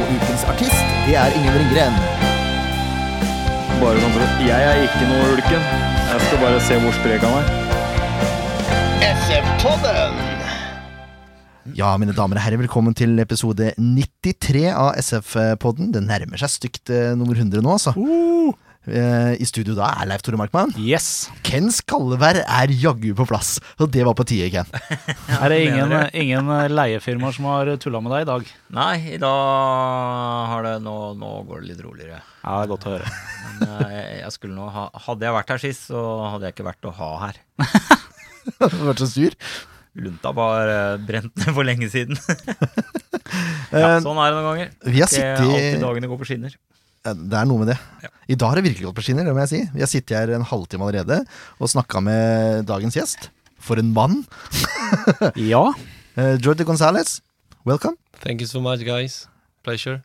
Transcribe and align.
Og 0.00 0.08
ukens 0.16 0.44
artist, 0.48 0.84
det 1.04 1.16
er 1.20 1.34
Ingen 1.36 1.56
Ringgren. 1.60 1.96
Bare 3.82 4.00
sånn 4.00 4.14
for 4.14 4.22
at 4.24 4.38
Jeg 4.46 4.68
er 4.70 4.78
ikke 4.86 5.08
noe 5.10 5.26
ulken. 5.34 5.66
Jeg 6.10 6.22
skal 6.24 6.40
bare 6.40 6.62
se 6.64 6.78
hvor 6.80 6.94
sprek 6.96 7.26
han 7.26 7.34
er. 7.36 7.50
Ja, 11.76 11.90
mine 12.00 12.16
damer 12.16 12.40
og 12.40 12.44
herrer, 12.46 12.62
velkommen 12.62 12.96
til 12.96 13.12
episode 13.20 13.74
93 13.76 14.64
av 14.72 14.96
SF-podden. 15.04 15.92
Det 15.92 16.02
nærmer 16.06 16.40
seg 16.40 16.54
stygt 16.54 16.92
eh, 16.96 17.12
nummer 17.20 17.36
100 17.36 17.60
nå, 17.60 17.76
altså. 17.76 17.92
Eh, 18.00 18.56
I 18.88 19.44
studio 19.44 19.74
da 19.76 19.90
er 20.00 20.08
Leif 20.08 20.22
Tore 20.24 20.38
Markmann. 20.40 20.70
Yes. 20.80 21.28
Ken 21.44 21.68
Skallevær 21.74 22.38
er 22.40 22.72
jaggu 22.72 23.10
på 23.18 23.26
plass, 23.28 23.58
og 23.76 23.90
det 23.92 24.06
var 24.08 24.16
på 24.16 24.24
tide, 24.24 24.48
Ken. 24.54 24.70
Er 25.40 25.52
det 25.52 25.58
ingen, 25.66 25.92
ingen 26.16 26.48
leiefirmaer 26.72 27.36
som 27.36 27.50
har 27.50 27.74
tulla 27.82 28.00
med 28.00 28.14
deg 28.16 28.24
i 28.24 28.30
dag? 28.30 28.48
Nei, 28.78 28.94
i 29.16 29.20
dag 29.20 30.48
har 30.54 30.64
det 30.64 30.74
nå, 30.86 30.96
nå 31.20 31.32
går 31.50 31.60
det 31.60 31.72
litt 31.74 31.82
roligere. 31.84 32.22
Ja, 32.40 32.56
det 32.56 32.64
er 32.64 32.72
godt 32.72 32.88
å 32.88 32.94
høre. 32.94 33.12
Men 33.60 33.66
eh, 33.68 33.96
jeg, 34.22 34.32
jeg 34.40 34.54
nå 34.56 34.68
ha, 34.72 34.86
Hadde 35.06 35.28
jeg 35.28 35.36
vært 35.36 35.52
her 35.52 35.62
sist, 35.62 35.90
så 35.90 36.04
hadde 36.32 36.48
jeg 36.48 36.56
ikke 36.56 36.70
vært 36.70 36.88
å 36.88 36.96
ha 37.02 37.10
her. 37.26 37.42
Du 38.40 38.64
har 38.64 38.88
vært 38.88 39.02
så 39.04 39.06
sur. 39.10 39.34
Lunta 40.00 40.32
var 40.34 40.70
eh, 40.70 40.96
brent 41.04 41.34
ned 41.36 41.52
for 41.56 41.66
lenge 41.66 41.90
siden. 41.92 42.16
Eh, 43.70 43.78
ja, 43.78 43.98
sånn 44.02 44.18
er 44.18 44.32
det 44.32 44.36
noen 44.38 44.46
ganger. 44.48 44.70
Vi 44.86 45.02
har 45.02 45.12
Ikke 45.12 45.44
alltid 45.44 45.82
dagene 45.84 46.10
går 46.10 46.20
på 46.22 46.28
skinner. 46.30 46.56
Ja, 47.06 47.14
Det 47.16 47.36
er 47.38 47.46
noe 47.48 47.58
med 47.62 47.70
det. 47.72 47.78
Ja. 48.04 48.08
I 48.30 48.36
dag 48.38 48.48
har 48.52 48.56
det 48.60 48.66
virkelig 48.68 48.86
gått 48.90 48.98
på 48.98 49.02
skinner, 49.06 49.24
det 49.24 49.32
må 49.34 49.40
jeg 49.46 49.50
si. 49.52 49.60
Vi 49.74 49.80
har 49.82 49.88
sittet 49.90 50.16
her 50.18 50.28
en 50.36 50.44
halvtime 50.46 50.84
allerede 50.86 51.22
og 51.58 51.70
snakka 51.72 52.02
med 52.04 52.66
dagens 52.68 52.94
gjest. 52.98 53.30
For 53.60 53.76
en 53.80 53.92
mann. 53.96 54.22
Ja. 55.36 55.72
Uh, 56.18 56.34
Jordi 56.42 56.64
Gonzales, 56.64 57.20
welcome. 57.64 57.96
Thank 58.20 58.40
you 58.40 58.46
so 58.46 58.60
much, 58.60 58.80
guys. 58.84 59.28
Pleasure. 59.62 60.02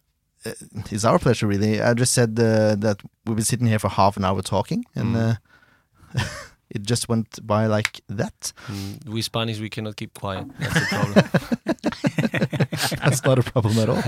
It's 0.92 1.04
our 1.06 1.18
pleasure, 1.18 1.48
really. 1.48 1.82
I 1.82 1.94
just 1.96 2.14
said 2.14 2.40
uh, 2.40 2.76
that 2.76 3.00
we've 3.26 3.36
been 3.36 3.46
sitting 3.46 3.66
here 3.68 3.80
for 3.80 3.90
half 3.90 4.16
an 4.18 4.24
hour 4.26 4.42
talking, 4.44 4.86
and 4.96 5.18
uh, 5.18 5.34
it 6.70 6.84
just 6.84 7.10
went 7.10 7.40
by 7.48 7.66
like 7.66 8.02
that. 8.10 8.54
Mm, 8.68 9.10
we 9.10 9.22
Spanish, 9.24 9.60
we 9.60 9.70
cannot 9.70 9.96
keep 9.96 10.14
quiet. 10.14 10.46
That's 10.60 10.80
the 10.80 10.86
problem. 10.92 11.26
That's 13.02 13.24
not 13.24 13.40
a 13.40 13.44
problem 13.44 13.80
at 13.80 13.90
all. 13.90 14.04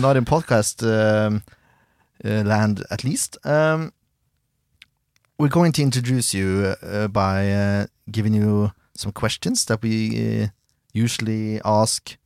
not 0.00 0.16
in 0.16 0.24
podcast 0.24 0.82
um, 0.82 1.36
uh, 1.36 1.40
land, 2.22 2.84
at 2.90 3.04
least. 3.04 3.36
Um, 3.46 3.92
we're 5.38 5.48
going 5.48 5.72
to 5.72 5.82
introduce 5.82 6.32
you 6.34 6.76
uh, 6.82 7.08
by 7.08 7.50
uh, 7.52 7.86
giving 8.10 8.34
you 8.34 8.70
some 8.94 9.12
questions 9.12 9.64
that 9.64 9.82
we 9.82 10.42
uh, 10.42 10.46
usually 10.92 11.60
ask 11.64 12.16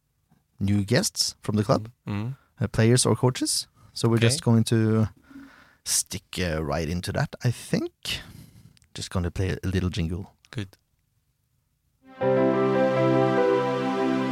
new 0.60 0.84
guests 0.84 1.34
from 1.42 1.56
the 1.56 1.64
club, 1.64 1.88
Mm. 2.06 2.36
uh, 2.60 2.66
players 2.68 3.06
or 3.06 3.16
coaches. 3.16 3.68
So 3.92 4.08
we're 4.08 4.16
Okay. 4.16 4.26
just 4.28 4.42
going 4.42 4.64
to 4.64 5.08
stick 5.84 6.24
uh, 6.38 6.62
right 6.62 6.88
into 6.88 7.12
that, 7.12 7.34
I 7.44 7.50
think. 7.52 7.92
Just 8.94 9.10
going 9.10 9.24
to 9.24 9.30
play 9.30 9.56
a 9.62 9.66
little 9.66 9.90
jingle. 9.90 10.32
Good. 10.50 10.76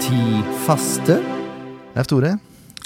Ti 0.01 0.43
faste. 0.67 1.09
Leif 1.97 2.07
Tore, 2.07 2.39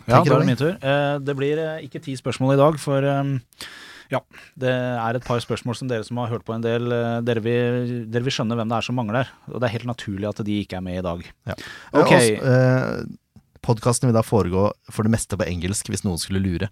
Ja, 0.08 0.22
da 0.24 0.34
er 0.34 0.42
det 0.42 0.48
min 0.48 0.58
tur. 0.58 0.74
Eh, 0.80 1.18
Det 1.20 1.36
blir 1.36 1.60
eh, 1.60 1.84
ikke 1.86 2.00
ti 2.02 2.16
spørsmål 2.16 2.54
i 2.56 2.60
dag, 2.60 2.80
for 2.80 3.04
eh, 3.04 3.68
ja, 4.08 4.22
det 4.56 4.72
er 4.72 5.18
et 5.18 5.26
par 5.26 5.40
spørsmål 5.44 5.76
som 5.76 5.88
dere 5.90 6.06
som 6.06 6.16
har 6.22 6.30
hørt 6.32 6.46
på 6.48 6.54
en 6.56 6.64
del, 6.64 6.88
eh, 6.92 7.18
dere 7.28 7.42
vil, 7.44 8.06
dere 8.08 8.24
vil 8.24 8.32
skjønne 8.32 8.56
hvem 8.56 8.70
det 8.70 8.78
er 8.78 8.86
som 8.86 8.96
mangler. 8.96 9.28
Og 9.52 9.60
det 9.60 9.68
er 9.68 9.74
helt 9.76 9.90
naturlig 9.90 10.28
at 10.30 10.40
de 10.46 10.60
ikke 10.62 10.78
er 10.80 10.84
med 10.86 11.00
i 11.00 11.04
dag. 11.04 11.24
Ja. 11.50 11.56
Ok. 11.92 12.06
Okay. 12.06 12.38
Uh, 12.40 13.04
Podkasten 13.60 14.08
vil 14.08 14.16
da 14.16 14.22
foregå 14.24 14.70
for 14.88 15.04
det 15.04 15.12
meste 15.12 15.36
på 15.36 15.44
engelsk, 15.44 15.90
hvis 15.92 16.04
noen 16.06 16.20
skulle 16.22 16.40
lure. 16.40 16.70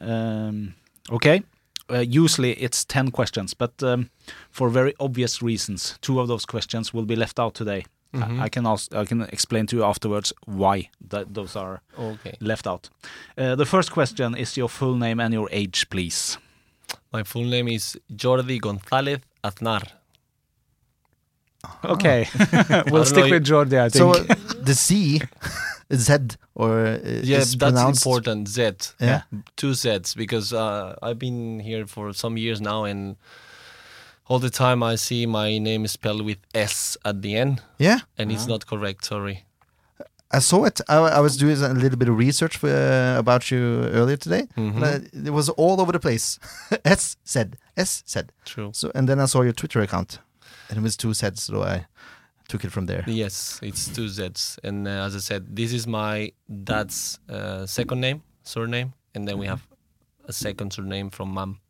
Um, 0.00 0.72
okay. 1.10 1.42
Uh, 1.90 2.04
usually 2.04 2.52
it's 2.52 2.84
10 2.84 3.10
questions, 3.10 3.52
but 3.54 3.82
um, 3.82 4.08
for 4.50 4.70
very 4.70 4.94
obvious 5.00 5.42
reasons, 5.42 5.98
two 6.00 6.20
of 6.20 6.28
those 6.28 6.46
questions 6.46 6.94
will 6.94 7.04
be 7.04 7.16
left 7.16 7.38
out 7.38 7.54
today. 7.54 7.84
Mhm. 8.14 8.40
I, 8.40 8.44
I 8.44 8.48
can 8.48 8.66
also, 8.66 9.00
I 9.00 9.04
can 9.04 9.22
explain 9.22 9.66
to 9.66 9.76
you 9.76 9.84
afterwards 9.84 10.32
why 10.46 10.88
that 11.10 11.34
those 11.34 11.56
are 11.56 11.80
Okay. 11.98 12.36
left 12.40 12.66
out. 12.66 12.88
Uh, 13.36 13.54
the 13.56 13.66
first 13.66 13.90
question 13.92 14.34
is 14.36 14.56
your 14.56 14.68
full 14.68 14.94
name 14.96 15.20
and 15.20 15.34
your 15.34 15.48
age, 15.52 15.86
please. 15.90 16.38
My 17.12 17.22
full 17.24 17.44
name 17.44 17.68
is 17.68 17.98
Jordi 18.16 18.58
González 18.60 19.20
Aznar. 19.44 19.82
Okay, 21.84 22.26
don't 22.68 22.90
we'll 22.90 23.04
stick 23.04 23.30
with 23.30 23.44
Jordi, 23.44 23.78
I 23.78 23.88
So 23.88 24.12
think. 24.14 24.30
uh, 24.30 24.34
the 24.62 24.74
Z, 24.74 25.20
Z, 25.92 26.12
or 26.54 26.86
uh, 26.86 26.98
Yeah, 27.22 27.38
is 27.38 27.56
that's 27.56 27.56
pronounced. 27.56 28.06
important. 28.06 28.48
Z. 28.48 28.70
Yeah. 29.00 29.22
Two 29.56 29.72
Zs 29.72 30.14
because 30.16 30.52
uh, 30.52 30.94
I've 31.02 31.18
been 31.18 31.58
here 31.60 31.86
for 31.86 32.12
some 32.12 32.36
years 32.38 32.60
now, 32.60 32.84
and 32.84 33.16
all 34.28 34.38
the 34.38 34.50
time 34.50 34.82
I 34.82 34.96
see 34.96 35.26
my 35.26 35.58
name 35.58 35.84
is 35.84 35.92
spelled 35.92 36.24
with 36.24 36.38
S 36.54 36.96
at 37.04 37.22
the 37.22 37.36
end, 37.36 37.62
Yeah, 37.78 38.00
and 38.18 38.30
it's 38.32 38.46
not 38.46 38.66
correct. 38.66 39.04
Sorry. 39.04 39.44
I 40.30 40.40
saw 40.40 40.64
it. 40.66 40.80
I, 40.90 40.96
I 40.98 41.20
was 41.20 41.38
doing 41.38 41.56
a 41.62 41.72
little 41.72 41.96
bit 41.98 42.08
of 42.10 42.18
research 42.18 42.58
for, 42.58 42.68
uh, 42.68 43.18
about 43.18 43.50
you 43.50 43.84
earlier 43.98 44.18
today. 44.18 44.46
Mhm. 44.58 44.76
And 44.76 44.84
I, 44.84 45.28
it 45.28 45.32
was 45.32 45.48
all 45.48 45.80
over 45.80 45.90
the 45.92 45.98
place. 46.00 46.38
S 46.84 47.16
said, 47.24 47.56
S 47.78 48.02
said. 48.04 48.30
True. 48.44 48.70
So, 48.74 48.92
and 48.94 49.08
then 49.08 49.20
I 49.20 49.24
saw 49.26 49.40
your 49.40 49.54
Twitter 49.54 49.80
account, 49.80 50.18
and 50.68 50.76
it 50.78 50.82
was 50.82 50.96
two 50.98 51.08
Zs, 51.14 51.38
so 51.38 51.62
I 51.62 51.86
took 52.46 52.62
it 52.64 52.70
from 52.72 52.86
there. 52.86 53.04
Yes, 53.06 53.58
it's 53.62 53.88
two 53.88 54.04
Zs, 54.06 54.58
and 54.62 54.86
uh, 54.86 55.06
as 55.06 55.16
I 55.16 55.20
said, 55.20 55.56
this 55.56 55.72
is 55.72 55.86
my 55.86 56.32
dad's 56.64 57.18
uh, 57.30 57.64
second 57.64 58.00
name, 58.02 58.22
surname, 58.42 58.92
and 59.14 59.26
then 59.26 59.38
we 59.38 59.46
have 59.46 59.66
a 60.26 60.32
second 60.34 60.74
surname 60.74 61.08
from 61.08 61.30
mom. 61.30 61.60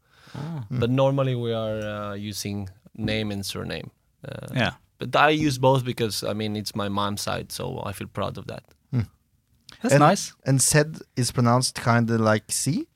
But 0.71 0.91
normally 0.91 1.35
we 1.35 1.53
are 1.53 1.81
uh, 1.81 2.15
using 2.15 2.69
name 2.95 3.31
and 3.31 3.45
surname. 3.45 3.91
Uh, 4.25 4.49
yeah. 4.55 4.73
But 4.99 5.15
I 5.15 5.31
use 5.31 5.59
both 5.59 5.85
because 5.85 6.25
I 6.25 6.33
mean 6.33 6.57
it's 6.57 6.75
my 6.75 6.89
mom's 6.89 7.21
side, 7.23 7.53
so 7.53 7.83
I 7.85 7.93
feel 7.93 8.09
proud 8.09 8.39
of 8.39 8.47
that. 8.47 8.65
That's 9.83 9.95
and, 9.95 10.01
nice. 10.01 10.33
And 10.45 10.61
said 10.61 10.99
is 11.17 11.31
pronounced 11.31 11.77
kind 11.77 12.11
of 12.11 12.21
like 12.21 12.51
C 12.51 12.87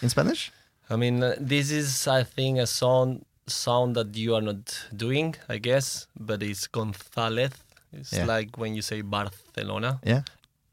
in 0.00 0.08
Spanish. 0.08 0.50
I 0.90 0.96
mean 0.96 1.22
uh, 1.22 1.36
this 1.38 1.70
is 1.70 2.08
I 2.08 2.24
think 2.24 2.58
a 2.58 2.66
sound 2.66 3.24
sound 3.46 3.94
that 3.96 4.16
you 4.16 4.34
are 4.34 4.40
not 4.40 4.88
doing, 4.96 5.36
I 5.48 5.58
guess, 5.58 6.06
but 6.18 6.42
it's 6.42 6.66
González. 6.68 7.52
It's 7.92 8.12
Yeah. 8.12 8.24
like 8.26 8.56
when 8.58 8.74
you 8.74 8.82
say 8.82 9.02
Barcelona. 9.02 10.00
Yeah. 10.04 10.22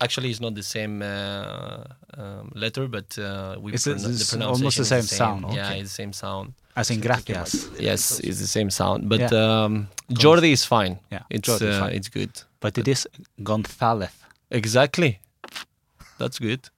Actually, 0.02 0.30
it's 0.30 0.40
not 0.40 0.56
the 0.56 0.64
same 0.64 1.02
uh, 1.02 1.84
um, 2.18 2.52
letter, 2.56 2.88
but 2.88 3.18
uh, 3.18 3.56
we 3.60 3.74
It's- 3.74 3.84
pronoun- 3.84 4.12
it's 4.12 4.30
the 4.32 4.38
pronunciation 4.38 4.42
almost 4.44 4.78
the 4.78 4.82
is 4.84 4.88
same 4.88 5.02
sound. 5.04 5.42
Yeah, 5.54 5.66
Okay. 5.68 5.80
it's 5.82 5.90
the 5.92 5.96
same 6.04 6.14
sound. 6.14 6.54
As 6.76 6.90
in 6.90 7.02
gracias. 7.02 7.68
Yes, 7.80 8.20
it's 8.22 8.40
the 8.40 8.48
same 8.48 8.70
sound. 8.70 9.10
But 9.10 9.20
Yeah. 9.20 9.64
um, 9.66 9.88
Jordi 10.10 10.52
is 10.52 10.64
fine. 10.66 11.00
Yeah, 11.12 11.24
it's 11.30 11.50
Jordi 11.50 11.70
uh, 11.74 11.80
fine. 11.82 11.96
it's 11.98 12.10
good. 12.10 12.32
But 12.62 12.78
it 12.78 12.88
is 12.88 13.08
Gonzalez. 13.44 14.12
Exactly. 14.50 15.20
That's 16.18 16.40
good. 16.40 16.70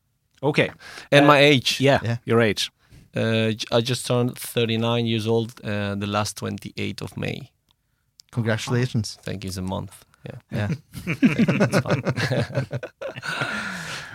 Okay. 0.41 0.71
And 1.11 1.25
Uh, 1.25 1.33
my 1.33 1.39
age. 1.39 1.79
Yeah, 1.79 1.99
Yeah. 2.03 2.17
your 2.25 2.41
age. 2.41 2.71
Uh, 3.15 3.51
j- 3.51 3.65
I 3.71 3.81
just 3.81 4.05
turned 4.07 4.37
39 4.37 5.05
years 5.05 5.27
old 5.27 5.49
uh, 5.63 5.95
the 5.99 6.07
last 6.07 6.37
28th 6.37 7.01
of 7.01 7.15
May. 7.17 7.51
Congratulations. 8.31 9.17
Thank 9.23 9.43
you. 9.43 9.49
it's 9.49 9.57
a 9.57 9.61
month. 9.61 10.05
Yeah. 10.25 10.39
Yeah. 10.51 10.67
That's 11.05 11.79
fine. 11.85 12.03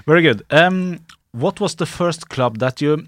Very 0.06 0.22
good. 0.22 0.42
Um, 0.50 1.00
what 1.32 1.60
was 1.60 1.74
the 1.76 1.86
first 1.86 2.28
club 2.28 2.58
that 2.58 2.80
you 2.80 3.06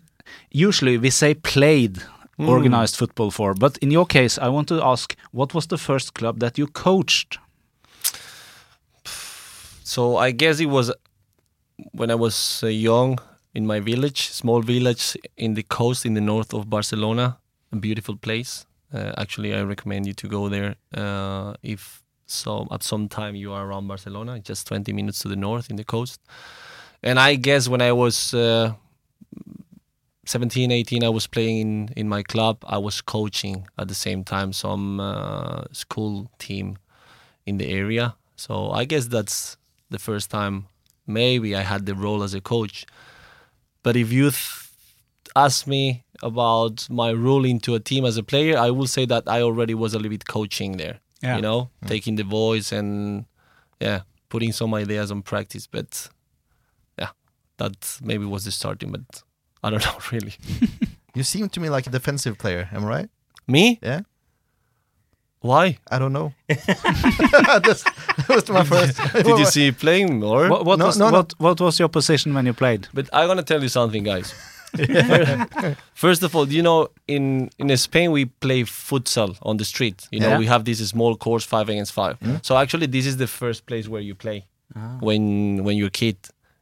usually 0.50 0.98
we 0.98 1.10
say 1.10 1.34
played 1.34 1.98
Mm. 2.40 2.48
organized 2.48 2.94
football 2.94 3.32
for, 3.32 3.52
but 3.52 3.76
in 3.78 3.90
your 3.90 4.06
case, 4.06 4.38
I 4.38 4.46
want 4.48 4.68
to 4.68 4.80
ask, 4.80 5.16
what 5.32 5.54
was 5.54 5.66
the 5.66 5.76
first 5.76 6.14
club 6.14 6.38
that 6.38 6.56
you 6.56 6.68
coached? 6.68 7.36
So 9.82 10.16
I 10.18 10.30
guess 10.30 10.60
it 10.60 10.66
was 10.66 10.92
when 11.92 12.10
I 12.10 12.14
was 12.14 12.60
uh, 12.62 12.68
young 12.68 13.18
in 13.54 13.66
my 13.66 13.80
village, 13.80 14.28
small 14.30 14.62
village 14.62 15.16
in 15.36 15.54
the 15.54 15.62
coast 15.64 16.06
in 16.06 16.14
the 16.14 16.20
north 16.20 16.54
of 16.54 16.68
Barcelona, 16.70 17.38
a 17.72 17.76
beautiful 17.76 18.16
place. 18.16 18.66
Uh, 18.94 19.12
actually, 19.16 19.52
I 19.54 19.62
recommend 19.62 20.06
you 20.06 20.14
to 20.14 20.28
go 20.28 20.48
there 20.48 20.76
uh, 20.94 21.54
if 21.62 22.02
so 22.30 22.68
at 22.70 22.82
some 22.82 23.08
time 23.08 23.34
you 23.34 23.52
are 23.52 23.66
around 23.66 23.88
Barcelona, 23.88 24.38
just 24.38 24.66
20 24.66 24.92
minutes 24.92 25.18
to 25.20 25.28
the 25.28 25.36
north 25.36 25.70
in 25.70 25.76
the 25.76 25.84
coast. 25.84 26.20
and 27.02 27.18
I 27.18 27.36
guess 27.36 27.68
when 27.68 27.80
I 27.80 27.92
was 27.92 28.34
uh, 28.34 28.74
17, 30.26 30.70
18, 30.70 31.04
I 31.04 31.08
was 31.08 31.26
playing 31.26 31.58
in, 31.60 31.88
in 31.96 32.08
my 32.08 32.22
club. 32.22 32.58
I 32.66 32.76
was 32.76 33.00
coaching 33.00 33.66
at 33.78 33.88
the 33.88 33.94
same 33.94 34.24
time 34.24 34.52
some 34.52 35.00
uh, 35.00 35.64
school 35.72 36.30
team 36.38 36.76
in 37.46 37.56
the 37.56 37.66
area. 37.66 38.14
So 38.36 38.70
I 38.70 38.84
guess 38.84 39.06
that's 39.06 39.56
the 39.88 39.98
first 39.98 40.30
time 40.30 40.66
maybe 41.06 41.56
I 41.56 41.62
had 41.62 41.86
the 41.86 41.94
role 41.94 42.22
as 42.22 42.34
a 42.34 42.42
coach. 42.42 42.84
But 43.82 43.96
if 43.96 44.12
you 44.12 44.30
th- 44.30 44.68
ask 45.34 45.66
me 45.66 46.04
about 46.22 46.88
my 46.90 47.12
role 47.12 47.46
into 47.46 47.74
a 47.74 47.80
team 47.80 48.04
as 48.04 48.18
a 48.18 48.22
player, 48.22 48.58
I 48.58 48.70
will 48.70 48.86
say 48.86 49.06
that 49.06 49.22
I 49.26 49.40
already 49.40 49.74
was 49.74 49.94
a 49.94 49.96
little 49.96 50.10
bit 50.10 50.26
coaching 50.26 50.76
there. 50.76 51.00
Yeah. 51.22 51.36
You 51.36 51.42
know, 51.42 51.70
mm. 51.84 51.88
taking 51.88 52.16
the 52.16 52.24
voice 52.24 52.70
and 52.72 53.24
yeah, 53.80 54.02
putting 54.28 54.52
some 54.52 54.72
ideas 54.74 55.10
on 55.10 55.22
practice. 55.22 55.66
But 55.66 56.08
yeah, 56.98 57.10
that 57.56 57.98
maybe 58.02 58.24
was 58.24 58.44
the 58.44 58.52
starting. 58.52 58.92
But 58.92 59.22
I 59.62 59.70
don't 59.70 59.84
know 59.84 59.98
really. 60.12 60.34
You 61.14 61.24
seem 61.24 61.48
to 61.48 61.58
me 61.60 61.68
like 61.68 61.84
a 61.88 61.90
defensive 61.90 62.38
player. 62.38 62.68
Am 62.70 62.84
I 62.84 62.88
right? 62.88 63.10
Me? 63.48 63.80
Yeah. 63.82 64.02
Why? 65.40 65.78
I 65.90 65.98
don't 65.98 66.12
know. 66.12 66.32
That's, 66.48 67.82
that 67.82 68.26
was 68.28 68.48
my 68.48 68.62
first. 68.62 69.00
Did 69.12 69.26
you 69.38 69.46
see 69.46 69.72
playing 69.72 70.22
or? 70.22 70.48
What, 70.48 70.64
what 70.64 70.78
No, 70.78 70.86
was 70.86 70.98
no, 70.98 71.10
no. 71.10 71.16
what 71.18 71.34
what 71.38 71.60
was 71.60 71.78
your 71.78 71.88
position 71.88 72.34
when 72.34 72.46
you 72.46 72.52
played? 72.52 72.86
But 72.92 73.08
I'm 73.12 73.26
gonna 73.26 73.42
tell 73.42 73.60
you 73.62 73.68
something, 73.68 74.04
guys. 74.04 74.32
First 75.94 76.22
of 76.22 76.34
all, 76.36 76.48
you 76.48 76.62
know, 76.62 76.88
in 77.06 77.50
in 77.58 77.76
Spain 77.76 78.12
we 78.12 78.26
play 78.26 78.64
futsal 78.64 79.36
on 79.42 79.56
the 79.56 79.64
street. 79.64 80.06
You 80.10 80.20
know, 80.20 80.30
Yeah. 80.30 80.38
we 80.38 80.46
have 80.46 80.64
this 80.64 80.88
small 80.88 81.16
course 81.16 81.44
five 81.46 81.68
against 81.68 81.92
five. 81.92 82.14
Mm-hmm. 82.20 82.36
So 82.42 82.56
actually, 82.56 82.86
this 82.86 83.06
is 83.06 83.16
the 83.16 83.26
first 83.26 83.66
place 83.66 83.88
where 83.88 84.02
you 84.02 84.14
play 84.14 84.44
ah. 84.76 84.98
when 85.00 85.64
when 85.64 85.76
you're 85.76 85.88
a 85.88 86.00
kid. 86.02 86.16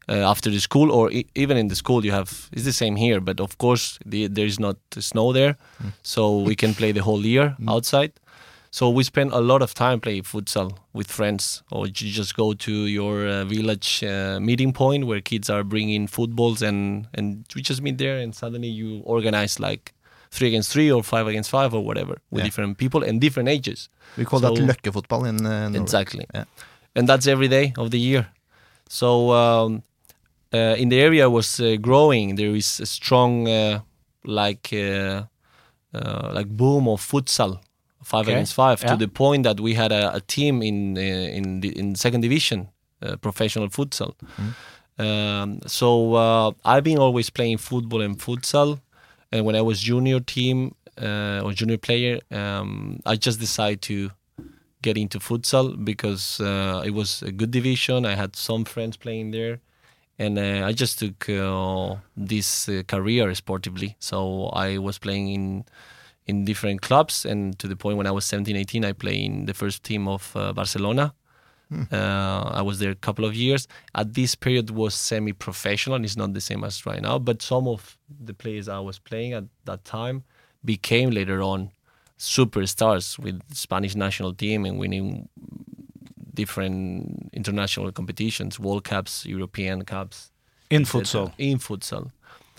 Uh, 0.08 0.30
after 0.30 0.50
the 0.50 0.60
school, 0.60 0.92
or 0.92 1.10
e- 1.10 1.26
even 1.34 1.56
in 1.56 1.66
the 1.66 1.74
school, 1.74 2.04
you 2.04 2.12
have 2.12 2.30
it's 2.52 2.62
the 2.64 2.72
same 2.72 2.94
here. 2.94 3.20
But 3.20 3.40
of 3.40 3.58
course, 3.58 3.98
the, 4.10 4.28
there 4.28 4.46
is 4.46 4.58
not 4.60 4.76
snow 4.98 5.32
there, 5.32 5.56
mm. 5.82 5.90
so 6.02 6.38
we 6.38 6.54
can 6.54 6.74
play 6.74 6.92
the 6.92 7.02
whole 7.02 7.26
year 7.26 7.56
mm. 7.58 7.68
outside. 7.74 8.12
So 8.76 8.90
we 8.90 9.04
spend 9.04 9.32
a 9.32 9.40
lot 9.40 9.62
of 9.62 9.72
time 9.72 9.98
playing 10.00 10.24
futsal 10.24 10.68
with 10.92 11.08
friends, 11.18 11.62
or 11.72 11.86
you 11.86 12.10
just 12.20 12.36
go 12.36 12.52
to 12.66 12.72
your 12.98 13.14
uh, 13.26 13.44
village 13.54 14.04
uh, 14.04 14.38
meeting 14.48 14.72
point 14.74 15.06
where 15.08 15.22
kids 15.22 15.48
are 15.48 15.64
bringing 15.64 16.06
footballs, 16.08 16.60
and 16.68 17.06
and 17.18 17.26
we 17.54 17.60
just 17.70 17.80
meet 17.80 17.96
there, 17.96 18.18
and 18.22 18.34
suddenly 18.34 18.68
you 18.80 19.00
organize 19.04 19.54
like 19.68 19.94
three 20.30 20.48
against 20.48 20.70
three 20.72 20.90
or 20.92 21.02
five 21.02 21.26
against 21.26 21.48
five 21.50 21.70
or 21.72 21.82
whatever 21.88 22.14
with 22.30 22.40
Yeah. 22.40 22.44
different 22.48 22.76
people 22.76 23.00
and 23.08 23.18
different 23.20 23.48
ages. 23.48 23.88
We 24.18 24.24
call 24.24 24.40
that 24.40 24.56
So- 24.56 24.62
løkkefotball 24.66 25.24
in 25.26 25.36
uh, 25.46 25.50
Norway. 25.68 25.80
Exactly. 25.80 26.24
Yeah. 26.34 26.44
And 26.94 27.08
that's 27.08 27.26
every 27.26 27.48
day 27.48 27.72
of 27.78 27.90
the 27.90 27.98
year. 28.10 28.24
So 28.88 29.08
um, 29.32 29.82
uh, 30.52 30.82
in 30.82 30.88
the 30.90 31.00
area 31.00 31.30
was 31.30 31.60
uh, 31.60 31.76
growing, 31.80 32.36
there 32.36 32.54
is 32.54 32.80
a 32.80 32.86
strong 32.86 33.48
uh, 33.48 33.80
like 34.40 34.68
uh, 34.72 35.22
uh, 35.98 36.28
like 36.38 36.48
boom 36.60 36.88
of 36.88 37.00
futsal, 37.00 37.60
five 38.12 38.24
Okay. 38.26 38.32
against 38.36 38.54
five, 38.54 38.76
Yeah. 38.82 38.90
to 38.92 38.96
the 39.04 39.08
point 39.22 39.42
that 39.48 39.58
we 39.66 39.72
had 39.82 39.90
a, 39.92 40.02
a 40.14 40.20
team 40.34 40.54
in 40.62 40.76
uh, 40.96 41.38
in 41.38 41.60
the 41.62 41.68
in 41.80 41.94
second 41.96 42.20
division, 42.26 42.60
uh, 43.04 43.16
professional 43.26 43.68
futsal. 43.76 44.12
Um, 44.98 45.58
so 45.66 45.88
uh, 46.14 46.50
I've 46.64 46.84
been 46.90 46.98
always 46.98 47.30
playing 47.30 47.58
football 47.58 48.00
and 48.06 48.18
futsal, 48.18 48.80
and 49.32 49.44
when 49.46 49.54
I 49.56 49.60
was 49.60 49.80
junior 49.80 50.20
team 50.20 50.74
uh, 51.02 51.42
or 51.44 51.52
junior 51.52 51.78
player, 51.78 52.18
um, 52.30 53.00
I 53.12 53.16
just 53.26 53.38
decided 53.40 53.82
to 53.82 54.10
get 54.82 54.96
into 54.96 55.18
futsal 55.18 55.66
because 55.84 56.40
uh, 56.40 56.82
it 56.86 56.92
was 56.94 57.22
a 57.22 57.30
good 57.32 57.50
division. 57.50 58.06
I 58.06 58.14
had 58.14 58.36
some 58.36 58.64
friends 58.64 58.96
playing 58.96 59.32
there, 59.32 59.58
and 60.18 60.38
uh, 60.38 60.68
I 60.70 60.72
just 60.72 60.98
took 60.98 61.28
uh, 61.28 61.96
this 62.16 62.68
uh, 62.68 62.82
career 62.86 63.34
sportively. 63.34 63.96
So 63.98 64.18
I 64.66 64.78
was 64.78 64.98
playing 64.98 65.28
in 65.28 65.64
in 66.26 66.44
different 66.44 66.82
clubs, 66.82 67.24
and 67.24 67.58
to 67.58 67.68
the 67.68 67.76
point 67.76 67.96
when 67.96 68.06
I 68.06 68.10
was 68.10 68.24
17, 68.24 68.56
18, 68.56 68.84
I 68.84 68.92
played 68.92 69.24
in 69.24 69.46
the 69.46 69.54
first 69.54 69.82
team 69.84 70.08
of 70.08 70.32
uh, 70.34 70.52
Barcelona. 70.52 71.14
Uh, 71.92 72.50
I 72.54 72.62
was 72.62 72.78
there 72.78 72.92
a 72.92 72.94
couple 72.94 73.24
of 73.24 73.34
years. 73.34 73.66
At 73.94 74.14
this 74.14 74.36
period 74.36 74.70
was 74.70 74.94
semi-professional. 74.94 76.04
It's 76.04 76.16
not 76.16 76.32
the 76.32 76.40
same 76.40 76.62
as 76.62 76.86
right 76.86 77.02
now, 77.02 77.18
but 77.18 77.42
some 77.42 77.66
of 77.66 77.98
the 78.24 78.34
players 78.34 78.68
I 78.68 78.78
was 78.78 79.00
playing 79.00 79.32
at 79.32 79.44
that 79.64 79.84
time 79.84 80.22
became 80.64 81.10
later 81.10 81.42
on 81.42 81.72
superstars 82.18 83.18
with 83.18 83.42
Spanish 83.52 83.96
national 83.96 84.32
team 84.32 84.64
and 84.64 84.78
winning 84.78 85.28
different 86.32 87.30
international 87.32 87.90
competitions, 87.90 88.60
World 88.60 88.84
Cups, 88.84 89.26
European 89.26 89.84
Cups, 89.84 90.30
In 90.70 90.84
futsal. 90.84 91.32
In 91.38 91.58
futsal. 91.58 92.10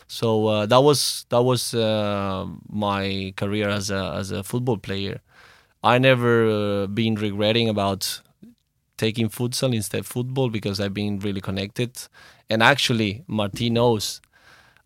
So 0.07 0.47
uh, 0.47 0.65
that 0.67 0.79
was 0.81 1.25
that 1.29 1.41
was 1.41 1.73
uh, 1.73 2.47
my 2.69 3.33
career 3.35 3.69
as 3.69 3.89
a 3.91 4.13
as 4.17 4.31
a 4.31 4.43
football 4.43 4.77
player. 4.77 5.19
I 5.83 5.97
never 5.97 6.49
uh, 6.83 6.87
been 6.87 7.15
regretting 7.15 7.69
about 7.69 8.21
taking 8.97 9.29
futsal 9.29 9.75
instead 9.75 9.99
of 9.99 10.07
football 10.07 10.49
because 10.49 10.79
I've 10.79 10.93
been 10.93 11.19
really 11.19 11.41
connected. 11.41 11.97
And 12.49 12.63
actually, 12.63 13.23
Martin 13.27 13.73
knows 13.73 14.21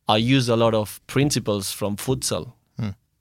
I 0.08 0.18
use 0.18 0.50
a 0.50 0.56
lot 0.56 0.74
of 0.74 1.00
principles 1.08 1.72
from 1.72 1.96
futsal 1.96 2.54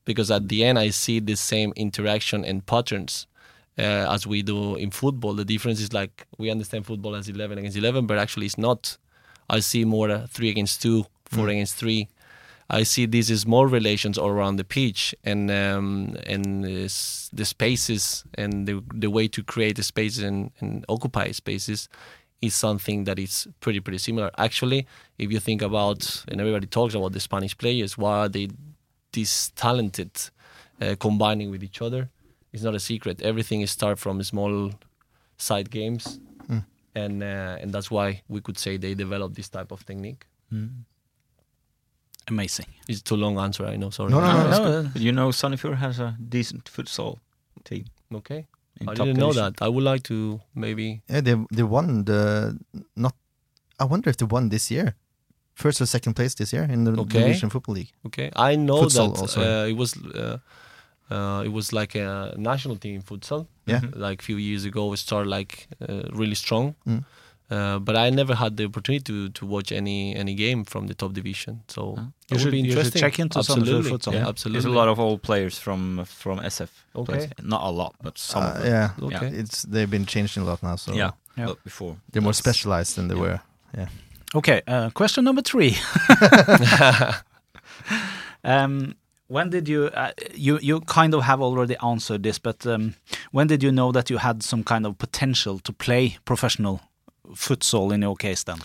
because 0.05 0.31
at 0.31 0.49
the 0.49 0.65
end 0.65 0.79
I 0.79 0.91
see 0.91 1.21
the 1.21 1.37
same 1.37 1.73
interaction 1.77 2.45
and 2.45 2.65
patterns 2.67 3.27
uh, 3.79 4.13
as 4.13 4.27
we 4.27 4.43
do 4.43 4.75
in 4.75 4.91
football. 4.91 5.35
The 5.35 5.45
difference 5.45 5.81
is 5.81 5.93
like 5.93 6.27
we 6.39 6.51
understand 6.51 6.87
football 6.87 7.15
as 7.15 7.29
11 7.29 7.59
against 7.59 7.77
11, 7.77 8.07
but 8.07 8.19
actually 8.19 8.47
it's 8.47 8.59
not. 8.59 8.97
I 9.49 9.61
see 9.61 9.85
more 9.85 10.11
uh, 10.11 10.27
three 10.29 10.49
against 10.49 10.83
two, 10.83 11.07
four 11.31 11.49
against 11.49 11.77
three. 11.77 12.09
I 12.73 12.85
see 12.85 13.07
these 13.07 13.31
is 13.31 13.47
more 13.47 13.67
relations 13.67 14.17
all 14.17 14.29
around 14.29 14.57
the 14.57 14.65
pitch 14.65 15.15
and 15.25 15.51
um, 15.51 16.17
and 16.27 16.65
this, 16.65 17.29
the 17.33 17.45
spaces 17.45 18.25
and 18.35 18.67
the 18.69 18.83
the 18.95 19.11
way 19.11 19.27
to 19.29 19.43
create 19.43 19.77
the 19.77 19.83
spaces 19.83 20.23
and, 20.23 20.53
and 20.61 20.85
occupy 20.89 21.33
spaces 21.33 21.89
is 22.41 22.55
something 22.55 23.05
that 23.05 23.19
is 23.19 23.49
pretty 23.61 23.81
pretty 23.81 23.99
similar. 23.99 24.31
Actually, 24.39 24.87
if 25.19 25.33
you 25.33 25.41
think 25.41 25.63
about 25.63 26.25
and 26.29 26.41
everybody 26.41 26.67
talks 26.67 26.95
about 26.95 27.13
the 27.13 27.21
Spanish 27.21 27.57
players, 27.59 27.99
why 27.99 28.19
are 28.19 28.29
they 28.29 28.49
this 29.13 29.51
talented, 29.57 30.13
uh, 30.81 30.95
combining 31.01 31.51
with 31.51 31.65
each 31.65 31.83
other? 31.83 32.09
It's 32.53 32.63
not 32.63 32.75
a 32.77 32.81
secret. 32.81 33.21
Everything 33.23 33.63
is 33.63 33.71
start 33.73 33.99
from 33.99 34.23
small 34.23 34.71
side 35.39 35.71
games, 35.71 36.21
and 36.95 37.23
uh, 37.23 37.61
and 37.61 37.73
that's 37.73 37.91
why 37.91 38.23
we 38.29 38.41
could 38.41 38.59
say 38.59 38.77
they 38.77 38.95
developed 38.95 39.35
this 39.35 39.49
type 39.49 39.73
of 39.73 39.85
technique. 39.85 40.25
Amazing. 42.31 42.67
It's 42.89 43.03
too 43.03 43.17
long 43.17 43.39
answer, 43.39 43.67
I 43.67 43.77
know. 43.77 43.91
Sorry. 43.91 44.11
No, 44.11 44.21
no, 44.21 44.33
no. 44.33 44.49
it's 44.49 44.59
No, 44.59 44.91
but 44.93 45.03
you 45.03 45.13
know, 45.13 45.29
Sandefjord 45.31 45.77
has 45.77 45.99
a 46.01 46.17
decent 46.29 46.65
futsal 46.75 47.19
team. 47.65 47.85
Okay. 48.15 48.47
in 48.81 48.89
I 48.89 48.95
top 48.95 49.07
didn't 49.07 49.21
know 49.21 49.33
that. 49.33 49.55
I 49.61 49.69
would 49.69 49.85
like 49.85 50.03
to 50.05 50.41
maybe. 50.55 51.03
Yeah, 51.11 51.21
they 51.23 51.37
they 51.57 51.63
won 51.77 52.05
the 52.05 52.57
not. 52.97 53.15
I 53.79 53.85
wonder 53.85 54.11
if 54.11 54.17
they 54.17 54.27
won 54.27 54.49
this 54.51 54.71
year, 54.71 54.95
first 55.55 55.81
or 55.81 55.87
second 55.87 56.15
place 56.15 56.35
this 56.35 56.53
year 56.53 56.65
in 56.75 56.85
the 56.85 56.93
Okay. 57.01 57.19
Norwegian 57.21 57.51
Football 57.51 57.75
League. 57.75 57.93
Okay, 58.07 58.31
I 58.37 58.57
know 58.57 58.83
Futsal 58.83 59.13
that 59.15 59.21
also. 59.21 59.41
uh, 59.41 59.67
it 59.73 59.77
was 59.77 59.91
uh, 60.15 60.39
uh, 61.11 61.43
it 61.45 61.53
was 61.53 61.73
like 61.73 61.95
a 61.95 62.35
national 62.37 62.77
team 62.77 63.03
futsal. 63.03 63.47
Yeah. 63.67 63.81
Like 63.95 64.21
a 64.23 64.25
few 64.25 64.37
years 64.39 64.65
ago, 64.65 64.93
it 64.93 64.99
started 64.99 65.29
like 65.29 65.69
uh, 65.89 66.03
really 66.13 66.35
strong. 66.35 66.75
Mm. 66.87 67.05
Uh, 67.51 67.79
but 67.81 67.97
I 67.97 68.11
never 68.11 68.35
had 68.37 68.57
the 68.57 68.65
opportunity 68.67 69.03
to, 69.05 69.29
to 69.31 69.47
watch 69.47 69.73
any 69.73 70.15
any 70.15 70.35
game 70.35 70.65
from 70.65 70.87
the 70.87 70.95
top 70.95 71.13
division. 71.13 71.63
So 71.69 71.81
You 71.81 71.95
it 71.97 72.33
would 72.33 72.41
should- 72.41 72.51
be 72.53 72.59
you 72.59 72.65
should 72.71 72.79
interesting. 72.79 73.01
check 73.01 73.19
into 73.19 73.39
Sandefjord 73.41 73.59
absolutely. 73.59 73.91
futsal. 73.91 74.13
Yeah, 74.13 74.19
Yeah. 74.21 74.29
absolutely. 74.29 74.61
There's 74.63 74.75
a 74.75 74.79
lot 74.79 74.89
of 74.89 74.99
old 75.01 75.21
players 75.23 75.59
from 75.59 76.05
from 76.05 76.39
SF. 76.41 76.71
Okay. 76.95 77.13
plays. 77.13 77.29
Not 77.43 77.63
a 77.63 77.71
lot, 77.71 77.95
but 78.03 78.19
some 78.19 78.43
of 78.45 78.51
Uh, 78.57 78.59
them. 78.63 78.73
yeah, 79.11 79.17
Okay. 79.17 79.27
it's 79.41 79.63
they've 79.63 79.91
been 79.91 80.07
changing 80.07 80.43
a 80.45 80.47
lot 80.47 80.63
now, 80.63 80.77
so 80.77 80.93
yeah, 80.95 81.11
Yeah. 81.37 81.47
but 81.47 81.65
before 81.65 81.97
they're 82.13 82.23
more 82.23 82.35
specialized 82.35 82.95
than 82.97 83.09
they 83.09 83.15
yeah. 83.17 83.21
were. 83.23 83.41
Yeah. 83.79 83.89
Okay, 84.35 84.63
uh, 84.69 84.91
question 84.91 85.25
number 85.25 85.43
three. 85.43 85.77
um, 88.45 88.95
when 89.29 89.51
did 89.51 89.69
you, 89.69 89.85
uh, 89.95 90.11
you 90.35 90.59
you 90.63 90.81
kind 90.81 91.15
of 91.15 91.23
have 91.23 91.41
already 91.43 91.77
answered 91.83 92.23
this, 92.23 92.39
but 92.39 92.67
um, 92.67 92.95
when 93.33 93.47
did 93.47 93.63
you 93.63 93.71
know 93.73 93.93
that 93.93 94.11
you 94.11 94.19
had 94.19 94.43
some 94.43 94.63
kind 94.65 94.87
of 94.87 94.99
potential 94.99 95.59
to 95.61 95.73
play 95.73 96.19
professional 96.25 96.81
futsal 97.35 97.93
in 97.93 98.03
your 98.03 98.17
case 98.17 98.45
then? 98.45 98.59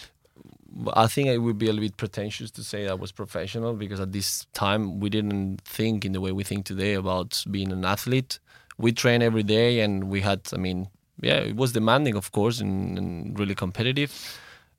I 0.94 1.08
think 1.08 1.30
it 1.30 1.38
would 1.38 1.58
be 1.58 1.68
a 1.68 1.74
little 1.74 1.88
bit 1.88 1.98
pretentious 1.98 2.52
to 2.52 2.64
say 2.64 2.88
I 2.88 2.94
was 2.94 3.12
professional 3.12 3.74
because 3.74 4.00
at 4.00 4.12
this 4.12 4.46
time 4.54 5.00
we 5.00 5.10
didn't 5.10 5.62
think 5.62 6.04
in 6.04 6.12
the 6.12 6.20
way 6.20 6.32
we 6.34 6.44
think 6.44 6.66
today 6.66 6.94
about 6.94 7.44
being 7.50 7.72
an 7.72 7.86
athlete. 7.86 8.40
We 8.78 8.92
train 8.92 9.22
every 9.22 9.44
day 9.44 9.80
and 9.80 10.10
we 10.10 10.20
had, 10.20 10.42
I 10.54 10.58
mean, 10.58 10.90
yeah, 11.22 11.38
it 11.38 11.56
was 11.56 11.72
demanding, 11.72 12.16
of 12.16 12.34
course, 12.34 12.60
and, 12.60 12.98
and 12.98 13.40
really 13.40 13.56
competitive. 13.56 14.12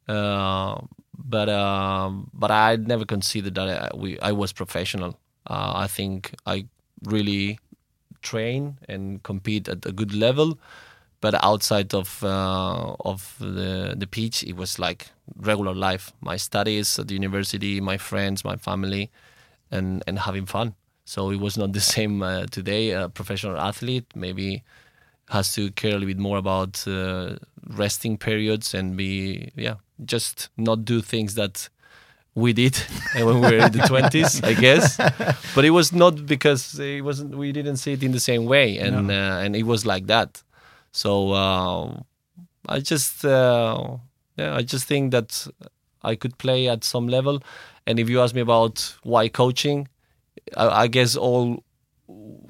Uh, 0.06 0.80
but 1.18 1.48
uh, 1.48 2.10
but 2.32 2.50
I 2.50 2.76
never 2.76 3.04
considered 3.04 3.54
that 3.54 3.68
I, 3.68 3.96
we 3.96 4.20
I 4.20 4.32
was 4.32 4.52
professional. 4.52 5.18
Uh, 5.46 5.72
I 5.74 5.86
think 5.86 6.34
I 6.44 6.66
really 7.04 7.58
train 8.22 8.78
and 8.88 9.22
compete 9.22 9.68
at 9.68 9.86
a 9.86 9.92
good 9.92 10.14
level, 10.14 10.58
but 11.26 11.42
outside 11.42 11.92
of 11.92 12.22
uh, 12.22 12.94
of 13.00 13.34
the 13.40 13.94
the 13.98 14.06
pitch, 14.06 14.44
it 14.44 14.56
was 14.56 14.78
like 14.78 15.08
regular 15.34 15.74
life. 15.74 16.12
My 16.20 16.36
studies 16.36 16.98
at 17.00 17.08
the 17.08 17.14
university, 17.14 17.80
my 17.80 17.98
friends, 17.98 18.44
my 18.44 18.56
family, 18.56 19.10
and 19.72 20.04
and 20.06 20.20
having 20.20 20.46
fun. 20.46 20.74
So 21.04 21.30
it 21.30 21.40
was 21.40 21.56
not 21.58 21.72
the 21.72 21.80
same 21.96 22.22
uh, 22.22 22.46
today. 22.46 22.92
A 22.92 23.08
professional 23.08 23.58
athlete 23.58 24.06
maybe 24.14 24.62
has 25.30 25.52
to 25.54 25.72
care 25.72 25.90
a 25.90 25.94
little 25.94 26.06
bit 26.14 26.20
more 26.20 26.38
about 26.38 26.86
uh, 26.86 27.34
resting 27.82 28.16
periods 28.18 28.74
and 28.74 28.96
be 28.96 29.50
yeah 29.56 29.76
just 30.04 30.50
not 30.56 30.84
do 30.84 31.02
things 31.02 31.34
that 31.34 31.68
we 32.36 32.52
did 32.52 32.76
when 33.16 33.40
we 33.40 33.48
were 33.50 33.66
in 33.66 33.72
the 33.72 33.78
20s 33.92 34.44
i 34.44 34.54
guess 34.54 34.98
but 35.54 35.64
it 35.64 35.70
was 35.70 35.90
not 35.92 36.14
because 36.26 36.78
it 36.78 37.02
wasn't 37.02 37.34
we 37.34 37.50
didn't 37.50 37.78
see 37.78 37.94
it 37.94 38.02
in 38.02 38.12
the 38.12 38.20
same 38.20 38.44
way 38.44 38.78
and 38.78 39.10
uh, 39.10 39.42
and 39.42 39.56
it 39.56 39.64
was 39.64 39.84
like 39.84 40.06
that 40.06 40.44
so 40.96 41.32
uh, 41.32 41.92
i 42.68 42.80
just 42.80 43.24
uh, 43.24 43.96
yeah 44.36 44.54
i 44.56 44.62
just 44.62 44.86
think 44.86 45.10
that 45.12 45.46
i 46.02 46.14
could 46.14 46.36
play 46.38 46.68
at 46.68 46.84
some 46.84 47.08
level. 47.08 47.42
And 47.88 48.00
if 48.00 48.08
you 48.10 48.20
ask 48.20 48.34
me 48.34 48.40
about 48.40 48.96
why 49.02 49.28
coaching 49.28 49.88
i, 50.56 50.66
I 50.84 50.86
guess 50.88 51.16
all 51.16 51.62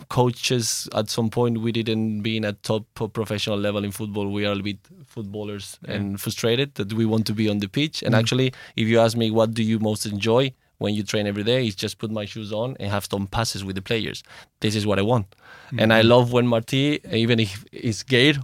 coaches 0.09 0.89
at 0.95 1.09
some 1.09 1.29
point 1.31 1.61
we 1.61 1.73
didn't 1.73 2.21
be 2.21 2.37
in 2.37 2.45
a 2.45 2.53
top 2.53 2.85
professional 3.13 3.59
level 3.59 3.85
in 3.85 3.91
football. 3.91 4.31
We 4.31 4.45
are 4.47 4.53
a 4.53 4.63
bit 4.63 4.79
footballers 5.07 5.79
and 5.89 6.21
frustrated 6.21 6.75
that 6.75 6.93
we 6.93 7.07
want 7.07 7.27
to 7.27 7.33
be 7.33 7.49
on 7.49 7.59
the 7.59 7.69
pitch. 7.69 8.03
And 8.03 8.15
actually 8.15 8.53
if 8.77 8.87
you 8.87 9.01
ask 9.01 9.17
me 9.17 9.31
what 9.31 9.55
do 9.55 9.63
you 9.63 9.79
most 9.79 10.07
enjoy 10.07 10.53
when 10.79 10.95
you 10.95 11.03
train 11.03 11.27
every 11.27 11.43
day 11.43 11.67
is 11.67 11.75
just 11.75 11.99
put 11.99 12.11
my 12.11 12.25
shoes 12.25 12.53
on 12.53 12.77
and 12.79 12.91
have 12.91 13.07
some 13.11 13.27
passes 13.27 13.65
with 13.65 13.77
the 13.77 13.83
players. 13.83 14.23
This 14.61 14.75
is 14.75 14.87
what 14.87 14.99
i 14.99 15.03
want. 15.03 15.35
And 15.79 15.93
i 15.93 16.03
love 16.03 16.33
when 16.33 16.47
marti 16.47 17.01
even 17.11 17.41
if 17.41 17.65
he's 17.73 18.03
gay 18.03 18.35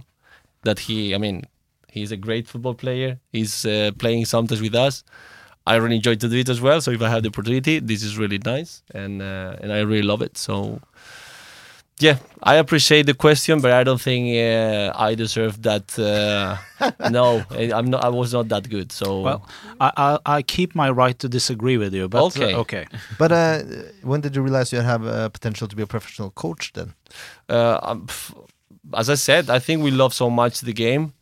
that 0.63 0.79
he 0.79 1.13
i 1.15 1.17
mean 1.17 1.43
he's 1.93 2.11
a 2.11 2.17
great 2.17 2.47
football 2.47 2.73
player. 2.73 3.19
He's 3.31 3.65
uh, 3.65 3.91
playing 3.97 4.25
sometimes 4.25 4.61
with 4.61 4.75
us. 4.75 5.03
I 5.65 5.75
really 5.75 5.95
enjoy 5.97 6.15
to 6.15 6.27
do 6.27 6.37
it 6.37 6.49
as 6.49 6.59
well. 6.59 6.81
So 6.81 6.91
if 6.91 7.01
I 7.01 7.09
have 7.09 7.23
the 7.23 7.29
opportunity, 7.29 7.79
this 7.79 8.03
is 8.03 8.17
really 8.17 8.39
nice, 8.39 8.83
and 8.93 9.21
uh, 9.21 9.55
and 9.61 9.71
I 9.71 9.79
really 9.79 10.07
love 10.11 10.21
it. 10.21 10.37
So 10.37 10.81
yeah, 12.03 12.17
I 12.51 12.55
appreciate 12.63 13.05
the 13.05 13.13
question, 13.13 13.61
but 13.61 13.71
I 13.71 13.83
don't 13.83 14.01
think 14.01 14.23
uh, 14.37 14.91
I 15.09 15.15
deserve 15.15 15.61
that. 15.61 15.85
Uh, 15.97 16.57
no, 17.17 17.25
I- 17.51 17.71
I'm 17.77 17.87
not. 17.93 18.03
I 18.03 18.09
was 18.09 18.33
not 18.33 18.47
that 18.49 18.69
good. 18.69 18.91
So 18.91 19.21
Well, 19.21 19.41
I, 19.79 19.89
I 19.97 20.37
I 20.37 20.41
keep 20.55 20.75
my 20.75 20.89
right 21.01 21.17
to 21.19 21.27
disagree 21.29 21.77
with 21.77 21.93
you, 21.93 22.07
but 22.09 22.19
uh, 22.21 22.27
Okay. 22.27 22.53
okay. 22.55 22.85
But 23.17 23.31
uh, 23.31 23.59
when 24.09 24.21
did 24.21 24.35
you 24.35 24.43
realize 24.43 24.75
you 24.75 24.81
have 24.83 25.03
a 25.05 25.29
potential 25.29 25.67
to 25.67 25.75
be 25.75 25.83
a 25.83 25.87
professional 25.87 26.31
coach 26.31 26.71
then? 26.73 26.93
uh, 27.49 27.79
um, 27.89 28.07
as 28.93 29.09
I 29.09 29.15
said, 29.15 29.49
I 29.49 29.59
think 29.59 29.83
we 29.83 29.91
love 29.91 30.13
so 30.13 30.29
much 30.29 30.59
the 30.61 30.73
game 30.73 31.13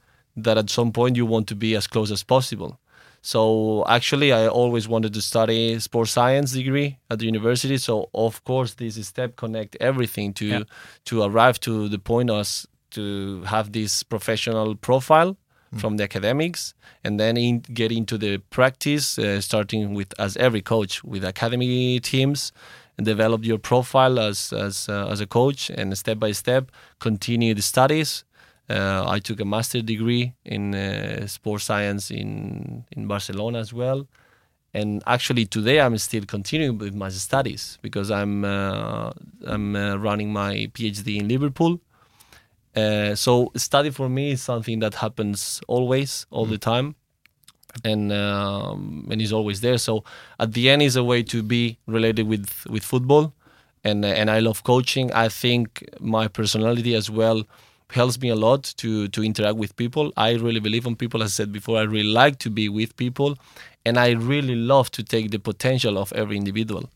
that 0.43 0.57
at 0.57 0.69
some 0.69 0.91
point 0.91 1.15
you 1.17 1.25
want 1.27 1.47
to 1.47 1.55
be 1.55 1.75
as 1.77 1.87
close 1.87 2.13
as 2.13 2.23
possible. 2.23 2.79
So 3.21 3.83
actually, 3.87 4.31
I 4.33 4.47
always 4.47 4.87
wanted 4.87 5.13
to 5.13 5.21
study 5.21 5.79
sports 5.79 6.11
science 6.11 6.53
degree 6.53 6.97
at 7.09 7.19
the 7.19 7.25
university. 7.25 7.77
So 7.77 8.09
of 8.13 8.43
course, 8.43 8.73
this 8.75 8.95
step 9.07 9.35
connect 9.35 9.77
everything 9.79 10.33
to 10.33 10.45
Yeah. 10.45 10.63
to 11.05 11.21
arrive 11.23 11.59
to 11.59 11.87
the 11.89 11.99
point 11.99 12.29
us 12.29 12.67
to 12.91 13.43
have 13.45 13.71
this 13.71 14.03
professional 14.03 14.75
profile 14.75 15.35
from 15.77 15.95
the 15.95 16.03
academics, 16.03 16.73
and 17.01 17.17
then 17.17 17.37
in, 17.37 17.61
get 17.73 17.91
into 17.93 18.17
the 18.17 18.39
practice, 18.49 19.17
uh, 19.17 19.39
starting 19.39 19.93
with 19.95 20.13
as 20.19 20.35
every 20.35 20.61
coach 20.61 21.01
with 21.01 21.23
academy 21.23 21.97
teams 22.01 22.51
and 22.97 23.05
develop 23.05 23.45
your 23.45 23.57
profile 23.59 24.19
as 24.19 24.51
as 24.51 24.89
uh, 24.89 25.07
as 25.13 25.21
a 25.21 25.25
coach 25.25 25.69
and 25.77 25.97
step 25.97 26.19
by 26.19 26.33
step 26.33 26.63
continue 26.99 27.53
the 27.55 27.61
studies 27.61 28.25
uh, 28.71 29.03
i 29.15 29.19
took 29.27 29.39
a 29.39 29.45
master 29.55 29.81
degree 29.81 30.25
in 30.45 30.63
uh, 30.75 31.27
sports 31.27 31.65
science 31.69 32.11
in 32.21 32.29
in 32.95 33.07
barcelona 33.07 33.59
as 33.59 33.71
well. 33.73 34.07
And 34.73 34.89
actually 35.15 35.45
today 35.57 35.77
i'm 35.81 35.97
still 35.97 36.25
continuing 36.35 36.77
with 36.77 36.95
my 37.03 37.09
studies 37.09 37.63
because 37.81 38.09
i'm 38.19 38.35
uh, 38.45 39.11
i'm 39.53 39.75
uh, 39.75 39.95
running 40.07 40.29
my 40.41 40.51
phd 40.75 41.07
in 41.21 41.27
liverpool. 41.27 41.73
Uh, 42.75 43.13
so 43.15 43.51
study 43.57 43.89
for 43.89 44.07
me 44.07 44.31
is 44.31 44.41
something 44.41 44.79
that 44.79 44.93
happens 44.95 45.61
always 45.67 46.25
all 46.31 46.45
the 46.45 46.57
time. 46.57 46.95
And 47.85 48.11
um, 48.11 49.07
and 49.09 49.21
is 49.21 49.31
always 49.31 49.61
there. 49.61 49.77
So 49.77 50.03
at 50.43 50.51
the 50.53 50.69
end 50.69 50.81
is 50.81 50.97
a 50.97 51.05
way 51.11 51.23
to 51.23 51.41
be 51.41 51.77
related 51.87 52.27
with 52.27 52.49
with 52.73 52.83
football, 52.83 53.33
and 53.85 54.03
and 54.03 54.29
I 54.29 54.39
love 54.47 54.59
coaching. 54.65 55.07
I 55.13 55.29
think 55.29 55.63
my 56.01 56.27
personality 56.27 56.93
as 56.95 57.09
well 57.09 57.39
helps 57.91 58.19
me 58.21 58.29
a 58.29 58.35
lot 58.35 58.73
to 58.77 59.07
to 59.09 59.23
interact 59.23 59.57
with 59.57 59.75
people. 59.75 60.11
I 60.17 60.31
really 60.33 60.59
believe 60.59 60.85
in 60.85 60.95
people. 60.95 61.23
As 61.23 61.31
I 61.31 61.35
said 61.43 61.51
before, 61.51 61.77
I 61.77 61.83
really 61.83 62.13
like 62.23 62.39
to 62.39 62.49
be 62.49 62.69
with 62.69 62.95
people, 62.95 63.37
and 63.85 63.97
I 63.97 64.11
really 64.11 64.55
love 64.55 64.91
to 64.91 65.03
take 65.03 65.31
the 65.31 65.39
potential 65.39 65.97
of 65.97 66.13
every 66.13 66.37
individual. 66.37 66.89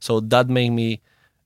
So 0.00 0.20
that 0.20 0.48
made 0.48 0.70
me. 0.70 1.00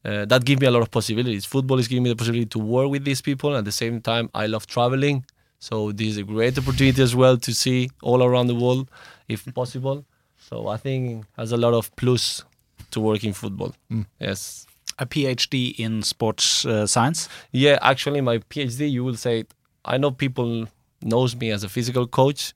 Uh, 0.05 0.25
that 0.25 0.45
give 0.45 0.61
me 0.61 0.67
a 0.67 0.71
lot 0.71 0.83
of 0.83 0.91
possibilities. 0.91 1.45
Football 1.45 1.79
is 1.79 1.89
giving 1.89 2.05
me 2.05 2.11
the 2.11 2.17
possibility 2.17 2.47
to 2.47 2.59
work 2.59 2.89
with 2.89 3.05
these 3.05 3.21
people. 3.21 3.57
At 3.57 3.65
the 3.65 3.73
same 3.73 4.01
time, 4.01 4.31
I 4.33 4.47
love 4.47 4.67
traveling. 4.67 5.25
So 5.59 5.91
this 5.91 6.09
is 6.09 6.19
a 6.19 6.23
great 6.23 6.57
opportunity 6.57 7.03
as 7.03 7.17
well 7.17 7.37
to 7.37 7.53
see 7.53 7.91
all 8.01 8.23
around 8.23 8.47
the 8.47 8.55
world, 8.55 8.89
if 9.29 9.45
possible. 9.55 10.05
So 10.39 10.69
I 10.69 10.77
think 10.77 11.27
has 11.37 11.51
a 11.51 11.57
lot 11.57 11.75
of 11.75 11.95
plus 11.97 12.45
to 12.91 13.01
work 13.01 13.25
in 13.25 13.33
football. 13.33 13.75
Yes. 14.21 14.67
A 14.99 15.07
PhD 15.07 15.79
in 15.79 16.03
sports 16.03 16.65
uh, 16.67 16.87
science. 16.87 17.29
Yeah, 17.53 17.79
actually, 17.83 18.21
my 18.21 18.39
PhD, 18.39 18.91
you 18.91 19.05
will 19.05 19.17
say, 19.17 19.45
I 19.85 19.97
know 19.97 20.11
people 20.11 20.67
knows 21.03 21.37
me 21.37 21.51
as 21.53 21.63
a 21.63 21.69
physical 21.69 22.07
coach, 22.07 22.53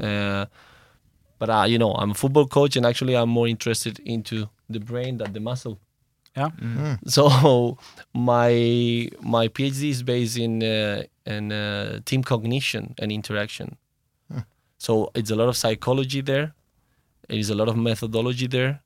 uh, 0.00 0.44
but 1.38 1.48
uh, 1.50 1.64
you 1.66 1.78
know, 1.78 1.92
I'm 1.92 2.10
a 2.10 2.14
football 2.14 2.46
coach, 2.46 2.76
and 2.76 2.84
actually, 2.84 3.16
I'm 3.16 3.30
more 3.30 3.48
interested 3.48 3.98
into 4.00 4.48
the 4.68 4.80
brain 4.80 5.18
than 5.18 5.32
the 5.32 5.40
muscle. 5.40 5.78
Yeah. 6.36 6.50
So 7.06 7.78
my 8.12 9.08
my 9.20 9.48
PhD 9.48 9.90
is 9.90 10.02
based 10.02 10.36
in 10.36 10.62
uh, 10.62 11.04
in 11.24 11.52
uh, 11.52 12.00
team 12.04 12.22
cognition 12.22 12.94
and 12.98 13.10
interaction. 13.12 13.76
So 14.78 15.10
it's 15.14 15.30
a 15.30 15.36
lot 15.36 15.48
of 15.48 15.56
psychology 15.56 16.20
there. 16.20 16.52
It 17.28 17.38
is 17.38 17.48
a 17.48 17.54
lot 17.54 17.68
of 17.68 17.76
methodology 17.76 18.46
there, 18.46 18.82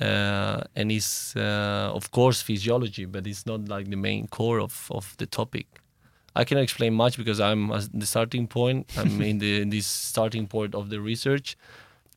uh, 0.00 0.62
and 0.74 0.90
it's 0.90 1.36
uh, 1.36 1.90
of 1.94 2.10
course 2.10 2.42
physiology, 2.42 3.04
but 3.04 3.26
it's 3.26 3.46
not 3.46 3.68
like 3.68 3.88
the 3.88 3.96
main 3.96 4.26
core 4.28 4.60
of 4.60 4.88
of 4.90 5.14
the 5.18 5.26
topic. 5.26 5.66
I 6.36 6.44
cannot 6.44 6.62
explain 6.62 6.94
much 6.94 7.16
because 7.16 7.38
I'm 7.38 7.70
at 7.70 7.88
the 7.92 8.06
starting 8.06 8.48
point. 8.48 8.90
I'm 8.98 9.22
in 9.30 9.38
the 9.38 9.60
in 9.62 9.70
this 9.70 9.86
starting 9.86 10.46
point 10.46 10.74
of 10.74 10.90
the 10.90 11.00
research, 11.00 11.56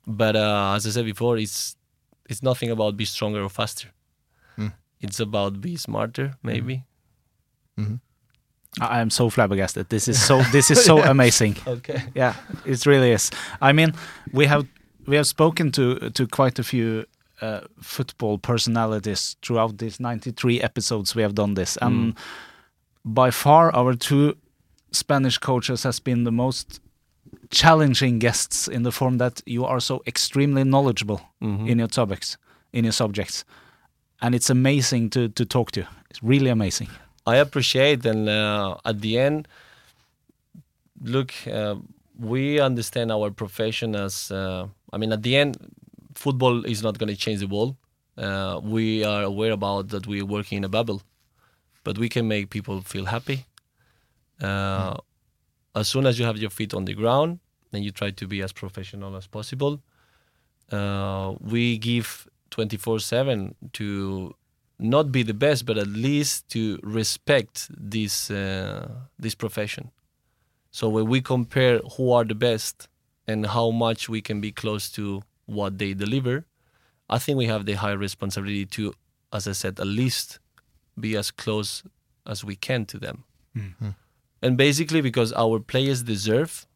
but 0.06 0.36
uh, 0.36 0.74
as 0.76 0.88
I 0.88 0.90
said 0.90 1.06
before, 1.06 1.38
it's 1.38 1.76
it's 2.30 2.42
nothing 2.42 2.72
about 2.72 2.98
be 2.98 3.06
stronger 3.06 3.44
or 3.44 3.50
faster. 3.50 3.90
It's 5.00 5.20
about 5.20 5.62
be 5.62 5.78
smarter, 5.78 6.36
maybe. 6.42 6.84
I 8.82 9.00
am 9.00 9.10
so 9.10 9.30
flabbergasted. 9.30 9.90
This 9.90 10.08
is 10.08 10.22
so 10.22 10.42
this 10.52 10.72
is 10.72 10.84
so 10.84 11.04
amazing. 11.04 11.56
Okay. 11.68 12.04
Yeah, 12.16 12.36
it 12.66 12.86
really 12.86 13.12
is. 13.12 13.32
I 13.62 13.74
mean, 13.74 13.94
we 14.32 14.46
have 14.48 14.68
we 15.06 15.16
have 15.16 15.28
spoken 15.28 15.72
to 15.74 16.10
to 16.10 16.28
quite 16.28 16.60
a 16.60 16.64
few 16.64 17.06
uh, 17.42 17.62
football 17.82 18.38
personalities 18.38 19.36
throughout 19.42 19.78
these 19.78 20.00
93 20.00 20.62
episodes 20.62 21.16
we 21.16 21.22
have 21.22 21.36
done 21.36 21.54
this, 21.54 21.78
and 21.82 22.16
by 23.06 23.32
far 23.32 23.74
our 23.76 23.94
two 23.96 24.36
Spanish 24.92 25.38
coaches 25.38 25.84
has 25.84 26.00
been 26.00 26.24
the 26.24 26.32
most 26.32 26.80
challenging 27.50 28.20
guests 28.20 28.68
in 28.68 28.84
the 28.84 28.92
form 28.92 29.18
that 29.18 29.42
you 29.46 29.66
are 29.66 29.80
so 29.80 30.02
extremely 30.08 30.64
knowledgeable 30.64 31.22
in 31.68 31.78
your 31.80 31.88
topics, 31.88 32.38
in 32.74 32.84
your 32.84 32.94
subjects, 32.94 33.46
and 34.22 34.34
it's 34.36 34.50
amazing 34.50 35.10
to 35.10 35.30
to 35.30 35.46
talk 35.46 35.72
to. 35.72 35.82
You. 35.82 35.88
It's 36.10 36.24
really 36.24 36.50
amazing. 36.50 36.90
I 37.26 37.36
appreciate, 37.38 38.06
and 38.06 38.30
uh, 38.30 38.78
at 38.86 39.02
the 39.02 39.20
end, 39.20 39.48
look, 41.02 41.34
uh, 41.46 41.76
we 42.18 42.60
understand 42.60 43.12
our 43.12 43.32
profession 43.32 43.96
as. 43.96 44.32
Uh, 44.32 44.68
I 44.94 44.98
mean, 44.98 45.12
at 45.12 45.22
the 45.22 45.36
end, 45.36 45.58
football 46.18 46.66
is 46.66 46.82
not 46.84 46.98
going 46.98 47.10
to 47.10 47.16
change 47.16 47.40
the 47.40 47.48
world. 47.48 47.76
Uh, 48.18 48.60
we 48.64 49.04
are 49.04 49.24
aware 49.24 49.52
about 49.52 49.90
that 49.90 50.08
we 50.08 50.22
are 50.22 50.26
working 50.26 50.58
in 50.58 50.64
a 50.64 50.70
bubble, 50.70 51.02
but 51.84 51.98
we 51.98 52.10
can 52.10 52.28
make 52.28 52.50
people 52.50 52.82
feel 52.82 53.06
happy. 53.06 53.46
Uh, 54.42 54.96
As 55.76 55.88
soon 55.88 56.06
as 56.08 56.18
you 56.18 56.26
have 56.26 56.38
your 56.38 56.50
feet 56.50 56.74
on 56.74 56.86
the 56.86 56.96
ground, 56.96 57.40
then 57.72 57.84
you 57.84 57.92
try 57.92 58.10
to 58.12 58.26
be 58.28 58.42
as 58.42 58.52
professional 58.52 59.16
as 59.16 59.28
possible. 59.28 59.74
Uh, 60.72 61.36
we 61.40 61.78
give 61.78 62.28
24 62.50 63.00
7 63.00 63.54
to 63.74 64.34
not 64.80 65.12
be 65.12 65.24
the 65.24 65.34
best, 65.34 65.66
but 65.66 65.78
at 65.78 65.88
least 65.88 66.50
to 66.50 66.80
respect 66.84 67.70
this 67.70 68.32
uh, 68.32 68.90
this 69.20 69.36
profession. 69.36 69.92
So 70.72 70.90
when 70.90 71.06
we 71.08 71.22
compare 71.22 71.80
who 71.98 72.12
are 72.12 72.26
the 72.26 72.36
best 72.36 72.88
and 73.28 73.46
how 73.46 73.72
much 73.72 74.10
we 74.10 74.22
can 74.22 74.42
be 74.42 74.52
close 74.52 74.90
to 74.98 75.22
what 75.48 75.78
they 75.80 75.94
deliver, 75.94 76.46
I 77.10 77.18
think 77.20 77.38
we 77.38 77.48
have 77.48 77.66
the 77.66 77.74
high 77.74 77.94
responsibility 78.08 78.66
to, 78.78 78.94
as 79.34 79.48
I 79.48 79.54
said, 79.54 79.80
at 79.80 79.88
least 79.88 80.40
be 81.00 81.16
as 81.18 81.32
close 81.32 81.84
as 82.26 82.44
we 82.44 82.56
can 82.56 82.86
to 82.92 82.98
them. 83.00 83.24
and 84.46 84.56
basically 84.56 85.02
because 85.02 85.34
our 85.34 85.58
players 85.60 86.04
deserve 86.04 86.68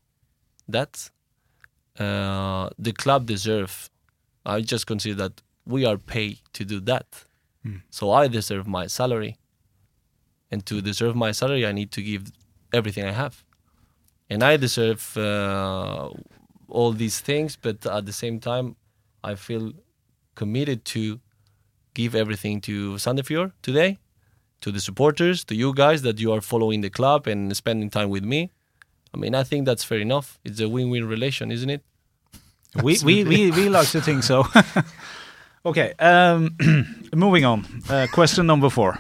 that, 0.68 1.12
uh, 2.00 2.70
the 2.80 2.94
club 2.94 3.26
deserve. 3.28 3.90
I 4.46 4.62
just 4.62 4.88
consider 4.88 5.16
that 5.24 5.42
we 5.74 5.86
are 5.86 5.98
paid 5.98 6.40
to 6.54 6.66
do 6.66 6.80
that, 6.92 7.08
so 7.92 8.04
I 8.12 8.28
deserve 8.28 8.66
my 8.68 8.88
salary, 8.88 9.38
and 10.50 10.66
to 10.66 10.82
deserve 10.82 11.16
my 11.16 11.32
salary, 11.32 11.64
I 11.68 11.72
need 11.80 11.92
to 11.92 12.02
give 12.02 12.24
everything 12.74 13.06
I 13.06 13.12
have, 13.12 13.44
and 14.32 14.42
I 14.44 14.58
deserve 14.58 15.16
uh, 15.18 16.10
all 16.72 16.92
these 16.94 17.20
things, 17.20 17.56
but 17.56 17.86
at 17.86 18.06
the 18.06 18.14
same 18.14 18.40
time, 18.40 18.76
I 19.24 19.36
feel 19.36 19.74
committed 20.36 20.86
to 20.86 21.20
give 21.94 22.16
everything 22.16 22.62
to 22.62 22.96
Sandefjord 22.96 23.52
today, 23.62 24.00
to 24.62 24.72
the 24.72 24.80
supporters, 24.80 25.44
to 25.46 25.56
you 25.56 25.74
guys 25.74 26.02
that 26.02 26.20
you 26.20 26.32
are 26.32 26.42
following 26.42 26.82
the 26.82 26.90
club 26.90 27.28
and 27.28 27.56
spending 27.56 27.90
time 27.90 28.10
with 28.10 28.24
me. 28.24 28.52
I 29.14 29.18
mean, 29.18 29.36
I 29.36 29.44
think 29.44 29.66
that's 29.66 29.84
fair 29.84 30.00
enough. 30.00 30.40
It's 30.44 30.60
a 30.60 30.70
win-win 30.70 31.06
relation, 31.08 31.52
isn't 31.52 31.70
it? 31.70 31.84
We, 32.82 32.98
we, 33.04 33.24
we, 33.26 33.52
we 33.52 33.70
like 33.70 33.90
to 33.90 34.02
think 34.02 34.24
so. 34.24 34.46
okay, 35.66 35.94
um, 36.00 36.56
moving 37.14 37.44
on. 37.44 37.66
Uh, 37.90 38.08
question 38.12 38.46
number 38.48 38.70
four. 38.70 38.98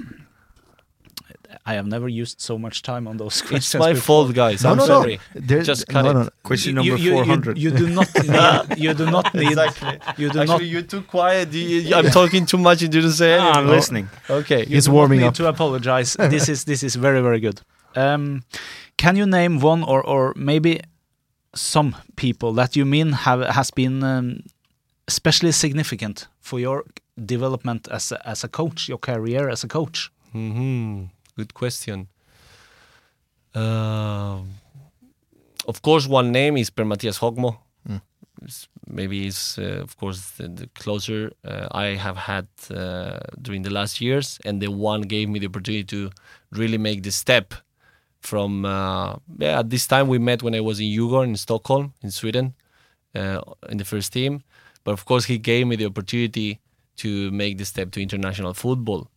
I 1.65 1.74
have 1.75 1.86
never 1.86 2.08
used 2.10 2.41
so 2.41 2.58
much 2.58 2.82
time 2.82 3.08
on 3.08 3.18
those 3.18 3.41
questions. 3.48 3.75
It's 3.75 3.80
my 3.88 3.94
before. 3.94 4.25
fault, 4.25 4.36
guys. 4.36 4.63
No, 4.63 4.72
I'm 4.72 4.77
no, 4.77 4.86
sorry. 4.86 5.20
no. 5.36 5.62
Just 5.62 5.88
cut 5.88 6.03
no, 6.06 6.12
no, 6.13 6.24
no. 6.24 6.30
Question 6.44 6.75
number 6.75 6.98
you, 6.98 6.98
you, 6.98 7.12
400. 7.13 7.58
You, 7.58 7.72
do 7.72 7.88
not 7.89 8.10
need. 8.15 8.77
You 8.84 8.94
do 8.94 9.06
not 9.12 9.34
need. 9.34 9.48
Exactly. 9.51 10.00
You 10.18 10.30
do 10.32 10.39
Actually, 10.41 10.65
not. 10.65 10.72
you're 10.74 10.82
too 10.82 11.01
quiet. 11.03 11.53
You- 11.53 11.82
you- 11.88 11.96
I'm 11.96 12.10
talking 12.10 12.46
too 12.48 12.58
much. 12.58 12.82
You 12.82 12.88
didn't 12.88 13.12
say 13.13 13.38
Ah, 13.38 13.51
I'm 13.58 13.68
listening. 13.68 14.10
Okay. 14.30 14.62
You 14.62 14.75
He's 14.75 14.89
warming 14.89 15.20
need 15.20 15.27
up. 15.27 15.34
to 15.36 15.48
apologize. 15.48 16.15
this 16.34 16.50
is 16.50 16.63
this 16.65 16.82
is 16.84 16.96
very 16.96 17.22
very 17.22 17.39
good. 17.39 17.62
Um, 17.96 18.44
can 18.98 19.15
you 19.15 19.25
name 19.25 19.60
one 19.60 19.84
or 19.84 20.01
or 20.13 20.34
maybe 20.36 20.80
some 21.53 21.96
people 22.15 22.53
that 22.53 22.75
you 22.75 22.86
mean 22.86 23.12
have 23.13 23.41
has 23.58 23.72
been 23.72 24.03
um, 24.03 24.39
especially 25.08 25.51
significant 25.51 26.27
for 26.39 26.60
your 26.60 26.84
development 27.25 27.88
as 27.91 28.12
a, 28.12 28.18
as 28.27 28.44
a 28.44 28.48
coach, 28.48 28.88
your 28.89 28.98
career 29.00 29.50
as 29.50 29.63
a 29.63 29.68
coach? 29.68 30.10
hmm 30.32 31.03
Good 31.38 31.53
question. 31.53 32.07
Um 33.55 34.50
of 35.67 35.81
course, 35.83 36.07
one 36.07 36.31
name 36.31 36.57
is 36.57 36.69
Per 36.71 36.85
Mathias 36.85 37.19
Høgmo. 37.19 37.57
It's- 38.41 38.67
Maybe 38.88 39.27
it's, 39.27 39.57
uh, 39.57 39.79
of 39.83 39.95
course, 39.95 40.31
the, 40.38 40.50
the 40.50 40.67
closer 40.73 41.31
uh, 41.45 41.67
I 41.71 41.95
have 41.95 42.17
had 42.17 42.47
uh, 42.69 43.19
during 43.41 43.61
the 43.61 43.69
last 43.69 44.01
years, 44.01 44.38
and 44.43 44.59
the 44.61 44.67
one 44.69 45.03
gave 45.03 45.29
me 45.29 45.39
the 45.39 45.45
opportunity 45.45 45.85
to 45.85 46.09
really 46.51 46.77
make 46.77 47.03
the 47.03 47.11
step 47.11 47.53
from. 48.19 48.65
Uh, 48.65 49.15
yeah, 49.38 49.59
at 49.59 49.69
this 49.69 49.88
time 49.88 50.07
we 50.09 50.17
met 50.19 50.43
when 50.43 50.53
I 50.55 50.59
was 50.59 50.79
in 50.81 50.88
Djurgården 50.88 51.29
in 51.29 51.35
Stockholm, 51.38 51.93
in 52.03 52.11
Sweden, 52.11 52.53
uh, 53.15 53.39
in 53.69 53.77
the 53.77 53.85
first 53.85 54.11
team. 54.11 54.41
But 54.83 54.91
of 54.93 55.05
course, 55.05 55.23
he 55.25 55.38
gave 55.38 55.67
me 55.67 55.77
the 55.77 55.85
opportunity 55.85 56.59
to 56.97 57.31
make 57.31 57.57
the 57.57 57.65
step 57.65 57.91
to 57.91 58.01
international 58.01 58.53
football 58.53 59.07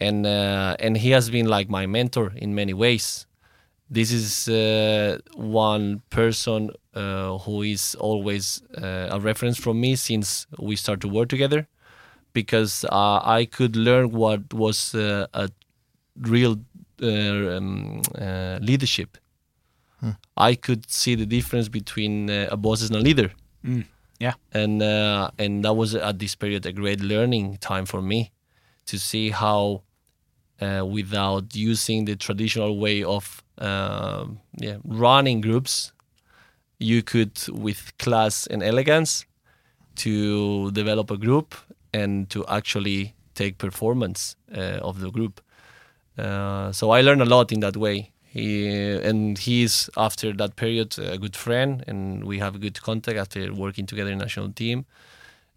and 0.00 0.26
uh, 0.26 0.76
and 0.78 0.96
he 0.96 1.10
has 1.10 1.30
been 1.30 1.46
like 1.46 1.68
my 1.68 1.86
mentor 1.86 2.32
in 2.36 2.54
many 2.54 2.74
ways. 2.74 3.26
This 3.90 4.12
is 4.12 4.48
uh, 4.48 5.18
one 5.34 6.02
person 6.10 6.70
uh, 6.94 7.38
who 7.38 7.62
is 7.62 7.94
always 7.94 8.62
uh, 8.76 9.08
a 9.16 9.18
reference 9.18 9.58
from 9.58 9.80
me 9.80 9.96
since 9.96 10.46
we 10.58 10.76
start 10.76 11.00
to 11.00 11.08
work 11.08 11.28
together, 11.28 11.66
because 12.32 12.84
uh, 12.84 13.20
I 13.24 13.46
could 13.46 13.76
learn 13.76 14.12
what 14.12 14.52
was 14.52 14.94
uh, 14.94 15.26
a 15.32 15.48
real 16.20 16.56
uh, 17.02 17.06
um, 17.06 18.02
uh, 18.20 18.58
leadership. 18.60 19.16
I 20.36 20.54
could 20.54 20.88
see 20.90 21.16
the 21.16 21.26
difference 21.26 21.68
between 21.68 22.30
uh, 22.30 22.48
a 22.50 22.56
boss 22.56 22.82
and 22.86 22.94
a 22.96 23.00
leader 23.00 23.30
Yeah. 24.20 24.34
and 24.52 24.82
uh, 24.82 25.30
and 25.38 25.64
that 25.64 25.74
was 25.74 25.94
at 25.94 26.18
this 26.18 26.34
period 26.36 26.66
a 26.66 26.72
great 26.72 27.00
learning 27.00 27.58
time 27.58 27.86
for 27.86 28.02
me 28.02 28.30
to 28.86 28.98
see 28.98 29.30
how 29.30 29.82
uh, 30.60 30.84
without 30.86 31.54
using 31.54 32.04
the 32.04 32.16
traditional 32.16 32.78
way 32.78 33.02
of 33.02 33.42
um 33.58 34.38
yeah 34.56 34.76
running 34.84 35.40
groups 35.40 35.92
you 36.78 37.02
could 37.02 37.36
with 37.48 37.92
class 37.98 38.46
and 38.46 38.62
elegance 38.62 39.26
to 39.96 40.70
develop 40.70 41.10
a 41.10 41.16
group 41.16 41.54
and 41.92 42.30
to 42.30 42.46
actually 42.46 43.14
take 43.34 43.58
performance 43.58 44.36
uh, 44.56 44.78
of 44.88 45.00
the 45.00 45.10
group 45.10 45.40
uh, 46.18 46.72
so 46.72 46.90
I 46.90 47.00
learned 47.00 47.22
a 47.22 47.24
lot 47.24 47.52
in 47.52 47.60
that 47.60 47.76
way. 47.76 48.10
He 48.24 48.68
and 48.68 49.38
he's 49.38 49.88
after 49.96 50.32
that 50.34 50.56
period 50.56 50.98
a 50.98 51.16
good 51.16 51.36
friend, 51.36 51.82
and 51.86 52.24
we 52.24 52.38
have 52.40 52.60
good 52.60 52.82
contact 52.82 53.18
after 53.18 53.52
working 53.54 53.86
together 53.86 54.10
in 54.10 54.18
national 54.18 54.52
team. 54.52 54.84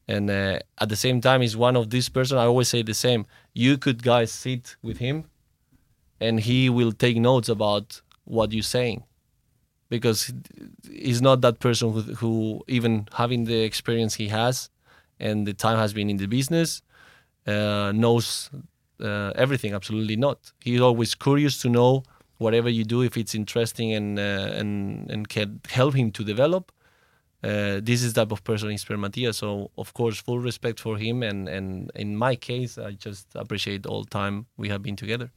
And 0.08 0.30
uh, 0.30 0.60
at 0.80 0.90
the 0.90 0.96
same 0.96 1.22
time, 1.22 1.42
he's 1.42 1.58
one 1.58 1.76
of 1.76 1.90
these 1.90 2.10
person. 2.10 2.38
I 2.38 2.46
always 2.46 2.70
say 2.70 2.82
the 2.82 2.94
same. 2.94 3.26
You 3.54 3.78
could 3.78 4.04
guys 4.04 4.32
sit 4.32 4.76
with 4.82 4.98
him, 5.00 5.26
and 6.20 6.40
he 6.40 6.70
will 6.70 6.92
take 6.92 7.18
notes 7.18 7.50
about 7.50 8.02
what 8.24 8.54
you're 8.54 8.64
saying, 8.64 9.04
because 9.90 10.34
he's 10.90 11.22
not 11.22 11.42
that 11.42 11.60
person 11.60 11.92
who, 11.92 12.02
who 12.16 12.64
even 12.68 13.08
having 13.14 13.46
the 13.46 13.64
experience 13.64 14.16
he 14.16 14.30
has, 14.30 14.70
and 15.20 15.46
the 15.46 15.54
time 15.54 15.78
has 15.78 15.94
been 15.94 16.10
in 16.10 16.18
the 16.18 16.28
business, 16.28 16.82
uh, 17.48 17.92
knows 17.94 18.50
uh, 19.02 19.32
everything. 19.36 19.74
Absolutely 19.74 20.16
not. 20.16 20.52
He's 20.62 20.82
always 20.82 21.16
curious 21.16 21.62
to 21.64 21.70
know 21.70 22.04
whatever 22.38 22.70
you 22.70 22.84
do 22.84 23.02
if 23.02 23.18
it's 23.18 23.36
interesting 23.36 23.94
and 23.94 24.18
uh, 24.18 24.52
and 24.60 25.10
and 25.12 25.28
can 25.28 25.60
help 25.70 25.94
him 25.96 26.12
to 26.12 26.24
develop. 26.24 26.72
Uh, 27.44 27.80
this 27.82 28.04
is 28.04 28.14
the 28.14 28.22
type 28.22 28.32
of 28.32 28.44
person 28.44 28.72
is 28.72 28.86
Per 28.86 28.98
Matia. 28.98 29.34
So 29.34 29.72
of 29.78 29.94
course, 29.94 30.20
full 30.20 30.40
respect 30.40 30.80
for 30.80 30.98
him. 30.98 31.24
And 31.24 31.50
and 31.50 31.92
in 31.96 32.16
my 32.16 32.36
case, 32.36 32.78
I 32.78 32.92
just 32.92 33.28
appreciate 33.36 33.86
all 33.86 34.06
time 34.06 34.46
we 34.58 34.70
have 34.70 34.82
been 34.82 34.96
together. 34.96 35.32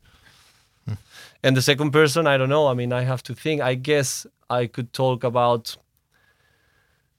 And 1.42 1.56
the 1.56 1.62
second 1.62 1.92
person, 1.92 2.26
I 2.26 2.36
don't 2.36 2.50
know. 2.50 2.66
I 2.68 2.74
mean, 2.74 2.92
I 2.92 3.02
have 3.02 3.22
to 3.24 3.34
think. 3.34 3.60
I 3.62 3.74
guess 3.74 4.26
I 4.50 4.66
could 4.66 4.92
talk 4.92 5.24
about 5.24 5.76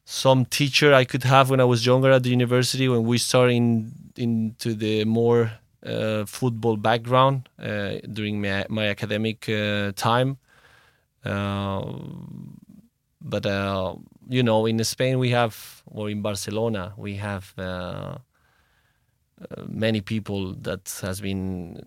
some 0.06 0.45
teacher 0.45 0.93
I 0.93 1.04
could 1.04 1.24
have 1.24 1.50
when 1.50 1.60
I 1.60 1.63
was 1.63 1.86
younger 1.86 2.12
at 2.12 2.24
the 2.24 2.30
university 2.30 2.88
when 2.88 3.04
we 3.04 3.17
started 3.17 3.54
in, 3.54 3.91
into 4.15 4.76
the 4.76 5.04
more 5.04 5.52
uh, 5.86 6.26
football 6.26 6.78
background 6.78 7.50
uh, 7.60 7.95
during 8.13 8.39
my, 8.39 8.65
my 8.69 8.88
academic 8.88 9.50
uh, 9.50 9.91
time. 9.95 10.38
Uh, 11.24 11.93
but 13.19 13.45
uh, 13.48 13.95
you 14.27 14.43
know, 14.43 14.65
in 14.65 14.83
Spain 14.83 15.19
we 15.19 15.29
have, 15.31 15.83
or 15.85 16.09
in 16.09 16.21
Barcelona 16.21 16.93
we 16.97 17.15
have 17.15 17.53
uh, 17.57 17.61
uh, 17.61 18.17
many 19.67 20.01
people 20.01 20.53
that 20.61 20.99
has 21.01 21.21
been 21.21 21.81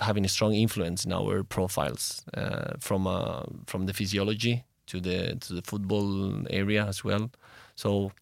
having 0.00 0.24
a 0.24 0.28
strong 0.28 0.54
influence 0.54 1.04
in 1.04 1.12
our 1.12 1.42
profiles 1.44 2.24
uh, 2.34 2.72
from 2.80 3.06
uh, 3.06 3.42
from 3.66 3.86
the 3.86 3.92
physiology 3.92 4.64
to 4.86 5.00
the 5.00 5.36
to 5.40 5.54
the 5.54 5.62
football 5.62 6.46
area 6.50 6.84
as 6.86 7.04
well. 7.04 7.30
So 7.74 8.12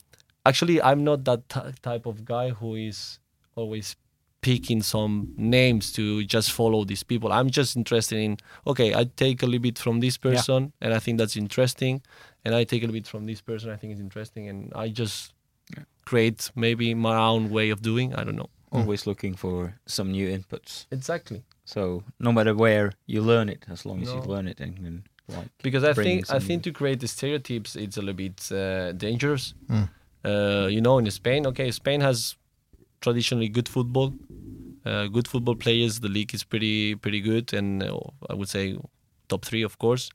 actually, 0.44 0.80
I'm 0.82 1.04
not 1.04 1.24
that 1.24 1.48
type 1.82 2.06
of 2.06 2.24
guy 2.24 2.50
who 2.50 2.74
is 2.74 3.20
always 3.54 3.96
picking 4.40 4.82
some 4.82 5.32
names 5.36 5.92
to 5.92 6.24
just 6.24 6.52
follow 6.52 6.84
these 6.84 7.02
people. 7.02 7.32
I'm 7.32 7.50
just 7.50 7.76
interested 7.76 8.18
in 8.18 8.36
okay, 8.66 8.94
I 8.94 9.04
take 9.16 9.42
a 9.42 9.46
little 9.46 9.62
bit 9.62 9.78
from 9.78 10.00
this 10.00 10.16
person 10.16 10.72
and 10.80 10.94
I 10.94 10.98
think 10.98 11.18
that's 11.18 11.36
interesting, 11.36 12.02
and 12.44 12.54
I 12.54 12.64
take 12.64 12.82
a 12.82 12.86
little 12.86 13.00
bit 13.00 13.08
from 13.08 13.26
this 13.26 13.40
person 13.40 13.70
I 13.70 13.76
think 13.76 13.92
it's 13.92 14.00
interesting, 14.00 14.48
and 14.48 14.72
I 14.74 14.88
just 14.88 15.32
create 16.04 16.50
maybe 16.54 16.94
my 16.94 17.16
own 17.16 17.50
way 17.50 17.70
of 17.70 17.82
doing. 17.82 18.14
I 18.14 18.24
don't 18.24 18.36
know 18.36 18.50
Always 18.70 19.06
looking 19.06 19.34
for 19.34 19.74
some 19.86 20.12
new 20.12 20.28
inputs. 20.28 20.86
exactly. 20.90 21.42
So 21.64 22.04
no 22.20 22.32
matter 22.32 22.54
where 22.54 22.92
you 23.06 23.22
learn 23.22 23.48
it, 23.48 23.64
as 23.68 23.86
long 23.86 24.02
as 24.02 24.08
you 24.12 24.20
learn 24.20 24.46
it 24.46 24.60
and 24.60 24.76
can 24.76 25.04
like 25.28 25.48
because 25.62 25.84
I 25.84 25.92
think 25.92 26.30
I 26.30 26.38
think 26.38 26.62
to 26.64 26.72
create 26.72 27.00
the 27.00 27.08
stereotypes 27.08 27.76
it's 27.76 27.96
a 27.96 28.00
little 28.00 28.14
bit 28.14 28.50
uh, 28.52 28.92
dangerous. 28.92 29.54
Mm. 29.68 29.88
Uh, 30.24 30.66
you 30.66 30.80
know, 30.80 30.98
in 30.98 31.10
Spain, 31.10 31.46
okay, 31.46 31.70
Spain 31.70 32.00
has 32.00 32.36
traditionally 33.00 33.48
good 33.48 33.68
football, 33.68 34.14
good 35.08 35.26
football 35.28 35.56
players. 35.56 36.00
The 36.00 36.08
league 36.08 36.34
is 36.34 36.44
pretty 36.44 36.94
pretty 36.94 37.20
good, 37.20 37.46
and 37.52 37.82
uh, 37.82 37.98
I 38.30 38.34
would 38.34 38.48
say 38.48 38.64
top 39.28 39.44
three, 39.44 39.64
of 39.64 39.78
course. 39.78 40.10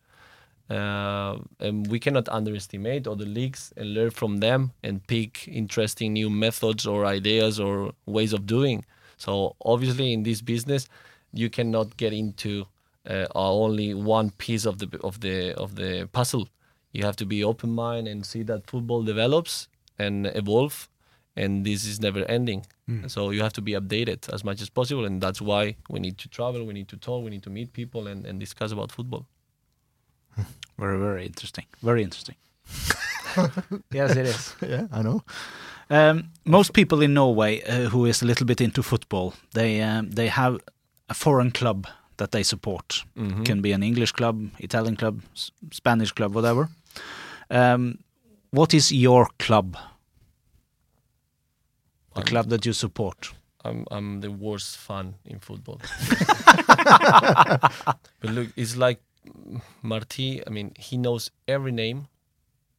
Uh, 0.69 1.37
and 1.59 1.87
we 1.87 1.99
cannot 1.99 2.27
underestimate 2.29 3.05
other 3.05 3.25
leagues 3.25 3.73
and 3.77 3.93
learn 3.93 4.09
from 4.09 4.37
them 4.37 4.71
and 4.81 5.05
pick 5.07 5.47
interesting 5.47 6.13
new 6.13 6.29
methods 6.29 6.87
or 6.87 7.05
ideas 7.05 7.59
or 7.59 7.91
ways 8.05 8.33
of 8.33 8.45
doing. 8.45 8.85
So 9.17 9.55
obviously, 9.73 10.13
in 10.13 10.23
this 10.23 10.41
business, 10.41 10.87
you 11.33 11.49
cannot 11.49 11.97
get 11.97 12.13
into 12.13 12.65
uh, 13.09 13.27
only 13.35 13.93
one 13.93 14.29
piece 14.31 14.65
of 14.65 14.77
the 14.79 14.87
of 15.03 15.19
the 15.19 15.53
of 15.55 15.75
the 15.75 16.07
puzzle. 16.11 16.47
You 16.93 17.03
have 17.05 17.17
to 17.17 17.25
be 17.25 17.43
open 17.43 17.71
mind 17.71 18.07
and 18.07 18.25
see 18.25 18.43
that 18.43 18.67
football 18.67 19.03
develops 19.03 19.67
and 19.99 20.27
evolve, 20.27 20.87
and 21.35 21.65
this 21.65 21.85
is 21.85 21.99
never 21.99 22.23
ending. 22.25 22.65
So 23.07 23.31
you 23.31 23.41
have 23.41 23.53
to 23.53 23.61
be 23.61 23.71
updated 23.71 24.29
as 24.33 24.43
much 24.43 24.61
as 24.61 24.69
possible, 24.69 25.05
and 25.05 25.21
that's 25.21 25.41
why 25.41 25.75
we 25.89 25.99
need 25.99 26.17
to 26.17 26.27
travel, 26.29 26.65
we 26.65 26.73
need 26.73 26.87
to 26.89 26.97
talk, 26.97 27.23
we 27.23 27.29
need 27.29 27.43
to 27.43 27.49
meet 27.49 27.71
people 27.73 28.07
and, 28.07 28.25
and 28.25 28.39
discuss 28.39 28.71
about 28.73 28.91
football. 28.91 29.25
Very, 30.79 30.97
very 30.99 31.25
interesting. 31.25 31.65
Very 31.81 32.03
interesting. 32.03 32.35
yes, 33.91 34.15
it 34.15 34.25
is. 34.25 34.55
yeah, 34.61 34.87
I 34.91 35.01
know. 35.01 35.23
Um, 35.89 36.29
most 36.45 36.73
people 36.73 37.01
in 37.01 37.13
Norway 37.13 37.61
uh, 37.63 37.89
who 37.89 38.05
is 38.05 38.21
a 38.21 38.25
little 38.25 38.45
bit 38.45 38.59
into 38.61 38.81
football, 38.83 39.33
they 39.53 39.81
um, 39.81 40.09
they 40.11 40.27
have 40.29 40.59
a 41.09 41.13
foreign 41.13 41.51
club 41.51 41.87
that 42.17 42.31
they 42.31 42.43
support. 42.43 43.03
Mhm. 43.15 43.45
Can 43.45 43.61
be 43.61 43.71
an 43.73 43.83
English 43.83 44.11
club, 44.13 44.49
Italian 44.59 44.95
club, 44.95 45.21
S- 45.35 45.51
Spanish 45.71 46.11
club, 46.11 46.33
whatever. 46.35 46.69
Um, 47.49 47.97
what 48.51 48.73
is 48.73 48.91
your 48.91 49.27
club? 49.39 49.77
The 52.13 52.21
I'm- 52.21 52.27
club 52.27 52.49
that 52.49 52.65
you 52.65 52.73
support? 52.73 53.33
I'm 53.65 53.85
I'm 53.91 54.19
the 54.21 54.29
worst 54.29 54.77
fan 54.77 55.15
in 55.25 55.39
football. 55.39 55.79
but 58.19 58.31
look, 58.31 58.47
it's 58.57 58.75
like 58.75 58.99
Marti. 59.81 60.41
I 60.45 60.49
mean, 60.49 60.73
he 60.77 60.97
knows 60.97 61.31
every 61.47 61.71
name, 61.71 62.07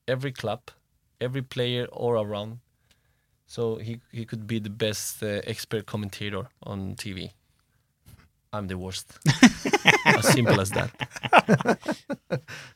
every 0.07 0.33
club, 0.33 0.61
every 1.21 1.43
player 1.43 1.87
all 1.87 2.21
around. 2.21 2.59
So 3.47 3.77
he 3.77 4.01
he 4.13 4.25
could 4.27 4.47
be 4.47 4.59
the 4.61 4.71
best 4.71 5.23
uh, 5.23 5.41
expert 5.47 5.87
commentator 5.87 6.49
on 6.63 6.97
TV. 6.97 7.31
I'm 8.53 8.69
the 8.69 8.77
worst. 8.77 9.19
as 10.05 10.29
simple 10.29 10.61
as 10.61 10.71
that. 10.71 10.91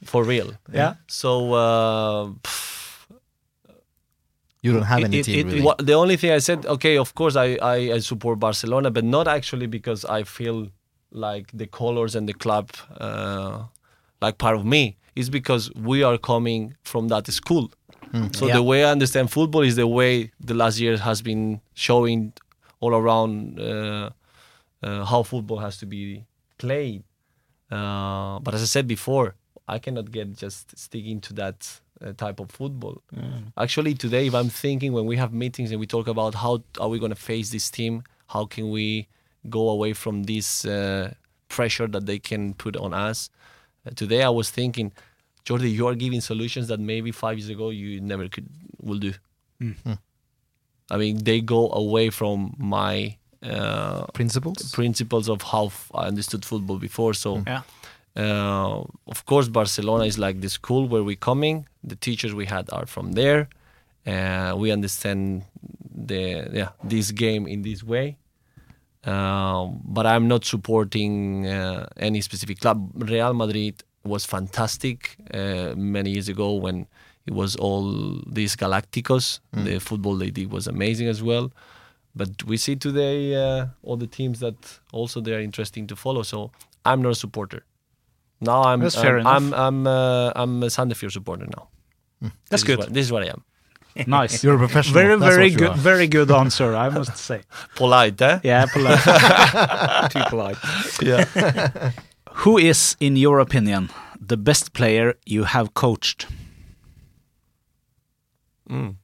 For 0.04 0.24
real. 0.24 0.52
Yeah. 0.72 0.94
So 1.06 1.52
uh, 1.54 2.30
You 4.62 4.72
don't 4.72 4.82
have 4.92 5.04
any 5.04 5.18
it- 5.20 5.24
team 5.26 5.38
it- 5.38 5.46
really. 5.52 5.62
what- 5.66 5.78
the 5.86 5.92
only 5.94 6.16
thing 6.16 6.30
I 6.32 6.38
said, 6.38 6.66
okay, 6.66 6.96
of 6.98 7.14
course 7.14 7.36
I, 7.36 7.48
I, 7.62 7.76
I 7.96 7.98
support 8.00 8.38
Barcelona, 8.40 8.90
but 8.90 9.04
not 9.04 9.26
actually 9.28 9.66
because 9.66 10.04
I 10.04 10.24
feel 10.24 10.68
like 11.12 11.46
the 11.54 11.66
colors 11.66 12.14
and 12.16 12.28
the 12.28 12.34
club 12.34 12.70
uh, 13.00 13.62
like 14.20 14.36
part 14.38 14.56
of 14.56 14.64
me. 14.64 14.96
It's 15.14 15.28
because 15.28 15.72
we 15.74 16.02
are 16.02 16.18
coming 16.18 16.74
from 16.82 17.08
that 17.08 17.26
school. 17.28 17.70
So 18.32 18.46
Yeah. 18.46 18.54
the 18.54 18.62
way 18.62 18.84
I 18.84 18.90
understand 18.90 19.30
football 19.30 19.62
is 19.62 19.76
the 19.76 19.86
way 19.86 20.30
the 20.40 20.54
last 20.54 20.78
year 20.80 20.96
has 20.96 21.20
been 21.22 21.60
showing 21.74 22.32
all 22.80 22.94
around 22.94 23.60
uh, 23.60 24.10
uh, 24.82 25.04
how 25.04 25.22
football 25.24 25.58
has 25.58 25.76
to 25.78 25.86
be 25.86 26.24
played. 26.58 27.02
Uh, 27.70 28.38
but 28.40 28.54
as 28.54 28.62
I 28.62 28.66
said 28.66 28.86
before, 28.86 29.34
I 29.66 29.78
cannot 29.78 30.10
get 30.10 30.32
just 30.36 30.76
sticking 30.78 31.20
to 31.22 31.32
that 31.34 31.80
uh, 32.04 32.12
type 32.16 32.38
of 32.40 32.50
football. 32.50 33.02
Actually, 33.56 33.94
today, 33.94 34.26
if 34.26 34.34
I'm 34.34 34.48
thinking 34.48 34.92
when 34.92 35.06
we 35.06 35.16
have 35.16 35.32
meetings 35.32 35.70
and 35.70 35.80
we 35.80 35.86
talk 35.86 36.06
about 36.08 36.34
how 36.34 36.62
are 36.80 36.88
we 36.88 36.98
going 36.98 37.10
to 37.10 37.16
face 37.32 37.50
this 37.50 37.70
team, 37.70 38.02
how 38.28 38.44
can 38.46 38.70
we 38.70 39.08
go 39.48 39.68
away 39.70 39.92
from 39.94 40.24
this 40.24 40.64
uh, 40.64 41.12
pressure 41.48 41.86
that 41.86 42.06
they 42.06 42.18
can 42.18 42.54
put 42.54 42.76
on 42.76 42.92
us. 42.92 43.30
Uh, 43.86 43.90
today, 43.94 44.22
I 44.22 44.28
was 44.28 44.50
thinking, 44.50 44.92
Jordi, 45.44 45.70
you 45.72 45.86
are 45.86 45.94
giving 45.94 46.20
solutions 46.20 46.68
that 46.68 46.78
maybe 46.80 47.10
five 47.12 47.38
years 47.38 47.48
ago 47.48 47.70
you 47.70 48.00
never 48.00 48.28
could 48.28 48.48
will 48.82 48.98
do. 48.98 49.12
I 50.90 50.96
mean, 50.96 51.18
they 51.24 51.40
go 51.40 51.70
away 51.72 52.10
from 52.10 52.54
my 52.58 53.16
uh, 53.42 54.06
Principles? 54.12 54.72
principles 54.72 55.28
of 55.28 55.42
how 55.42 55.66
f- 55.66 55.90
I 55.94 56.06
understood 56.06 56.44
football 56.44 56.78
before. 56.78 57.14
So, 57.14 57.42
Yeah. 57.46 57.62
Uh, 58.18 58.82
of 59.06 59.24
course, 59.26 59.48
Barcelona 59.48 60.04
is 60.04 60.18
like 60.18 60.40
the 60.40 60.48
school 60.48 60.88
where 60.88 61.04
we're 61.04 61.24
coming. 61.30 61.68
The 61.84 61.96
teachers 61.96 62.34
we 62.34 62.46
had 62.46 62.68
are 62.72 62.86
from 62.86 63.12
there. 63.12 63.48
Uh, 64.06 64.54
we 64.56 64.72
understand 64.72 65.44
the 65.94 66.48
yeah 66.52 66.70
this 66.82 67.12
game 67.12 67.46
in 67.46 67.62
this 67.62 67.84
way. 67.84 68.16
Um, 69.04 69.80
but 69.84 70.04
I'm 70.06 70.26
not 70.26 70.44
supporting 70.44 71.46
uh, 71.46 71.86
any 71.96 72.20
specific 72.20 72.58
club. 72.60 72.90
Real 72.94 73.32
Madrid 73.34 73.84
was 74.04 74.26
fantastic 74.26 75.16
uh, 75.32 75.74
many 75.76 76.10
years 76.10 76.28
ago 76.28 76.54
when 76.54 76.86
it 77.26 77.34
was 77.34 77.54
all 77.56 78.20
these 78.26 78.56
Galacticos. 78.56 79.40
The 79.52 79.78
football 79.78 80.16
they 80.16 80.30
did 80.30 80.50
was 80.50 80.66
amazing 80.66 81.08
as 81.08 81.22
well. 81.22 81.52
But 82.16 82.42
we 82.44 82.56
see 82.56 82.74
today 82.74 83.36
uh, 83.36 83.66
all 83.82 83.96
the 83.96 84.08
teams 84.08 84.40
that 84.40 84.80
also 84.92 85.20
they 85.20 85.34
are 85.34 85.40
interesting 85.40 85.86
to 85.86 85.94
follow. 85.94 86.22
So 86.22 86.50
I'm 86.84 87.00
not 87.02 87.12
a 87.12 87.14
supporter. 87.14 87.64
Now 88.40 88.62
I'm 88.62 88.80
That's 88.80 88.94
fair 88.94 89.16
I'm 89.18 89.20
enough. 89.20 89.42
I'm 89.42 89.54
I'm, 89.54 89.86
uh, 89.86 90.32
I'm 90.36 90.62
a 90.62 90.66
Sandefjord 90.66 91.12
supporter 91.12 91.46
now. 91.56 91.68
That's 92.20 92.34
This 92.50 92.60
is 92.60 92.64
good. 92.64 92.78
what- 92.78 92.92
this 92.94 93.06
is 93.06 93.12
what 93.12 93.22
I 93.24 93.28
am. 93.28 93.44
Nice. 94.06 94.44
You're 94.44 94.54
a 94.54 94.58
professional. 94.58 94.94
Very, 94.94 95.16
That's 95.18 95.34
very 95.34 95.50
good. 95.50 95.70
are. 95.70 95.76
Very 95.76 96.06
good 96.06 96.30
answer, 96.30 96.76
I 96.76 96.88
must 96.88 97.16
say. 97.16 97.40
Polite, 97.74 98.20
eh? 98.22 98.38
Yeah, 98.44 98.66
polite. 98.72 99.00
Too 100.12 100.22
polite. 100.30 100.56
Yeah. 101.02 101.24
Who 102.44 102.58
is, 102.58 102.96
in 103.00 103.16
your 103.16 103.40
opinion, 103.40 103.90
the 104.28 104.36
best 104.36 104.72
player 104.72 105.14
you 105.26 105.44
have 105.44 105.74
coached? 105.74 106.26
Mm. 108.70 108.94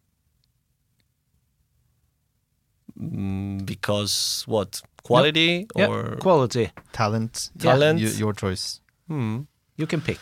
Mm, 3.00 3.66
because 3.66 4.44
what 4.46 4.80
quality 5.02 5.66
Yeah, 5.76 5.88
or 5.88 6.16
quality. 6.20 6.70
Talent. 6.92 7.50
Talent. 7.58 7.98
You, 8.00 8.08
your 8.08 8.32
choice. 8.32 8.80
Hmm. 9.08 9.40
You 9.76 9.86
can 9.86 10.00
pick. 10.00 10.18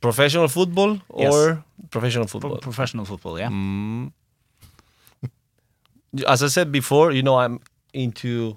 professional 0.00 0.48
football 0.48 0.98
Yes. 1.18 1.32
or 1.34 1.64
professional 1.90 2.26
Pro- 2.26 2.40
football? 2.40 2.58
professional 2.58 3.04
football, 3.06 3.38
yeah. 3.38 3.48
Mm. 3.50 4.12
As 6.26 6.42
I 6.42 6.48
said 6.48 6.70
before, 6.72 7.12
you 7.12 7.22
know, 7.22 7.36
I'm 7.38 7.60
into 7.92 8.56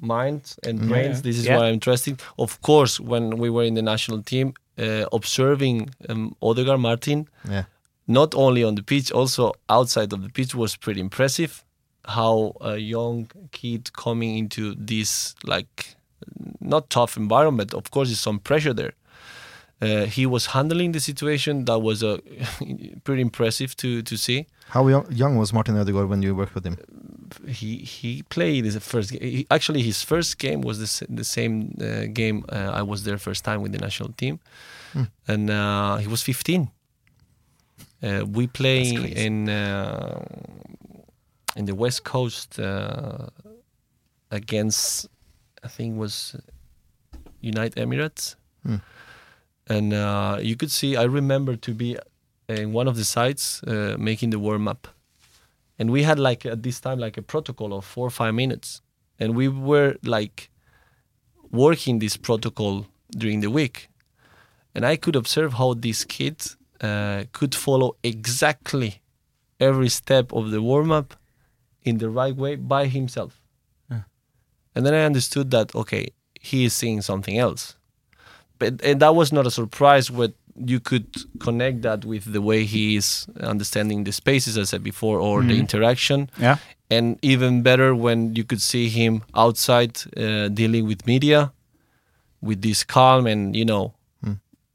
minds 0.00 0.58
and 0.66 0.88
brains. 0.88 1.22
This 1.22 1.36
is 1.38 1.44
Yeah. 1.46 1.56
why 1.58 1.66
I'm 1.68 1.74
interested. 1.74 2.20
Of 2.38 2.60
course, 2.60 3.00
when 3.00 3.38
we 3.38 3.48
were 3.50 3.64
in 3.64 3.74
the 3.74 3.82
national 3.82 4.22
team, 4.22 4.54
uh, 4.78 5.04
observing 5.12 5.90
um, 6.08 6.34
Ødegaard 6.42 6.80
Martin, 6.80 7.28
Yeah. 7.48 7.64
not 8.06 8.34
only 8.34 8.64
on 8.64 8.74
the 8.74 8.82
pitch, 8.82 9.12
also 9.12 9.52
outside 9.68 10.12
of 10.12 10.20
the 10.22 10.28
pitch, 10.30 10.54
was 10.54 10.76
pretty 10.76 11.00
impressive. 11.00 11.64
How 12.04 12.54
a 12.60 12.76
young 12.78 13.28
kid 13.52 13.92
coming 13.92 14.36
into 14.38 14.74
this 14.74 15.34
like 15.44 15.96
not 16.60 16.90
tough 16.90 17.16
environment, 17.16 17.74
of 17.74 17.90
course, 17.90 18.08
there's 18.08 18.20
some 18.20 18.38
pressure 18.38 18.74
there. 18.74 18.92
Uh, 19.82 20.06
he 20.06 20.26
was 20.26 20.46
handling 20.46 20.92
the 20.92 21.00
situation. 21.00 21.64
That 21.64 21.80
was 21.80 22.04
uh, 22.04 22.18
pretty 23.04 23.22
impressive 23.22 23.76
to 23.78 24.02
to 24.02 24.16
see. 24.16 24.46
How 24.68 24.88
young, 24.88 25.06
young 25.10 25.36
was 25.36 25.52
Martin 25.52 25.74
Ødegaard 25.74 26.08
when 26.08 26.22
you 26.22 26.34
worked 26.36 26.54
with 26.54 26.64
him? 26.64 26.76
He 27.48 27.78
he 27.78 28.22
played 28.22 28.64
his 28.64 28.76
first. 28.76 29.10
He, 29.10 29.46
actually, 29.50 29.82
his 29.82 30.02
first 30.02 30.38
game 30.38 30.60
was 30.60 30.76
the, 30.78 31.06
the 31.08 31.24
same 31.24 31.54
uh, 31.80 32.06
game 32.12 32.44
uh, 32.48 32.80
I 32.80 32.82
was 32.82 33.02
there 33.02 33.18
first 33.18 33.44
time 33.44 33.60
with 33.62 33.72
the 33.72 33.78
national 33.78 34.12
team, 34.12 34.38
and 35.26 35.50
uh, 35.50 35.96
he 35.96 36.06
was 36.06 36.22
15. 36.22 36.70
Uh, 38.02 38.24
we 38.26 38.46
play 38.46 38.82
in 39.26 39.48
uh, 39.48 40.24
in 41.56 41.66
the 41.66 41.74
West 41.74 42.04
Coast 42.04 42.58
uh, 42.58 43.26
against 44.30 45.08
I 45.62 45.68
think 45.68 45.96
was 45.98 46.36
United 47.40 47.76
Emirates, 47.76 48.36
Hmm. 48.64 48.76
and 49.66 49.92
uh, 49.92 50.38
you 50.40 50.56
could 50.56 50.70
see. 50.70 50.96
I 50.96 51.04
remember 51.04 51.56
to 51.56 51.74
be 51.74 51.96
in 52.48 52.72
one 52.72 52.88
of 52.88 52.96
the 52.96 53.04
sites 53.04 53.62
uh, 53.64 53.96
making 53.98 54.30
the 54.30 54.38
warm 54.38 54.68
up, 54.68 54.88
and 55.78 55.90
we 55.90 56.02
had 56.04 56.18
like 56.18 56.46
at 56.46 56.62
this 56.62 56.80
time 56.80 56.98
like 56.98 57.16
a 57.18 57.22
protocol 57.22 57.72
of 57.72 57.84
four 57.84 58.06
or 58.06 58.10
five 58.10 58.34
minutes, 58.34 58.82
and 59.18 59.34
we 59.36 59.48
were 59.48 59.96
like 60.04 60.50
working 61.50 61.98
this 61.98 62.16
protocol 62.16 62.86
during 63.10 63.40
the 63.40 63.50
week, 63.50 63.88
and 64.74 64.84
I 64.86 64.96
could 64.96 65.16
observe 65.16 65.54
how 65.54 65.74
this 65.74 66.04
kid 66.04 66.36
uh, 66.80 67.24
could 67.32 67.54
follow 67.54 67.96
exactly 68.02 69.00
every 69.60 69.88
step 69.88 70.32
of 70.32 70.50
the 70.50 70.60
warm 70.62 70.90
up 70.92 71.14
in 71.82 71.98
the 71.98 72.08
right 72.10 72.34
way 72.36 72.56
by 72.56 72.86
himself. 72.86 73.41
And 74.74 74.86
then 74.86 74.94
I 74.94 75.04
understood 75.04 75.50
that 75.50 75.74
okay, 75.74 76.08
he 76.40 76.64
is 76.64 76.72
seeing 76.72 77.02
something 77.02 77.38
else. 77.38 77.76
But 78.58 78.82
and 78.82 79.00
that 79.00 79.14
was 79.14 79.32
not 79.32 79.46
a 79.46 79.50
surprise 79.50 80.10
what 80.10 80.32
you 80.54 80.80
could 80.80 81.06
connect 81.40 81.82
that 81.82 82.04
with 82.04 82.30
the 82.30 82.42
way 82.42 82.64
he 82.64 82.96
is 82.96 83.26
understanding 83.40 84.04
the 84.04 84.12
spaces 84.12 84.58
as 84.58 84.68
I 84.68 84.76
said 84.76 84.84
before 84.84 85.18
or 85.18 85.42
the 85.42 85.58
interaction. 85.58 86.30
Yeah. 86.38 86.58
And 86.90 87.18
even 87.22 87.62
better 87.62 87.94
when 87.94 88.36
you 88.36 88.44
could 88.44 88.60
see 88.60 88.90
him 88.90 89.22
outside 89.34 89.98
uh, 90.16 90.48
dealing 90.48 90.86
with 90.86 91.06
media 91.06 91.52
with 92.42 92.60
this 92.60 92.84
calm 92.84 93.26
and 93.26 93.56
you 93.56 93.64
know 93.64 93.94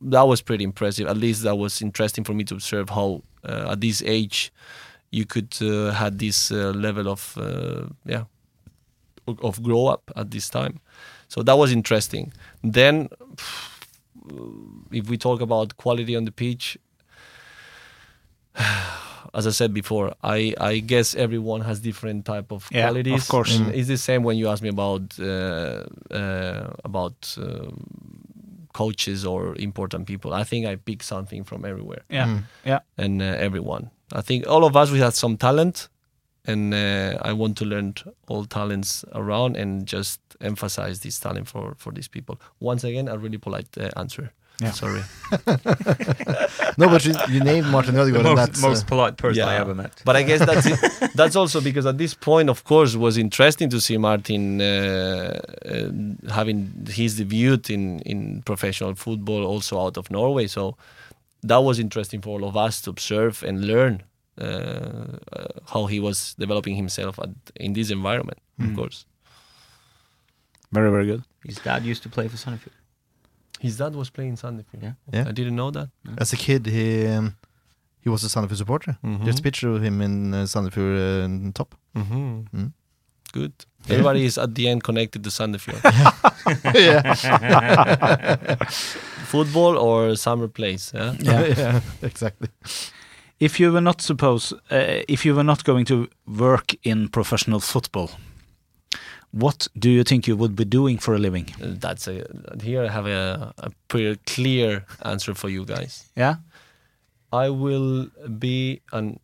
that 0.02 0.28
was 0.28 0.42
pretty 0.42 0.64
impressive. 0.64 1.08
At 1.08 1.18
least 1.18 1.44
that 1.44 1.56
was 1.56 1.82
interesting 1.82 2.24
for 2.24 2.34
me 2.34 2.44
to 2.46 2.56
observe 2.56 2.90
how 2.90 3.24
uh, 3.44 3.72
at 3.72 3.82
this 3.82 4.02
age 4.06 4.52
you 5.12 5.26
could 5.26 5.56
uh, 5.62 5.92
had 5.92 6.20
this 6.20 6.52
uh, 6.52 6.72
level 6.76 7.08
of 7.08 7.38
uh, 7.38 7.88
yeah 8.06 8.26
of- 9.28 9.40
of 9.42 9.62
grow 9.63 9.88
up 9.88 10.12
at 10.16 10.32
this 10.32 10.50
time. 10.50 10.80
So 11.28 11.44
that 11.44 11.58
was 11.58 11.72
interesting. 11.72 12.32
Then, 12.63 13.10
if 14.92 15.10
we 15.10 15.18
talk 15.18 15.42
about 15.42 15.78
quality 15.78 16.16
on 16.16 16.26
the 16.26 16.32
pitch, 16.32 16.78
as 19.34 19.46
I 19.46 19.52
said 19.52 19.74
before, 19.74 20.13
I, 20.24 20.54
I 20.60 20.80
guess 20.80 21.16
everyone 21.16 21.62
has 21.62 21.80
different 21.80 22.26
type 22.26 22.52
of 22.52 22.68
Yeah, 22.72 22.90
of 22.90 23.28
course. 23.28 23.58
And 23.58 23.74
It's 23.76 23.88
the 23.88 23.98
same 23.98 24.24
when 24.24 24.38
you 24.38 24.48
ask 24.50 24.63
me 24.63 24.70
about 24.70 25.20
uh, 25.20 25.84
uh, 26.12 26.74
about 26.84 27.36
um 27.38 27.78
coaches 28.74 29.26
or 29.26 29.56
important 29.56 30.06
people. 30.08 30.34
I 30.34 30.44
think 30.44 30.66
I 30.68 30.76
pick 30.76 31.02
something 31.04 31.44
from 31.44 31.66
everywhere 31.66 32.04
Yeah, 32.10 32.40
yeah. 32.66 32.80
and 32.98 33.22
uh, 33.22 33.26
everyone. 33.26 33.90
I 34.13 34.22
think 34.22 34.48
all 34.48 34.63
of 34.63 34.76
us 34.76 34.92
we 34.92 35.00
had 35.00 35.13
some 35.16 35.36
talent, 35.36 35.90
and 36.48 36.74
uh, 36.74 37.18
I 37.22 37.34
want 37.34 37.58
to 37.58 37.66
learn 37.66 37.94
all 38.28 38.46
talents 38.46 39.06
around 39.14 39.58
and 39.58 39.86
just 39.86 40.20
emphasize 40.42 41.02
this 41.02 41.20
talent 41.20 41.48
for 41.48 41.76
for 41.78 41.92
these 41.94 42.08
people. 42.08 42.40
Once 42.60 42.84
again, 42.84 43.08
a 43.08 43.18
really 43.18 43.38
polite 43.38 43.78
uh, 43.78 43.90
answer. 43.96 44.32
Yeah. 44.62 44.72
Sorry. 44.72 45.04
No, 46.80 46.88
but 46.90 47.04
you, 47.06 47.16
you 47.30 47.40
named 47.44 47.68
Martin 47.68 47.96
The 47.96 48.02
Ødegaard, 48.02 48.24
most, 48.24 48.36
that's 48.36 48.62
most 48.62 48.84
uh, 48.84 48.88
polite 48.88 49.18
person 49.18 49.44
I 49.44 49.56
ever 49.56 49.74
met. 49.74 50.02
But 50.06 50.16
I 50.16 50.22
guess 50.22 50.46
that's 50.46 50.66
it. 50.68 51.12
that's 51.16 51.36
also 51.36 51.60
because 51.60 51.88
at 51.88 51.98
this 51.98 52.14
point, 52.14 52.50
of 52.50 52.64
course, 52.64 52.94
it 52.94 53.00
was 53.00 53.18
interesting 53.18 53.70
to 53.70 53.82
see 53.82 53.98
Martin 53.98 54.62
uh, 54.62 55.40
uh, 55.66 55.90
having 56.32 56.88
his 56.88 57.16
debut 57.18 57.58
in 57.70 58.00
in 58.02 58.44
professional 58.44 58.94
football, 58.96 59.44
also 59.44 59.80
out 59.80 59.98
of 59.98 60.12
Norway. 60.12 60.48
So 60.48 60.76
that 61.42 61.64
was 61.64 61.80
interesting 61.80 62.22
for 62.22 62.30
all 62.40 62.48
of 62.48 62.56
us 62.56 62.82
to 62.82 62.90
observe 62.92 63.44
and 63.48 63.66
learn 63.66 63.94
uh, 63.96 64.02
uh, 64.02 64.16
how 65.73 65.86
he 65.88 66.00
was 66.00 66.36
developing 66.39 66.76
himself 66.76 67.19
at, 67.19 67.30
in 67.56 67.73
this 67.73 67.89
environment. 67.91 68.39
Of 68.60 68.76
course, 68.76 69.06
Very, 70.71 70.89
very 70.91 71.06
good. 71.06 71.23
His 71.45 71.58
dad 71.60 71.84
used 71.86 72.04
to 72.04 72.10
play 72.10 72.28
for 72.28 72.38
Sandefjord. 72.38 72.73
his 73.60 73.78
dad 73.78 73.93
was 73.95 74.10
playing 74.10 74.36
Sandefjord. 74.38 74.82
Yeah. 74.84 74.93
Yeah. 75.13 75.26
I 75.30 75.32
didn't 75.32 75.56
know 75.56 75.71
that. 75.71 75.89
as 76.23 76.34
a 76.34 76.38
kid 76.38 76.65
he 76.65 77.08
um, 77.15 77.36
he 78.04 78.10
was 78.10 78.23
a 78.23 78.28
Sandefjord 78.34 78.58
supporter. 78.58 78.97
Mhm. 79.04 79.23
There's 79.23 79.39
a 79.39 79.43
picture 79.50 79.69
of 79.76 79.82
him 79.84 80.02
in 80.02 80.34
uh, 80.34 80.45
Sandefjord 80.54 80.95
uh, 80.97 81.52
top. 81.60 81.76
Mm-hmm. 81.95 82.58
Mm. 82.58 82.71
Good. 83.34 83.54
Everybody 83.89 84.26
is 84.26 84.38
at 84.38 84.56
the 84.56 84.67
end 84.71 84.84
connected 84.84 85.23
to 85.23 85.30
Sandefjord. 85.30 85.82
yeah, 86.76 87.13
Football 89.34 89.78
or 89.78 90.15
summer 90.15 90.47
place. 90.47 90.91
Yeah. 90.95 91.13
yeah, 91.19 91.82
exactly. 92.02 92.50
If 93.39 93.60
you 93.60 93.71
were 93.71 93.82
not 93.82 94.02
suppose, 94.02 94.54
uh, 94.71 95.04
if 95.08 95.26
you 95.26 95.36
were 95.36 95.43
not 95.43 95.63
going 95.63 95.86
to 95.86 96.08
work 96.26 96.73
in 96.84 97.10
professional 97.10 97.60
football, 97.60 98.10
what 99.32 99.67
do 99.78 99.89
you 99.89 100.04
think 100.04 100.28
you 100.28 100.36
would 100.36 100.56
be 100.56 100.65
doing 100.65 100.97
for 100.97 101.13
a 101.13 101.19
living? 101.19 101.47
That's 101.60 102.08
a 102.08 102.23
here 102.63 102.84
I 102.86 102.89
have 102.89 103.06
a, 103.06 103.54
a 103.58 103.69
pretty 103.88 104.19
clear 104.26 104.86
answer 105.04 105.36
for 105.36 105.50
you 105.50 105.65
guys. 105.65 106.10
Yeah, 106.15 106.36
I 107.32 107.50
will 107.50 108.08
be 108.39 108.82
an 108.91 109.19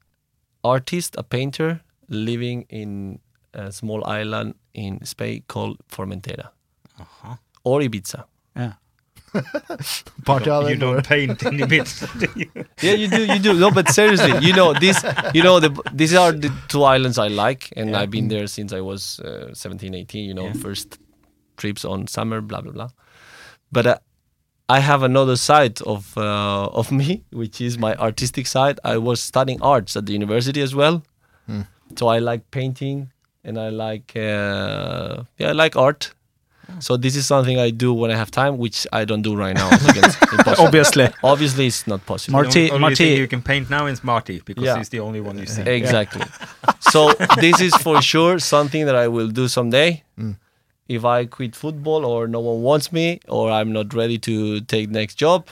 artist, 0.64 1.16
a 1.18 1.24
painter, 1.24 1.82
living 2.10 2.66
in 2.70 3.20
a 3.54 3.72
small 3.72 4.06
island 4.06 4.56
in 4.74 5.04
Spain 5.06 5.44
called 5.48 5.78
Formentera 5.90 6.50
or 7.64 7.80
Ibiza. 7.80 8.26
yeah. 8.56 8.74
Party 10.26 10.46
you 10.46 10.52
island. 10.54 10.84
or- 10.84 10.94
don't 10.96 11.06
paint 11.08 11.44
in 11.44 11.58
the 11.58 11.68
bits, 11.68 12.00
do 12.20 12.28
you? 12.36 12.50
Yeah, 12.82 12.94
you 12.94 13.08
do, 13.08 13.26
you 13.26 13.40
do. 13.40 13.54
No, 13.54 13.72
but 13.72 13.90
seriously, 13.90 14.34
you 14.48 14.54
know 14.54 14.74
this. 14.74 15.04
You 15.34 15.44
know 15.44 15.60
the 15.60 15.70
these 15.94 16.14
are 16.14 16.32
the 16.32 16.52
two 16.68 16.84
islands 16.84 17.18
I 17.18 17.28
like, 17.28 17.70
and 17.76 17.96
I've 17.96 18.12
been 18.12 18.28
there 18.28 18.48
since 18.48 18.74
I 18.74 18.82
was 18.82 19.20
uh, 19.20 19.54
17, 19.54 19.94
18. 19.96 20.26
You 20.26 20.34
know, 20.34 20.46
Yeah. 20.46 20.54
first 20.54 20.98
trips 21.58 21.86
on 21.86 22.08
summer, 22.08 22.42
blah 22.42 22.62
blah 22.62 22.72
blah. 22.72 22.90
But 23.72 23.86
uh, 23.88 23.98
I 24.70 24.80
have 24.80 25.04
another 25.04 25.36
side 25.36 25.82
of 25.82 26.18
uh, 26.18 26.68
of 26.80 26.92
me, 27.02 27.24
which 27.32 27.60
is 27.62 27.78
my 27.78 27.96
artistic 27.96 28.48
side. 28.48 28.80
I 28.84 28.98
was 28.98 29.22
studying 29.22 29.62
arts 29.62 29.96
at 29.98 30.06
the 30.06 30.14
university 30.14 30.62
as 30.62 30.74
well, 30.76 31.02
Hmm. 31.48 31.62
so 31.98 32.08
I 32.08 32.20
like 32.20 32.50
painting 32.52 33.12
and 33.44 33.58
I 33.60 33.70
like 33.70 34.14
uh, 34.16 35.24
yeah, 35.38 35.50
I 35.50 35.54
like 35.54 35.76
art. 35.76 36.14
So 36.80 36.98
this 36.98 37.16
is 37.16 37.26
something 37.28 37.60
I 37.60 37.70
do 37.72 37.94
when 37.94 38.10
I 38.12 38.16
have 38.16 38.32
time, 38.32 38.58
which 38.58 38.88
I 38.92 39.06
don't 39.06 39.22
do 39.22 39.36
right 39.36 39.56
now. 39.56 39.70
because 39.70 39.98
it's 39.98 40.32
impossible. 40.34 40.66
Obviously. 40.68 41.08
Obviously, 41.24 41.68
it's 41.68 41.86
not 41.88 42.06
possible. 42.06 42.34
Marti- 42.40 42.66
the 42.68 42.72
only 42.72 42.80
Marti- 42.82 42.96
thing 42.96 43.18
you 43.18 43.28
can 43.28 43.42
paint 43.42 43.70
now 43.70 43.86
is 43.88 44.04
Marti 44.04 44.42
because 44.46 44.64
Yeah. 44.64 44.78
he's 44.78 44.90
the 44.90 45.00
only 45.00 45.22
one 45.22 45.38
you 45.38 45.46
see. 45.46 45.62
Exactly. 45.62 46.26
so 46.80 47.14
this 47.40 47.62
is 47.62 47.74
for 47.76 48.02
sure 48.02 48.40
something 48.40 48.86
that 48.86 48.96
I 48.96 49.08
will 49.08 49.28
do 49.30 49.48
someday. 49.48 50.04
Mm. 50.20 50.38
If 50.88 51.06
I 51.06 51.26
quit 51.26 51.56
football 51.56 52.06
or 52.06 52.28
no 52.28 52.40
one 52.42 52.62
wants 52.62 52.92
me 52.92 53.20
or 53.28 53.50
I'm 53.52 53.72
not 53.72 53.94
ready 53.94 54.18
to 54.20 54.60
take 54.62 54.90
next 54.90 55.16
job, 55.16 55.48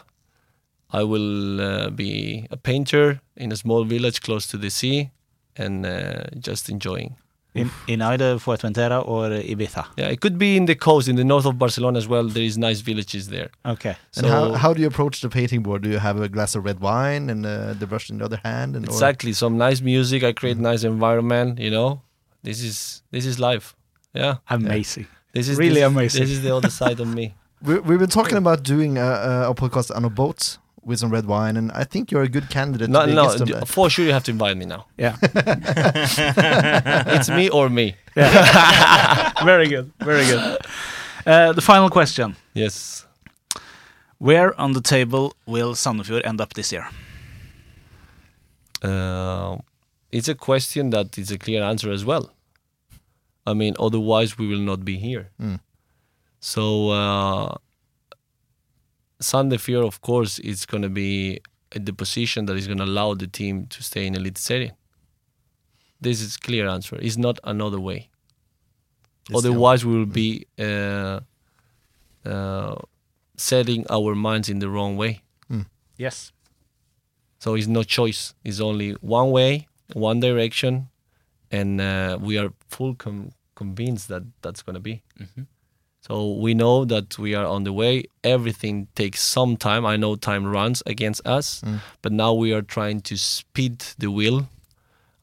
I 0.92 1.04
will 1.04 1.62
uh, 1.62 1.90
be 1.90 2.48
a 2.52 2.58
painter 2.58 3.22
in 3.38 3.52
a 3.52 3.56
small 3.56 3.86
village 3.86 4.22
close 4.22 4.46
to 4.48 4.58
the 4.58 4.70
sea 4.70 5.10
and 5.56 5.86
uh, 5.86 6.24
just 6.40 6.70
enjoying. 6.70 7.16
In, 7.54 7.70
in 7.86 8.02
either 8.02 8.38
Fuerteventura 8.38 9.06
or 9.06 9.30
Ibiza. 9.30 9.86
Yeah, 9.98 10.08
it 10.08 10.22
could 10.22 10.38
be 10.38 10.56
in 10.56 10.68
the 10.68 10.76
coast, 10.76 11.10
in 11.10 11.18
the 11.18 11.26
north 11.26 11.46
of 11.46 11.58
Barcelona 11.60 11.98
as 11.98 12.08
well. 12.08 12.24
There 12.24 12.44
is 12.44 12.58
nice 12.58 12.80
villages 12.80 13.28
there. 13.28 13.50
Okay. 13.66 13.96
And 14.16 14.26
how, 14.26 14.54
how 14.54 14.74
do 14.74 14.80
you 14.82 14.88
approach 14.88 15.20
the 15.20 15.28
painting 15.28 15.62
board? 15.62 15.82
Do 15.82 15.90
you 15.90 16.00
have 16.00 16.22
a 16.22 16.30
glass 16.30 16.56
of 16.56 16.64
red 16.64 16.80
wine 16.80 17.30
and 17.30 17.46
uh, 17.46 17.74
the 17.74 17.86
brush 17.88 18.10
in 18.10 18.20
the 18.20 18.26
other 18.26 18.40
hand? 18.46 18.78
And 18.78 18.88
or- 18.88 18.92
Exactly. 18.92 19.34
Some 19.34 19.58
nice 19.58 19.82
music. 19.82 20.24
I 20.24 20.32
create 20.32 20.58
nice 20.58 20.86
environment. 20.86 21.60
You 21.60 21.72
know, 21.72 22.02
this 22.42 22.64
is 22.64 23.04
this 23.12 23.26
is 23.26 23.38
life. 23.38 23.76
Yeah. 24.14 24.38
Amazing. 24.50 25.08
This 25.34 25.50
is 25.50 25.58
Really 25.58 25.76
this, 25.82 25.84
amazing. 25.92 26.22
This 26.22 26.32
is 26.32 26.42
the 26.42 26.56
other 26.56 26.70
side 26.70 27.00
of 27.02 27.08
me. 27.08 27.34
We, 27.64 27.78
we've 27.80 28.00
been 28.00 28.10
talking 28.10 28.38
about 28.40 28.64
doing 28.64 28.98
a, 28.98 29.02
a, 29.04 29.50
a 29.52 29.54
podcast 29.54 29.96
on 29.96 30.04
a 30.04 30.10
boat 30.10 30.58
with 30.84 31.00
some 31.00 31.12
red 31.12 31.26
wine, 31.26 31.58
and 31.58 31.72
I 31.72 31.84
think 31.84 32.12
you're 32.12 32.24
a 32.24 32.30
good 32.30 32.50
candidate 32.50 32.90
No, 32.90 33.06
to 33.06 33.14
no, 33.14 33.38
d- 33.38 33.54
for 33.66 33.90
sure 33.90 34.06
you 34.06 34.14
have 34.14 34.24
to 34.24 34.32
invite 34.32 34.58
me 34.58 34.66
now. 34.66 34.86
Yeah. 34.98 35.16
It's 37.16 37.30
me 37.30 37.50
or 37.50 37.70
me. 37.70 37.96
very 39.46 39.68
good. 39.68 39.92
Very 40.00 40.26
good. 40.26 40.58
Uh, 41.26 41.54
the 41.54 41.62
final 41.62 41.90
question. 41.90 42.36
Yes. 42.54 43.06
Where 44.18 44.60
on 44.60 44.74
the 44.74 44.82
table 44.82 45.34
will 45.46 45.74
Sandefjord 45.76 46.26
end 46.26 46.42
up 46.42 46.54
this 46.54 46.72
year? 46.72 46.88
Uh, 48.82 49.58
it's 50.12 50.28
a 50.28 50.36
question 50.36 50.90
that 50.92 51.18
is 51.18 51.32
a 51.32 51.38
clear 51.38 51.64
answer 51.64 51.92
as 51.92 52.04
well. 52.04 52.32
I 53.46 53.54
mean, 53.54 53.76
otherwise 53.80 54.38
we 54.38 54.48
will 54.48 54.60
not 54.60 54.84
be 54.86 54.98
here. 54.98 55.30
Mm. 55.40 55.60
So, 56.40 56.90
uh, 56.90 57.56
Sandefjord, 59.22 59.86
of 59.86 60.02
course, 60.02 60.40
is 60.40 60.66
going 60.66 60.84
to 60.84 60.90
be 60.90 61.40
the 61.74 61.94
position 61.94 62.46
that 62.48 62.58
is 62.58 62.68
going 62.68 62.80
to 62.80 62.84
allow 62.84 63.14
the 63.14 63.28
team 63.28 63.68
to 63.68 63.82
stay 63.84 64.06
in 64.08 64.16
elite 64.16 64.38
series. 64.38 64.72
This 66.02 66.22
is 66.22 66.36
clear 66.38 66.68
answer. 66.68 66.98
It's 67.00 67.18
not 67.18 67.40
another 67.44 67.80
way. 67.80 68.10
It's 69.30 69.38
Otherwise, 69.38 69.86
we 69.86 69.96
will 69.98 70.06
be 70.08 70.48
uh, 70.60 71.20
uh, 72.26 72.76
setting 73.38 73.86
our 73.90 74.16
minds 74.16 74.50
in 74.50 74.60
the 74.60 74.68
wrong 74.70 74.98
way. 74.98 75.22
Yes. 75.98 76.32
So 77.40 77.54
it's 77.56 77.68
no 77.68 77.84
choice. 77.84 78.34
It's 78.44 78.60
only 78.60 78.94
one 79.02 79.30
way, 79.32 79.68
one 79.94 80.20
direction, 80.20 80.90
and 81.52 81.80
uh, 81.80 82.18
we 82.20 82.38
are 82.40 82.50
full 82.70 82.96
com- 82.96 83.32
convinced 83.56 84.08
that 84.10 84.24
that's 84.42 84.64
going 84.64 84.76
to 84.76 84.80
be. 84.80 85.04
So 86.12 86.34
we 86.34 86.54
know 86.54 86.84
that 86.84 87.18
we 87.18 87.36
are 87.36 87.46
on 87.46 87.64
the 87.64 87.72
way. 87.72 88.04
Everything 88.22 88.88
takes 88.96 89.22
some 89.24 89.56
time. 89.56 89.86
I 89.86 89.96
know 89.96 90.18
time 90.18 90.46
runs 90.46 90.84
against 90.86 91.22
us, 91.26 91.62
Mm. 91.62 91.80
but 92.02 92.12
now 92.12 92.34
we 92.34 92.52
are 92.52 92.62
trying 92.62 93.00
to 93.10 93.16
speed 93.16 93.78
the 93.98 94.12
wheel 94.12 94.50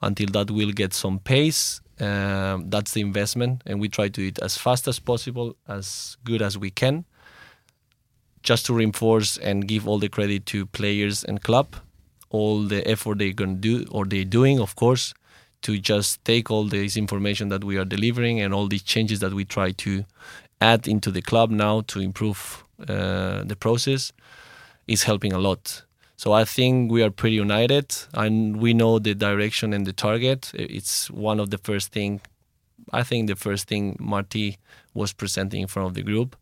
until 0.00 0.28
that 0.32 0.50
wheel 0.50 0.72
gets 0.72 0.96
some 0.96 1.18
pace. 1.18 1.82
Um, 2.00 2.70
that's 2.70 2.92
the 2.92 3.02
investment, 3.02 3.60
and 3.66 3.80
we 3.82 3.88
try 3.90 4.06
to 4.08 4.20
do 4.22 4.26
it 4.28 4.38
as 4.38 4.56
fast 4.56 4.88
as 4.88 4.98
possible, 4.98 5.56
as 5.66 6.16
good 6.24 6.40
as 6.40 6.56
we 6.56 6.70
can, 6.70 7.04
just 8.42 8.64
to 8.66 8.72
reinforce 8.72 9.36
and 9.36 9.68
give 9.68 9.86
all 9.86 9.98
the 9.98 10.08
credit 10.08 10.46
to 10.46 10.64
players 10.64 11.22
and 11.22 11.42
club, 11.42 11.66
all 12.30 12.62
the 12.62 12.80
effort 12.88 13.18
they're 13.18 13.34
gonna 13.42 13.60
do 13.72 13.84
or 13.90 14.06
they're 14.06 14.24
doing, 14.40 14.58
of 14.58 14.74
course, 14.74 15.12
to 15.60 15.76
just 15.78 16.24
take 16.24 16.50
all 16.50 16.64
this 16.64 16.96
information 16.96 17.50
that 17.50 17.62
we 17.64 17.76
are 17.76 17.84
delivering 17.84 18.40
and 18.40 18.54
all 18.54 18.68
these 18.68 18.84
changes 18.94 19.18
that 19.20 19.34
we 19.34 19.44
try 19.44 19.70
to 19.72 20.04
add 20.60 20.88
into 20.88 21.10
the 21.10 21.22
club 21.22 21.50
now 21.50 21.82
to 21.82 22.00
improve 22.00 22.64
uh, 22.88 23.42
the 23.44 23.56
process 23.58 24.12
is 24.86 25.04
helping 25.04 25.32
a 25.32 25.38
lot. 25.38 25.82
So 26.16 26.32
I 26.32 26.44
think 26.44 26.90
we 26.90 27.02
are 27.02 27.10
pretty 27.10 27.36
united, 27.36 27.94
and 28.12 28.56
we 28.56 28.74
know 28.74 28.98
the 28.98 29.14
direction 29.14 29.72
and 29.72 29.86
the 29.86 29.92
target. 29.92 30.50
It's 30.54 31.08
one 31.10 31.38
of 31.38 31.50
the 31.50 31.58
first 31.58 31.92
thing. 31.92 32.20
I 32.92 33.04
think 33.04 33.28
the 33.28 33.36
first 33.36 33.68
thing 33.68 33.96
Marti 34.00 34.58
was 34.94 35.12
presenting 35.12 35.60
in 35.62 35.68
front 35.68 35.88
of 35.88 35.94
the 35.94 36.02
group, 36.02 36.34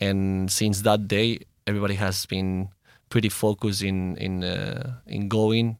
and 0.00 0.50
since 0.50 0.82
that 0.82 1.06
day, 1.06 1.40
everybody 1.66 1.96
has 1.96 2.24
been 2.26 2.68
pretty 3.10 3.28
focused 3.28 3.82
in 3.82 4.16
in 4.16 4.42
uh, 4.42 4.94
in 5.06 5.28
going 5.28 5.76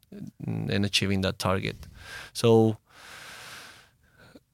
and 0.47 0.85
achieving 0.85 1.23
that 1.23 1.38
target. 1.38 1.77
So 2.35 2.77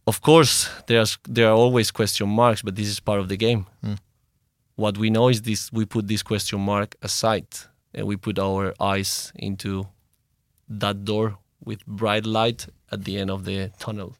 of 0.07 0.21
course 0.21 0.69
there's 0.87 1.19
there 1.29 1.49
are 1.49 1.55
always 1.64 1.90
question 1.90 2.29
marks 2.29 2.62
but 2.62 2.75
this 2.77 2.88
is 2.88 3.01
part 3.01 3.21
of 3.21 3.29
the 3.29 3.37
game 3.37 3.66
Mm. 3.83 3.99
what 4.77 4.97
we 4.99 5.11
know 5.11 5.29
is 5.29 5.42
this 5.42 5.73
we 5.73 5.85
put 5.85 6.07
this 6.09 6.23
question 6.23 6.61
mark 6.61 6.95
aside 7.03 7.47
and 7.95 8.07
we 8.07 8.16
put 8.16 8.38
our 8.38 8.75
eyes 8.81 9.33
into 9.35 9.87
that 10.69 11.05
door 11.05 11.38
with 11.64 11.85
bright 11.87 12.27
light 12.27 12.66
at 12.92 13.05
the 13.05 13.19
end 13.19 13.31
of 13.31 13.45
the 13.45 13.71
tunnel 13.79 14.16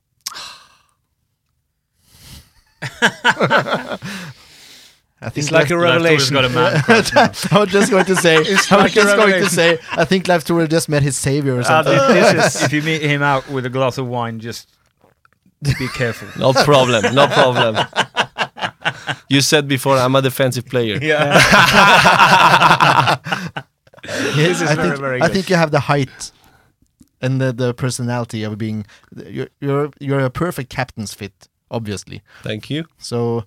I 5.19 5.31
think 5.31 5.39
It's 5.45 5.51
like 5.51 5.71
a 5.71 5.79
revelation. 5.79 6.35
got 6.35 6.45
a 6.45 6.49
man 6.51 6.83
crush 6.83 7.13
now. 7.15 7.23
I 7.53 7.61
was 7.61 7.71
just 7.71 7.91
going 7.91 8.05
to 8.05 8.17
say. 8.17 8.37
I 8.37 8.41
was 8.41 8.71
like 8.71 8.93
just 8.93 9.17
going 9.17 9.43
to 9.43 9.49
say. 9.49 9.79
I 9.93 10.05
think 10.05 10.29
Leif 10.29 10.45
Tore 10.45 10.67
just 10.67 10.89
met 10.89 11.03
his 11.03 11.17
savior 11.17 11.55
or 11.57 11.61
Uh, 11.61 11.65
something. 11.65 11.97
this 12.15 12.55
is, 12.57 12.63
if 12.65 12.73
you 12.73 12.83
meet 12.83 13.01
him 13.03 13.23
out 13.23 13.49
with 13.49 13.65
a 13.65 13.71
glass 13.71 13.97
of 13.99 14.07
wine, 14.07 14.41
just 14.41 14.69
be 15.79 15.89
careful. 15.89 16.29
No 16.39 16.53
problem. 16.53 17.15
No 17.15 17.27
problem. 17.27 17.77
You 19.29 19.41
said 19.41 19.67
before 19.69 19.97
I'm 19.99 20.15
a 20.15 20.23
defensive 20.23 20.67
player. 20.67 20.99
Yeah. 21.03 21.37
This 24.07 24.61
is 24.61 24.71
I 24.71 24.75
very, 24.75 24.89
think 24.89 25.01
very 25.01 25.23
I 25.23 25.29
think 25.29 25.51
you 25.51 25.57
have 25.57 25.73
the 25.73 25.81
height 25.81 26.31
and 27.21 27.41
the, 27.41 27.53
the 27.53 27.75
personality 27.75 28.43
of 28.43 28.57
being. 28.59 28.87
You're 29.27 29.49
you're 29.61 29.91
you're 29.99 30.21
a 30.21 30.31
perfect 30.31 30.71
captain's 30.71 31.13
fit, 31.15 31.49
obviously. 31.71 32.23
Thank 32.43 32.71
you. 32.71 32.85
So 32.99 33.45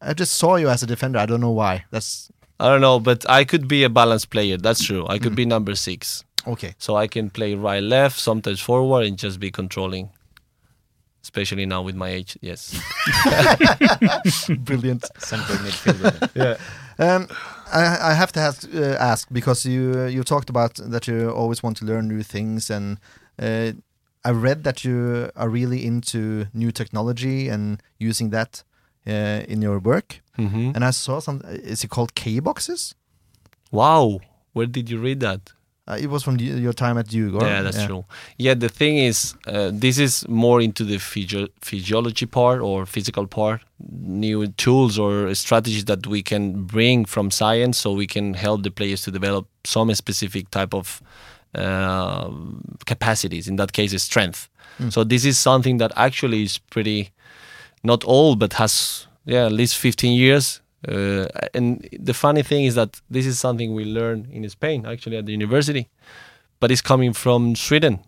I 0.00 0.14
just 0.14 0.34
saw 0.34 0.56
you 0.56 0.68
as 0.68 0.82
a 0.82 0.86
defender. 0.86 1.18
I 1.18 1.26
don't 1.26 1.40
know 1.40 1.50
why. 1.52 1.84
That's 1.90 2.30
I 2.58 2.68
don't 2.68 2.80
know, 2.80 3.00
but 3.00 3.28
I 3.28 3.44
could 3.44 3.68
be 3.68 3.84
a 3.84 3.88
balanced 3.88 4.30
player. 4.30 4.56
That's 4.56 4.84
true. 4.84 5.06
I 5.08 5.18
could 5.18 5.32
mm. 5.32 5.36
be 5.36 5.46
number 5.46 5.74
six. 5.74 6.24
okay. 6.46 6.74
So 6.78 6.96
I 6.96 7.06
can 7.06 7.30
play 7.30 7.54
right, 7.54 7.82
left, 7.82 8.18
sometimes 8.18 8.60
forward, 8.60 9.06
and 9.06 9.16
just 9.16 9.40
be 9.40 9.50
controlling. 9.50 10.10
Especially 11.30 11.64
now 11.64 11.80
with 11.80 11.94
my 11.94 12.08
age, 12.08 12.36
yes. 12.40 12.74
Brilliant. 14.58 15.08
Central 15.18 15.58
midfielder. 15.58 16.30
yeah. 16.34 16.56
Um, 16.98 17.28
I, 17.72 18.10
I 18.10 18.14
have 18.14 18.32
to 18.32 18.40
ask, 18.40 18.68
uh, 18.74 18.96
ask 18.98 19.28
because 19.30 19.64
you 19.64 19.94
uh, 19.96 20.06
you 20.06 20.24
talked 20.24 20.50
about 20.50 20.74
that 20.90 21.06
you 21.06 21.30
always 21.30 21.62
want 21.62 21.76
to 21.78 21.84
learn 21.84 22.08
new 22.08 22.24
things, 22.24 22.68
and 22.70 22.98
uh, 23.38 23.72
I 24.24 24.30
read 24.32 24.64
that 24.64 24.84
you 24.84 25.30
are 25.36 25.48
really 25.48 25.86
into 25.86 26.46
new 26.52 26.72
technology 26.72 27.48
and 27.48 27.80
using 27.98 28.30
that 28.30 28.64
uh, 29.06 29.44
in 29.52 29.62
your 29.62 29.78
work. 29.78 30.20
hmm 30.36 30.72
And 30.74 30.84
I 30.84 30.90
saw 30.92 31.20
some. 31.20 31.40
Is 31.46 31.84
it 31.84 31.90
called 31.90 32.14
kBoxes? 32.14 32.94
Wow. 33.70 34.18
Where 34.52 34.66
did 34.66 34.90
you 34.90 34.98
read 34.98 35.20
that? 35.20 35.52
Uh, 35.90 35.96
it 35.96 36.06
was 36.08 36.22
from 36.22 36.36
your 36.38 36.72
time 36.72 36.96
at 36.98 37.06
Djurgården. 37.08 37.42
Yeah, 37.48 37.62
that's 37.62 37.84
true. 37.86 38.04
Yeah, 38.38 38.54
the 38.54 38.68
thing 38.68 38.98
is, 38.98 39.34
uh, 39.46 39.70
this 39.72 39.98
is 39.98 40.24
more 40.28 40.60
into 40.60 40.84
the 40.84 40.98
physio- 40.98 41.48
physiology 41.60 42.26
part 42.26 42.60
or 42.60 42.86
physical 42.86 43.26
part, 43.26 43.60
new 43.90 44.46
tools 44.56 44.98
or 44.98 45.34
strategies 45.34 45.84
that 45.86 46.06
we 46.06 46.22
can 46.22 46.62
bring 46.64 47.04
from 47.06 47.30
science 47.30 47.78
so 47.78 47.92
we 47.92 48.06
can 48.06 48.34
help 48.34 48.62
the 48.62 48.70
players 48.70 49.02
to 49.02 49.10
develop 49.10 49.46
some 49.64 49.92
specific 49.94 50.48
type 50.50 50.72
of 50.74 51.02
uh, 51.54 52.30
capacities. 52.86 53.48
In 53.48 53.56
that 53.56 53.72
case, 53.72 53.92
is 53.92 54.02
strength. 54.02 54.48
So 54.88 55.04
this 55.04 55.24
is 55.26 55.36
something 55.38 55.76
that 55.78 55.92
actually 55.96 56.42
is 56.44 56.56
pretty 56.56 57.10
not 57.82 58.02
old, 58.06 58.38
but 58.38 58.54
has 58.54 59.06
yeah 59.26 59.44
at 59.46 59.52
least 59.52 59.76
15 59.76 60.12
years. 60.18 60.60
Uh, 60.86 61.26
and 61.52 61.86
the 61.98 62.14
funny 62.14 62.42
thing 62.42 62.64
is 62.64 62.74
that 62.74 63.00
this 63.10 63.26
is 63.26 63.38
something 63.38 63.74
we 63.74 63.84
learn 63.84 64.26
in 64.30 64.48
Spain, 64.48 64.86
actually 64.86 65.16
at 65.16 65.26
the 65.26 65.32
university, 65.32 65.88
but 66.58 66.70
it's 66.70 66.80
coming 66.80 67.12
from 67.12 67.56
Sweden. 67.56 68.00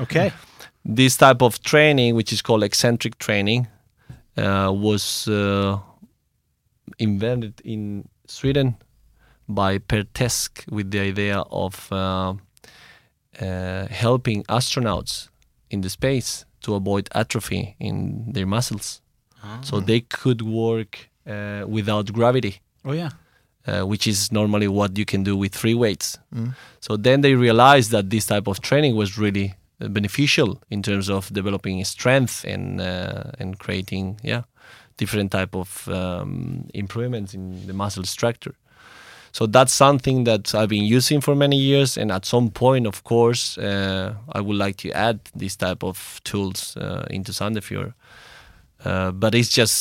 Okay. 0.00 0.32
This 0.86 1.16
type 1.16 1.40
of 1.40 1.62
training, 1.62 2.14
which 2.14 2.30
is 2.30 2.42
called 2.42 2.62
eccentric 2.62 3.16
training, 3.16 3.68
uh, 4.36 4.70
was 4.70 5.26
uh, 5.28 5.78
invented 6.98 7.62
in 7.64 8.06
Sweden 8.26 8.76
by 9.48 9.78
Per 9.78 10.02
Tesch 10.02 10.50
with 10.70 10.90
the 10.90 11.00
idea 11.00 11.38
of 11.50 11.90
uh, 11.90 12.34
uh, 13.40 13.86
helping 13.86 14.44
astronauts 14.44 15.30
in 15.70 15.80
the 15.80 15.88
space 15.88 16.44
to 16.60 16.74
avoid 16.74 17.08
atrophy 17.14 17.76
in 17.80 18.32
their 18.32 18.46
muscles, 18.46 19.00
so 19.62 19.80
they 19.80 20.00
could 20.00 20.42
work 20.42 21.08
uh, 21.26 21.64
without 21.66 22.12
gravity 22.12 22.60
Oh 22.84 22.92
yeah. 22.92 23.10
uh, 23.66 23.82
which 23.86 24.06
is 24.06 24.30
normally 24.30 24.68
what 24.68 24.98
you 24.98 25.04
can 25.04 25.22
do 25.24 25.36
with 25.36 25.54
free 25.56 25.74
weights. 25.74 26.18
So 26.80 26.96
then 26.96 27.20
they 27.22 27.34
realized 27.34 27.90
that 27.92 28.10
this 28.10 28.26
type 28.26 28.46
of 28.46 28.60
training 28.60 28.96
was 28.96 29.16
really 29.18 29.54
uh, 29.80 29.88
beneficial 29.88 30.60
in 30.68 30.82
terms 30.82 31.08
of 31.08 31.32
developing 31.32 31.84
strength 31.84 32.44
and 32.44 32.80
uh, 32.80 33.30
and 33.40 33.58
creating 33.58 34.20
yeah 34.22 34.42
different 34.96 35.30
type 35.32 35.56
of 35.56 35.88
um, 35.88 36.66
improvements 36.74 37.34
in 37.34 37.66
the 37.66 37.72
muscle 37.72 38.04
structure. 38.04 38.54
So 39.32 39.46
that's 39.46 39.72
something 39.74 40.24
that 40.24 40.54
I've 40.54 40.68
been 40.68 40.84
using 40.96 41.20
for 41.22 41.34
many 41.34 41.56
years, 41.56 41.98
and 41.98 42.12
at 42.12 42.24
some 42.24 42.50
point, 42.50 42.86
of 42.86 43.02
course, 43.02 43.58
uh, 43.58 44.14
I 44.36 44.40
would 44.40 44.56
like 44.56 44.76
to 44.76 44.90
add 44.92 45.18
this 45.34 45.56
type 45.56 45.82
of 45.82 46.20
tools 46.22 46.76
uh, 46.76 47.04
into 47.10 47.32
Sandefjord. 47.32 47.94
Uh, 48.84 49.10
but 49.10 49.34
it's 49.34 49.48
just 49.48 49.74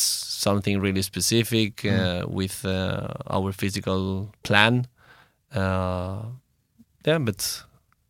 something 0.44 0.82
really 0.82 1.02
specific 1.02 1.86
uh, 1.86 2.26
with 2.40 2.66
uh, 2.66 3.08
our 3.36 3.52
physical 3.54 4.30
plan. 4.44 4.86
Uh, 5.56 6.22
yeah, 7.06 7.20
but 7.20 7.64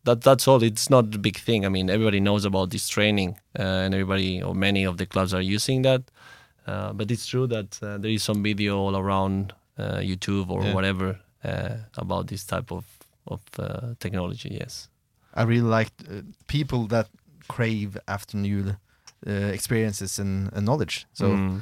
that 0.04 0.20
that's 0.22 0.46
all. 0.48 0.62
It's 0.62 0.88
not 0.90 1.14
a 1.14 1.18
big 1.18 1.36
thing. 1.38 1.64
I 1.66 1.68
mean, 1.68 1.88
everybody 1.90 2.20
knows 2.20 2.44
about 2.44 2.70
this 2.70 2.88
training, 2.88 3.30
uh, 3.58 3.84
and 3.84 3.94
everybody 3.94 4.42
or 4.42 4.54
many 4.54 4.86
of 4.86 4.96
the 4.96 5.06
clubs 5.06 5.32
are 5.34 5.42
using 5.54 5.82
that. 5.82 6.02
Uh, 6.66 6.92
but 6.92 7.10
it's 7.10 7.26
true 7.26 7.46
that 7.46 7.78
uh, 7.82 7.98
there 7.98 8.10
is 8.14 8.22
some 8.22 8.42
video 8.42 8.78
all 8.78 8.96
around 8.96 9.52
uh, 9.78 10.00
YouTube 10.00 10.50
or 10.50 10.62
Yeah. 10.64 10.74
whatever 10.74 11.18
uh, 11.44 11.76
about 11.96 12.26
this 12.26 12.44
type 12.46 12.72
of 12.72 12.84
of 13.26 13.40
uh, 13.58 13.94
technology. 13.98 14.48
Yes. 14.60 14.88
I 15.34 15.42
really 15.42 15.68
like 15.80 15.92
uh, 16.08 16.22
people 16.46 16.86
that 16.88 17.08
crave 17.48 17.98
after 18.06 18.38
new 18.38 18.76
uh, 19.26 19.52
experiences 19.52 20.18
and, 20.18 20.50
and 20.52 20.64
knowledge. 20.64 21.06
So 21.12 21.26
Mm. 21.26 21.60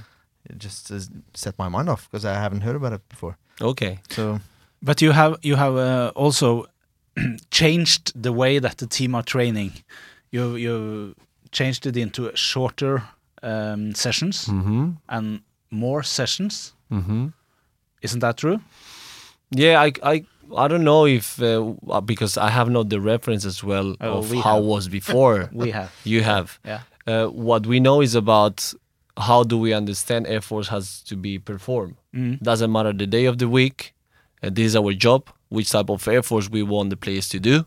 It 0.51 0.59
just 0.59 0.91
uh, 0.91 0.99
set 1.35 1.59
my 1.59 1.69
mind 1.69 1.89
off 1.89 2.09
because 2.11 2.25
I 2.25 2.35
haven't 2.35 2.63
heard 2.63 2.77
about 2.77 2.93
it 2.93 3.09
before. 3.09 3.37
Okay. 3.61 3.99
So 4.11 4.41
But 4.83 5.01
you 5.03 5.13
have 5.13 5.37
you 5.43 5.57
have 5.57 5.77
uh, 5.77 6.13
also 6.15 6.67
changed 7.51 8.13
the 8.23 8.33
way 8.33 8.59
that 8.61 8.77
the 8.79 8.87
team 8.87 9.15
are 9.15 9.23
training. 9.25 9.73
You 10.31 10.57
you 10.57 11.15
changed 11.51 11.87
it 11.87 11.97
into 11.97 12.31
shorter 12.35 13.03
um, 13.43 13.95
sessions 13.95 14.47
Mm-hmm. 14.49 14.91
and 15.09 15.41
more 15.71 16.03
sessions. 16.03 16.75
Mm-hmm. 16.91 17.29
Isn't 18.03 18.21
that 18.21 18.37
true? 18.37 18.59
Yeah, 19.51 19.81
I, 19.87 19.93
I, 20.03 20.25
I 20.57 20.69
don't 20.69 20.85
know 20.85 21.07
if 21.07 21.41
uh, 21.43 21.75
uh, 21.91 22.01
because 22.01 22.37
I 22.39 22.51
have 22.51 22.71
not 22.71 22.89
the 22.89 23.01
reference 23.01 23.45
as 23.47 23.63
well 23.63 23.95
Oh, 24.01 24.19
of 24.19 24.31
we 24.31 24.39
how 24.41 24.57
have. 24.57 24.65
was 24.65 24.89
before. 24.89 25.49
We 25.53 25.71
have. 25.73 25.91
you 26.05 26.23
have. 26.23 26.59
Yeah. 26.65 26.81
Uh, 27.07 27.27
what 27.27 27.67
we 27.67 27.81
know 27.81 28.01
is 28.03 28.15
about 28.15 28.73
how 29.17 29.43
do 29.45 29.59
we 29.59 29.73
understand 29.73 30.27
Air 30.27 30.41
Force 30.41 30.69
has 30.69 31.03
to 31.03 31.17
be 31.17 31.39
performed. 31.39 31.97
Mm. 32.15 32.41
Doesn't 32.41 32.73
matter 32.73 32.93
the 32.93 33.07
day 33.07 33.27
of 33.27 33.39
the 33.39 33.49
week. 33.49 33.95
Uh, 34.43 34.51
this 34.53 34.67
is 34.67 34.77
our 34.77 34.93
job. 34.93 35.29
Which 35.51 35.71
type 35.71 35.91
of 35.91 36.07
Air 36.09 36.23
Force 36.23 36.49
we 36.51 36.63
want 36.63 36.91
the 36.91 36.97
players 36.97 37.29
to 37.31 37.39
do. 37.41 37.67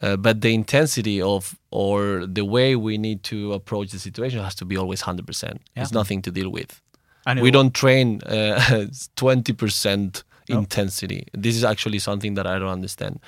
Uh, 0.00 0.16
but 0.16 0.40
the 0.40 0.54
intensity 0.54 1.20
of 1.20 1.58
or 1.72 2.24
the 2.26 2.44
way 2.44 2.76
we 2.76 2.96
need 2.98 3.24
to 3.24 3.52
approach 3.52 3.90
the 3.90 3.98
situation 3.98 4.40
has 4.40 4.54
to 4.54 4.64
be 4.64 4.76
always 4.76 5.02
100%. 5.02 5.42
Yeah. 5.74 5.82
It's 5.82 5.92
nothing 5.92 6.22
to 6.22 6.30
deal 6.30 6.50
with 6.50 6.80
And 7.26 7.40
we 7.40 7.50
don't 7.50 7.74
train 7.74 8.20
uh, 8.24 8.86
20% 9.16 10.22
No. 10.50 10.58
intensity 10.60 11.26
this 11.34 11.54
is 11.56 11.64
actually 11.72 11.98
something 11.98 12.32
that 12.36 12.46
i 12.46 12.58
don't 12.58 12.72
understand 12.80 13.20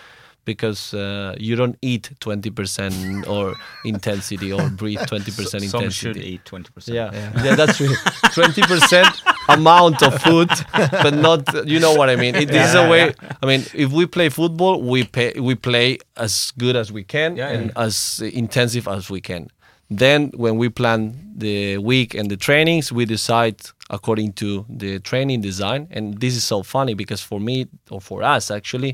because 0.55 0.81
uh, 0.95 1.35
you 1.39 1.55
don't 1.61 1.77
eat 1.93 2.05
20% 2.21 3.27
or 3.35 3.55
intensity 3.85 4.51
or 4.53 4.63
breathe 4.81 4.99
20% 5.15 5.19
intensity 5.39 5.69
Some 5.69 5.91
should 5.91 6.17
eat 6.17 6.43
20%. 6.45 6.89
yeah. 7.01 7.11
yeah, 7.45 7.55
that's 7.61 7.77
true. 7.79 7.95
Twenty 8.39 8.63
percent 8.73 9.13
amount 9.49 9.99
of 10.09 10.13
food, 10.27 10.51
but 11.05 11.15
not. 11.29 11.41
You 11.75 11.79
know 11.85 11.95
what 12.01 12.09
I 12.15 12.17
mean. 12.17 12.35
It, 12.43 12.49
this 12.55 12.65
is 12.71 12.75
a 12.75 12.87
way. 12.93 13.03
I 13.43 13.47
mean, 13.51 13.63
if 13.85 13.89
we 13.99 14.05
play 14.07 14.29
football, 14.41 14.75
we 14.95 15.01
pay, 15.17 15.31
we 15.49 15.55
play 15.71 15.99
as 16.27 16.53
good 16.63 16.77
as 16.83 16.87
we 16.99 17.03
can 17.15 17.31
Yeah, 17.37 17.49
and 17.55 17.65
yeah. 17.67 17.85
as 17.87 18.21
intensive 18.45 18.87
as 18.97 19.11
we 19.15 19.21
can. 19.31 19.43
Then, 20.03 20.31
when 20.45 20.55
we 20.63 20.69
plan 20.69 21.01
the 21.45 21.79
week 21.79 22.15
and 22.19 22.27
the 22.31 22.37
trainings, 22.37 22.93
we 22.99 23.05
decide 23.17 23.57
according 23.99 24.31
to 24.35 24.49
the 24.83 25.01
training 25.11 25.41
design. 25.51 25.89
And 25.91 26.21
this 26.21 26.35
is 26.37 26.45
so 26.45 26.63
funny 26.63 26.95
because 26.95 27.21
for 27.31 27.41
me 27.41 27.67
or 27.91 28.01
for 28.01 28.23
us, 28.37 28.51
actually, 28.51 28.93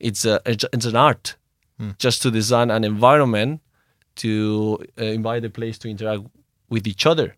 it's 0.00 0.24
a 0.24 0.40
it's, 0.46 0.64
it's 0.72 0.86
an 0.86 0.96
art 0.96 1.36
hmm. 1.78 1.90
just 1.98 2.22
to 2.22 2.30
design 2.30 2.70
an 2.70 2.84
environment 2.84 3.60
to 4.16 4.78
uh, 5.00 5.04
invite 5.04 5.42
the 5.42 5.50
players 5.50 5.78
to 5.78 5.88
interact 5.88 6.22
with 6.68 6.86
each 6.86 7.06
other. 7.06 7.36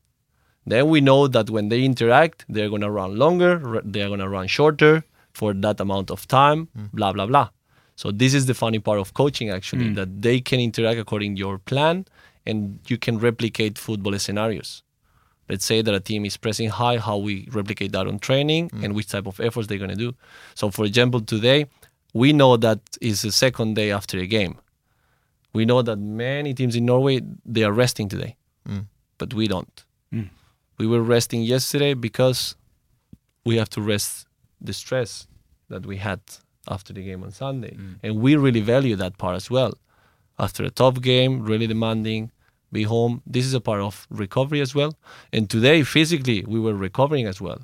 Then 0.67 0.89
we 0.89 1.01
know 1.01 1.27
that 1.27 1.51
when 1.51 1.69
they 1.69 1.85
interact, 1.85 2.45
they're 2.49 2.69
going 2.69 2.83
to 2.83 2.91
run 2.91 3.17
longer, 3.17 3.83
they're 3.85 4.09
going 4.09 4.21
to 4.21 4.29
run 4.29 4.47
shorter 4.47 5.05
for 5.33 5.55
that 5.55 5.81
amount 5.81 6.11
of 6.11 6.27
time, 6.29 6.69
hmm. 6.77 6.87
blah, 6.93 7.13
blah, 7.13 7.27
blah. 7.27 7.51
So, 7.97 8.11
this 8.11 8.33
is 8.35 8.47
the 8.47 8.55
funny 8.55 8.79
part 8.79 8.99
of 8.99 9.13
coaching 9.15 9.51
actually, 9.51 9.89
hmm. 9.89 9.95
that 9.95 10.23
they 10.23 10.41
can 10.41 10.61
interact 10.61 10.99
according 10.99 11.37
to 11.37 11.39
your 11.39 11.59
plan 11.59 12.07
and 12.47 12.81
you 12.89 12.99
can 12.99 13.19
replicate 13.19 13.79
football 13.79 14.19
scenarios. 14.19 14.83
Let's 15.49 15.65
say 15.65 15.83
that 15.83 15.93
a 15.93 16.01
team 16.01 16.25
is 16.25 16.37
pressing 16.37 16.69
high, 16.69 16.99
how 16.99 17.17
we 17.17 17.49
replicate 17.51 17.93
that 17.93 18.07
on 18.07 18.21
training 18.21 18.71
and 18.85 18.95
which 18.95 19.09
type 19.09 19.27
of 19.27 19.41
efforts 19.41 19.67
they're 19.67 19.79
going 19.79 19.91
to 19.91 19.97
do. 19.97 20.15
So, 20.55 20.71
for 20.71 20.85
example, 20.85 21.21
today, 21.21 21.67
we 22.13 22.33
know 22.33 22.57
that 22.57 22.81
is 23.01 23.23
the 23.23 23.33
second 23.33 23.75
day 23.75 23.91
after 23.91 24.19
a 24.19 24.27
game. 24.27 24.59
We 25.53 25.65
know 25.65 25.83
that 25.83 25.97
many 25.97 26.55
teams 26.55 26.77
in 26.77 26.85
Norway 26.87 27.21
they 27.45 27.65
are 27.65 27.73
resting 27.73 28.09
today, 28.09 28.37
but 29.19 29.35
we 29.35 29.49
don't. 29.49 29.85
Mm. 30.13 30.29
We 30.79 30.87
were 30.87 31.03
resting 31.03 31.43
yesterday 31.43 31.95
because 31.95 32.57
we 33.45 33.57
have 33.57 33.69
to 33.71 33.81
rest 33.81 34.27
the 34.61 34.73
stress 34.73 35.27
that 35.69 35.87
we 35.87 35.97
had 35.97 36.21
after 36.69 36.93
the 36.93 37.03
game 37.03 37.23
on 37.25 37.33
Sunday, 37.33 37.77
and 38.03 38.17
we 38.21 38.37
really 38.37 38.61
value 38.61 38.97
that 38.97 39.19
part 39.19 39.37
as 39.37 39.51
well. 39.51 39.73
After 40.39 40.65
a 40.65 40.71
tough 40.71 41.01
game, 41.01 41.43
really 41.43 41.67
demanding, 41.67 42.31
be 42.73 42.85
home. 42.85 43.23
This 43.27 43.45
is 43.45 43.55
a 43.55 43.61
part 43.61 43.81
of 43.81 44.07
recovery 44.11 44.61
as 44.61 44.75
well. 44.75 44.95
And 45.33 45.51
today, 45.51 45.83
physically, 45.83 46.45
we 46.47 46.61
were 46.61 46.75
recovering 46.75 47.27
as 47.27 47.41
well. 47.41 47.61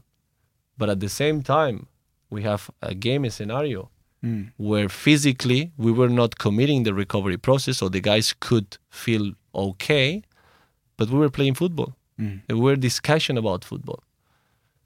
But 0.77 0.91
at 0.91 1.01
the 1.01 1.09
same 1.09 1.43
time, 1.43 1.87
we 2.29 2.43
have 2.43 2.71
a 2.83 2.95
game 2.95 3.29
scenario 3.31 3.91
Mm. 4.25 4.51
where 4.57 4.89
physically 4.89 5.71
we 5.77 5.93
were 5.93 6.09
not 6.09 6.39
committing 6.39 6.83
the 6.85 6.95
recovery 6.95 7.37
process, 7.37 7.79
so 7.79 7.89
the 7.89 8.01
guys 8.01 8.35
could 8.41 8.79
feel 8.91 9.33
okay, 9.55 10.23
but 10.97 11.11
we 11.11 11.19
were 11.19 11.29
playing 11.31 11.55
football. 11.55 11.95
Mm. 12.19 12.41
And 12.49 12.59
we 12.59 12.65
were 12.65 12.77
discussion 12.77 13.37
about 13.39 13.65
football. 13.65 14.03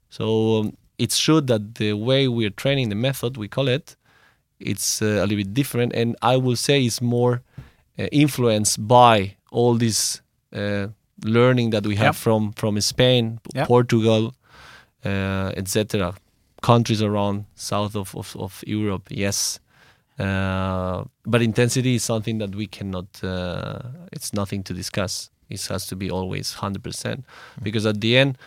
So 0.09 0.59
um, 0.59 0.77
it's 0.97 1.17
true 1.17 1.41
that 1.41 1.75
the 1.75 1.93
way 1.93 2.27
we're 2.27 2.49
training, 2.63 2.89
the 2.89 2.95
method 2.95 3.37
we 3.37 3.47
call 3.47 3.67
it, 3.69 3.95
it's 4.59 5.01
uh, 5.01 5.05
a 5.05 5.25
little 5.25 5.37
bit 5.37 5.53
different, 5.53 5.93
and 5.95 6.15
I 6.21 6.35
will 6.37 6.57
say 6.57 6.83
it's 6.83 7.01
more 7.01 7.41
uh, 7.97 8.03
influenced 8.11 8.85
by 8.87 9.35
all 9.51 9.75
this 9.75 10.21
uh, 10.53 10.87
learning 11.23 11.71
that 11.71 11.85
we 11.87 11.95
have 11.95 12.15
Yep. 12.15 12.23
from 12.25 12.51
from 12.53 12.79
Spain, 12.81 13.39
Yep. 13.55 13.67
Portugal, 13.67 14.33
uh, 15.05 15.51
etc. 15.57 16.13
Countries 16.61 17.01
around 17.01 17.45
south 17.55 17.95
of 17.95 18.15
of, 18.15 18.35
of 18.37 18.63
Europe, 18.67 19.07
yes. 19.09 19.59
Uh, 20.19 21.03
but 21.25 21.41
intensity 21.41 21.95
is 21.95 22.03
something 22.03 22.37
that 22.37 22.53
we 22.55 22.67
cannot. 22.67 23.07
Uh, 23.23 23.79
it's 24.11 24.31
nothing 24.33 24.63
to 24.63 24.73
discuss. 24.73 25.31
It 25.49 25.65
has 25.67 25.87
to 25.87 25.95
be 25.95 26.11
always 26.11 26.53
hundred 26.53 26.83
percent, 26.83 27.25
because 27.63 27.87
at 27.87 27.99
the 27.99 28.15
end, 28.15 28.37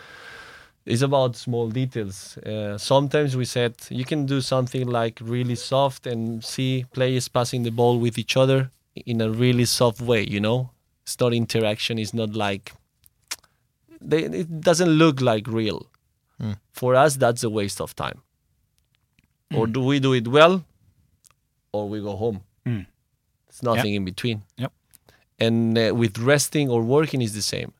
it's 0.86 1.02
about 1.02 1.34
small 1.34 1.68
details. 1.70 2.38
Uh, 2.38 2.78
sometimes 2.78 3.36
we 3.36 3.44
said 3.44 3.74
you 3.90 4.04
can 4.04 4.26
do 4.26 4.40
something 4.40 4.86
like 4.86 5.18
really 5.20 5.56
soft 5.56 6.06
and 6.06 6.44
see 6.44 6.84
players 6.92 7.28
passing 7.28 7.64
the 7.64 7.72
ball 7.72 7.98
with 7.98 8.16
each 8.16 8.36
other 8.36 8.70
in 8.94 9.20
a 9.20 9.28
really 9.28 9.64
soft 9.64 10.00
way. 10.00 10.22
You 10.22 10.40
know, 10.40 10.70
it's 11.02 11.18
not 11.18 11.34
interaction. 11.34 11.98
It's 11.98 12.14
not 12.14 12.34
like 12.34 12.72
they, 14.00 14.22
it 14.24 14.60
doesn't 14.60 14.90
look 14.90 15.20
like 15.20 15.48
real. 15.48 15.86
Mm. 16.41 16.57
For 16.72 16.95
us, 16.95 17.16
that's 17.16 17.43
a 17.45 17.51
waste 17.51 17.80
of 17.80 17.95
time. 17.95 18.22
Or 19.55 19.66
do 19.66 19.80
we 19.80 20.01
do 20.01 20.12
it 20.14 20.26
well, 20.26 20.64
or 21.72 21.89
we 21.89 22.01
go 22.01 22.16
home? 22.16 22.41
Mm. 22.66 22.87
It's 23.49 23.62
nothing 23.62 23.95
in 23.95 24.05
between. 24.05 24.43
Yep. 24.57 24.72
And 25.39 25.78
uh, 25.78 25.95
with 25.95 26.18
resting 26.18 26.68
or 26.68 26.82
working 26.82 27.22
is 27.22 27.35
the 27.35 27.43
same. 27.43 27.72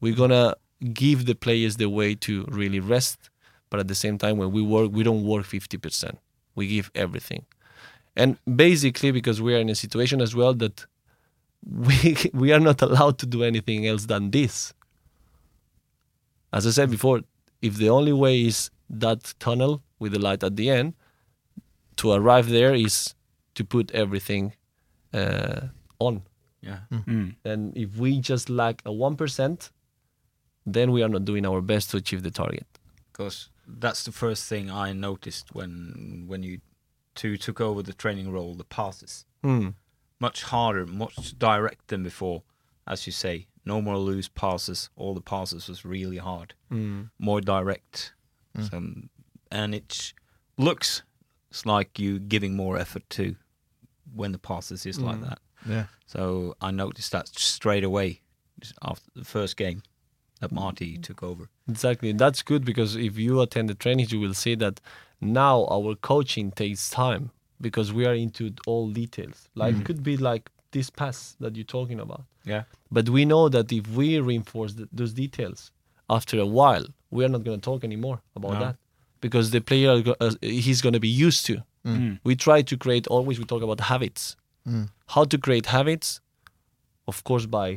We're 0.00 0.16
gonna 0.16 0.56
give 0.92 1.26
the 1.26 1.34
players 1.34 1.76
the 1.76 1.88
way 1.88 2.14
to 2.16 2.44
really 2.48 2.80
rest, 2.80 3.30
but 3.70 3.78
at 3.78 3.86
the 3.86 3.94
same 3.94 4.18
time, 4.18 4.36
when 4.36 4.50
we 4.50 4.62
work, 4.62 4.90
we 4.92 5.04
don't 5.04 5.24
work 5.24 5.44
fifty 5.44 5.78
percent. 5.78 6.18
We 6.56 6.66
give 6.66 6.90
everything, 6.94 7.46
and 8.16 8.36
basically 8.56 9.12
because 9.12 9.40
we 9.40 9.54
are 9.54 9.58
in 9.58 9.70
a 9.70 9.74
situation 9.76 10.20
as 10.20 10.34
well 10.34 10.54
that 10.54 10.86
we 11.70 12.16
we 12.32 12.52
are 12.52 12.60
not 12.60 12.82
allowed 12.82 13.18
to 13.18 13.26
do 13.26 13.44
anything 13.44 13.86
else 13.86 14.06
than 14.06 14.30
this. 14.32 14.74
As 16.52 16.66
I 16.66 16.70
said 16.70 16.90
before, 16.90 17.22
if 17.62 17.76
the 17.76 17.88
only 17.88 18.12
way 18.12 18.42
is 18.46 18.70
that 18.90 19.34
tunnel 19.38 19.82
with 19.98 20.12
the 20.12 20.18
light 20.18 20.42
at 20.44 20.56
the 20.56 20.68
end, 20.70 20.94
to 21.96 22.12
arrive 22.12 22.48
there 22.50 22.74
is 22.74 23.14
to 23.54 23.64
put 23.64 23.90
everything 23.92 24.54
uh, 25.14 25.68
on. 25.98 26.22
Yeah. 26.60 26.78
Mm. 26.90 27.34
And 27.44 27.76
if 27.76 27.96
we 27.96 28.20
just 28.20 28.48
lack 28.50 28.82
a 28.84 28.92
one 28.92 29.16
percent, 29.16 29.70
then 30.66 30.92
we 30.92 31.02
are 31.02 31.08
not 31.08 31.24
doing 31.24 31.44
our 31.46 31.60
best 31.60 31.90
to 31.90 31.96
achieve 31.96 32.22
the 32.22 32.30
target. 32.30 32.66
because 33.12 33.50
that's 33.80 34.02
the 34.04 34.12
first 34.12 34.48
thing 34.48 34.70
I 34.70 34.92
noticed 34.92 35.54
when 35.54 36.24
when 36.28 36.42
you 36.42 36.58
two 37.14 37.36
took 37.36 37.60
over 37.60 37.82
the 37.82 37.92
training 37.92 38.32
role. 38.32 38.54
The 38.54 38.64
passes 38.64 39.24
Hmm. 39.42 39.68
much 40.20 40.42
harder, 40.44 40.86
much 40.86 41.38
direct 41.38 41.88
than 41.88 42.02
before. 42.02 42.42
As 42.86 43.06
you 43.06 43.12
say, 43.12 43.46
no 43.64 43.80
more 43.80 43.98
loose 43.98 44.28
passes. 44.28 44.90
All 44.96 45.14
the 45.14 45.20
passes 45.20 45.68
was 45.68 45.84
really 45.84 46.18
hard, 46.18 46.54
Hmm. 46.68 47.02
more 47.18 47.40
direct. 47.40 48.14
So, 48.68 48.82
and 49.50 49.74
it 49.74 50.12
looks 50.58 51.02
like 51.64 51.98
you 51.98 52.18
giving 52.18 52.54
more 52.56 52.78
effort 52.78 53.08
to 53.10 53.36
when 54.14 54.32
the 54.32 54.38
passes 54.38 54.84
is 54.86 54.98
like 55.00 55.16
Mm. 55.16 55.28
that. 55.28 55.38
Yeah. 55.66 55.86
So 56.06 56.54
I 56.60 56.70
noticed 56.70 57.12
that 57.12 57.28
straight 57.28 57.84
away 57.84 58.20
after 58.82 59.10
the 59.14 59.24
first 59.24 59.56
game 59.56 59.82
that 60.40 60.52
Marti 60.52 60.98
took 60.98 61.22
over. 61.22 61.48
Exactly. 61.68 62.12
That's 62.12 62.42
good 62.42 62.64
because 62.64 62.96
if 62.96 63.16
you 63.18 63.40
attend 63.40 63.70
the 63.70 63.74
trainings, 63.74 64.12
you 64.12 64.20
will 64.20 64.34
see 64.34 64.54
that 64.56 64.80
now 65.20 65.66
our 65.70 65.94
coaching 65.94 66.50
takes 66.50 66.90
time 66.90 67.30
because 67.60 67.92
we 67.92 68.04
are 68.06 68.14
into 68.14 68.52
all 68.66 68.90
details. 68.90 69.48
Like 69.54 69.76
it 69.76 69.84
could 69.86 70.02
be 70.02 70.16
like 70.16 70.50
this 70.72 70.90
pass 70.90 71.36
that 71.40 71.56
you're 71.56 71.72
talking 71.78 72.00
about. 72.00 72.22
Yeah. 72.44 72.64
But 72.90 73.08
we 73.08 73.24
know 73.24 73.48
that 73.48 73.66
if 73.72 73.84
we 73.98 74.08
reinforce 74.30 74.72
th 74.78 74.88
those 75.00 75.12
details, 75.24 75.60
after 76.16 76.36
a 76.46 76.48
while, 76.58 76.86
we 77.14 77.20
are 77.26 77.32
not 77.34 77.42
going 77.46 77.58
to 77.60 77.64
talk 77.70 77.80
anymore 77.90 78.18
about 78.38 78.54
No. 78.54 78.60
that 78.64 78.76
because 79.24 79.46
the 79.56 79.60
player 79.70 79.92
go- 80.06 80.18
uh, 80.24 80.34
he's 80.66 80.80
going 80.84 80.96
to 81.00 81.04
be 81.10 81.14
used 81.28 81.42
to. 81.48 81.54
Mm. 81.86 82.18
We 82.28 82.34
try 82.46 82.58
to 82.70 82.74
create 82.84 83.04
always. 83.14 83.36
We 83.42 83.46
talk 83.52 83.62
about 83.68 83.80
habits. 83.92 84.22
Mm. 84.68 84.84
How 85.14 85.24
to 85.32 85.36
create 85.46 85.66
habits, 85.78 86.08
of 87.10 87.16
course, 87.28 87.46
by 87.60 87.68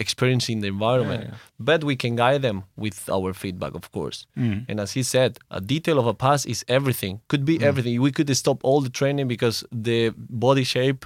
experiencing 0.00 0.60
the 0.60 0.68
environment. 0.68 1.22
Yeah, 1.24 1.30
yeah. 1.32 1.36
But 1.70 1.80
we 1.84 1.96
can 1.96 2.12
guide 2.16 2.42
them 2.42 2.58
with 2.76 2.98
our 3.16 3.30
feedback, 3.42 3.74
of 3.74 3.90
course. 3.96 4.18
Mm. 4.36 4.64
And 4.68 4.76
as 4.80 4.92
he 4.92 5.02
said, 5.02 5.38
a 5.50 5.60
detail 5.60 5.98
of 5.98 6.06
a 6.06 6.14
pass 6.14 6.46
is 6.46 6.64
everything. 6.68 7.20
Could 7.28 7.44
be 7.44 7.54
everything. 7.70 8.00
We 8.00 8.12
could 8.12 8.34
stop 8.36 8.58
all 8.62 8.80
the 8.80 8.90
training 9.00 9.26
because 9.28 9.64
the 9.72 10.00
body 10.46 10.64
shape 10.64 11.04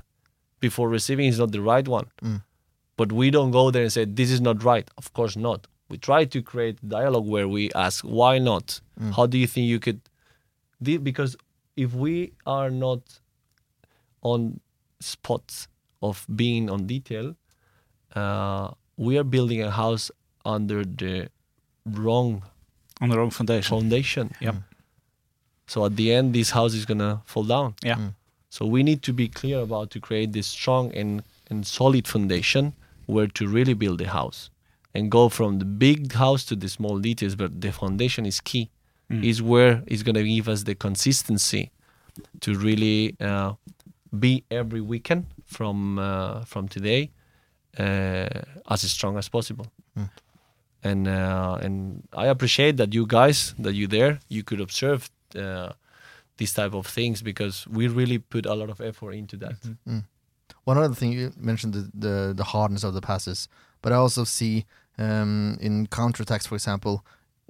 before 0.67 0.89
receiving 0.99 1.27
is 1.33 1.39
not 1.43 1.51
the 1.57 1.61
right 1.73 1.87
one. 1.99 2.07
Mm. 2.23 2.41
But 2.97 3.09
we 3.21 3.27
don't 3.37 3.51
go 3.51 3.71
there 3.75 3.83
and 3.83 3.93
say 3.93 4.05
this 4.21 4.31
is 4.37 4.41
not 4.49 4.63
right. 4.73 4.87
Of 4.97 5.13
course 5.19 5.35
not. 5.49 5.67
We 5.91 5.97
try 5.99 6.25
to 6.35 6.39
create 6.51 6.77
dialogue 6.97 7.27
where 7.35 7.49
we 7.57 7.63
ask 7.87 7.97
why 8.21 8.39
not. 8.51 8.81
How 9.17 9.27
do 9.33 9.37
you 9.43 9.47
think 9.53 9.65
you 9.75 9.81
could? 9.87 10.01
The- 10.81 10.99
Because 11.11 11.37
if 11.85 11.91
we 12.05 12.15
are 12.47 12.71
not 12.71 13.01
on 14.23 14.61
spots 15.01 15.69
of 16.01 16.25
being 16.43 16.71
on 16.71 16.87
detail, 16.87 17.27
uh, 18.15 18.67
we 18.97 19.19
are 19.21 19.25
building 19.37 19.61
a 19.63 19.71
house 19.71 20.11
under 20.45 20.85
the 20.85 21.29
wrong 21.87 22.43
On 23.01 23.09
the 23.09 23.17
wrong 23.19 23.31
foundation. 23.31 23.71
foundation. 23.77 24.27
Yep. 24.41 24.57
So 25.67 25.85
at 25.87 25.97
the 25.97 26.13
end, 26.13 26.35
this 26.35 26.51
house 26.51 26.75
is 26.75 26.85
gonna 26.87 27.23
fall 27.25 27.45
down. 27.45 27.75
Yeah. 27.83 27.99
So 28.53 28.67
we 28.67 28.83
need 28.83 29.01
to 29.05 29.15
be 29.15 29.29
clear 29.29 29.61
about 29.61 29.89
to 29.93 29.99
create 29.99 30.33
this 30.35 30.47
strong 30.47 30.93
and, 30.93 31.23
and 31.49 31.67
solid 31.67 32.07
foundation 32.07 32.75
where 33.07 33.27
to 33.29 33.49
really 33.49 33.73
build 33.73 33.99
the 33.99 34.09
house 34.09 34.51
and 34.95 35.11
go 35.11 35.31
from 35.31 35.59
the 35.59 35.65
big 35.65 36.13
house 36.13 36.45
to 36.51 36.55
the 36.55 36.69
small 36.69 36.99
details. 36.99 37.35
But 37.35 37.63
the 37.63 37.73
foundation 37.73 38.27
is 38.27 38.43
key. 38.43 38.69
Is 39.23 39.43
where 39.43 39.83
it's 39.87 40.03
gonna 40.03 40.23
give 40.23 40.49
us 40.49 40.63
the 40.65 40.75
consistency 40.75 41.71
to 42.41 42.55
really 42.55 43.17
uh, 43.21 43.53
be 44.19 44.45
every 44.51 44.81
weekend 44.81 45.27
from 45.47 45.99
uh, 45.99 46.45
from 46.45 46.69
today 46.69 47.11
uh, 47.79 48.29
as 48.71 48.83
strong 48.91 49.19
as 49.19 49.29
possible. 49.29 49.67
And 50.83 51.09
uh, 51.09 51.59
and 51.65 52.03
I 52.13 52.27
appreciate 52.27 52.77
that 52.77 52.93
you 52.95 53.07
guys 53.07 53.55
that 53.59 53.75
you 53.75 53.87
there 53.87 54.21
you 54.29 54.43
could 54.43 54.61
observe 54.61 55.11
uh, 55.37 55.73
these 56.37 56.55
type 56.55 56.75
of 56.75 56.87
things 56.87 57.23
because 57.23 57.67
we 57.69 57.89
really 57.89 58.19
put 58.19 58.47
a 58.47 58.55
lot 58.55 58.71
of 58.71 58.81
effort 58.81 59.13
into 59.13 59.37
that. 59.37 59.57
One 60.65 60.79
other 60.79 60.95
thing 60.95 61.13
you 61.13 61.33
mentioned 61.37 61.75
the, 61.75 61.91
the 61.95 62.35
the 62.37 62.45
hardness 62.45 62.85
of 62.85 62.95
the 62.95 63.01
passes, 63.01 63.49
but 63.83 63.93
I 63.93 63.97
also 63.97 64.25
see 64.25 64.65
um, 64.99 65.59
in 65.61 65.87
counterattacks, 65.89 66.47
for 66.47 66.55
example, 66.55 67.05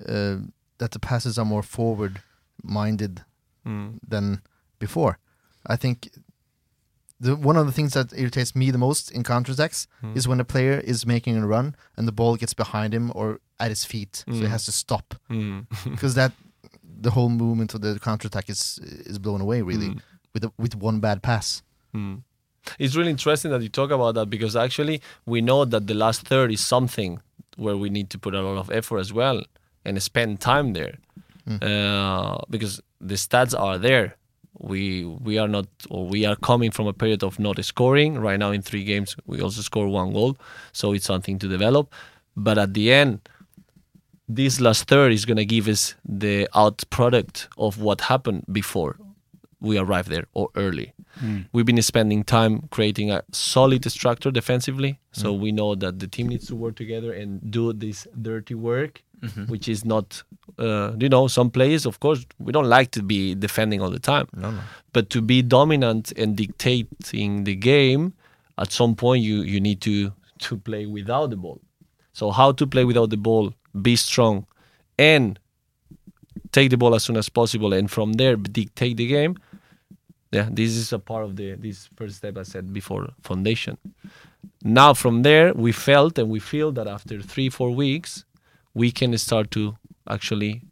uh, 0.09 0.37
that 0.79 0.91
the 0.93 0.99
passes 0.99 1.39
are 1.39 1.45
more 1.45 1.63
forward 1.63 2.23
minded 2.63 3.23
Mm. 3.67 3.99
than 4.09 4.41
before. 4.81 5.19
I 5.75 5.77
think 5.77 6.09
the 7.21 7.37
one 7.37 7.57
of 7.61 7.67
the 7.67 7.73
things 7.73 7.93
that 7.93 8.13
irritates 8.17 8.57
me 8.57 8.71
the 8.73 8.79
most 8.79 9.11
in 9.13 9.23
counterattacks 9.23 9.87
Mm. 10.03 10.17
is 10.17 10.27
when 10.27 10.41
a 10.41 10.45
player 10.45 10.81
is 10.85 11.07
making 11.07 11.37
a 11.37 11.47
run 11.47 11.75
and 11.97 12.09
the 12.09 12.13
ball 12.13 12.37
gets 12.37 12.55
behind 12.55 12.93
him 12.93 13.13
or 13.15 13.39
at 13.61 13.69
his 13.71 13.85
feet, 13.85 14.25
so 14.27 14.33
he 14.35 14.41
Mm. 14.47 14.49
has 14.51 14.65
to 14.65 14.73
stop 14.73 15.15
Mm. 15.31 15.67
because 15.91 16.15
that 16.15 16.33
the 17.03 17.11
whole 17.17 17.29
movement 17.45 17.75
of 17.75 17.81
the 17.81 17.99
counterattack 18.09 18.47
is 18.55 18.61
is 19.11 19.19
blown 19.19 19.41
away 19.47 19.59
really 19.71 19.89
Mm. 19.91 20.01
with 20.35 20.45
a, 20.49 20.51
with 20.65 20.75
one 20.89 20.99
bad 21.07 21.19
pass. 21.29 21.63
Mm. 21.95 22.23
It's 22.79 22.95
really 22.99 23.11
interesting 23.11 23.51
that 23.53 23.63
you 23.63 23.69
talk 23.81 23.91
about 23.99 24.13
that 24.19 24.27
because 24.37 24.55
actually 24.67 24.97
we 25.33 25.39
know 25.49 25.61
that 25.73 25.85
the 25.91 25.95
last 26.05 26.21
third 26.31 26.49
is 26.57 26.61
something 26.75 27.13
where 27.65 27.77
we 27.83 27.89
need 27.91 28.09
to 28.11 28.19
put 28.25 28.33
a 28.35 28.43
lot 28.49 28.57
of 28.65 28.71
effort 28.71 28.99
as 29.05 29.13
well 29.13 29.39
and 29.85 30.01
spend 30.11 30.41
time 30.41 30.73
there 30.79 30.95
uh, 31.61 32.39
because 32.51 32.81
the 33.01 33.15
stats 33.17 33.55
are 33.59 33.79
there. 33.79 34.17
We 34.59 35.05
we 35.05 35.39
are 35.43 35.49
not 35.49 35.67
or 35.91 36.07
we 36.07 36.25
are 36.25 36.37
coming 36.37 36.71
from 36.71 36.87
a 36.87 36.93
period 36.93 37.23
of 37.25 37.39
not 37.39 37.57
scoring. 37.65 38.19
Right 38.19 38.39
now 38.39 38.51
in 38.53 38.63
three 38.63 38.85
games 38.85 39.17
we 39.27 39.41
also 39.41 39.61
score 39.63 39.89
one 39.89 40.13
goal, 40.13 40.37
so 40.73 40.93
it's 40.93 41.07
something 41.07 41.39
to 41.41 41.49
develop. 41.49 41.93
But 42.37 42.59
at 42.59 42.75
the 42.75 42.93
end, 42.93 43.21
this 44.37 44.61
last 44.61 44.89
third 44.89 45.13
is 45.13 45.25
going 45.25 45.37
to 45.37 45.45
give 45.45 45.69
us 45.69 45.95
the 46.05 46.49
out 46.55 46.85
product 46.91 47.49
of 47.59 47.81
what 47.81 48.03
happened 48.03 48.45
before 48.51 48.97
we 49.61 49.79
arrived 49.79 50.11
there 50.11 50.25
or 50.35 50.49
early. 50.57 50.93
Hmm. 51.19 51.41
We've 51.53 51.67
been 51.67 51.81
spending 51.83 52.25
time 52.25 52.69
creating 52.71 53.11
a 53.11 53.23
solid 53.33 53.89
structure 53.91 54.31
defensively, 54.31 54.99
so 55.13 55.35
hmm. 55.35 55.43
we 55.43 55.53
know 55.53 55.75
that 55.75 55.99
the 55.99 56.09
team 56.09 56.29
needs 56.29 56.47
to 56.49 56.57
work 56.57 56.77
together 56.77 57.13
and 57.13 57.51
do 57.51 57.73
this 57.73 58.07
dirty 58.21 58.55
work, 58.55 59.03
mm-hmm. 59.23 59.45
which 59.45 59.69
is 59.69 59.85
not, 59.85 60.23
uh, 60.59 60.93
you 60.99 61.09
know, 61.09 61.29
some 61.29 61.51
players, 61.51 61.87
of 61.87 62.01
course, 62.01 62.27
we 62.39 62.53
don't 62.53 62.69
like 62.69 62.91
to 62.93 63.03
be 63.03 63.35
defending 63.35 63.81
all 63.81 63.91
the 63.91 64.01
time, 64.01 64.27
No, 64.35 64.51
no. 64.51 64.61
but 64.93 65.11
to 65.11 65.21
be 65.21 65.43
dominant 65.43 66.13
and 66.13 66.37
dictating 66.37 67.45
the 67.45 67.55
game, 67.55 68.15
at 68.59 68.73
some 68.73 68.95
point 68.95 69.23
you 69.23 69.43
you 69.43 69.61
need 69.61 69.81
to 69.81 70.13
to 70.39 70.57
play 70.57 70.87
without 70.87 71.31
the 71.31 71.37
ball. 71.37 71.61
So 72.13 72.31
how 72.31 72.53
to 72.53 72.67
play 72.67 72.85
without 72.85 73.11
the 73.11 73.17
ball, 73.17 73.55
be 73.81 73.97
strong, 73.97 74.47
and 74.99 75.39
take 76.53 76.71
the 76.71 76.77
ball 76.77 76.95
as 76.95 77.05
soon 77.05 77.17
as 77.17 77.29
possible, 77.29 77.73
and 77.73 77.91
from 77.91 78.15
there 78.15 78.37
dictate 78.37 78.97
the 78.97 79.07
game. 79.07 79.37
Yeah, 80.33 80.49
this 80.51 80.71
is 80.71 80.93
a 80.93 80.99
part 80.99 81.25
of 81.25 81.37
the 81.37 81.55
this 81.57 81.89
first 81.97 82.17
step 82.17 82.39
I 82.39 82.43
said 82.43 82.73
before 82.73 83.09
foundation. 83.23 83.77
Now 84.65 84.95
from 84.95 85.23
there 85.23 85.53
we 85.53 85.73
felt 85.73 86.19
and 86.19 86.31
we 86.31 86.41
feel 86.41 86.73
that 86.73 86.87
after 86.87 87.21
three 87.21 87.51
four 87.51 87.71
weeks 87.71 88.25
we 88.75 88.91
can 88.91 89.17
start 89.19 89.51
to 89.51 89.77
actually 90.09 90.63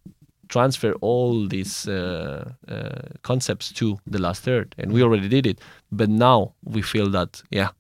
transfer 0.49 0.93
all 1.01 1.47
these 1.47 1.87
uh, 1.87 2.53
uh, 2.69 3.03
concepts 3.23 3.71
to 3.73 3.99
the 4.07 4.19
last 4.19 4.43
third, 4.43 4.75
and 4.79 4.93
we 4.93 5.03
already 5.03 5.29
did 5.29 5.47
it. 5.47 5.61
But 5.93 6.09
now 6.09 6.55
we 6.65 6.83
feel 6.83 7.09
that 7.11 7.43
yeah, 7.51 7.71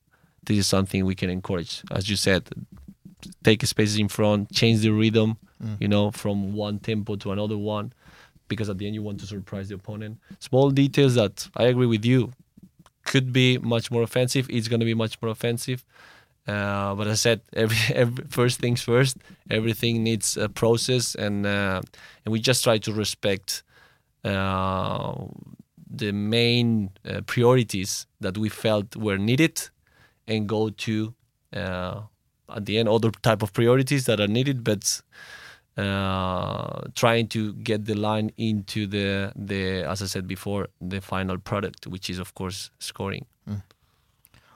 this 0.44 0.58
is 0.58 0.66
something 0.66 1.04
we 1.04 1.14
can 1.14 1.30
encourage. 1.30 1.82
As 1.90 2.08
you 2.08 2.16
said, 2.16 2.48
take 3.44 3.64
spaces 3.66 3.98
in 3.98 4.08
front, 4.08 4.52
change 4.52 4.80
the 4.80 4.90
rhythm, 4.90 5.36
you 5.78 5.88
know, 5.88 6.10
from 6.10 6.54
one 6.54 6.78
tempo 6.78 7.16
to 7.16 7.32
another 7.32 7.58
one, 7.58 7.92
because 8.48 8.68
at 8.70 8.78
the 8.78 8.86
end 8.86 8.94
you 8.94 9.02
want 9.02 9.20
to 9.20 9.26
surprise 9.26 9.68
the 9.68 9.74
opponent. 9.74 10.18
Small 10.38 10.70
details 10.70 11.14
that 11.16 11.48
I 11.56 11.64
agree 11.64 11.86
with 11.86 12.04
you 12.04 12.32
could 13.04 13.32
be 13.32 13.58
much 13.58 13.90
more 13.90 14.02
offensive. 14.02 14.46
It's 14.50 14.68
going 14.68 14.80
to 14.80 14.86
be 14.86 14.94
much 14.94 15.20
more 15.20 15.30
offensive. 15.30 15.84
Uh, 16.46 16.94
but 16.94 17.06
as 17.06 17.12
I 17.12 17.16
said, 17.16 17.40
every, 17.52 17.76
every 17.94 18.24
first 18.28 18.60
things 18.60 18.82
first. 18.82 19.18
Everything 19.50 20.02
needs 20.02 20.36
a 20.36 20.48
process, 20.48 21.14
and 21.14 21.46
uh, 21.46 21.80
and 22.24 22.32
we 22.32 22.40
just 22.40 22.64
try 22.64 22.78
to 22.78 22.92
respect 22.92 23.62
uh, 24.24 25.14
the 25.88 26.12
main 26.12 26.90
uh, 27.08 27.20
priorities 27.26 28.06
that 28.20 28.38
we 28.38 28.48
felt 28.48 28.96
were 28.96 29.18
needed, 29.18 29.68
and 30.26 30.48
go 30.48 30.70
to 30.70 31.14
uh, 31.52 32.00
at 32.56 32.64
the 32.66 32.78
end 32.78 32.88
other 32.88 33.10
type 33.22 33.42
of 33.42 33.52
priorities 33.52 34.04
that 34.04 34.20
are 34.20 34.28
needed, 34.28 34.62
but 34.64 35.02
uh, 35.76 36.82
trying 36.94 37.28
to 37.28 37.52
get 37.54 37.84
the 37.86 37.94
line 37.94 38.30
into 38.36 38.86
the 38.86 39.32
the 39.36 39.82
as 39.90 40.02
I 40.02 40.06
said 40.06 40.26
before 40.26 40.68
the 40.90 41.00
final 41.00 41.38
product, 41.38 41.86
which 41.86 42.10
is 42.10 42.18
of 42.18 42.34
course 42.34 42.70
scoring. 42.78 43.26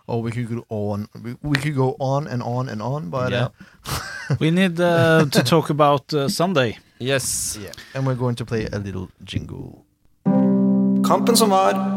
Oh, 0.07 0.19
we 0.19 0.31
could 0.33 0.49
go 0.49 0.65
on. 0.69 1.09
We, 1.23 1.35
we 1.43 1.57
could 1.57 1.75
go 1.75 1.97
on 1.99 2.27
and 2.27 2.43
on 2.43 2.69
and 2.69 2.83
on, 2.83 3.09
but 3.09 3.33
Yeah. 3.33 3.49
uh, 3.87 4.37
We 4.39 4.51
need 4.51 4.79
uh, 4.79 5.25
to 5.33 5.43
talk 5.43 5.71
about 5.71 6.13
uh, 6.13 6.29
Sunday. 6.29 6.77
Yes. 6.99 7.57
yeah. 7.59 7.71
And 7.95 8.07
we're 8.07 8.15
going 8.19 8.35
to 8.37 8.45
play 8.45 8.67
a 8.71 8.79
little 8.79 9.09
jingle. 9.25 9.87
Kampen 11.03 11.37
som 11.37 11.49
var. 11.51 11.94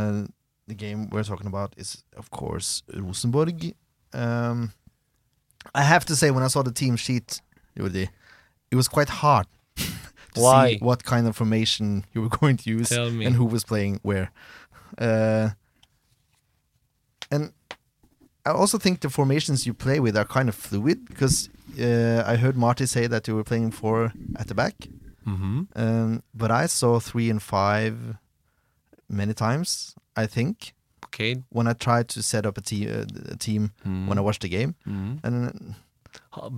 Uh, 0.00 0.26
the 0.66 0.74
game 0.74 1.10
we're 1.10 1.24
talking 1.24 1.46
about 1.46 1.74
is, 1.76 2.04
of 2.16 2.30
course, 2.30 2.82
Rosenborg. 2.94 3.74
Um, 4.12 4.72
I 5.74 5.82
have 5.82 6.04
to 6.06 6.16
say, 6.16 6.30
when 6.30 6.44
I 6.44 6.48
saw 6.48 6.62
the 6.62 6.72
team 6.72 6.96
sheet, 6.96 7.40
Jordi, 7.76 8.08
it 8.70 8.76
was 8.76 8.88
quite 8.88 9.08
hard 9.08 9.46
to 9.76 10.40
Why? 10.40 10.72
see 10.72 10.78
what 10.78 11.04
kind 11.04 11.26
of 11.26 11.36
formation 11.36 12.04
you 12.14 12.22
were 12.22 12.28
going 12.28 12.56
to 12.58 12.70
use 12.70 12.92
and 12.92 13.34
who 13.34 13.44
was 13.44 13.64
playing 13.64 14.00
where. 14.02 14.30
Uh, 14.96 15.50
and 17.30 17.52
I 18.46 18.50
also 18.50 18.78
think 18.78 19.00
the 19.00 19.10
formations 19.10 19.66
you 19.66 19.74
play 19.74 20.00
with 20.00 20.16
are 20.16 20.24
kind 20.24 20.48
of 20.48 20.54
fluid 20.54 21.04
because 21.06 21.48
uh, 21.78 22.22
I 22.26 22.36
heard 22.36 22.56
Marti 22.56 22.86
say 22.86 23.06
that 23.06 23.28
you 23.28 23.34
were 23.36 23.44
playing 23.44 23.70
four 23.72 24.12
at 24.36 24.48
the 24.48 24.54
back. 24.54 24.74
Mm-hmm. 25.26 25.62
Um, 25.76 26.22
but 26.34 26.50
I 26.50 26.66
saw 26.66 26.98
three 26.98 27.28
and 27.30 27.42
five 27.42 28.16
many 29.10 29.34
times. 29.34 29.94
I 30.16 30.26
think 30.26 30.74
Okay. 31.06 31.42
when 31.50 31.66
I 31.66 31.72
tried 31.74 32.06
to 32.14 32.22
set 32.22 32.46
up 32.46 32.56
a, 32.58 32.60
te- 32.60 32.88
uh, 32.88 33.04
a 33.34 33.36
team 33.36 33.72
when 34.08 34.16
I 34.18 34.20
watched 34.20 34.42
the 34.42 34.48
game, 34.48 34.74
Mm-hmm. 34.86 35.26
and 35.26 35.74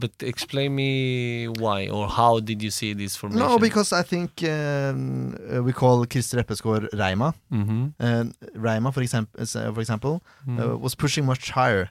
But 0.02 0.12
explain 0.22 0.74
me 0.74 1.48
why 1.48 1.88
or 1.88 2.08
how 2.08 2.40
did 2.40 2.62
you 2.62 2.70
see 2.70 2.94
this 2.94 3.16
formation? 3.16 3.46
no, 3.48 3.58
because 3.58 3.92
I 3.92 4.02
think 4.02 4.30
um, 4.44 5.34
uh, 5.54 5.62
we 5.62 5.72
call 5.72 6.04
Christer 6.06 6.38
Eppesgaard 6.42 6.88
Reima. 6.92 7.34
Mm-hmm. 7.50 7.86
And 7.98 8.34
Reima, 8.66 8.92
for 8.92 9.00
example, 9.02 9.40
uh, 9.42 9.72
for 9.74 9.80
example, 9.80 10.22
uh, 10.60 10.76
was 10.78 10.94
pushing 10.94 11.24
much 11.26 11.50
higher 11.50 11.88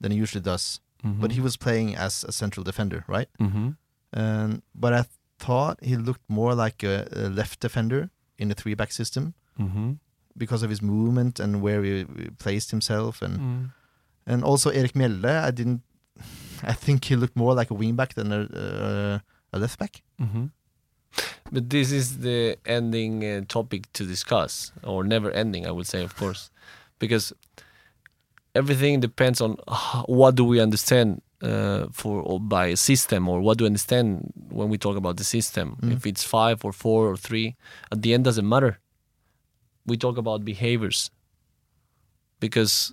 than 0.00 0.10
he 0.12 0.18
usually 0.18 0.42
does. 0.42 0.80
But 1.20 1.32
he 1.32 1.40
was 1.40 1.56
playing 1.58 1.96
as 1.96 2.24
a 2.24 2.32
central 2.32 2.64
defender, 2.64 3.04
right? 3.06 3.28
Mm-hmm. 3.38 3.68
And 4.12 4.62
but 4.74 4.92
I 4.94 5.04
thought 5.38 5.78
he 5.82 5.96
looked 5.96 6.24
more 6.28 6.54
like 6.64 6.82
a, 6.82 7.06
a 7.12 7.28
left 7.28 7.60
defender 7.60 8.08
in 8.38 8.48
the 8.48 8.54
three 8.54 8.74
back 8.74 8.90
system 8.92 9.34
Mm-hmm. 9.60 9.92
because 10.36 10.62
of 10.64 10.70
his 10.70 10.82
movement 10.82 11.38
and 11.40 11.62
where 11.62 11.82
he 11.84 12.04
he 12.18 12.30
placed 12.44 12.70
himself 12.70 13.22
and 13.22 13.34
Mm. 13.38 13.70
and 14.26 14.44
also 14.44 14.70
Erik 14.70 14.94
Mjelde. 14.94 15.32
I 15.48 15.50
didn't. 15.52 15.82
I 16.72 16.74
think 16.84 17.04
he 17.04 17.16
looked 17.16 17.36
more 17.36 17.54
like 17.60 17.70
a 17.70 17.74
wingback 17.82 18.14
than 18.14 18.32
a 18.32 18.40
uh, 18.64 19.18
a 19.52 19.58
left 19.58 19.78
back. 19.78 20.02
Mm-hmm. 20.20 20.46
But 21.52 21.70
this 21.70 21.92
is 21.92 22.06
the 22.18 22.56
ending 22.66 23.22
uh, 23.24 23.42
topic 23.48 23.82
to 23.92 24.04
discuss, 24.04 24.72
or 24.82 25.04
never 25.04 25.30
ending, 25.30 25.66
I 25.66 25.70
would 25.70 25.86
say, 25.86 26.02
of 26.04 26.16
course, 26.16 26.50
because 26.98 27.32
everything 28.54 29.00
depends 29.00 29.40
on 29.40 29.52
what 30.06 30.34
do 30.34 30.44
we 30.44 30.60
understand 30.60 31.20
uh, 31.42 31.86
for 31.92 32.22
or 32.22 32.40
by 32.40 32.66
a 32.66 32.76
system, 32.76 33.28
or 33.28 33.40
what 33.40 33.58
do 33.58 33.64
we 33.64 33.68
understand 33.68 34.32
when 34.50 34.68
we 34.68 34.78
talk 34.78 34.96
about 34.96 35.16
the 35.16 35.24
system. 35.24 35.76
Mm. 35.80 35.92
If 35.96 36.06
it's 36.06 36.24
five 36.24 36.64
or 36.64 36.72
four 36.72 37.06
or 37.06 37.16
three, 37.16 37.54
at 37.92 38.02
the 38.02 38.14
end 38.14 38.24
doesn't 38.24 38.48
matter. 38.48 38.78
We 39.86 39.96
talk 39.96 40.16
about 40.18 40.44
behaviors 40.44 41.10
because 42.40 42.92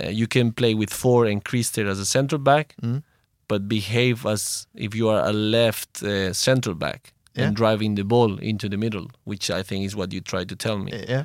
uh, 0.00 0.08
you 0.08 0.26
can 0.26 0.52
play 0.52 0.74
with 0.74 0.92
four 0.92 1.24
and 1.26 1.44
Christer 1.44 1.86
as 1.88 1.98
a 1.98 2.06
central 2.06 2.40
back, 2.40 2.74
Mm. 2.82 3.02
but 3.48 3.68
behave 3.68 4.26
as 4.26 4.66
if 4.74 4.94
you 4.94 5.08
are 5.08 5.24
a 5.28 5.32
left 5.32 6.02
uh, 6.02 6.32
central 6.32 6.74
back 6.74 7.12
Yeah. 7.34 7.46
and 7.46 7.56
driving 7.56 7.94
the 7.96 8.04
ball 8.04 8.38
into 8.38 8.68
the 8.68 8.76
middle, 8.76 9.06
which 9.24 9.50
I 9.50 9.62
think 9.62 9.84
is 9.84 9.94
what 9.96 10.12
you 10.12 10.20
try 10.20 10.44
to 10.44 10.56
tell 10.56 10.78
me. 10.78 10.92
Yeah. 11.08 11.24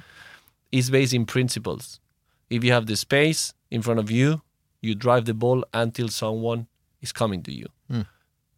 It's 0.71 0.89
based 0.89 1.13
in 1.13 1.25
principles. 1.25 1.99
If 2.49 2.63
you 2.63 2.71
have 2.73 2.85
the 2.85 2.95
space 2.95 3.53
in 3.69 3.81
front 3.81 3.99
of 3.99 4.09
you, 4.11 4.41
you 4.81 4.95
drive 4.95 5.25
the 5.25 5.33
ball 5.33 5.63
until 5.73 6.07
someone 6.09 6.67
is 7.01 7.11
coming 7.11 7.43
to 7.43 7.51
you. 7.51 7.67
Mm. 7.91 8.05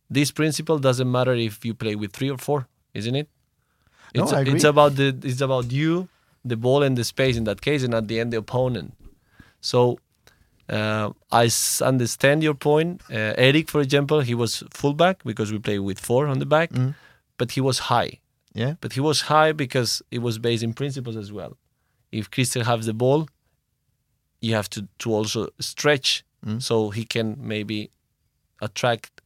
This 0.09 0.31
principle 0.31 0.79
doesn't 0.79 1.11
matter 1.11 1.33
if 1.33 1.63
you 1.65 1.73
play 1.73 1.95
with 1.95 2.11
three 2.13 2.29
or 2.31 2.37
four, 2.37 2.67
isn't 2.93 3.15
it? 3.15 3.27
No, 4.15 4.25
I 4.25 4.41
agree. 4.41 4.55
it's 4.55 4.63
about 4.63 4.95
the 4.95 5.07
it's 5.23 5.41
about 5.41 5.71
you, 5.71 6.07
the 6.45 6.55
ball 6.57 6.83
and 6.83 6.97
the 6.97 7.03
space 7.03 7.37
in 7.37 7.43
that 7.45 7.61
case, 7.61 7.83
and 7.83 7.93
at 7.93 8.07
the 8.07 8.19
end 8.19 8.31
the 8.33 8.37
opponent. 8.37 8.93
So 9.61 9.99
uh, 10.69 11.09
I 11.31 11.45
s- 11.45 11.81
understand 11.81 12.43
your 12.43 12.53
point. 12.53 13.01
Uh, 13.11 13.33
Eric, 13.37 13.69
for 13.69 13.81
example, 13.81 14.21
he 14.21 14.35
was 14.35 14.63
fullback 14.71 15.23
because 15.23 15.51
we 15.51 15.59
play 15.59 15.79
with 15.79 15.99
four 15.99 16.27
on 16.27 16.39
the 16.39 16.45
back, 16.45 16.71
Mm. 16.71 16.93
but 17.37 17.51
he 17.51 17.61
was 17.61 17.79
high. 17.79 18.19
Yeah. 18.53 18.75
But 18.81 18.93
he 18.93 18.99
was 19.01 19.21
high 19.21 19.51
because 19.51 20.01
it 20.11 20.19
was 20.19 20.37
based 20.39 20.63
in 20.63 20.73
principles 20.73 21.15
as 21.15 21.31
well. 21.31 21.57
If 22.11 22.29
Christian 22.31 22.63
has 22.65 22.85
the 22.85 22.93
ball, 22.93 23.27
you 24.41 24.53
have 24.55 24.69
to, 24.69 24.87
to 24.99 25.11
also 25.13 25.47
stretch 25.59 26.23
Mm. 26.45 26.61
so 26.61 26.89
he 26.91 27.03
can 27.03 27.35
maybe 27.37 27.89
attract 28.61 29.18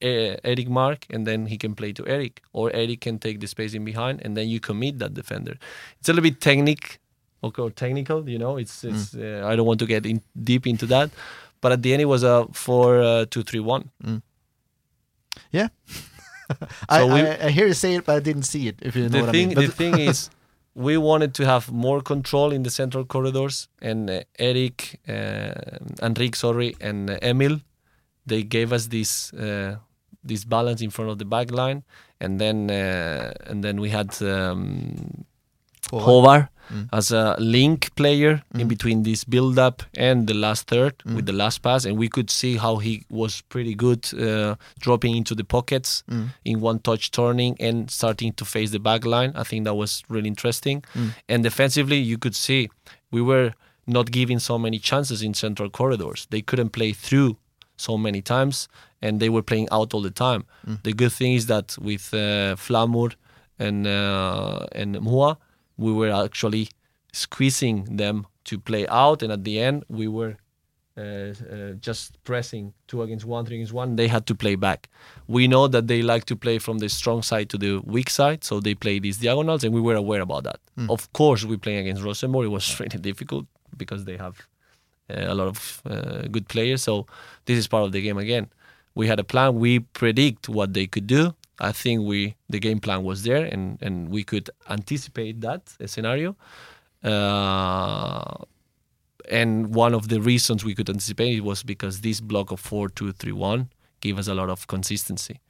Eric 0.00 0.68
Mark 0.68 1.06
and 1.10 1.26
then 1.26 1.46
he 1.46 1.56
can 1.58 1.74
play 1.74 1.92
to 1.92 2.06
Eric, 2.06 2.42
or 2.52 2.70
Eric 2.72 3.00
can 3.00 3.18
take 3.18 3.40
the 3.40 3.46
space 3.46 3.74
in 3.74 3.84
behind 3.84 4.20
and 4.24 4.36
then 4.36 4.48
you 4.48 4.60
commit 4.60 4.98
that 4.98 5.14
defender. 5.14 5.54
It's 6.00 6.08
a 6.08 6.12
little 6.12 6.28
bit 6.30 6.40
technique 6.40 6.98
or, 7.42 7.70
technical, 7.70 8.28
you 8.28 8.38
know. 8.38 8.56
It's 8.58 8.84
it's. 8.84 9.14
Uh, 9.14 9.46
I 9.50 9.56
don't 9.56 9.66
want 9.66 9.80
to 9.80 9.86
get 9.86 10.04
in 10.06 10.20
deep 10.42 10.66
into 10.66 10.86
that, 10.86 11.10
but 11.60 11.72
at 11.72 11.82
the 11.82 11.92
end 11.92 12.02
it 12.02 12.06
was 12.06 12.22
a 12.24 12.46
four 12.52 13.00
uh, 13.02 13.24
two 13.30 13.42
three 13.42 13.60
one. 13.60 13.90
I, 16.88 16.98
So 16.98 17.06
we- 17.14 17.20
I, 17.20 17.46
I 17.46 17.50
hear 17.50 17.66
you 17.66 17.74
say 17.74 17.94
it, 17.96 18.04
but 18.04 18.16
I 18.16 18.20
didn't 18.20 18.44
see 18.44 18.68
it. 18.68 18.76
If 18.82 18.96
you 18.96 19.02
know 19.04 19.08
the 19.08 19.20
what 19.22 19.30
thing, 19.32 19.52
I 19.52 19.54
mean. 19.54 19.66
the 19.66 19.72
thing 19.72 19.98
is, 20.10 20.30
we 20.74 20.96
wanted 20.96 21.34
to 21.34 21.44
have 21.44 21.70
more 21.72 22.00
control 22.00 22.52
in 22.52 22.62
the 22.62 22.70
central 22.70 23.04
corridors, 23.04 23.68
and 23.82 24.08
uh, 24.10 24.20
Eric, 24.38 25.00
uh, 25.08 25.52
Enrique, 26.02 26.36
sorry, 26.36 26.74
and 26.80 27.10
uh, 27.10 27.18
Emil, 27.22 27.60
they 28.26 28.42
gave 28.42 28.72
us 28.72 28.86
this 28.88 29.32
uh, 29.34 29.76
this 30.28 30.44
balance 30.44 30.80
in 30.84 30.90
front 30.90 31.10
of 31.10 31.18
the 31.18 31.24
back 31.24 31.50
line, 31.50 31.82
and 32.20 32.38
then 32.40 32.70
uh, 32.70 33.32
and 33.50 33.62
then 33.64 33.80
we 33.80 33.88
had 33.90 34.10
um, 34.22 35.24
Håvard. 35.90 36.06
Håvard 36.06 36.48
as 36.92 37.10
a 37.12 37.34
link 37.38 37.88
player 37.96 38.42
in 38.54 38.66
Mm. 38.66 38.68
between 38.68 39.02
this 39.02 39.24
build 39.24 39.58
up 39.58 39.82
and 39.96 40.26
the 40.26 40.34
last 40.34 40.66
third 40.68 40.92
Mm. 40.98 41.14
with 41.16 41.24
the 41.24 41.32
last 41.32 41.62
pass, 41.62 41.86
and 41.86 41.96
we 41.96 42.08
could 42.08 42.28
see 42.30 42.58
how 42.58 42.76
he 42.76 43.04
was 43.08 43.40
pretty 43.48 43.74
good 43.74 44.00
uh, 44.12 44.54
dropping 44.78 45.16
into 45.16 45.34
the 45.34 45.44
pockets 45.44 46.02
Mm. 46.10 46.26
in 46.44 46.60
one 46.60 46.78
touch 46.80 47.10
turning 47.10 47.56
and 47.58 47.90
starting 47.90 48.34
to 48.34 48.44
face 48.44 48.70
the 48.70 48.78
back 48.78 49.06
line. 49.06 49.32
I 49.34 49.44
think 49.44 49.64
that 49.64 49.76
was 49.76 50.02
really 50.10 50.28
interesting. 50.28 50.84
Mm. 50.94 51.10
And 51.30 51.42
defensively, 51.42 51.96
you 52.10 52.18
could 52.18 52.34
see 52.36 52.68
we 53.10 53.22
were 53.22 53.52
not 53.86 54.10
giving 54.10 54.38
so 54.40 54.58
many 54.58 54.78
chances 54.78 55.22
in 55.22 55.32
central 55.34 55.70
corridors. 55.70 56.26
They 56.28 56.42
couldn't 56.42 56.70
play 56.72 56.92
through 56.92 57.36
so 57.78 57.96
many 57.96 58.20
times, 58.20 58.68
and 59.02 59.20
they 59.20 59.28
were 59.28 59.42
playing 59.42 59.68
out 59.70 59.94
all 59.94 60.02
the 60.02 60.10
time. 60.10 60.44
Mm. 60.66 60.82
The 60.82 60.92
good 60.92 61.12
thing 61.12 61.34
is 61.34 61.46
that 61.46 61.76
with 61.80 62.12
uh, 62.12 62.56
Flamur 62.56 63.14
and 63.58 63.86
uh, 63.86 64.66
and 64.72 64.96
Mua, 64.96 65.36
we 65.76 65.92
were 65.92 66.10
actually 66.10 66.68
squeezing 67.12 67.96
them 67.96 68.26
to 68.44 68.58
play 68.58 68.86
out, 68.88 69.22
and 69.22 69.32
at 69.32 69.44
the 69.44 69.58
end 69.58 69.84
we 69.88 70.08
were 70.08 70.36
uh, 70.98 71.00
uh, 71.00 71.72
just 71.80 72.22
pressing 72.24 72.74
two 72.88 73.02
against 73.02 73.24
one, 73.24 73.46
three 73.46 73.56
against 73.56 73.72
one. 73.72 73.96
They 73.96 74.08
had 74.08 74.26
to 74.26 74.34
play 74.34 74.56
back. 74.56 74.88
We 75.28 75.46
know 75.46 75.68
that 75.68 75.86
they 75.86 76.02
like 76.02 76.24
to 76.24 76.36
play 76.36 76.58
from 76.58 76.78
the 76.78 76.88
strong 76.88 77.22
side 77.22 77.48
to 77.50 77.58
the 77.58 77.78
weak 77.84 78.10
side, 78.10 78.42
so 78.42 78.58
they 78.58 78.74
play 78.74 78.98
these 78.98 79.18
diagonals, 79.18 79.62
and 79.62 79.72
we 79.72 79.80
were 79.80 79.94
aware 79.94 80.20
about 80.20 80.44
that. 80.44 80.58
Of 80.90 81.12
course, 81.12 81.44
we 81.44 81.56
playing 81.56 81.78
against 81.78 82.02
Rosenborg. 82.02 82.46
It 82.46 82.48
was 82.48 82.80
really 82.80 82.98
difficult 82.98 83.46
because 83.76 84.06
they 84.06 84.16
have 84.16 84.36
uh, 85.10 85.32
a 85.32 85.34
lot 85.34 85.46
of 85.48 85.82
uh, 85.88 86.22
good 86.30 86.48
players. 86.48 86.82
So 86.82 87.06
this 87.44 87.58
is 87.58 87.68
part 87.68 87.84
of 87.84 87.92
the 87.92 88.02
game 88.02 88.18
again. 88.18 88.48
We 88.94 89.06
had 89.06 89.18
a 89.20 89.24
plan. 89.24 89.54
We 89.56 89.80
predict 89.80 90.48
what 90.48 90.74
they 90.74 90.86
could 90.86 91.06
do. 91.06 91.34
I 91.60 91.72
think 91.72 92.02
we 92.06 92.34
the 92.48 92.58
game 92.60 92.80
plan 92.80 93.02
was 93.04 93.22
there, 93.22 93.44
and 93.44 93.78
and 93.82 94.08
we 94.08 94.22
could 94.24 94.50
anticipate 94.68 95.40
that 95.40 95.62
scenario. 95.86 96.36
Uh, 97.02 98.34
and 99.30 99.74
one 99.74 99.94
of 99.94 100.08
the 100.08 100.20
reasons 100.20 100.64
we 100.64 100.74
could 100.74 100.88
anticipate 100.88 101.36
it 101.36 101.44
was 101.44 101.62
because 101.62 102.00
this 102.00 102.20
block 102.20 102.50
of 102.50 102.60
four 102.60 102.88
two 102.88 103.12
three 103.12 103.32
one 103.32 103.68
gave 104.00 104.18
us 104.18 104.28
a 104.28 104.34
lot 104.34 104.48
of 104.50 104.66
consistency. 104.66 105.40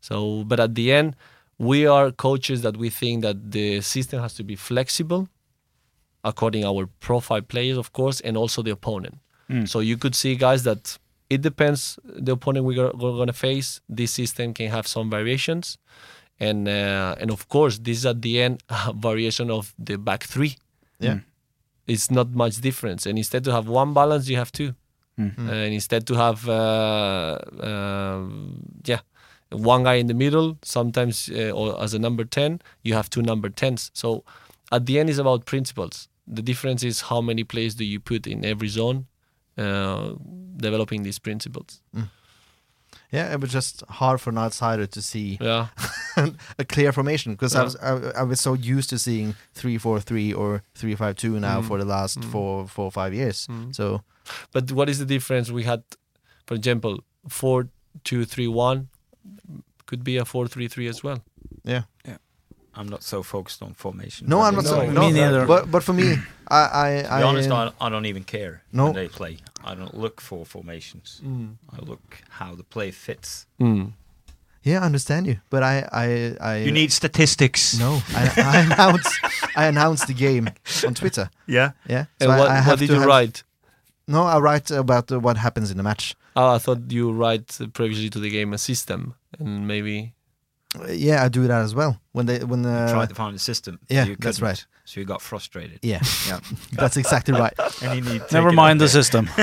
So, 0.00 0.44
but 0.44 0.60
at 0.60 0.74
the 0.74 0.92
end, 0.92 1.16
we 1.58 1.86
are 1.86 2.12
coaches 2.12 2.62
that 2.62 2.76
we 2.76 2.90
think 2.90 3.22
that 3.22 3.50
the 3.50 3.80
system 3.80 4.20
has 4.20 4.34
to 4.34 4.44
be 4.44 4.54
flexible 4.56 5.28
according 6.22 6.64
our 6.64 6.86
profile 7.00 7.40
players, 7.40 7.78
of 7.78 7.92
course, 7.92 8.20
and 8.20 8.36
also 8.36 8.62
the 8.62 8.70
opponent. 8.70 9.18
So 9.66 9.80
you 9.80 9.96
could 9.96 10.14
see 10.14 10.34
guys 10.36 10.64
that 10.64 10.98
it 11.28 11.42
depends 11.42 11.98
the 12.04 12.32
opponent 12.32 12.64
we're, 12.64 12.90
we're 12.92 13.16
going 13.16 13.26
to 13.26 13.32
face. 13.32 13.80
This 13.88 14.12
system 14.12 14.54
can 14.54 14.70
have 14.70 14.86
some 14.86 15.10
variations, 15.10 15.78
and 16.38 16.68
uh, 16.68 17.16
and 17.20 17.30
of 17.30 17.48
course, 17.48 17.78
this 17.78 17.98
is 17.98 18.06
at 18.06 18.22
the 18.22 18.40
end 18.40 18.62
a 18.68 18.92
variation 18.92 19.50
of 19.50 19.74
the 19.78 19.96
back 19.96 20.24
three. 20.24 20.56
Yeah. 20.98 21.18
It's 21.86 22.10
not 22.10 22.30
much 22.30 22.56
difference, 22.56 23.06
and 23.06 23.16
instead 23.18 23.44
to 23.44 23.52
have 23.52 23.68
one 23.68 23.94
balance, 23.94 24.28
you 24.28 24.36
have 24.36 24.50
two, 24.50 24.74
and 25.48 25.72
instead 25.72 26.06
to 26.08 26.14
have 26.14 26.48
uh, 26.48 27.38
um 27.60 28.60
yeah 28.84 29.00
one 29.50 29.84
guy 29.84 29.94
in 29.94 30.08
the 30.08 30.14
middle, 30.14 30.58
sometimes 30.62 31.30
uh, 31.30 31.50
or 31.50 31.80
as 31.80 31.94
a 31.94 31.98
number 31.98 32.24
ten, 32.24 32.60
you 32.82 32.94
have 32.94 33.08
two 33.08 33.22
number 33.22 33.48
tens. 33.48 33.90
So 33.94 34.24
at 34.72 34.86
the 34.86 34.98
end, 34.98 35.08
it's 35.10 35.18
about 35.18 35.44
principles. 35.44 36.08
The 36.26 36.42
difference 36.42 36.82
is 36.82 37.02
how 37.02 37.20
many 37.20 37.44
players 37.44 37.76
do 37.76 37.84
you 37.84 38.00
put 38.00 38.26
in 38.26 38.44
every 38.44 38.68
zone, 38.68 39.06
uh, 39.58 40.14
developing 40.56 41.02
these 41.04 41.18
principles. 41.18 41.80
Yeah, 43.12 43.32
it 43.32 43.40
was 43.40 43.52
just 43.52 43.82
hard 43.88 44.20
for 44.20 44.30
an 44.30 44.38
outsider 44.38 44.86
to 44.86 45.00
see 45.02 45.38
Yeah, 45.40 45.68
a 46.58 46.64
clear 46.64 46.92
formation 46.92 47.32
because 47.32 47.54
I 47.54 47.62
was 47.62 47.76
I, 47.76 48.20
I 48.20 48.22
was 48.24 48.40
so 48.40 48.54
used 48.54 48.90
to 48.90 48.98
seeing 48.98 49.34
three 49.54 49.78
four 49.78 50.00
three 50.00 50.32
or 50.32 50.62
three 50.74 50.94
five 50.96 51.14
two 51.16 51.38
now 51.40 51.60
Mm. 51.60 51.66
for 51.68 51.78
the 51.78 51.84
last 51.84 52.18
Mm. 52.18 52.30
four 52.32 52.66
four 52.68 52.90
five 52.90 53.14
years. 53.14 53.46
Mm. 53.46 53.74
So 53.74 54.02
but 54.52 54.72
what 54.72 54.88
is 54.88 54.98
the 54.98 55.06
difference? 55.06 55.52
We 55.52 55.62
had, 55.62 55.82
for 56.46 56.54
example, 56.54 56.98
four 57.28 57.68
two 58.02 58.24
three 58.24 58.48
one 58.48 58.88
could 59.86 60.02
be 60.02 60.16
a 60.18 60.24
four 60.24 60.48
three 60.48 60.68
three 60.68 60.88
as 60.88 61.04
well. 61.04 61.18
yeah, 61.64 61.82
yeah. 62.04 62.16
I'm 62.74 62.88
not 62.88 63.02
so 63.02 63.22
focused 63.22 63.62
on 63.62 63.74
formation. 63.74 64.26
no, 64.28 64.40
I'm 64.42 64.54
not 64.54 64.64
it's- 64.64 64.74
saying 64.80 64.94
me 64.94 65.12
neither. 65.12 65.46
But 65.46 65.70
but 65.70 65.82
for 65.84 65.92
me, 65.94 66.16
I 66.50 66.60
I, 66.84 67.02
To 67.02 67.12
I 67.14 67.18
be 67.20 67.24
honest, 67.28 67.50
I, 67.50 67.70
I 67.80 67.88
don't 67.88 68.06
even 68.06 68.24
care 68.24 68.62
No. 68.72 68.84
when 68.84 68.94
they 68.94 69.08
play. 69.08 69.36
I 69.66 69.74
don't 69.74 69.94
look 69.98 70.20
for 70.20 70.44
formations. 70.46 71.20
I 71.76 71.84
look 71.84 72.22
how 72.28 72.54
the 72.54 72.62
play 72.64 72.90
fits. 72.92 73.46
Mm. 73.60 73.92
yeah, 74.62 74.80
I 74.82 74.86
understand 74.86 75.26
you, 75.26 75.36
but 75.50 75.62
I 75.62 75.74
I 75.92 76.36
I 76.40 76.56
You 76.64 76.72
need 76.72 76.92
statistics. 76.92 77.78
no. 77.78 78.00
I, 78.14 78.22
I 78.36 78.58
announce 78.66 79.08
I 79.56 79.66
announce 79.66 80.06
the 80.06 80.14
game 80.14 80.48
on 80.86 80.94
Twitter. 80.94 81.30
Yeah. 81.46 81.70
Yeah. 81.88 82.04
And 82.20 82.30
I- 82.32 82.38
what, 82.38 82.48
I 82.50 82.60
what 82.68 82.78
did 82.78 82.88
you 82.88 82.94
have- 83.00 83.06
write? 83.08 83.42
No, 84.08 84.22
I 84.22 84.38
write 84.38 84.70
about 84.70 85.10
uh, 85.12 85.18
what 85.18 85.36
happens 85.36 85.70
in 85.70 85.76
the 85.76 85.82
match. 85.82 86.14
Oh, 86.36 86.54
I 86.54 86.58
thought 86.58 86.92
you 86.92 87.10
write 87.12 87.60
uh, 87.60 87.66
previously 87.72 88.08
to 88.10 88.20
the 88.20 88.30
game 88.30 88.54
a 88.54 88.58
system 88.58 89.14
and 89.38 89.66
maybe. 89.66 90.12
Yeah, 90.88 91.24
I 91.26 91.28
do 91.28 91.46
that 91.48 91.62
as 91.62 91.74
well. 91.74 91.96
When 92.12 92.26
they 92.26 92.38
when 92.44 92.64
uh, 92.66 92.92
Try 92.92 93.06
to 93.06 93.14
find 93.14 93.34
a 93.36 93.38
system. 93.38 93.78
yeah, 93.88 94.06
you 94.06 94.16
that's 94.18 94.40
right. 94.42 94.66
So 94.88 95.00
you 95.00 95.04
got 95.06 95.20
frustrated. 95.20 95.80
Yeah, 95.82 96.00
Yeah. 96.28 96.38
that's 96.80 96.96
exactly 96.96 97.34
right. 97.34 97.52
and 97.82 97.90
you 97.96 98.12
need 98.12 98.22
Never 98.32 98.52
mind 98.52 98.80
the 98.80 98.88
system. 98.88 99.28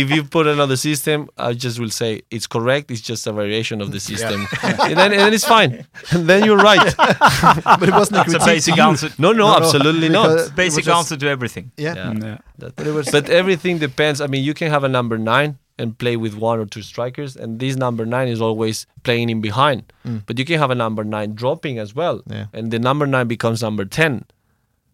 if 0.00 0.10
you 0.10 0.24
put 0.24 0.46
another 0.46 0.76
system, 0.76 1.28
I 1.36 1.52
just 1.52 1.78
will 1.78 1.90
say 1.90 2.22
it's 2.30 2.46
correct. 2.46 2.90
It's 2.90 3.02
just 3.02 3.26
a 3.26 3.32
variation 3.32 3.82
of 3.82 3.92
the 3.92 4.00
system, 4.00 4.46
and, 4.62 4.96
then, 4.96 5.12
and 5.12 5.20
then 5.20 5.34
it's 5.34 5.44
fine. 5.44 5.86
And 6.12 6.26
then 6.26 6.44
you're 6.46 6.56
right. 6.56 6.94
but 6.96 7.88
it 7.88 7.92
wasn't 7.92 8.26
a 8.26 8.36
a 8.42 8.44
basic 8.46 8.78
answer. 8.78 9.10
No, 9.18 9.32
no, 9.32 9.38
No, 9.44 9.50
no, 9.50 9.56
absolutely 9.58 10.08
because- 10.08 10.48
not. 10.48 10.56
Basic 10.56 10.84
just- 10.84 10.96
answer 10.98 11.16
to 11.18 11.28
everything. 11.28 11.72
Yeah, 11.76 11.94
Yeah. 11.94 12.12
Yeah. 12.26 12.38
That- 12.58 12.76
but 12.76 12.86
it 12.86 12.92
was 12.92 13.10
but 13.10 13.28
everything 13.28 13.78
depends. 13.78 14.20
I 14.22 14.26
mean, 14.28 14.42
you 14.44 14.54
can 14.54 14.70
have 14.70 14.82
a 14.84 14.88
number 14.88 15.18
nine 15.18 15.58
and 15.78 15.96
play 15.98 16.16
with 16.16 16.34
one 16.34 16.58
or 16.58 16.66
two 16.66 16.82
strikers, 16.82 17.36
and 17.36 17.58
this 17.60 17.76
number 17.76 18.04
nine 18.06 18.28
is 18.28 18.40
always 18.40 18.86
playing 19.02 19.28
in 19.30 19.40
behind. 19.40 19.82
Mm. 20.06 20.22
But 20.26 20.38
you 20.38 20.44
can 20.44 20.58
have 20.58 20.70
a 20.70 20.74
number 20.74 21.04
nine 21.04 21.34
dropping 21.34 21.78
as 21.78 21.94
well, 21.94 22.22
Yeah. 22.26 22.46
and 22.52 22.70
the 22.70 22.78
number 22.78 23.06
nine 23.06 23.28
becomes 23.28 23.60
number 23.62 23.84
ten. 23.84 24.24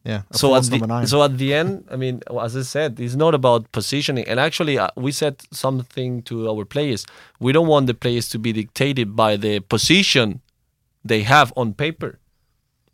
Yeah. 0.07 0.23
so 0.31 0.55
at 0.55 0.63
the 0.65 1.07
so 1.07 1.23
at 1.25 1.37
the 1.37 1.53
end, 1.53 1.85
I 1.91 1.97
mean, 1.97 2.23
as 2.41 2.57
I 2.57 2.63
said, 2.63 3.01
it's 3.01 3.17
not 3.17 3.35
about 3.35 3.71
positioning. 3.73 4.25
And 4.29 4.39
actually, 4.39 4.79
uh, 4.79 4.89
we 4.97 5.11
said 5.11 5.43
something 5.51 6.23
to 6.23 6.49
our 6.49 6.65
players. 6.65 7.05
We 7.41 7.53
don't 7.53 7.67
want 7.67 7.89
the 7.89 7.95
players 7.95 8.29
to 8.31 8.39
be 8.39 8.53
dictated 8.53 9.17
by 9.17 9.37
the 9.37 9.59
position 9.61 10.41
they 11.05 11.23
have 11.23 11.53
on 11.57 11.75
paper. 11.75 12.21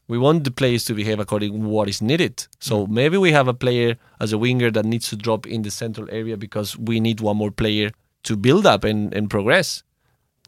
We 0.09 0.19
want 0.19 0.45
the 0.45 0.51
players 0.51 0.85
to 0.87 0.95
behave 0.95 1.21
according 1.21 1.53
to 1.53 1.69
what 1.69 1.89
is 1.89 2.01
needed. 2.03 2.47
So 2.61 2.87
maybe 2.87 3.17
we 3.17 3.33
have 3.33 3.49
a 3.49 3.55
player 3.55 3.97
as 4.19 4.33
a 4.33 4.39
winger 4.39 4.71
that 4.71 4.85
needs 4.85 5.09
to 5.11 5.17
drop 5.17 5.47
in 5.47 5.63
the 5.63 5.71
central 5.71 6.09
area 6.11 6.37
because 6.37 6.79
we 6.79 6.99
need 6.99 7.21
one 7.21 7.37
more 7.37 7.51
player 7.51 7.91
to 8.25 8.37
build 8.37 8.67
up 8.67 8.85
and, 8.85 9.15
and 9.15 9.31
progress. 9.31 9.83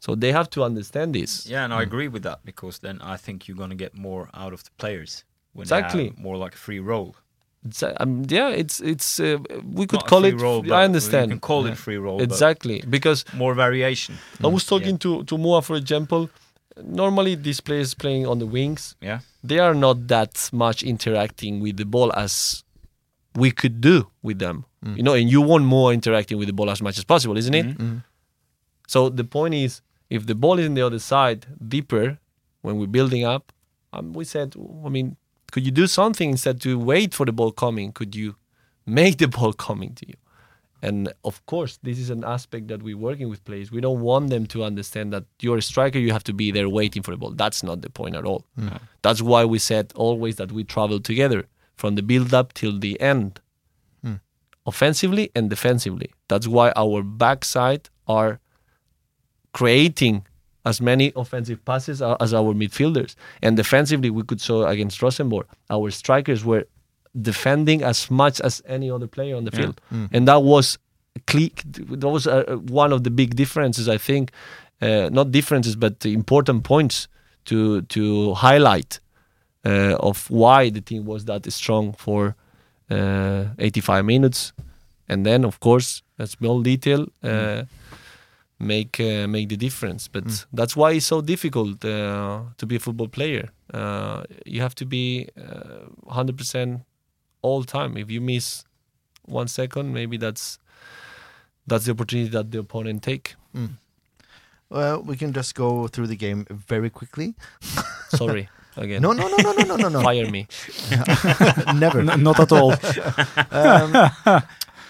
So 0.01 0.13
they 0.13 0.31
have 0.31 0.49
to 0.51 0.63
understand 0.63 1.15
this. 1.15 1.47
Yeah, 1.47 1.63
and 1.63 1.73
I 1.73 1.81
agree 1.81 2.07
with 2.07 2.23
that 2.23 2.45
because 2.45 2.79
then 2.79 3.01
I 3.01 3.17
think 3.17 3.47
you're 3.47 3.57
going 3.57 3.71
to 3.71 3.75
get 3.75 3.95
more 3.95 4.29
out 4.33 4.53
of 4.53 4.63
the 4.63 4.69
players 4.77 5.23
when 5.27 5.34
Exactly. 5.61 6.13
more 6.17 6.37
like 6.37 6.53
a 6.53 6.57
free 6.57 6.79
roll. 6.79 7.15
It's, 7.67 7.81
um, 7.99 8.23
yeah, 8.27 8.49
it's 8.49 8.79
it's 8.81 9.19
uh, 9.19 9.37
we 9.73 9.87
could 9.87 10.01
Not 10.01 10.07
call 10.07 10.23
it. 10.25 10.35
I 10.71 10.83
understand. 10.83 11.31
You 11.31 11.35
can 11.35 11.39
call 11.39 11.65
it 11.65 11.75
free 11.77 11.97
roll. 11.97 12.21
exactly 12.21 12.83
because 12.89 13.25
more 13.33 13.55
variation. 13.55 14.15
I 14.43 14.47
was 14.47 14.65
talking 14.65 14.97
to 14.99 15.23
to 15.23 15.37
Moa, 15.37 15.61
for 15.61 15.75
example. 15.75 16.29
Normally, 16.83 17.35
these 17.35 17.61
players 17.61 17.93
playing 17.95 18.27
on 18.27 18.37
the 18.39 18.45
wings, 18.45 18.95
Yeah. 19.01 19.19
they 19.43 19.59
are 19.59 19.73
not 19.73 20.07
that 20.09 20.49
much 20.51 20.83
interacting 20.83 21.61
with 21.63 21.77
the 21.77 21.85
ball 21.85 22.11
as 22.15 22.63
we 23.33 23.49
could 23.51 23.79
do 23.81 24.07
with 24.21 24.39
them. 24.39 24.65
You 24.97 25.01
know, 25.01 25.13
and 25.15 25.27
you 25.31 25.41
want 25.41 25.65
more 25.65 25.91
interacting 25.93 26.37
with 26.37 26.47
the 26.47 26.53
ball 26.53 26.69
as 26.69 26.79
much 26.81 26.97
as 26.99 27.03
possible, 27.05 27.37
isn't 27.37 27.55
it? 27.55 27.65
Mhm. 27.77 28.03
So 28.87 29.09
the 29.09 29.23
point 29.23 29.53
is, 29.55 29.81
if 30.11 30.25
the 30.27 30.35
ball 30.35 30.59
is 30.59 30.65
in 30.67 30.75
the 30.75 30.85
other 30.85 30.99
side 30.99 31.47
deeper, 31.67 32.19
when 32.61 32.77
we're 32.77 32.91
building 32.99 33.23
up, 33.25 33.51
um, 33.93 34.13
we 34.13 34.25
said, 34.25 34.53
I 34.85 34.89
mean, 34.89 35.15
could 35.55 35.65
you 35.65 35.71
do 35.71 35.87
something 35.87 36.31
instead 36.31 36.59
to 36.59 36.77
wait 36.77 37.13
for 37.13 37.25
the 37.25 37.31
ball 37.31 37.53
coming? 37.53 37.93
Could 37.93 38.13
you 38.13 38.35
make 38.85 39.19
the 39.19 39.27
ball 39.37 39.53
coming 39.53 39.93
to 39.93 40.05
you? 40.05 40.15
And 40.81 41.13
of 41.23 41.45
course, 41.45 41.79
this 41.81 41.97
is 41.97 42.09
an 42.09 42.25
aspect 42.25 42.67
that 42.67 42.83
we're 42.83 42.97
working 42.97 43.29
with 43.29 43.41
players. 43.45 43.71
We 43.71 43.79
don't 43.79 44.01
want 44.01 44.31
them 44.31 44.47
to 44.47 44.65
understand 44.65 45.13
that 45.13 45.23
you're 45.39 45.59
a 45.59 45.61
striker, 45.61 45.97
you 45.97 46.11
have 46.11 46.25
to 46.25 46.33
be 46.33 46.51
there 46.51 46.67
waiting 46.67 47.03
for 47.03 47.11
the 47.11 47.17
ball. 47.17 47.31
That's 47.31 47.63
not 47.63 47.83
the 47.83 47.89
point 47.89 48.17
at 48.17 48.25
all. 48.25 48.43
Mm. 48.59 48.81
That's 49.01 49.21
why 49.21 49.45
we 49.45 49.57
said 49.57 49.93
always 49.95 50.35
that 50.35 50.51
we 50.51 50.65
travel 50.65 50.99
together 50.99 51.45
from 51.77 51.95
the 51.95 52.03
build 52.03 52.33
up 52.33 52.51
till 52.51 52.77
the 52.77 52.99
end, 52.99 53.39
mm. 54.05 54.19
offensively 54.65 55.31
and 55.33 55.49
defensively. 55.49 56.11
That's 56.27 56.49
why 56.49 56.73
our 56.75 57.01
backside 57.01 57.87
are 58.09 58.41
creating 59.53 60.27
as 60.65 60.81
many 60.81 61.11
offensive 61.15 61.59
passes 61.65 62.01
as 62.01 62.33
our 62.33 62.53
midfielders. 62.53 63.15
And 63.41 63.55
defensively, 63.57 64.09
we 64.09 64.23
could 64.23 64.41
show 64.41 64.65
against 64.65 65.01
Rosenborg, 65.01 65.45
our 65.69 65.91
strikers 65.91 66.43
were 66.43 66.65
defending 67.21 67.83
as 67.83 68.09
much 68.11 68.41
as 68.41 68.61
any 68.67 68.89
other 68.91 69.07
player 69.07 69.35
on 69.37 69.43
the 69.45 69.51
field, 69.51 69.79
and 70.13 70.27
that 70.27 70.41
was 70.43 70.77
cle- 71.27 71.49
that 72.01 72.09
was 72.09 72.27
uh, 72.27 72.57
one 72.83 72.91
of 72.95 73.03
the 73.03 73.09
big 73.11 73.35
differences. 73.35 73.87
I 73.87 73.97
think, 73.97 74.31
uh, 74.81 75.09
not 75.11 75.31
differences, 75.31 75.75
but 75.75 76.05
important 76.05 76.63
points 76.63 77.07
to 77.45 77.81
to 77.95 78.33
highlight. 78.33 78.99
uh, 79.65 79.95
of 80.09 80.29
why 80.29 80.69
the 80.69 80.81
team 80.81 81.05
was 81.05 81.25
that 81.25 81.51
strong 81.51 81.93
for 81.97 82.35
uh, 82.91 83.45
85 83.57 84.05
minutes, 84.05 84.53
and 85.09 85.25
then 85.25 85.43
of 85.45 85.59
course 85.59 86.03
a 86.19 86.27
small 86.27 86.61
detail 86.61 87.07
uh, 87.23 87.63
make 88.59 88.99
uh, 88.99 89.27
make 89.27 89.49
the 89.49 89.57
difference. 89.57 90.07
But 90.11 90.25
Mm. 90.25 90.45
that's 90.53 90.75
why 90.75 90.91
it's 90.95 91.05
so 91.07 91.21
difficult 91.21 91.83
uh, 91.85 92.41
to 92.57 92.65
be 92.65 92.75
a 92.75 92.79
football 92.79 93.07
player. 93.09 93.49
Uh, 93.73 94.23
you 94.45 94.61
have 94.61 94.75
to 94.75 94.85
be 94.85 95.27
uh, 95.37 95.89
100% 96.13 96.81
all 97.41 97.63
time. 97.63 97.97
If 97.97 98.09
you 98.09 98.21
miss 98.21 98.63
one 99.25 99.47
second, 99.47 99.93
maybe 99.93 100.17
that's 100.17 100.59
that's 101.67 101.85
the 101.85 101.91
opportunity 101.91 102.29
that 102.29 102.51
the 102.51 102.59
opponent 102.59 103.01
take. 103.03 103.35
Well, 104.69 105.01
we 105.03 105.15
can 105.15 105.31
just 105.33 105.53
go 105.55 105.87
through 105.87 106.07
the 106.07 106.15
game 106.15 106.45
very 106.49 106.89
quickly. 106.89 107.35
Sorry 108.09 108.49
again. 108.77 109.01
No, 109.01 109.13
no, 109.13 109.27
no, 109.27 109.37
no, 109.37 109.51
no, 109.53 109.63
no, 109.65 109.75
no, 109.75 109.89
no. 109.89 110.01
Fire 110.09 110.29
me. 110.31 110.47
Never. 111.75 111.99
N- 112.01 112.23
not 112.23 112.39
at 112.39 112.51
all. 112.51 112.73
Um, 113.51 114.41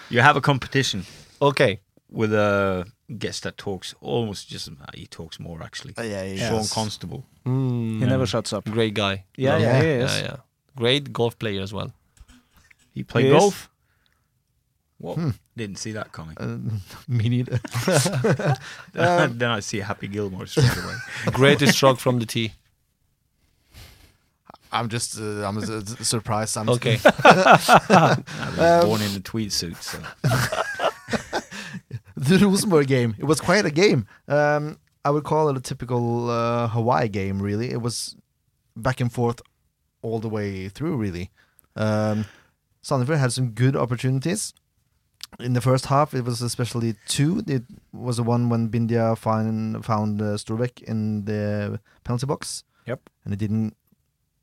You 0.08 0.20
have 0.22 0.36
a 0.36 0.40
competition 0.40 1.04
Okay. 1.40 1.80
with 2.10 2.32
a 2.32 2.84
guest 3.18 3.42
that 3.44 3.56
talks 3.56 3.94
almost 4.00 4.48
just 4.48 4.68
he 4.94 5.06
talks 5.06 5.38
more 5.38 5.62
actually. 5.62 5.94
uh, 5.98 6.02
yeah, 6.02 6.22
yeah, 6.24 6.48
Sean 6.48 6.56
yes. 6.58 6.72
Constable. 6.72 7.24
Mm, 7.44 8.00
He 8.00 8.06
never 8.06 8.26
shuts 8.26 8.52
up. 8.52 8.64
Great 8.64 8.94
guy. 8.94 9.24
Yeah, 9.36 9.52
Love 9.52 9.60
yeah, 9.62 9.82
he 9.82 9.88
is. 9.88 10.10
yeah, 10.18 10.22
yeah. 10.24 10.36
Great 10.76 11.12
golf 11.12 11.38
player 11.38 11.62
as 11.62 11.72
well. 11.72 11.92
He 12.92 13.02
played 13.04 13.26
He 13.26 13.30
is. 13.30 13.38
golf. 13.38 13.70
What? 14.98 15.16
Hmm. 15.16 15.30
Didn't 15.56 15.76
see 15.78 15.92
that 15.92 16.10
coming. 16.10 16.36
Uh, 16.38 16.58
me 17.08 17.28
neither. 17.28 17.60
then 18.92 19.50
I 19.50 19.60
see 19.60 19.78
Happy 19.80 20.08
Gilmore 20.08 20.46
straight 20.46 20.76
away. 20.76 20.94
Greatest 21.32 21.74
stroke 21.74 21.98
from 22.00 22.18
the 22.18 22.26
tee. 22.26 22.52
I'm 24.72 24.88
just, 24.88 25.18
uh, 25.18 25.46
I'm 25.46 25.60
surprised. 26.04 26.56
I'm 26.58 26.68
Okay. 26.68 26.98
I 27.04 28.16
was 28.56 28.58
Um, 28.58 28.88
born 28.88 29.00
in 29.02 29.14
a 29.16 29.20
tweed 29.20 29.52
suit, 29.52 29.76
so 29.82 29.98
the 32.38 32.38
Rosenborg 32.38 32.86
game. 32.86 33.14
It 33.18 33.24
was 33.24 33.40
quite 33.40 33.66
a 33.66 33.70
game. 33.70 34.06
Um, 34.26 34.78
I 35.04 35.10
would 35.10 35.24
call 35.24 35.48
it 35.50 35.56
a 35.56 35.60
typical 35.60 36.30
uh, 36.30 36.68
Hawaii 36.68 37.08
game. 37.08 37.40
Really, 37.40 37.70
it 37.70 37.82
was 37.82 38.16
back 38.74 39.00
and 39.00 39.12
forth 39.12 39.40
all 40.02 40.18
the 40.18 40.28
way 40.28 40.68
through. 40.68 40.96
Really, 40.96 41.30
um, 41.76 42.24
Sandefjord 42.82 43.18
had 43.18 43.32
some 43.32 43.50
good 43.50 43.76
opportunities 43.76 44.54
in 45.38 45.52
the 45.52 45.60
first 45.60 45.86
half. 45.86 46.14
It 46.14 46.24
was 46.24 46.40
especially 46.42 46.94
two. 47.06 47.42
It 47.46 47.64
was 47.92 48.16
the 48.16 48.22
one 48.22 48.48
when 48.48 48.70
Bindia 48.70 49.16
find, 49.16 49.84
found 49.84 50.20
uh, 50.22 50.36
Storbæk 50.36 50.82
in 50.82 51.24
the 51.26 51.80
penalty 52.04 52.26
box. 52.26 52.64
Yep. 52.86 53.10
and 53.24 53.32
he 53.32 53.36
didn't 53.36 53.76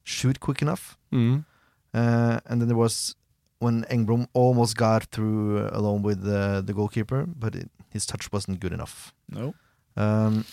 shoot 0.03 0.39
quick 0.39 0.61
enough. 0.61 0.97
Mm. 1.11 1.45
Uh, 1.93 2.39
and 2.45 2.61
then 2.61 2.67
there 2.67 2.78
was 2.78 3.15
when 3.64 3.76
Engblom 3.95 4.28
almost 4.34 4.74
got 4.78 5.01
through 5.14 5.59
uh, 5.59 5.70
alone 5.80 6.01
with 6.03 6.22
uh, 6.28 6.61
the 6.68 6.74
goalkeeper, 6.74 7.26
but 7.43 7.55
it, 7.55 7.70
his 7.89 8.05
touch 8.05 8.26
wasn't 8.32 8.59
good 8.59 8.74
enough. 8.74 9.14
No. 9.30 9.53
Um, 9.95 10.45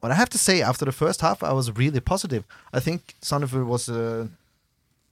but 0.00 0.10
I 0.10 0.14
have 0.14 0.30
to 0.30 0.38
say, 0.38 0.62
after 0.62 0.84
the 0.84 0.92
first 0.92 1.20
half, 1.20 1.42
I 1.42 1.52
was 1.52 1.66
really 1.82 2.00
positive. 2.00 2.42
I 2.72 2.80
think 2.80 3.00
Sandefjord 3.20 3.66
was 3.66 3.88
uh, 3.88 4.26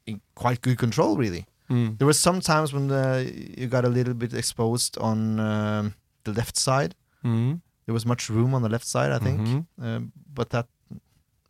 in 0.06 0.20
quite 0.34 0.60
good 0.62 0.78
control, 0.78 1.16
really. 1.16 1.44
Mm. 1.70 1.98
There 1.98 2.06
were 2.06 2.14
some 2.28 2.40
times 2.40 2.72
when 2.72 2.90
uh, 2.90 3.24
you 3.58 3.66
got 3.66 3.84
a 3.84 3.88
little 3.88 4.14
bit 4.14 4.32
exposed 4.32 4.96
on 4.98 5.38
um, 5.40 5.94
the 6.24 6.32
left 6.32 6.56
side. 6.56 6.94
Mm. 7.24 7.60
There 7.84 7.92
was 7.94 8.06
much 8.06 8.30
room 8.30 8.54
on 8.54 8.62
the 8.62 8.68
left 8.68 8.86
side, 8.86 9.12
I 9.12 9.18
think. 9.18 9.40
Mhm. 9.40 9.64
Um, 9.82 10.12
but 10.34 10.50
that 10.50 10.66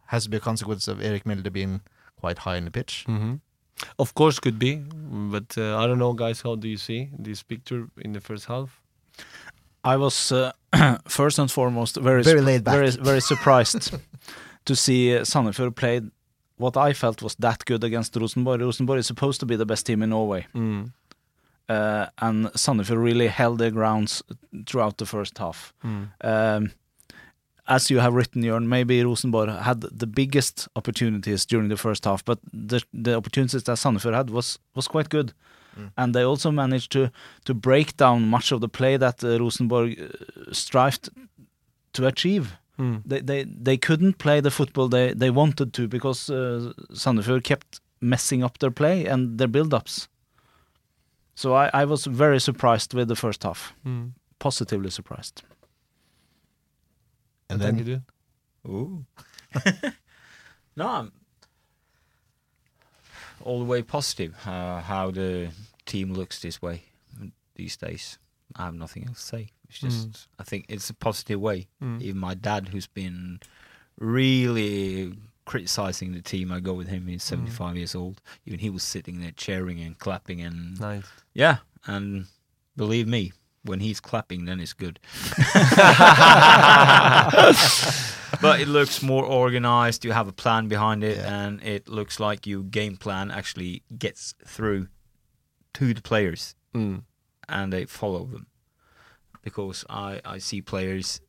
has 0.06 0.24
to 0.24 0.30
be 0.30 0.36
a 0.36 0.40
consequence 0.40 0.88
of 0.88 1.00
Erik 1.02 1.24
Mjelde 1.24 1.52
being 1.52 1.80
quite 2.20 2.38
high 2.38 2.56
in 2.56 2.64
the 2.64 2.70
pitch. 2.70 3.04
hmm 3.06 3.34
Of 3.98 4.12
course, 4.14 4.40
could 4.40 4.58
be, 4.58 4.82
but 5.30 5.56
uh, 5.58 5.78
I 5.78 5.86
don't 5.86 5.98
know, 5.98 6.12
guys. 6.12 6.42
How 6.42 6.56
do 6.56 6.68
you 6.68 6.76
see 6.78 7.08
this 7.18 7.42
picture 7.42 7.86
in 8.04 8.12
the 8.12 8.20
first 8.20 8.46
half? 8.46 8.80
I 9.84 9.96
was 9.96 10.32
uh, 10.32 10.52
first 11.08 11.38
and 11.38 11.50
foremost 11.50 11.96
very 11.96 12.22
Very 12.22 12.40
laid 12.40 12.64
back. 12.64 12.74
very 12.74 12.90
very 12.90 13.20
surprised 13.32 13.92
to 14.64 14.74
see 14.76 15.16
uh, 15.16 15.24
Sandefjord 15.24 15.74
played 15.74 16.10
what 16.56 16.76
I 16.76 16.92
felt 16.92 17.22
was 17.22 17.34
that 17.36 17.64
good 17.64 17.84
against 17.84 18.16
Rosenborg. 18.16 18.60
Rosenborg 18.60 18.98
is 18.98 19.06
supposed 19.06 19.38
to 19.40 19.46
be 19.46 19.56
the 19.56 19.66
best 19.66 19.86
team 19.86 20.02
in 20.02 20.10
Norway, 20.10 20.46
Mm. 20.54 20.90
uh, 21.68 22.06
and 22.18 22.46
Sandefjord 22.56 23.02
really 23.02 23.28
held 23.28 23.58
their 23.58 23.70
grounds 23.70 24.22
throughout 24.66 24.96
the 24.98 25.06
first 25.06 25.38
half. 25.38 25.72
Mm. 25.84 26.08
Um, 26.24 26.70
as 27.68 27.90
you 27.90 28.00
have 28.00 28.14
written, 28.14 28.42
Jørn, 28.42 28.66
maybe 28.66 29.02
Rosenborg 29.04 29.48
had 29.62 29.80
the 29.98 30.06
biggest 30.06 30.68
opportunities 30.74 31.46
during 31.46 31.68
the 31.68 31.76
first 31.76 32.04
half, 32.04 32.24
but 32.24 32.38
the 32.52 32.80
the 33.04 33.14
opportunities 33.16 33.62
that 33.64 33.78
Sandefjord 33.78 34.14
had 34.14 34.30
was 34.30 34.58
was 34.74 34.88
quite 34.88 35.08
good, 35.10 35.32
Mm. 35.76 35.90
and 35.96 36.14
they 36.14 36.24
also 36.24 36.50
managed 36.50 36.90
to 36.92 37.10
to 37.44 37.54
break 37.54 37.96
down 37.96 38.28
much 38.30 38.52
of 38.52 38.60
the 38.60 38.68
play 38.68 38.98
that 38.98 39.22
uh, 39.24 39.38
Rosenborg 39.38 39.90
uh, 40.00 40.52
strived 40.52 41.08
to 41.92 42.06
achieve. 42.06 42.44
Mm. 42.78 43.02
They 43.08 43.20
they 43.22 43.44
they 43.64 43.76
couldn't 43.78 44.18
play 44.18 44.40
the 44.42 44.50
football 44.50 44.88
they 44.88 45.14
they 45.14 45.30
wanted 45.30 45.72
to 45.72 45.88
because 45.88 46.32
uh, 46.32 46.72
Sandefjord 46.92 47.42
kept 47.42 47.80
messing 48.00 48.44
up 48.44 48.58
their 48.58 48.70
play 48.72 49.06
and 49.12 49.38
their 49.38 49.48
build-ups. 49.50 50.08
So 51.34 51.54
I, 51.54 51.82
I 51.82 51.84
was 51.84 52.06
very 52.06 52.40
surprised 52.40 52.94
with 52.94 53.08
the 53.08 53.16
first 53.16 53.42
half, 53.44 53.74
Mm. 53.86 54.12
positively 54.38 54.90
surprised. 54.90 55.42
And 57.50 57.60
then 57.60 57.78
you, 57.78 57.84
do. 57.84 58.00
Ooh. 58.66 59.04
no, 60.76 60.86
I'm 60.88 61.12
all 63.42 63.58
the 63.58 63.64
way 63.64 63.82
positive. 63.82 64.34
Uh, 64.46 64.80
how 64.80 65.10
the 65.10 65.50
team 65.86 66.12
looks 66.12 66.40
this 66.40 66.60
way 66.60 66.82
these 67.54 67.76
days. 67.76 68.18
I 68.56 68.64
have 68.66 68.74
nothing 68.74 69.06
else 69.06 69.20
to 69.20 69.26
say. 69.26 69.48
It's 69.68 69.80
just, 69.80 70.28
I 70.38 70.42
think 70.44 70.66
it's 70.68 70.88
a 70.88 70.94
positive 70.94 71.40
way. 71.40 71.68
Mm. 71.82 72.00
Even 72.00 72.20
my 72.20 72.34
dad, 72.34 72.68
who's 72.68 72.86
been 72.86 73.40
really 73.98 75.12
criticizing 75.44 76.12
the 76.12 76.22
team, 76.22 76.50
I 76.52 76.60
go 76.60 76.72
with 76.72 76.88
him. 76.88 77.06
He's 77.06 77.22
75 77.22 77.76
years 77.76 77.94
old. 77.94 78.22
Even 78.46 78.60
he 78.60 78.70
was 78.70 78.82
sitting 78.82 79.20
there 79.20 79.32
cheering 79.32 79.80
and 79.80 79.98
clapping 79.98 80.40
and 80.40 80.80
Nice. 80.80 81.04
yeah. 81.34 81.58
And 81.86 82.26
believe 82.76 83.06
me, 83.06 83.32
when 83.64 83.80
he's 83.80 84.00
clapping, 84.00 84.44
then 84.44 84.60
it's 84.60 84.72
good. 84.72 85.00
but 88.40 88.60
it 88.60 88.68
looks 88.68 89.02
more 89.02 89.24
organized. 89.24 90.04
You 90.04 90.12
have 90.12 90.28
a 90.28 90.32
plan 90.32 90.68
behind 90.68 91.02
it, 91.04 91.16
Yeah. 91.16 91.46
and 91.46 91.62
it 91.62 91.88
looks 91.88 92.20
like 92.20 92.46
your 92.46 92.62
game 92.62 92.96
plan 92.96 93.30
actually 93.30 93.82
gets 93.98 94.34
through 94.46 94.88
to 95.74 95.94
the 95.94 96.02
players, 96.02 96.54
Mm. 96.74 97.02
and 97.48 97.72
they 97.72 97.86
follow 97.86 98.24
them. 98.26 98.46
Because 99.42 99.84
I 99.88 100.20
I 100.24 100.38
see 100.38 100.60
players 100.62 101.20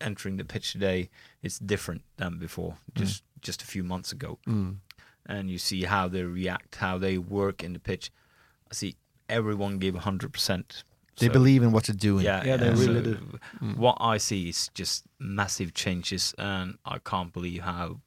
entering 0.00 0.36
the 0.36 0.44
pitch 0.44 0.72
today. 0.72 1.08
It's 1.42 1.58
different 1.58 2.02
than 2.16 2.38
before, 2.38 2.76
just 2.94 3.22
just 3.40 3.62
a 3.62 3.66
few 3.66 3.82
months 3.84 4.12
ago 4.12 4.38
Mm. 4.46 4.76
and 5.26 5.50
you 5.50 5.58
see 5.58 5.84
how 5.84 6.08
they 6.08 6.22
react, 6.24 6.76
how 6.76 6.98
they 6.98 7.18
work 7.18 7.62
in 7.64 7.72
the 7.72 7.78
pitch. 7.80 8.10
I 8.70 8.74
see 8.74 8.96
everyone 9.28 9.78
give 9.78 9.94
hundred 9.96 10.32
percent. 10.32 10.84
they 11.18 11.28
believe 11.28 11.62
in 11.62 11.72
what 11.72 11.84
they're 11.84 11.96
doing. 11.96 12.24
Yeah, 12.24 12.44
Yeah, 12.44 12.56
they 12.56 12.70
really 12.70 12.84
so 12.84 13.00
do. 13.02 13.38
Mm. 13.62 13.76
What 13.76 13.96
I 14.00 14.18
see 14.18 14.48
is 14.48 14.70
just 14.74 15.04
massive 15.18 15.74
changes, 15.74 16.34
and 16.38 16.78
I 16.84 16.98
can't 16.98 17.32
believe 17.32 17.62
how 17.62 18.00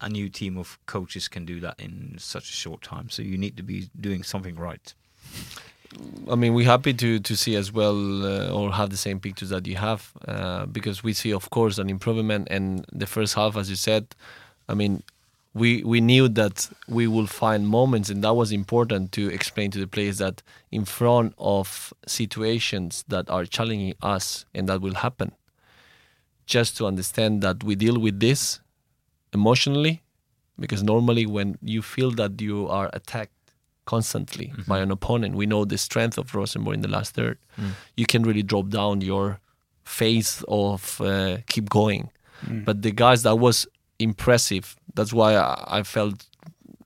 a 0.00 0.08
new 0.08 0.28
team 0.28 0.56
of 0.56 0.78
coaches 0.86 1.28
can 1.28 1.44
do 1.44 1.60
that 1.60 1.80
in 1.80 2.16
such 2.18 2.50
a 2.50 2.52
short 2.52 2.82
time. 2.82 3.10
So 3.10 3.22
you 3.22 3.36
need 3.36 3.56
to 3.56 3.62
be 3.62 3.90
doing 4.00 4.22
something 4.22 4.56
right. 4.56 4.94
I 6.30 6.34
mean, 6.34 6.54
we're 6.54 6.66
happy 6.66 6.92
to 6.94 7.18
to 7.18 7.36
see 7.36 7.56
as 7.56 7.72
well 7.72 8.24
uh, 8.24 8.50
or 8.50 8.72
have 8.72 8.90
the 8.90 8.96
same 8.96 9.20
pictures 9.20 9.48
that 9.48 9.66
you 9.66 9.76
have 9.76 10.12
uh, 10.26 10.66
because 10.66 11.02
we 11.02 11.12
see, 11.14 11.32
of 11.32 11.48
course, 11.50 11.78
an 11.78 11.88
improvement. 11.88 12.48
And 12.50 12.84
the 12.92 13.06
first 13.06 13.34
half, 13.34 13.56
as 13.56 13.70
you 13.70 13.76
said, 13.76 14.14
I 14.68 14.74
mean, 14.74 15.02
we 15.54 15.82
we 15.82 16.00
knew 16.00 16.28
that 16.28 16.68
we 16.88 17.06
will 17.06 17.26
find 17.26 17.66
moments, 17.66 18.10
and 18.10 18.22
that 18.22 18.34
was 18.34 18.52
important 18.52 19.12
to 19.12 19.28
explain 19.28 19.70
to 19.72 19.78
the 19.78 19.86
players 19.86 20.18
that 20.18 20.42
in 20.70 20.84
front 20.84 21.34
of 21.38 21.92
situations 22.06 23.04
that 23.08 23.28
are 23.30 23.44
challenging 23.44 23.94
us, 24.02 24.44
and 24.54 24.68
that 24.68 24.80
will 24.80 24.94
happen, 24.94 25.32
just 26.46 26.76
to 26.76 26.86
understand 26.86 27.42
that 27.42 27.64
we 27.64 27.74
deal 27.74 27.98
with 27.98 28.20
this 28.20 28.60
emotionally, 29.32 30.02
because 30.58 30.82
normally 30.82 31.26
when 31.26 31.58
you 31.62 31.82
feel 31.82 32.10
that 32.12 32.40
you 32.40 32.68
are 32.68 32.90
attacked 32.92 33.32
constantly 33.88 34.48
mm-hmm. 34.48 34.70
by 34.70 34.80
an 34.80 34.90
opponent. 34.90 35.34
We 35.34 35.46
know 35.46 35.64
the 35.64 35.78
strength 35.78 36.18
of 36.18 36.34
Rosenborg 36.34 36.74
in 36.74 36.82
the 36.82 36.88
last 36.96 37.14
third. 37.14 37.38
Mm. 37.56 37.70
You 37.96 38.04
can 38.04 38.22
really 38.22 38.42
drop 38.42 38.68
down 38.68 39.00
your 39.00 39.40
faith 39.84 40.44
of 40.46 41.00
uh, 41.00 41.38
keep 41.46 41.70
going. 41.70 42.10
Mm. 42.44 42.66
But 42.66 42.82
the 42.82 42.92
guys 42.92 43.22
that 43.22 43.36
was 43.36 43.66
impressive. 43.98 44.76
That's 44.94 45.12
why 45.12 45.34
I, 45.34 45.78
I 45.78 45.82
felt 45.82 46.26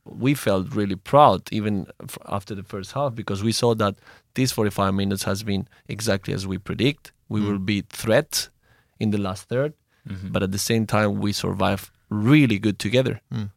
we 0.04 0.34
felt 0.34 0.74
really 0.74 0.96
proud 0.96 1.42
even 1.52 1.86
f- 2.02 2.18
after 2.28 2.54
the 2.54 2.62
first 2.62 2.92
half 2.92 3.14
because 3.14 3.42
we 3.42 3.52
saw 3.52 3.74
that 3.74 3.94
these 4.34 4.52
45 4.52 4.94
minutes 4.94 5.22
has 5.24 5.42
been 5.42 5.68
exactly 5.88 6.34
as 6.34 6.46
we 6.46 6.58
predict. 6.58 7.12
We 7.28 7.40
will 7.40 7.58
be 7.58 7.82
threat 7.88 8.48
in 9.00 9.10
the 9.10 9.18
last 9.18 9.48
third, 9.48 9.72
but 10.32 10.42
at 10.42 10.52
the 10.52 10.58
same 10.58 10.86
time 10.86 11.20
we 11.20 11.32
survive 11.32 11.90
really 12.10 12.58
good 12.58 12.78
together. 12.78 13.20
Mm. 13.32 13.50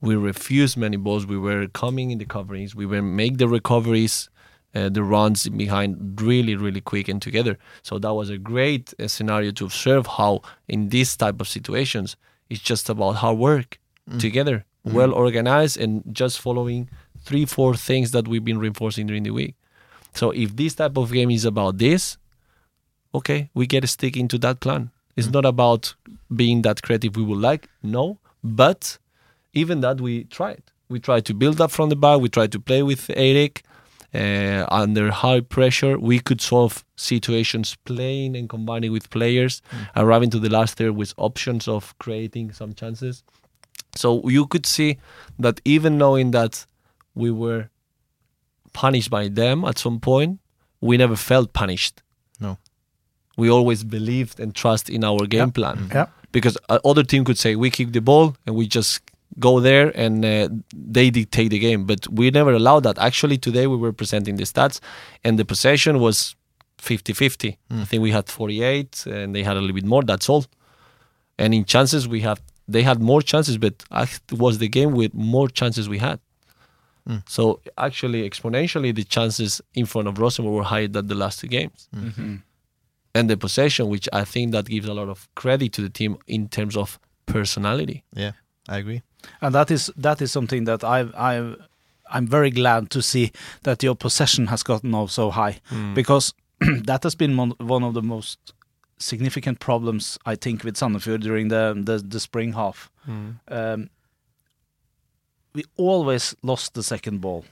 We 0.00 0.16
refused 0.16 0.76
many 0.76 0.96
balls. 0.96 1.26
We 1.26 1.38
were 1.38 1.66
coming 1.68 2.10
in 2.10 2.18
the 2.18 2.26
coverings. 2.26 2.74
We 2.74 2.86
were 2.86 3.02
make 3.02 3.38
the 3.38 3.48
recoveries, 3.48 4.28
uh, 4.74 4.90
the 4.90 5.02
runs 5.02 5.48
behind 5.48 6.20
really, 6.20 6.54
really 6.56 6.80
quick 6.80 7.08
and 7.08 7.20
together. 7.22 7.58
So 7.82 7.98
that 7.98 8.14
was 8.14 8.30
a 8.30 8.38
great 8.38 8.92
uh, 9.00 9.08
scenario 9.08 9.50
to 9.52 9.64
observe 9.64 10.06
how 10.06 10.42
in 10.68 10.90
these 10.90 11.16
type 11.16 11.40
of 11.40 11.48
situations 11.48 12.16
it's 12.50 12.60
just 12.60 12.88
about 12.88 13.16
hard 13.16 13.38
work 13.38 13.78
mm. 14.10 14.20
together, 14.20 14.64
mm-hmm. 14.86 14.96
well 14.96 15.12
organized, 15.12 15.76
and 15.76 16.02
just 16.12 16.40
following 16.40 16.88
three, 17.22 17.44
four 17.44 17.74
things 17.74 18.10
that 18.12 18.26
we've 18.28 18.44
been 18.44 18.58
reinforcing 18.58 19.06
during 19.06 19.22
the 19.22 19.30
week. 19.30 19.54
So 20.14 20.30
if 20.30 20.56
this 20.56 20.74
type 20.74 20.96
of 20.96 21.12
game 21.12 21.30
is 21.30 21.44
about 21.44 21.78
this, 21.78 22.16
okay, 23.14 23.50
we 23.54 23.66
get 23.66 23.82
to 23.82 23.86
stick 23.86 24.16
into 24.16 24.38
that 24.38 24.60
plan. 24.60 24.90
It's 25.16 25.26
mm-hmm. 25.26 25.34
not 25.34 25.44
about 25.44 25.94
being 26.34 26.62
that 26.62 26.82
creative 26.82 27.16
we 27.16 27.22
would 27.22 27.38
like, 27.38 27.68
no. 27.82 28.18
But 28.42 28.98
even 29.52 29.80
that, 29.80 30.00
we 30.00 30.24
tried. 30.24 30.62
We 30.88 31.00
tried 31.00 31.26
to 31.26 31.34
build 31.34 31.60
up 31.60 31.70
from 31.70 31.88
the 31.90 31.96
back. 31.96 32.20
We 32.20 32.28
tried 32.28 32.52
to 32.52 32.60
play 32.60 32.82
with 32.82 33.10
Eric 33.10 33.62
uh, 34.14 34.64
under 34.70 35.10
high 35.10 35.40
pressure. 35.40 35.98
We 35.98 36.18
could 36.20 36.40
solve 36.40 36.84
situations 36.96 37.76
playing 37.84 38.36
and 38.36 38.48
combining 38.48 38.92
with 38.92 39.10
players, 39.10 39.62
arriving 39.96 40.30
to 40.30 40.38
the 40.38 40.48
last 40.48 40.78
third 40.78 40.92
with 40.92 41.14
options 41.16 41.68
of 41.68 41.96
creating 41.98 42.52
some 42.52 42.72
chances. 42.72 43.22
So 43.94 44.28
you 44.28 44.46
could 44.46 44.66
see 44.66 44.98
that 45.38 45.60
even 45.64 45.98
knowing 45.98 46.30
that 46.32 46.66
we 47.14 47.30
were 47.30 47.68
punished 48.72 49.10
by 49.10 49.28
them 49.28 49.64
at 49.64 49.78
some 49.78 50.00
point, 50.00 50.40
we 50.80 50.96
never 50.96 51.16
felt 51.16 51.52
punished. 51.52 52.02
No. 52.40 52.58
We 53.36 53.50
always 53.50 53.84
believed 53.84 54.40
and 54.40 54.54
trust 54.54 54.88
in 54.88 55.04
our 55.04 55.26
game 55.26 55.50
plan. 55.50 55.90
Yeah. 55.92 56.06
Because 56.30 56.56
uh, 56.68 56.78
other 56.84 57.02
team 57.02 57.24
could 57.24 57.38
say 57.38 57.56
we 57.56 57.70
kick 57.70 57.92
the 57.92 58.00
ball 58.00 58.36
and 58.46 58.54
we 58.54 58.66
just 58.66 59.00
go 59.38 59.60
there 59.60 59.92
and 59.94 60.24
uh, 60.24 60.48
they 60.74 61.10
dictate 61.10 61.50
the 61.50 61.58
game, 61.58 61.84
but 61.84 62.08
we 62.08 62.30
never 62.30 62.52
allowed 62.52 62.80
that. 62.80 62.98
Actually, 62.98 63.38
today 63.38 63.66
we 63.66 63.76
were 63.76 63.92
presenting 63.92 64.36
the 64.36 64.44
stats 64.44 64.80
and 65.24 65.38
the 65.38 65.44
possession 65.44 66.00
was 66.00 66.34
50-50. 66.78 67.56
Hmm. 67.70 67.80
I 67.80 67.84
think 67.84 68.02
we 68.02 68.10
had 68.10 68.28
48 68.28 69.06
and 69.06 69.34
they 69.34 69.42
had 69.42 69.56
a 69.56 69.60
little 69.60 69.74
bit 69.74 69.84
more. 69.84 70.02
That's 70.02 70.28
all. 70.28 70.44
And 71.38 71.54
in 71.54 71.64
chances 71.64 72.08
we 72.08 72.20
have, 72.22 72.40
they 72.66 72.82
had 72.82 73.00
more 73.00 73.22
chances, 73.22 73.58
but 73.58 73.84
it 73.92 74.32
was 74.32 74.58
the 74.58 74.68
game 74.68 74.92
with 74.92 75.14
more 75.14 75.48
chances 75.48 75.88
we 75.88 75.98
had. 75.98 76.20
Hmm. 77.06 77.18
So 77.26 77.60
actually, 77.76 78.28
exponentially, 78.28 78.94
the 78.94 79.04
chances 79.04 79.60
in 79.74 79.86
front 79.86 80.08
of 80.08 80.18
Rosenborg 80.18 80.54
were 80.54 80.64
higher 80.64 80.88
than 80.88 81.06
the 81.06 81.14
last 81.14 81.40
two 81.40 81.48
games. 81.48 81.88
Hmm. 81.92 82.08
Mm-hmm. 82.08 82.34
And 83.14 83.30
the 83.30 83.36
possession, 83.36 83.88
which 83.88 84.08
I 84.12 84.24
think 84.24 84.52
that 84.52 84.66
gives 84.66 84.86
a 84.86 84.94
lot 84.94 85.08
of 85.08 85.28
credit 85.34 85.72
to 85.74 85.80
the 85.80 85.88
team 85.88 86.18
in 86.26 86.48
terms 86.48 86.76
of 86.76 87.00
personality. 87.26 88.04
Yeah, 88.12 88.32
I 88.68 88.78
agree. 88.78 89.02
And 89.40 89.54
that 89.54 89.70
is 89.70 89.90
that 89.96 90.22
is 90.22 90.32
something 90.32 90.64
that 90.64 90.84
I've 90.84 91.14
I've 91.14 91.56
I'm 92.10 92.26
very 92.26 92.50
glad 92.50 92.90
to 92.90 93.02
see 93.02 93.32
that 93.62 93.82
your 93.82 93.94
possession 93.94 94.46
has 94.46 94.62
gotten 94.62 94.94
up 94.94 95.10
so 95.10 95.30
high 95.30 95.60
hmm. 95.68 95.94
because 95.94 96.34
that 96.60 97.02
has 97.02 97.14
been 97.14 97.36
one, 97.36 97.82
of 97.82 97.94
the 97.94 98.02
most 98.02 98.52
significant 98.98 99.60
problems 99.60 100.18
I 100.26 100.34
think 100.34 100.64
with 100.64 100.76
Sandefjord 100.76 101.20
during 101.20 101.48
the 101.48 101.74
the, 101.76 101.98
the 101.98 102.20
spring 102.20 102.52
half. 102.52 102.90
Hmm. 103.04 103.30
Um, 103.48 103.90
we 105.54 105.64
always 105.76 106.36
lost 106.42 106.74
the 106.74 106.82
second 106.82 107.20
ball. 107.20 107.44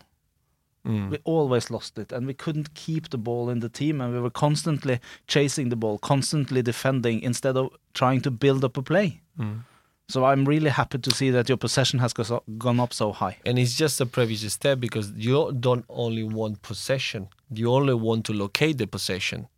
Hmm. 0.85 1.11
We 1.11 1.19
always 1.25 1.71
lost 1.71 1.99
it, 1.99 2.13
and 2.13 2.27
we 2.27 2.35
couldn't 2.35 2.75
keep 2.75 3.11
the 3.11 3.19
ball 3.19 3.51
in 3.51 3.59
the 3.59 3.69
team, 3.69 4.01
and 4.01 4.15
we 4.15 4.21
were 4.21 4.31
constantly 4.31 5.01
chasing 5.27 5.69
the 5.71 5.77
ball, 5.77 5.99
constantly 5.99 6.63
defending 6.63 7.21
instead 7.23 7.57
of 7.57 7.71
trying 7.95 8.21
to 8.21 8.31
build 8.31 8.65
up 8.65 8.77
a 8.77 8.83
play. 8.83 9.21
So 10.09 10.25
I'm 10.25 10.45
really 10.45 10.71
happy 10.71 10.99
to 10.99 11.11
see 11.11 11.31
that 11.31 11.49
your 11.49 11.59
possession 11.59 11.99
has 11.99 12.13
gone 12.13 12.79
up 12.79 12.93
so 12.93 13.13
high. 13.13 13.39
And 13.45 13.59
it's 13.59 13.75
just 13.75 14.01
a 14.01 14.07
previous 14.07 14.53
step 14.53 14.79
because 14.79 15.11
you 15.17 15.53
don't 15.59 15.85
only 15.89 16.23
want 16.23 16.63
possession, 16.63 17.29
you 17.51 17.73
only 17.73 17.95
want 17.95 18.25
to 18.27 18.33
locate 18.33 18.79
the 18.79 18.87
possession. 18.87 19.49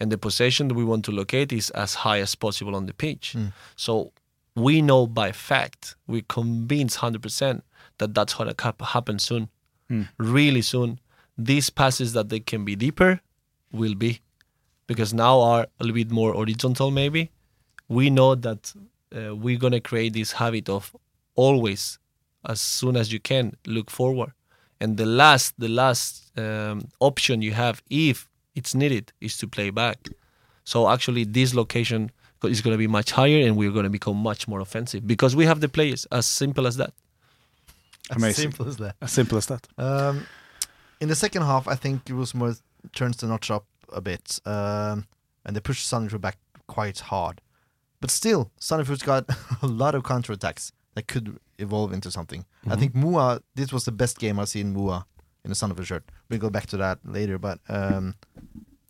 And 0.00 0.10
the 0.10 0.18
possession 0.18 0.66
that 0.68 0.74
we 0.74 0.84
want 0.84 1.04
to 1.04 1.12
locate 1.12 1.52
is 1.52 1.70
as 1.70 1.94
high 1.94 2.18
as 2.18 2.34
possible 2.34 2.74
on 2.74 2.86
the 2.86 2.94
pitch. 2.94 3.34
Hmm. 3.34 3.46
So 3.76 4.12
we 4.56 4.82
know 4.82 5.06
by 5.06 5.30
fact, 5.30 5.94
we're 6.08 6.22
convinced 6.28 6.98
100% 6.98 7.62
that 7.98 8.12
that's 8.12 8.34
going 8.34 8.52
to 8.52 8.84
happen 8.84 9.20
soon, 9.20 9.48
hmm. 9.88 10.02
really 10.18 10.62
soon. 10.62 10.98
These 11.38 11.70
passes 11.70 12.12
that 12.14 12.28
they 12.28 12.40
can 12.40 12.64
be 12.64 12.74
deeper 12.74 13.20
will 13.70 13.94
be 13.94 14.20
because 14.88 15.14
now 15.14 15.40
are 15.40 15.68
a 15.78 15.84
little 15.84 15.94
bit 15.94 16.10
more 16.10 16.32
horizontal, 16.32 16.90
maybe. 16.90 17.30
We 17.88 18.10
know 18.10 18.34
that 18.34 18.74
uh, 19.14 19.34
we're 19.34 19.58
going 19.58 19.72
to 19.72 19.80
create 19.80 20.12
this 20.12 20.32
habit 20.32 20.68
of 20.68 20.94
always 21.34 21.98
as 22.44 22.60
soon 22.60 22.96
as 22.96 23.12
you 23.12 23.20
can 23.20 23.56
look 23.66 23.90
forward 23.90 24.32
and 24.80 24.96
the 24.96 25.06
last 25.06 25.54
the 25.58 25.68
last 25.68 26.36
um, 26.38 26.88
option 27.00 27.40
you 27.42 27.52
have 27.52 27.82
if 27.90 28.28
it's 28.54 28.74
needed 28.74 29.12
is 29.20 29.36
to 29.38 29.46
play 29.46 29.70
back 29.70 29.98
so 30.64 30.88
actually 30.88 31.24
this 31.24 31.54
location 31.54 32.10
is 32.44 32.60
going 32.60 32.74
to 32.74 32.78
be 32.78 32.88
much 32.88 33.12
higher 33.12 33.46
and 33.46 33.56
we're 33.56 33.70
going 33.70 33.84
to 33.84 33.90
become 33.90 34.16
much 34.16 34.48
more 34.48 34.60
offensive 34.60 35.06
because 35.06 35.36
we 35.36 35.44
have 35.46 35.60
the 35.60 35.68
players 35.68 36.06
as 36.10 36.26
simple 36.26 36.66
as 36.66 36.76
that 36.76 36.92
As 38.10 38.16
Amazing. 38.16 38.42
simple 38.42 38.68
as 38.68 38.76
that. 38.78 38.94
As 39.00 39.12
simple 39.12 39.38
as 39.38 39.46
that. 39.46 39.68
Um, 39.78 40.26
in 41.00 41.08
the 41.08 41.14
second 41.14 41.42
half, 41.42 41.68
I 41.68 41.76
think 41.76 42.02
Rosenborg 42.10 42.56
turns 42.94 43.16
the 43.18 43.26
notch 43.26 43.48
up 43.50 43.64
a 43.92 44.00
bit, 44.00 44.40
um, 44.44 45.06
and 45.44 45.54
they 45.54 45.60
push 45.60 45.86
Sandefjord 45.86 46.20
back 46.20 46.36
quite 46.66 46.98
hard. 47.00 47.40
But 48.02 48.10
still, 48.10 48.50
Sandefjord's 48.60 49.04
got 49.12 49.24
a 49.62 49.66
lot 49.82 49.94
of 49.96 50.02
counterattacks 50.02 50.72
that 50.94 51.06
could 51.12 51.26
evolve 51.58 51.90
into 51.96 52.10
something. 52.10 52.44
I 52.68 52.76
think 52.80 52.92
Mua, 53.02 53.40
this 53.54 53.72
was 53.72 53.84
the 53.84 53.92
best 54.02 54.18
game 54.18 54.36
I've 54.40 54.48
seen 54.56 54.74
Mua 54.76 55.04
in 55.44 55.48
the 55.52 55.56
Sandefjord 55.60 55.86
shirt. 55.86 56.04
We'll 56.28 56.40
go 56.46 56.50
back 56.50 56.66
to 56.72 56.76
that 56.84 56.98
later, 57.04 57.38
but 57.38 57.58
um, 57.68 58.14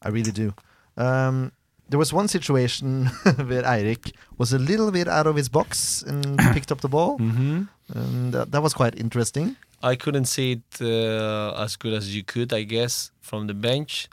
I 0.07 0.09
really 0.17 0.33
do. 0.33 0.49
Um, 0.97 1.53
there 1.89 1.99
was 1.99 2.11
one 2.13 2.29
situation 2.29 3.07
where 3.51 3.65
Eirik 3.75 4.13
was 4.39 4.53
a 4.53 4.59
little 4.59 4.91
bit 4.91 5.09
out 5.09 5.27
of 5.27 5.37
his 5.37 5.49
box 5.51 6.03
and 6.11 6.39
picked 6.55 6.73
up 6.73 6.81
the 6.81 6.89
ball. 6.89 7.19
mm-hmm. 7.19 7.63
And 7.95 8.33
that, 8.33 8.53
that 8.53 8.63
was 8.63 8.73
quite 8.75 8.95
interesting. 9.05 9.57
i 9.83 9.95
couldn't 10.03 10.29
see 10.37 10.49
it 10.57 10.71
uh, 10.81 11.65
as 11.65 11.77
good 11.83 11.93
as 12.01 12.05
you 12.17 12.23
could 12.33 12.51
i 12.61 12.63
guess 12.77 13.11
from 13.21 13.41
the 13.51 13.55
bench 13.69 14.09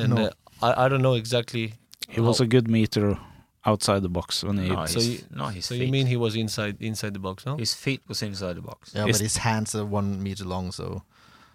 and 0.00 0.14
No. 0.14 0.24
uh, 0.24 0.30
I, 0.66 0.84
I 0.84 0.88
don't 0.90 1.02
know 1.08 1.14
exactly 1.24 1.64
He 2.16 2.20
was 2.28 2.40
a 2.40 2.46
good 2.54 2.66
meter 2.78 3.06
outside 3.64 4.02
the 4.02 4.08
box 4.08 4.42
when 4.42 4.58
he. 4.58 4.68
No, 4.70 4.86
so 4.86 5.00
you- 5.00 5.22
not 5.30 5.54
his 5.54 5.66
so 5.66 5.74
feet. 5.74 5.84
you 5.86 5.92
mean 5.92 6.06
he 6.06 6.16
was 6.16 6.34
inside 6.36 6.76
inside 6.80 7.12
the 7.14 7.18
box 7.20 7.44
no 7.46 7.56
his 7.56 7.74
feet 7.74 8.00
was 8.08 8.22
inside 8.22 8.54
the 8.56 8.62
box? 8.62 8.92
Yeah, 8.94 9.06
Is- 9.06 9.18
but 9.18 9.22
his 9.22 9.36
hands 9.38 9.74
are 9.74 9.84
one 9.84 10.22
meter 10.22 10.44
long, 10.44 10.72
so 10.72 11.02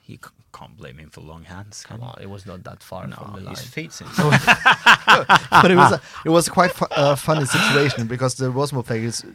He 0.02 0.14
c- 0.24 0.30
can't 0.54 0.78
blame 0.78 0.98
him 1.00 1.10
for 1.10 1.22
long 1.22 1.44
hands. 1.46 1.84
come 1.88 2.02
on 2.04 2.16
it 2.22 2.30
was 2.30 2.46
not 2.46 2.64
that 2.64 2.84
far 2.84 3.08
you? 3.08 3.14
from 3.14 3.34
the 3.34 3.40
No, 3.40 3.46
line 3.48 3.56
his 3.56 3.66
feet's 3.66 4.02
inside. 4.06 4.40
but 5.62 5.72
it 5.72 5.76
was 5.76 5.92
a, 5.94 6.02
it 6.26 6.30
was 6.30 6.48
quite 6.50 6.72
fu- 6.72 6.86
a 6.92 7.16
funny 7.16 7.46
situation 7.46 8.08
because 8.08 8.36
the 8.36 8.50
Rosenborg 8.52 8.86
players 8.86 9.26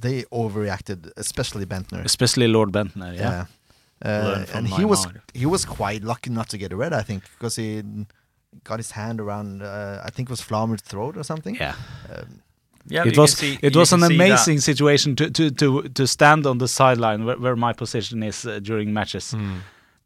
they 0.00 0.22
overreacted, 0.32 1.10
especially 1.16 1.66
Bendtner. 1.66 2.04
especially 2.04 2.48
Lord 2.48 2.70
Bendtner. 2.72 3.14
Yeah. 3.16 3.46
Yeah, 4.02 4.08
uh, 4.10 4.46
and 4.54 4.66
he 4.68 4.84
was 4.84 5.04
Neymar. 5.06 5.20
he 5.34 5.46
was 5.46 5.64
quite 5.66 6.02
lucky 6.02 6.30
not 6.30 6.48
to 6.50 6.56
get 6.58 6.72
a 6.72 6.76
red, 6.76 6.92
I 6.94 7.02
think, 7.02 7.22
because 7.34 7.56
he 7.56 7.82
got 8.64 8.78
his 8.78 8.90
hand 8.92 9.20
around 9.20 9.62
uh, 9.62 10.02
I 10.04 10.10
think 10.10 10.28
it 10.28 10.32
was 10.32 10.40
Flamur's 10.42 10.82
throat 10.82 11.16
or 11.16 11.22
something. 11.24 11.56
Yeah. 11.60 11.74
Um, 12.14 12.42
Yeah, 12.86 13.06
it 13.08 13.16
was 13.18 13.32
see- 13.38 13.58
it 13.62 13.76
was 13.76 13.92
an 13.92 14.00
see 14.00 14.16
that. 14.16 14.24
amazing 14.24 14.60
situation 14.60 15.14
to 15.16 15.30
to 15.30 15.50
to 15.50 15.82
to 15.94 16.06
stand 16.06 16.46
on 16.46 16.58
the 16.58 16.66
sideline 16.66 17.24
where, 17.26 17.38
where 17.38 17.56
my 17.56 17.72
position 17.74 18.22
is 18.22 18.44
uh, 18.46 18.58
during 18.62 18.92
matches 18.92 19.34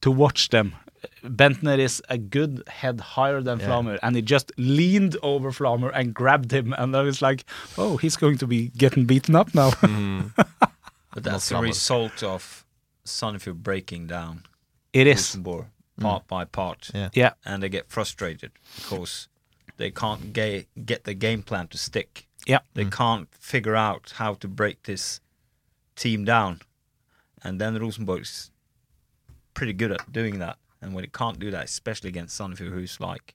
to 0.01 0.11
watch 0.11 0.49
them. 0.49 0.73
Bendtner 1.23 1.79
is 1.79 2.03
a 2.09 2.17
good 2.19 2.63
head 2.67 3.01
higher 3.01 3.43
than 3.43 3.59
Yeah. 3.61 3.67
Flamur, 3.69 3.99
and 4.03 4.17
he 4.17 4.23
just 4.23 4.53
leaned 4.57 5.17
over 5.23 5.53
Flamur 5.53 5.91
and 5.95 6.15
grabbed 6.15 6.51
him, 6.53 6.75
and 6.79 6.97
I 6.97 7.03
was 7.03 7.21
like, 7.23 7.45
"Oh, 7.79 7.97
he's 8.03 8.17
going 8.19 8.39
to 8.39 8.47
be 8.47 8.71
getting 8.77 9.07
beaten 9.07 9.35
up 9.37 9.55
now." 9.55 9.71
But 11.15 11.23
that's 11.23 11.49
the 11.49 11.59
result 11.61 12.23
of 12.23 12.65
Sandefjord 13.07 13.63
breaking 13.63 14.09
down 14.09 14.43
it 14.93 15.07
is, 15.07 15.19
Rosenborg 15.21 15.67
Mm. 15.99 16.03
part 16.03 16.27
by 16.27 16.45
part. 16.45 16.91
Yeah. 16.95 17.09
yeah, 17.13 17.33
And 17.45 17.63
they 17.63 17.69
get 17.69 17.89
frustrated 17.89 18.53
because 18.77 19.29
they 19.77 19.91
can't 19.91 20.33
ga- 20.33 20.67
get 20.85 21.05
the 21.05 21.15
game 21.15 21.43
plan 21.43 21.69
to 21.69 21.79
stick. 21.79 22.27
yeah, 22.47 22.61
They 22.75 22.85
mm. 22.85 22.93
can't 22.93 23.29
figure 23.39 23.77
out 23.77 24.15
how 24.17 24.35
to 24.35 24.49
break 24.49 24.83
this 24.85 25.21
team 25.97 26.25
down. 26.25 26.61
And 27.43 27.61
then 27.61 27.75
Rosenborg's 27.79 28.51
pretty 29.55 29.73
good 29.73 29.93
at 29.93 30.13
doing 30.13 30.39
that. 30.41 30.59
And 30.81 30.95
when 30.95 31.05
it 31.05 31.13
can't 31.13 31.39
do 31.39 31.51
that, 31.51 31.65
especially 31.65 32.09
against 32.09 32.39
Sandefjord, 32.39 32.71
who's 32.71 33.01
like 33.01 33.35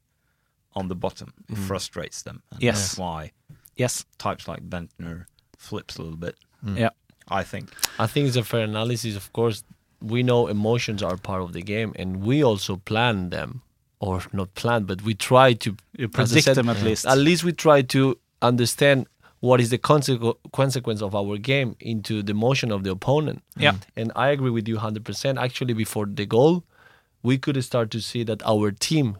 on 0.74 0.88
the 0.88 0.96
bottom, 0.96 1.34
it 1.48 1.56
mm. 1.56 1.68
frustrates 1.68 2.22
them. 2.24 2.44
And 2.52 2.62
Yes. 2.62 2.80
That's 2.80 2.98
why 2.98 3.32
yes, 3.76 4.06
types 4.18 4.48
like 4.48 4.70
Bendtner 4.70 5.26
flips 5.58 5.98
a 5.98 6.02
little 6.02 6.18
bit, 6.18 6.36
yeah, 6.76 6.90
I 7.30 7.44
think. 7.44 7.72
I 7.98 8.06
think 8.08 8.28
it's 8.28 8.36
a 8.36 8.44
fair 8.44 8.66
analysis. 8.66 9.16
Of 9.16 9.32
course, 9.34 9.64
we 10.02 10.24
know 10.24 10.48
emotions 10.48 11.04
are 11.04 11.18
part 11.18 11.42
of 11.42 11.54
the 11.54 11.62
game, 11.62 11.94
and 11.96 12.24
we 12.24 12.44
also 12.44 12.78
plan 12.78 13.30
them, 13.30 13.62
or 14.00 14.22
not 14.34 14.54
plan, 14.56 14.84
but 14.84 15.02
we 15.04 15.14
try 15.14 15.54
to 15.54 15.76
you 15.98 16.08
predict 16.08 16.46
said, 16.46 16.56
them 16.56 16.70
at 16.70 16.82
least. 16.82 17.06
At 17.06 17.18
least 17.18 17.44
we 17.44 17.52
try 17.52 17.82
to 17.82 18.18
understand 18.42 19.08
what 19.42 19.62
is 19.62 19.70
the 19.70 19.78
consequ- 19.78 20.38
consequence 20.52 21.02
of 21.02 21.16
our 21.16 21.38
game 21.38 21.76
into 21.80 22.22
the 22.22 22.34
motion 22.34 22.72
of 22.72 22.84
the 22.84 22.92
opponent. 22.92 23.42
Yeah. 23.58 23.72
Mm-hmm. 23.72 24.00
And 24.00 24.12
I 24.16 24.30
agree 24.30 24.50
with 24.50 24.68
you 24.68 24.78
100%. 24.78 25.42
Actually, 25.42 25.74
before 25.74 26.06
the 26.06 26.26
goal, 26.26 26.66
we 27.24 27.38
could 27.38 27.62
start 27.64 27.92
to 27.92 28.02
see 28.02 28.24
that 28.24 28.42
our 28.46 28.72
team, 28.72 29.18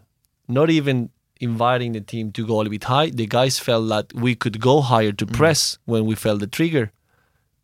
not 0.48 0.70
even 0.70 1.10
inviting 1.40 1.92
the 1.92 2.00
team 2.00 2.32
to 2.32 2.46
go 2.46 2.56
a 2.56 2.58
little 2.58 2.70
bit 2.70 2.84
high, 2.84 3.08
the 3.08 3.26
guys 3.26 3.58
felt 3.58 3.88
that 3.88 4.12
we 4.12 4.34
could 4.34 4.60
go 4.60 4.82
higher 4.82 5.12
to 5.12 5.24
mm-hmm. 5.24 5.34
press 5.34 5.78
when 5.86 6.04
we 6.04 6.14
felt 6.14 6.40
the 6.40 6.46
trigger. 6.46 6.92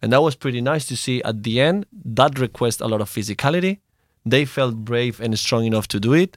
And 0.03 0.13
that 0.13 0.23
was 0.23 0.35
pretty 0.37 0.61
nice 0.61 0.85
to 0.87 0.97
see 0.97 1.23
at 1.23 1.43
the 1.43 1.61
end. 1.61 1.87
That 2.05 2.39
request 2.39 2.81
a 2.81 2.87
lot 2.87 3.01
of 3.01 3.09
physicality. 3.11 3.79
They 4.25 4.45
felt 4.45 4.75
brave 4.85 5.21
and 5.21 5.39
strong 5.39 5.65
enough 5.65 5.87
to 5.89 6.01
do 6.01 6.13
it. 6.13 6.37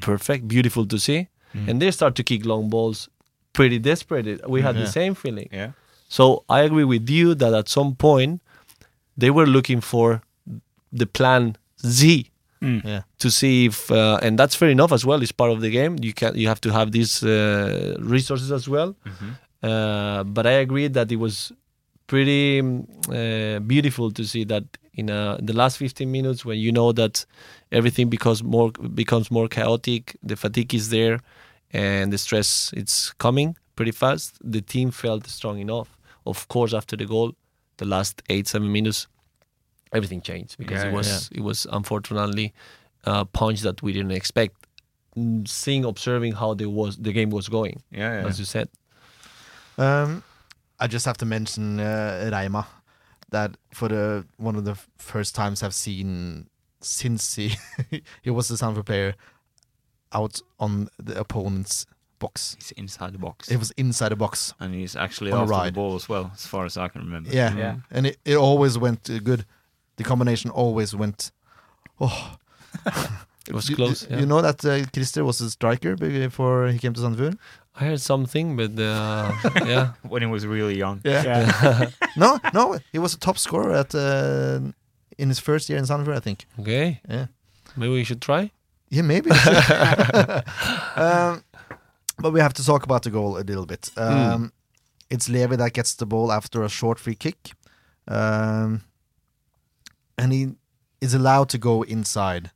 Perfect, 0.00 0.48
beautiful 0.48 0.86
to 0.86 0.98
see. 0.98 1.28
And 1.54 1.80
they 1.80 1.90
start 1.90 2.14
to 2.16 2.22
kick 2.22 2.44
long 2.44 2.68
balls 2.68 3.08
pretty 3.54 3.78
desperate. 3.78 4.46
We 4.48 4.60
had 4.60 4.76
the 4.76 4.86
same 4.86 5.14
feeling. 5.14 5.48
Yeah. 5.50 5.70
So 6.08 6.44
I 6.50 6.60
agree 6.60 6.84
with 6.84 7.08
you 7.08 7.34
that 7.34 7.54
at 7.54 7.68
some 7.68 7.94
point 7.94 8.42
they 9.16 9.30
were 9.30 9.46
looking 9.46 9.80
for 9.80 10.20
the 10.92 11.06
plan 11.06 11.56
Z 11.80 12.30
Yeah. 12.60 13.02
to 13.18 13.30
see 13.30 13.66
if, 13.66 13.90
uh, 13.90 14.18
and 14.22 14.38
that's 14.38 14.54
fair 14.54 14.68
enough 14.68 14.92
as 14.92 15.06
well. 15.06 15.22
It's 15.22 15.32
part 15.32 15.50
of 15.50 15.60
the 15.62 15.70
game. 15.70 15.96
You 16.02 16.12
can 16.12 16.36
you 16.36 16.46
have 16.48 16.60
to 16.62 16.72
have 16.72 16.92
these 16.92 17.22
uh, 17.22 17.96
resources 18.00 18.52
as 18.52 18.68
well. 18.68 18.94
Uh, 19.62 20.24
but 20.24 20.46
I 20.46 20.52
agree 20.64 20.88
that 20.88 21.10
it 21.10 21.16
was 21.16 21.52
pretty 22.06 22.62
mm, 22.62 22.84
uh, 23.08 23.60
beautiful 23.60 24.10
to 24.12 24.24
see 24.24 24.44
that 24.44 24.64
in 24.94 25.10
uh, 25.10 25.38
the 25.40 25.52
last 25.52 25.76
15 25.78 26.10
minutes 26.10 26.44
when 26.44 26.58
you 26.58 26.72
know 26.72 26.92
that 26.92 27.24
everything 27.70 28.08
becomes 28.08 28.42
more 28.42 28.70
becomes 28.72 29.30
more 29.30 29.48
chaotic, 29.48 30.16
the 30.22 30.36
fatigue 30.36 30.74
is 30.74 30.88
there, 30.90 31.20
and 31.72 32.12
the 32.12 32.18
stress 32.18 32.72
it's 32.76 33.12
coming 33.12 33.56
pretty 33.76 33.92
fast. 33.92 34.38
The 34.42 34.62
team 34.62 34.90
felt 34.90 35.26
strong 35.26 35.58
enough. 35.58 35.96
Of 36.24 36.48
course, 36.48 36.72
after 36.74 36.96
the 36.96 37.04
goal, 37.04 37.34
the 37.76 37.84
last 37.84 38.22
eight 38.30 38.48
seven 38.48 38.72
minutes, 38.72 39.06
everything 39.92 40.22
changed 40.22 40.56
because 40.58 40.82
Yeah, 40.82 40.90
it 40.90 40.92
was 40.94 41.30
it 41.32 41.40
was 41.42 41.66
unfortunately 41.70 42.54
a 43.04 43.24
punch 43.24 43.60
that 43.60 43.82
we 43.82 43.92
didn't 43.92 44.12
expect. 44.12 44.54
Seeing, 45.46 45.84
observing 45.86 46.32
how 46.32 46.52
the 46.54 46.66
was 46.66 46.96
the 46.96 47.12
game 47.12 47.30
was 47.30 47.48
going, 47.48 47.82
Yeah, 47.90 48.20
yeah. 48.20 48.28
as 48.28 48.38
you 48.38 48.44
said. 48.44 48.68
Um, 49.78 50.22
I 50.78 50.86
just 50.86 51.06
have 51.06 51.16
to 51.18 51.26
mention 51.26 51.80
uh, 51.80 52.30
Reima, 52.32 52.66
that 53.30 53.56
for 53.72 53.88
the 53.88 54.26
one 54.36 54.56
of 54.56 54.64
the 54.64 54.76
first 54.98 55.34
times 55.34 55.62
I've 55.62 55.74
seen 55.74 56.48
since 56.80 57.34
he 57.36 57.52
he 58.22 58.30
was 58.30 58.48
the 58.48 58.54
Sandefjord 58.56 58.86
player 58.86 59.14
out 60.12 60.40
on 60.58 60.88
the 60.98 61.18
opponent's 61.18 61.86
box. 62.18 62.56
He's 62.58 62.70
inside 62.72 63.12
the 63.14 63.18
box. 63.18 63.50
It 63.50 63.58
was 63.58 63.70
inside 63.72 64.10
the 64.10 64.16
box. 64.16 64.54
and 64.60 64.74
he's 64.74 64.96
actually 64.96 65.32
on 65.32 65.48
a 65.48 65.54
after 65.54 65.66
the 65.70 65.72
ball 65.72 65.94
as 65.96 66.08
well, 66.08 66.30
as 66.34 66.46
far 66.46 66.64
as 66.64 66.76
I 66.76 66.88
can 66.88 67.02
remember. 67.02 67.30
Yeah, 67.30 67.54
Yeah. 67.56 67.76
and 67.90 68.06
it, 68.06 68.16
it 68.24 68.36
always 68.36 68.78
went 68.78 69.08
uh, 69.10 69.18
good. 69.18 69.44
The 69.96 70.04
combination 70.04 70.50
always 70.50 70.94
went. 70.94 71.32
Oh, 72.00 72.36
It 73.48 73.54
was 73.54 73.68
you, 73.70 73.76
close. 73.76 74.02
You, 74.02 74.08
yeah. 74.10 74.20
you 74.20 74.26
know 74.26 74.42
that 74.42 74.64
uh, 74.64 74.84
Christer 74.92 75.24
was 75.24 75.40
a 75.40 75.48
striker 75.50 75.94
before 75.96 76.66
he 76.68 76.78
came 76.78 76.92
to 76.94 77.00
Sandefjord. 77.00 77.38
I 77.78 77.84
heard 77.84 78.00
something, 78.00 78.56
but 78.56 78.78
uh, 78.78 79.32
yeah, 79.66 79.92
When 80.08 80.22
he 80.22 80.28
was 80.28 80.46
really 80.46 80.76
young. 80.78 81.00
Yeah. 81.04 81.90
no, 82.16 82.38
no, 82.54 82.78
he 82.92 82.98
was 82.98 83.14
a 83.14 83.18
top 83.18 83.36
scorer 83.38 83.72
at 83.74 83.94
uh, 83.94 84.60
in 85.18 85.28
his 85.28 85.38
first 85.38 85.68
year 85.68 85.78
in 85.78 85.84
Sandefjord, 85.84 86.16
I 86.16 86.20
think. 86.20 86.46
okay. 86.60 87.00
Yeah. 87.08 87.26
Maybe 87.76 87.92
we 87.92 88.04
should 88.04 88.22
try. 88.22 88.50
Yeah, 88.88 89.02
maybe. 89.02 89.30
um, 90.96 91.42
but 92.18 92.32
we 92.32 92.40
have 92.40 92.54
to 92.54 92.64
talk 92.64 92.84
about 92.84 93.02
the 93.02 93.10
goal 93.10 93.36
a 93.36 93.42
little 93.44 93.66
bit. 93.66 93.90
Um, 93.96 94.52
It's 95.10 95.28
Levi 95.28 95.56
that 95.56 95.72
gets 95.74 95.94
the 95.94 96.06
ball 96.06 96.32
after 96.32 96.62
a 96.64 96.68
short 96.68 96.98
free 96.98 97.14
kick. 97.14 97.52
Um, 98.08 98.82
and 100.16 100.32
he 100.32 100.54
is 101.00 101.14
allowed 101.14 101.48
to 101.50 101.58
go 101.58 101.82
inside. 101.82 102.50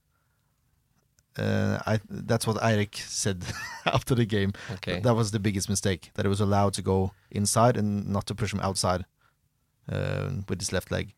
Uh, 1.38 1.78
I 1.86 2.00
that's 2.08 2.46
what 2.46 2.56
Eirik 2.56 2.96
said 2.96 3.44
after 3.86 4.14
the 4.14 4.24
game. 4.26 4.52
Okay. 4.72 5.00
That 5.00 5.14
was 5.14 5.30
the 5.30 5.38
biggest 5.38 5.68
mistake 5.68 6.10
that 6.14 6.24
he 6.24 6.28
was 6.28 6.40
allowed 6.40 6.74
to 6.74 6.82
go 6.82 7.12
inside 7.30 7.76
and 7.76 8.08
not 8.08 8.26
to 8.26 8.34
push 8.34 8.52
him 8.52 8.60
outside 8.60 9.04
uh, 9.92 10.30
with 10.48 10.60
his 10.60 10.72
left 10.72 10.90
leg. 10.90 11.14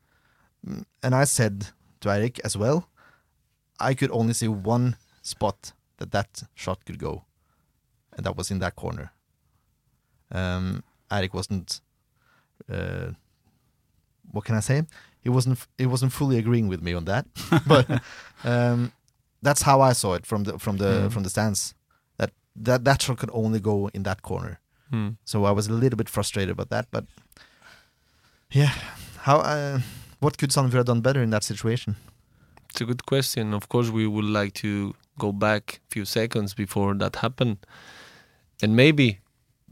Mm, 0.66 0.84
And 1.02 1.14
I 1.14 1.24
said 1.24 1.68
to 2.00 2.08
Eirik 2.08 2.40
as 2.44 2.56
well, 2.56 2.88
I 3.80 3.94
could 3.94 4.10
only 4.10 4.34
see 4.34 4.48
one 4.48 4.96
spot 5.22 5.72
that 5.96 6.10
that 6.12 6.42
shot 6.54 6.84
could 6.84 6.98
go, 6.98 7.24
and 8.16 8.24
that 8.26 8.36
was 8.36 8.50
in 8.50 8.58
that 8.60 8.76
corner. 8.76 9.12
Um, 10.30 10.82
Eirik 11.10 11.34
wasn't. 11.34 11.80
Uh, 12.70 13.12
what 14.30 14.44
can 14.44 14.54
I 14.56 14.60
say? 14.60 14.82
He 15.20 15.28
wasn't. 15.30 15.66
He 15.78 15.86
wasn't 15.86 16.12
fully 16.12 16.38
agreeing 16.38 16.68
with 16.68 16.82
me 16.82 16.94
on 16.94 17.04
that, 17.06 17.26
but 17.66 17.88
um, 18.44 18.92
that's 19.43 19.62
how 19.62 19.80
I 19.80 19.93
saw 19.95 20.14
it 20.14 20.26
from 20.26 20.45
the 20.45 20.59
from 20.59 20.76
the 20.78 20.84
Mm. 20.84 21.12
from 21.12 21.22
the 21.22 21.30
stands. 21.30 21.74
That 22.18 22.30
that 22.64 22.84
that 22.84 23.03
shot 23.03 23.18
could 23.18 23.30
only 23.32 23.61
go 23.61 23.88
in 23.95 24.03
that 24.05 24.22
corner. 24.22 24.61
Hmm. 24.90 25.09
So 25.24 25.45
I 25.45 25.53
was 25.53 25.68
a 25.68 25.72
little 25.72 25.97
bit 25.97 26.09
frustrated 26.09 26.51
about 26.51 26.68
that, 26.70 26.86
but 26.90 27.05
yeah, 28.51 28.72
how 29.18 29.38
uh, 29.38 29.80
what 30.20 30.36
could 30.38 30.51
Sandefjord 30.51 30.72
have 30.72 30.84
done 30.86 31.01
better 31.01 31.22
in 31.22 31.30
that 31.30 31.45
situation? 31.45 31.97
It's 32.70 32.80
a 32.80 32.84
good 32.84 33.05
question. 33.07 33.55
Of 33.55 33.68
course, 33.68 33.90
we 33.90 34.07
would 34.07 34.24
like 34.24 34.53
to 34.61 34.95
go 35.18 35.32
back 35.32 35.80
a 35.88 35.93
few 35.95 36.05
seconds 36.05 36.55
before 36.55 36.95
that 36.95 37.16
happened, 37.16 37.57
and 38.62 38.76
maybe 38.76 39.18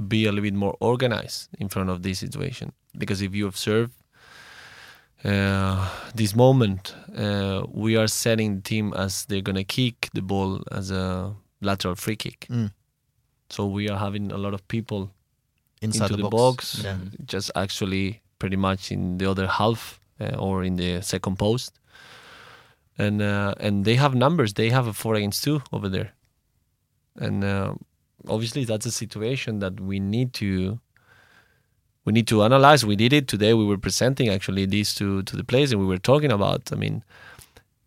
be 0.09 0.25
a 0.27 0.31
little 0.33 0.43
bit 0.43 0.55
more 0.55 0.77
organized 0.81 1.49
in 1.59 1.69
front 1.69 1.91
of 1.91 2.03
this 2.03 2.19
situation. 2.19 2.73
Because 2.97 3.23
if 3.23 3.35
you 3.35 3.47
observe 3.47 3.91
uh, 5.25 5.89
this 6.15 6.35
moment, 6.35 6.95
uh, 7.17 7.65
we 7.71 7.97
are 7.97 8.09
setting 8.09 8.57
the 8.57 8.63
team 8.63 8.93
as 8.95 9.25
they're 9.27 9.43
gonna 9.43 9.65
kick 9.65 10.09
the 10.15 10.23
ball 10.23 10.63
as 10.73 10.91
a 10.91 11.35
lateral 11.61 11.95
free 11.95 12.17
kick. 12.17 12.47
Mm. 12.49 12.73
So 13.51 13.67
we 13.67 13.89
are 13.91 13.99
having 13.99 14.33
a 14.33 14.39
lot 14.39 14.55
of 14.55 14.67
people 14.69 15.11
Inside 15.83 16.11
into 16.11 16.17
the, 16.17 16.23
the, 16.23 16.29
box. 16.31 16.75
box, 16.77 16.85
Yeah. 16.85 16.97
just 17.25 17.51
actually 17.55 18.21
pretty 18.39 18.57
much 18.57 18.91
in 18.93 19.19
the 19.19 19.27
other 19.31 19.47
half 19.47 20.01
uh, 20.21 20.37
or 20.39 20.65
in 20.65 20.77
the 20.77 21.03
second 21.03 21.37
post. 21.39 21.79
And 22.99 23.23
uh, 23.23 23.55
and 23.59 23.85
they 23.85 23.97
have 23.97 24.15
numbers. 24.15 24.55
They 24.55 24.71
have 24.71 24.87
a 24.87 24.93
four 24.93 25.15
against 25.15 25.43
two 25.43 25.63
over 25.73 25.89
there, 25.89 26.13
and 27.17 27.43
uh, 27.43 27.73
obviously 28.29 28.65
that's 28.67 28.85
a 28.85 28.91
situation 28.91 29.61
that 29.61 29.81
we 29.81 29.99
need 29.99 30.35
to 30.35 30.79
we 32.05 32.13
need 32.13 32.27
to 32.29 32.43
analyze. 32.43 32.85
We 32.85 32.97
did 32.97 33.13
it 33.13 33.29
today. 33.29 33.53
We 33.55 33.65
were 33.65 33.79
presenting 33.79 34.29
actually 34.29 34.67
these 34.67 34.95
to 34.97 35.23
to 35.23 35.37
the 35.37 35.45
players, 35.45 35.73
and 35.73 35.81
we 35.81 35.87
were 35.87 35.99
talking 35.99 36.33
about. 36.33 36.73
I 36.73 36.77
mean, 36.77 37.03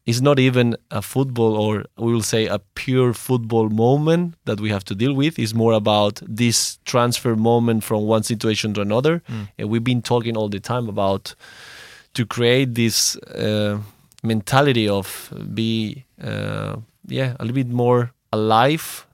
it's 0.05 0.21
not 0.21 0.37
even 0.39 0.75
a 0.91 1.01
football 1.01 1.55
or 1.55 1.85
we 1.97 2.11
will 2.11 2.23
say 2.23 2.47
a 2.47 2.59
pure 2.75 3.13
football 3.13 3.69
moment 3.69 4.35
that 4.45 4.59
we 4.59 4.69
have 4.69 4.83
to 4.85 4.95
deal 4.95 5.13
with. 5.13 5.39
It's 5.39 5.53
more 5.53 5.73
about 5.73 6.21
this 6.27 6.77
transfer 6.85 7.35
moment 7.35 7.83
from 7.83 8.03
one 8.03 8.23
situation 8.23 8.73
to 8.73 8.81
another. 8.81 9.21
And 9.57 9.69
we've 9.69 9.83
been 9.83 10.01
talking 10.01 10.35
all 10.35 10.49
the 10.49 10.59
time 10.59 10.89
about 10.89 11.35
to 12.15 12.25
create 12.25 12.75
this 12.75 13.15
uh, 13.15 13.79
mentality 14.23 14.87
of 14.87 15.33
be 15.53 16.05
uh, 16.21 16.77
yeah 17.07 17.35
a 17.39 17.43
little 17.45 17.55
bit 17.55 17.69
more 17.69 18.11
alive 18.31 19.05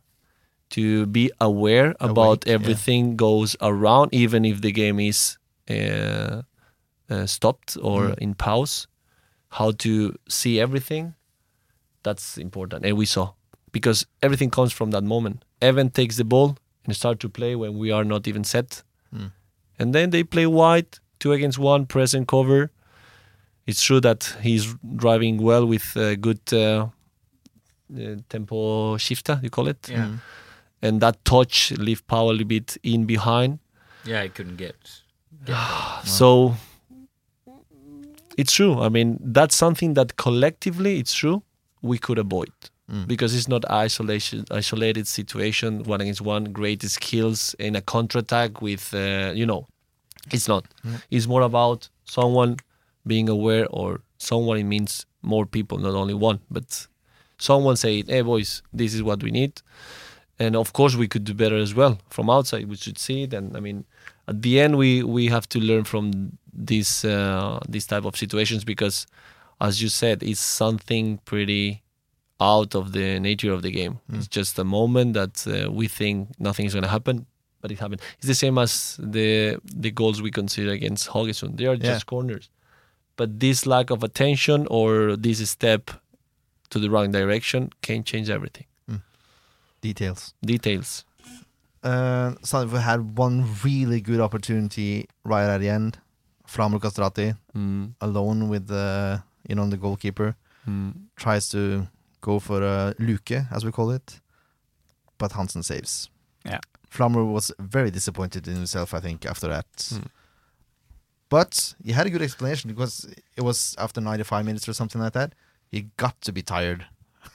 to 0.69 1.05
be 1.07 1.31
aware 1.41 1.95
about 1.99 2.19
Awake, 2.19 2.47
yeah. 2.47 2.53
everything 2.53 3.15
goes 3.15 3.55
around 3.61 4.13
even 4.13 4.45
if 4.45 4.61
the 4.61 4.71
game 4.71 4.99
is 4.99 5.37
uh, 5.69 6.41
uh, 7.09 7.25
stopped 7.25 7.77
or 7.81 8.13
in 8.19 8.33
pause 8.35 8.87
how 9.49 9.71
to 9.71 10.15
see 10.27 10.59
everything 10.59 11.13
that's 12.03 12.37
important 12.37 12.85
and 12.85 12.97
we 12.97 13.05
saw 13.05 13.31
because 13.71 14.05
everything 14.21 14.49
comes 14.51 14.71
from 14.73 14.91
that 14.91 15.03
moment 15.03 15.43
evan 15.61 15.89
takes 15.89 16.17
the 16.17 16.23
ball 16.23 16.55
and 16.85 16.95
start 16.95 17.19
to 17.19 17.29
play 17.29 17.55
when 17.55 17.77
we 17.77 17.91
are 17.91 18.03
not 18.05 18.27
even 18.27 18.43
set 18.43 18.83
Mm. 19.13 19.31
and 19.79 19.93
then 19.95 20.11
they 20.11 20.23
play 20.23 20.45
wide 20.45 20.99
two 21.19 21.31
against 21.31 21.57
one 21.57 21.85
press 21.87 22.13
and 22.13 22.27
cover 22.27 22.69
it's 23.65 23.81
true 23.83 23.99
that 24.01 24.35
he's 24.41 24.75
driving 24.95 25.37
well 25.41 25.65
with 25.65 25.97
uh, 25.97 26.15
good 26.15 26.39
uh, 26.53 26.87
uh, 27.97 28.15
tempo 28.29 28.97
shifter 28.97 29.39
you 29.43 29.49
call 29.49 29.67
it 29.67 29.89
Yeah. 29.89 30.05
Mm. 30.05 30.19
And 30.81 31.01
that 31.01 31.23
touch 31.25 31.71
leave 31.77 32.05
power 32.07 32.29
a 32.29 32.33
little 32.33 32.47
bit 32.47 32.77
in 32.83 33.05
behind 33.05 33.59
Yeah, 34.05 34.21
I 34.21 34.29
couldn't 34.29 34.57
get. 34.57 34.75
so 36.03 36.55
it's 38.37 38.53
true. 38.53 38.79
I 38.79 38.89
mean, 38.89 39.19
that's 39.21 39.55
something 39.55 39.93
that 39.95 40.15
collectively, 40.15 40.99
it's 40.99 41.13
true, 41.13 41.43
we 41.81 41.97
could 41.97 42.17
avoid 42.19 42.51
Mm. 42.91 43.05
because 43.07 43.35
it's 43.35 43.47
not 43.47 43.63
isolation, 43.69 44.45
isolated 44.49 45.05
situation, 45.07 45.83
one 45.83 46.01
against 46.01 46.21
one, 46.21 46.45
great 46.45 46.81
skills 46.81 47.53
in 47.59 47.75
a 47.75 47.81
counterattack 47.81 48.63
with, 48.63 48.91
uh, 48.95 49.31
you 49.35 49.45
know, 49.45 49.67
it's 50.31 50.47
not. 50.47 50.65
It's 51.11 51.27
more 51.27 51.43
about 51.43 51.89
someone 52.05 52.57
being 53.05 53.29
aware 53.29 53.67
or 53.69 54.01
someone. 54.17 54.57
It 54.57 54.63
means 54.63 55.05
more 55.21 55.45
people, 55.45 55.77
not 55.77 55.93
only 55.93 56.15
one, 56.15 56.39
but 56.49 56.87
someone 57.37 57.75
saying, 57.75 58.05
"Hey, 58.07 58.21
boys, 58.23 58.63
this 58.73 58.95
is 58.95 59.03
what 59.03 59.21
we 59.21 59.29
need." 59.29 59.61
And 60.39 60.55
of 60.55 60.71
course 60.73 60.95
we 60.95 61.07
could 61.07 61.23
do 61.25 61.33
better 61.33 61.57
as 61.57 61.73
well 61.75 61.99
from 62.09 62.29
outside. 62.29 62.67
We 62.69 62.75
should 62.77 62.97
see 62.97 63.23
it, 63.23 63.33
and 63.33 63.55
I 63.57 63.59
mean, 63.59 63.85
at 64.27 64.41
the 64.41 64.59
end 64.59 64.77
we 64.77 65.03
we 65.03 65.27
have 65.27 65.47
to 65.49 65.59
learn 65.59 65.83
from 65.83 66.03
this 66.71 67.03
uh, 67.05 67.59
this 67.67 67.85
type 67.85 68.05
of 68.05 68.15
situations 68.15 68.63
because, 68.63 69.05
as 69.59 69.81
you 69.81 69.89
said, 69.89 70.23
it's 70.23 70.39
something 70.63 71.19
pretty 71.25 71.83
out 72.41 72.73
of 72.75 72.93
the 72.93 73.19
nature 73.19 73.51
of 73.51 73.61
the 73.61 73.71
game. 73.71 73.99
It's 74.13 74.27
just 74.39 74.57
a 74.59 74.63
moment 74.63 75.13
that 75.19 75.35
uh, 75.47 75.69
we 75.79 75.87
think 75.89 76.29
nothing 76.39 76.65
is 76.65 76.73
going 76.73 76.83
to 76.89 76.89
happen, 76.97 77.25
but 77.61 77.69
it 77.71 77.79
happened. 77.79 78.01
It's 78.17 78.27
the 78.27 78.39
same 78.45 78.57
as 78.57 78.95
the 79.17 79.59
the 79.85 79.91
goals 79.91 80.21
we 80.21 80.31
consider 80.31 80.71
against 80.71 81.09
Haugesund. 81.13 81.57
They 81.57 81.65
are 81.71 81.75
Yeah. 81.75 81.93
just 81.93 82.05
corners, 82.05 82.49
but 83.17 83.39
this 83.45 83.65
lack 83.65 83.89
of 83.95 84.03
attention 84.09 84.67
or 84.69 85.17
this 85.25 85.39
step 85.49 85.83
to 86.71 86.79
the 86.79 86.89
wrong 86.89 87.11
direction 87.11 87.61
can 87.81 88.03
change 88.11 88.29
everything. 88.37 88.65
Details. 89.81 90.33
Details. 90.45 91.05
Uh, 91.83 92.31
Sandefjord 92.43 92.81
had 92.81 93.17
one 93.17 93.45
really 93.63 94.01
good 94.01 94.19
opportunity 94.19 95.07
right 95.23 95.47
at 95.47 95.59
the 95.59 95.69
end. 95.69 95.97
Flamur 96.45 96.79
Kastrati 96.79 97.35
Mm. 97.55 97.93
alone 98.01 98.49
with 98.49 98.67
the 98.67 99.23
you 99.47 99.55
know 99.55 99.67
the 99.69 99.77
goalkeeper 99.77 100.35
Mm. 100.67 100.93
tries 101.15 101.47
to 101.49 101.87
go 102.21 102.39
for 102.39 102.61
a 102.61 102.93
luke 102.99 103.31
as 103.31 103.63
we 103.63 103.71
call 103.71 103.91
it, 103.91 104.19
but 105.17 105.31
Hansen 105.31 105.63
saves. 105.63 106.09
Yeah. 106.45 106.59
Flamur 106.89 107.23
was 107.31 107.51
very 107.59 107.91
disappointed 107.91 108.47
in 108.47 108.55
himself, 108.55 108.93
I 108.93 108.99
think, 108.99 109.25
after 109.25 109.47
that. 109.47 109.65
Hmm. 109.89 110.07
But 111.29 111.75
he 111.83 111.91
had 111.93 112.07
a 112.07 112.09
good 112.09 112.21
explanation 112.23 112.69
because 112.71 113.07
it 113.37 113.43
was 113.43 113.75
after 113.77 114.01
95 114.01 114.43
minutes 114.45 114.67
or 114.67 114.73
something 114.73 114.99
like 114.99 115.13
that. 115.13 115.33
He 115.71 115.83
got 115.97 116.19
to 116.21 116.31
be 116.31 116.41
tired 116.41 116.87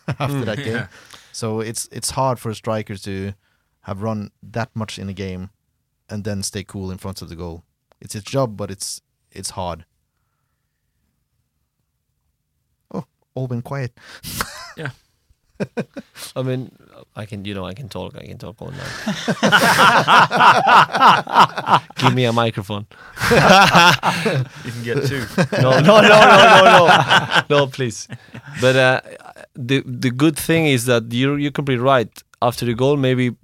after 0.18 0.44
that 0.44 0.58
game. 0.58 0.88
So 1.32 1.60
it's 1.60 1.88
it's 1.90 2.10
hard 2.10 2.38
for 2.38 2.50
a 2.50 2.54
striker 2.54 2.96
to 2.96 3.32
have 3.82 4.02
run 4.02 4.30
that 4.42 4.70
much 4.74 4.98
in 4.98 5.08
a 5.08 5.12
game 5.12 5.50
and 6.08 6.24
then 6.24 6.42
stay 6.42 6.64
cool 6.64 6.90
in 6.90 6.98
front 6.98 7.22
of 7.22 7.28
the 7.28 7.36
goal. 7.36 7.64
It's 8.00 8.14
his 8.14 8.22
job, 8.24 8.56
but 8.56 8.70
it's 8.70 9.00
it's 9.30 9.50
hard. 9.50 9.84
Oh, 12.92 13.04
all 13.34 13.48
been 13.48 13.62
quiet. 13.62 13.98
Yeah. 14.76 14.90
I 16.34 16.42
mean, 16.42 16.72
I 17.14 17.26
can, 17.26 17.44
you 17.44 17.54
know, 17.54 17.64
I 17.64 17.74
can 17.74 17.88
talk. 17.88 18.16
I 18.16 18.24
can 18.26 18.38
talk 18.38 18.60
all 18.60 18.72
night. 18.72 18.90
Give 21.98 22.12
me 22.12 22.24
a 22.24 22.32
microphone. 22.32 22.88
You 23.30 24.72
can 24.72 24.82
get 24.82 25.06
two. 25.06 25.24
No, 25.62 25.78
no, 25.78 26.00
no, 26.00 26.08
no, 26.08 26.64
no, 26.64 26.86
no, 26.86 27.42
no, 27.48 27.66
please. 27.68 28.08
But 28.60 28.74
uh, 28.74 29.00
the 29.54 29.82
the 29.86 30.10
good 30.10 30.36
thing 30.38 30.66
is 30.66 30.84
that 30.86 31.12
you 31.12 31.36
you 31.36 31.50
can 31.50 31.64
be 31.64 31.76
right. 31.76 32.22
After 32.40 32.66
the 32.66 32.74
goal, 32.74 32.96
maybe 32.96 33.34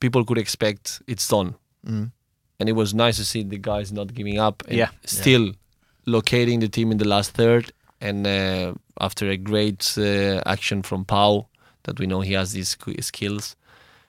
people 0.00 0.24
could 0.24 0.38
expect 0.38 1.02
it's 1.06 1.28
done, 1.28 1.54
Mm. 1.86 2.10
and 2.58 2.68
it 2.68 2.72
was 2.76 2.92
nice 2.94 3.16
to 3.16 3.24
see 3.24 3.42
the 3.44 3.58
guys 3.58 3.90
not 3.92 4.12
giving 4.14 4.38
up. 4.38 4.62
And 4.68 4.76
Yeah. 4.78 4.90
still 5.04 5.52
locating 6.06 6.60
the 6.60 6.68
team 6.68 6.90
in 6.92 6.98
the 6.98 7.08
last 7.08 7.30
third, 7.32 7.72
and 8.00 8.26
uh, 8.26 8.74
after 9.00 9.30
a 9.30 9.36
great 9.36 9.94
uh, 9.98 10.40
action 10.46 10.82
from 10.82 11.04
Pau, 11.04 11.46
that 11.82 11.98
we 12.00 12.06
know 12.06 12.20
he 12.22 12.34
has 12.34 12.52
these 12.52 12.76
skills, 13.00 13.56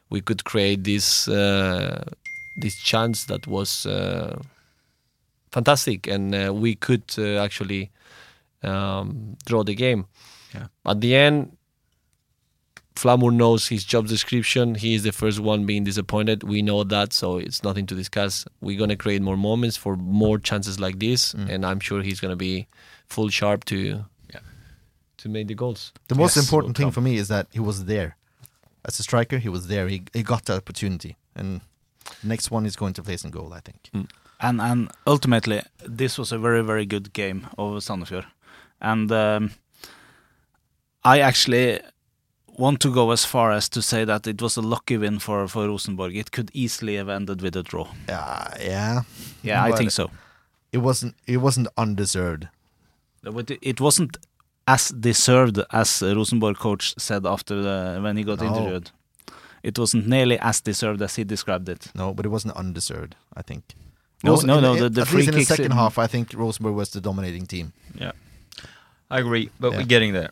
we 0.09 0.21
could 0.21 0.43
create 0.43 0.83
this 0.83 1.27
uh, 1.27 2.03
this 2.61 2.75
chance 2.83 3.25
that 3.27 3.47
was 3.47 3.85
uh, 3.85 4.39
fantastic, 5.51 6.07
and 6.07 6.33
uh, 6.35 6.53
we 6.53 6.75
could 6.75 7.03
uh, 7.17 7.43
actually 7.43 7.89
um, 8.63 9.37
draw 9.45 9.63
the 9.63 9.75
game. 9.75 10.05
Yeah. 10.53 10.67
At 10.85 11.01
the 11.01 11.15
end, 11.15 11.57
Flamur 12.95 13.31
knows 13.31 13.67
his 13.69 13.83
job 13.83 14.07
description. 14.07 14.75
He 14.75 14.93
is 14.93 15.03
the 15.03 15.11
first 15.11 15.39
one 15.39 15.65
being 15.65 15.83
disappointed. 15.85 16.43
We 16.43 16.61
know 16.61 16.83
that, 16.83 17.13
so 17.13 17.37
it's 17.37 17.63
nothing 17.63 17.85
to 17.87 17.95
discuss. 17.95 18.45
We're 18.59 18.77
gonna 18.77 18.97
create 18.97 19.21
more 19.21 19.37
moments 19.37 19.77
for 19.77 19.95
more 19.95 20.37
chances 20.37 20.79
like 20.79 20.99
this, 20.99 21.33
Mm. 21.33 21.49
and 21.49 21.65
I'm 21.65 21.79
sure 21.79 22.01
he's 22.01 22.19
gonna 22.19 22.35
be 22.35 22.67
full 23.07 23.29
sharp 23.29 23.63
to 23.65 24.05
Yeah. 24.33 24.39
to 25.17 25.29
make 25.29 25.47
the 25.47 25.55
goals. 25.55 25.93
The 26.09 26.15
most 26.15 26.35
Yes, 26.35 26.45
important 26.45 26.75
thing 26.77 26.91
for 26.91 27.01
me 27.01 27.15
is 27.15 27.27
that 27.29 27.47
he 27.51 27.59
was 27.59 27.85
there. 27.85 28.17
As 28.83 28.99
a 28.99 29.03
striker, 29.03 29.37
he 29.39 29.49
was 29.49 29.67
there. 29.67 29.87
He, 29.87 30.03
he 30.13 30.21
got 30.23 30.45
the 30.45 30.55
opportunity. 30.57 31.15
And 31.35 31.61
next 32.23 32.51
one 32.51 32.65
is 32.65 32.75
going 32.75 32.93
to 32.95 33.03
place 33.03 33.23
in 33.23 33.31
goal, 33.31 33.53
I 33.53 33.61
think. 33.61 33.89
And 34.39 34.59
and 34.59 34.91
ultimately, 35.07 35.61
this 35.87 36.17
was 36.17 36.31
a 36.33 36.37
very 36.37 36.61
very 36.63 36.85
good 36.85 37.13
game 37.13 37.47
of 37.57 37.81
Sandefjord, 37.83 38.25
and 38.81 39.11
um, 39.11 39.51
I 41.03 41.19
actually 41.19 41.79
want 42.57 42.79
to 42.81 42.93
go 42.93 43.11
as 43.11 43.25
far 43.25 43.51
as 43.51 43.69
to 43.69 43.81
say 43.81 44.05
that 44.05 44.27
it 44.27 44.41
was 44.41 44.57
a 44.57 44.61
lucky 44.61 44.97
win 44.97 45.19
for 45.19 45.47
for 45.47 45.67
Rosenborg. 45.67 46.15
It 46.15 46.31
could 46.31 46.51
easily 46.53 46.95
have 46.97 47.09
ended 47.09 47.41
with 47.41 47.55
a 47.55 47.63
draw. 47.63 47.87
Yeah, 48.09 48.53
yeah. 48.59 49.01
Yeah, 49.43 49.63
I 49.63 49.71
think 49.71 49.91
so. 49.91 50.09
It 50.71 50.77
wasn't. 50.79 51.15
It 51.27 51.37
wasn't 51.37 51.67
undeserved. 51.77 52.47
But 53.23 53.51
it- 53.51 53.59
it 53.61 53.79
wasn't 53.81 54.17
as 54.67 54.89
deserved 54.89 55.59
as 55.71 56.01
Rosenborg 56.01 56.57
coach 56.57 56.93
said 56.97 57.25
after 57.25 57.61
the, 57.61 57.99
when 58.03 58.17
he 58.17 58.23
got 58.23 58.39
No. 58.39 58.47
interviewed. 58.47 58.91
It 59.63 59.77
wasn't 59.77 60.07
nearly 60.07 60.39
as 60.39 60.61
deserved 60.61 61.01
as 61.01 61.15
he 61.15 61.23
described 61.23 61.69
it. 61.69 61.91
No, 61.95 62.13
but 62.13 62.25
it 62.25 62.29
wasn't 62.29 62.55
undeserved. 62.55 63.15
I 63.35 63.41
think. 63.43 63.63
No, 64.23 64.31
Rosen- 64.31 64.47
no, 64.47 64.57
in- 64.57 64.63
no, 64.63 64.73
in- 64.73 64.79
the- 64.83 64.89
the 64.89 65.01
at 65.01 65.07
free 65.07 65.17
least 65.21 65.29
in 65.29 65.35
the 65.39 65.45
second 65.45 65.65
in- 65.65 65.71
half, 65.71 65.97
I 65.97 66.07
think 66.07 66.33
Rosenborg 66.33 66.75
was 66.75 66.89
the 66.91 67.01
dominating 67.01 67.45
team. 67.47 67.73
Yeah, 67.95 68.11
I 69.09 69.19
agree, 69.19 69.49
but 69.59 69.71
Yeah. 69.71 69.77
we're 69.79 69.85
getting 69.95 70.13
there. 70.13 70.29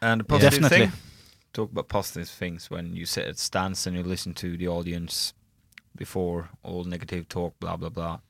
And 0.00 0.20
the 0.20 0.24
positive 0.24 0.60
Definitely. 0.62 0.86
thing, 0.88 0.96
talk 1.52 1.72
about 1.72 1.88
positive 1.88 2.28
things 2.28 2.70
when 2.70 2.94
you 2.94 3.04
sit 3.06 3.26
at 3.26 3.38
stance 3.38 3.86
and 3.86 3.96
you 3.96 4.02
listen 4.02 4.34
to 4.34 4.56
the 4.56 4.68
audience 4.68 5.32
before 5.96 6.50
all 6.62 6.84
negative 6.84 7.28
talk, 7.28 7.58
blah 7.58 7.76
blah 7.76 7.88
blah. 7.88 8.20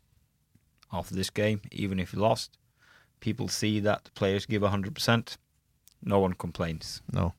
After 0.92 1.14
this 1.14 1.28
game, 1.30 1.60
even 1.70 2.00
if 2.00 2.12
you 2.14 2.18
lost, 2.20 2.56
people 3.20 3.48
see 3.48 3.80
that 3.80 4.04
the 4.04 4.10
players 4.12 4.46
give 4.46 4.62
hundred 4.62 4.94
percent. 4.94 5.36
No 6.02 6.18
one 6.20 6.32
complains. 6.34 7.02
No. 7.12 7.34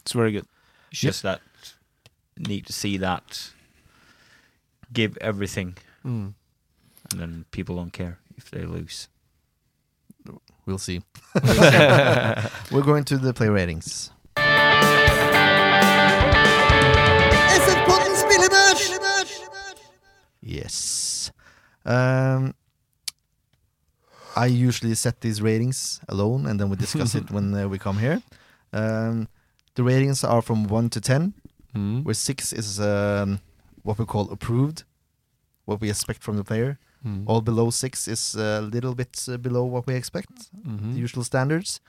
It's 0.00 0.12
very 0.12 0.32
good. 0.32 0.46
It's 0.90 1.02
Yep. 1.02 1.08
just 1.10 1.22
that 1.22 1.40
need 2.36 2.66
to 2.66 2.72
see 2.72 2.96
that 2.98 3.52
give 4.92 5.16
everything, 5.18 5.76
Mm. 6.04 6.34
and 7.10 7.20
then 7.20 7.44
people 7.50 7.76
don't 7.76 7.92
care 7.92 8.18
if 8.36 8.50
they 8.50 8.64
lose. 8.66 9.08
We'll 10.66 10.78
see. 10.78 11.02
We're 11.34 12.82
going 12.84 13.04
to 13.04 13.18
the 13.18 13.32
play 13.34 13.48
ratings. 13.48 14.10
SF-podden 17.58 18.14
spillebørs! 18.16 18.82
Yes. 20.40 21.30
Um, 21.84 22.54
I 24.36 24.46
usually 24.46 24.94
set 24.94 25.20
these 25.20 25.42
ratings 25.42 26.00
alone, 26.08 26.46
and 26.46 26.58
then 26.60 26.68
we 26.70 26.76
discuss 26.76 27.14
it 27.14 27.30
when 27.34 27.54
uh, 27.54 27.68
we 27.68 27.78
come 27.78 27.98
here. 27.98 28.22
Um, 28.72 29.28
the 29.74 29.82
ratings 29.82 30.24
are 30.24 30.42
from 30.42 30.66
one 30.68 30.88
to 30.90 31.00
ten, 31.00 31.34
Mm. 31.74 32.04
where 32.04 32.12
six 32.14 32.52
is 32.52 32.78
um, 32.80 33.40
what 33.82 33.98
we 33.98 34.04
call 34.04 34.30
approved, 34.30 34.84
what 35.64 35.80
we 35.80 35.88
expect 35.88 36.22
from 36.22 36.36
the 36.36 36.44
player. 36.44 36.78
Mm. 37.04 37.24
All 37.26 37.40
below 37.40 37.70
six 37.70 38.06
is 38.08 38.34
a 38.36 38.60
little 38.60 38.94
bit 38.94 39.26
uh, 39.28 39.36
below 39.36 39.64
what 39.64 39.86
we 39.86 39.94
expect, 39.94 40.50
Mhm. 40.66 40.94
the 40.94 41.00
usual 41.00 41.24
standards, 41.24 41.80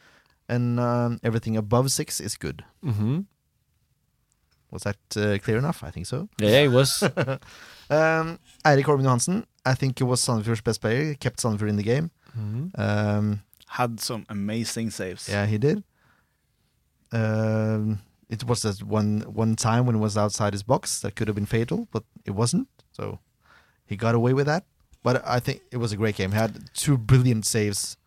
and 0.50 0.80
um, 0.80 1.20
everything 1.24 1.56
above 1.58 1.92
six 1.92 2.20
is 2.20 2.36
good. 2.38 2.64
Mhm. 2.84 3.26
Was 4.72 4.84
that 4.84 4.98
uh, 5.16 5.38
clear 5.44 5.58
enough? 5.60 5.84
I 5.84 5.92
think 5.92 6.08
so. 6.08 6.28
Yeah, 6.42 6.64
it 6.66 6.72
was. 6.72 7.04
Um, 7.90 8.40
Eirik 8.66 8.86
Holmen 8.86 9.06
Johansen, 9.06 9.46
I 9.66 9.76
think 9.76 10.00
he 10.00 10.04
was 10.06 10.22
Sandefjord's 10.26 10.62
best 10.62 10.82
player. 10.82 11.10
He 11.10 11.16
kept 11.16 11.40
Sandefjord 11.44 11.70
in 11.70 11.76
the 11.76 11.84
game. 11.84 12.10
Mhm. 12.36 12.72
Um, 12.80 13.42
Had 13.68 14.00
some 14.00 14.26
amazing 14.30 14.90
saves. 14.92 15.28
yeah, 15.30 15.46
he 15.46 15.58
did. 15.60 15.84
Um, 17.12 18.00
it 18.30 18.44
was 18.46 18.62
that 18.64 18.82
one 18.84 19.22
one 19.34 19.56
time 19.56 19.86
when 19.86 19.96
he 19.96 20.02
was 20.02 20.18
outside 20.18 20.54
his 20.54 20.64
box 20.64 21.02
that 21.02 21.16
could 21.16 21.28
have 21.28 21.36
been 21.36 21.46
fatal, 21.46 21.88
but 21.92 22.04
it 22.26 22.32
wasn't. 22.32 22.68
So 22.92 23.20
he 23.86 23.96
got 23.96 24.16
away 24.16 24.34
with 24.34 24.48
that. 24.48 24.64
But 25.04 25.22
I 25.28 25.40
think 25.40 25.62
it 25.72 25.78
was 25.78 25.92
a 25.92 25.98
great 25.98 26.16
game. 26.16 26.32
Had 26.32 26.70
two 26.74 26.98
brilliant 26.98 27.46
saves 27.46 27.98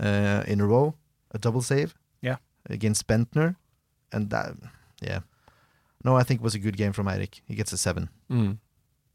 uh, 0.00 0.42
in 0.46 0.60
a 0.60 0.66
row, 0.66 0.94
a 1.32 1.38
double 1.38 1.62
save. 1.62 1.94
Yeah. 2.22 2.36
against 2.68 3.06
Bendtner, 3.06 3.56
and 4.10 4.30
that, 4.30 4.54
yeah. 5.00 5.20
No, 6.02 6.16
I 6.16 6.22
think 6.22 6.40
it 6.40 6.44
was 6.44 6.54
a 6.54 6.58
good 6.58 6.76
game 6.76 6.92
from 6.92 7.06
Eirik. 7.06 7.40
He 7.46 7.54
gets 7.54 7.72
a 7.72 7.76
seven. 7.76 8.08
Mm. 8.30 8.58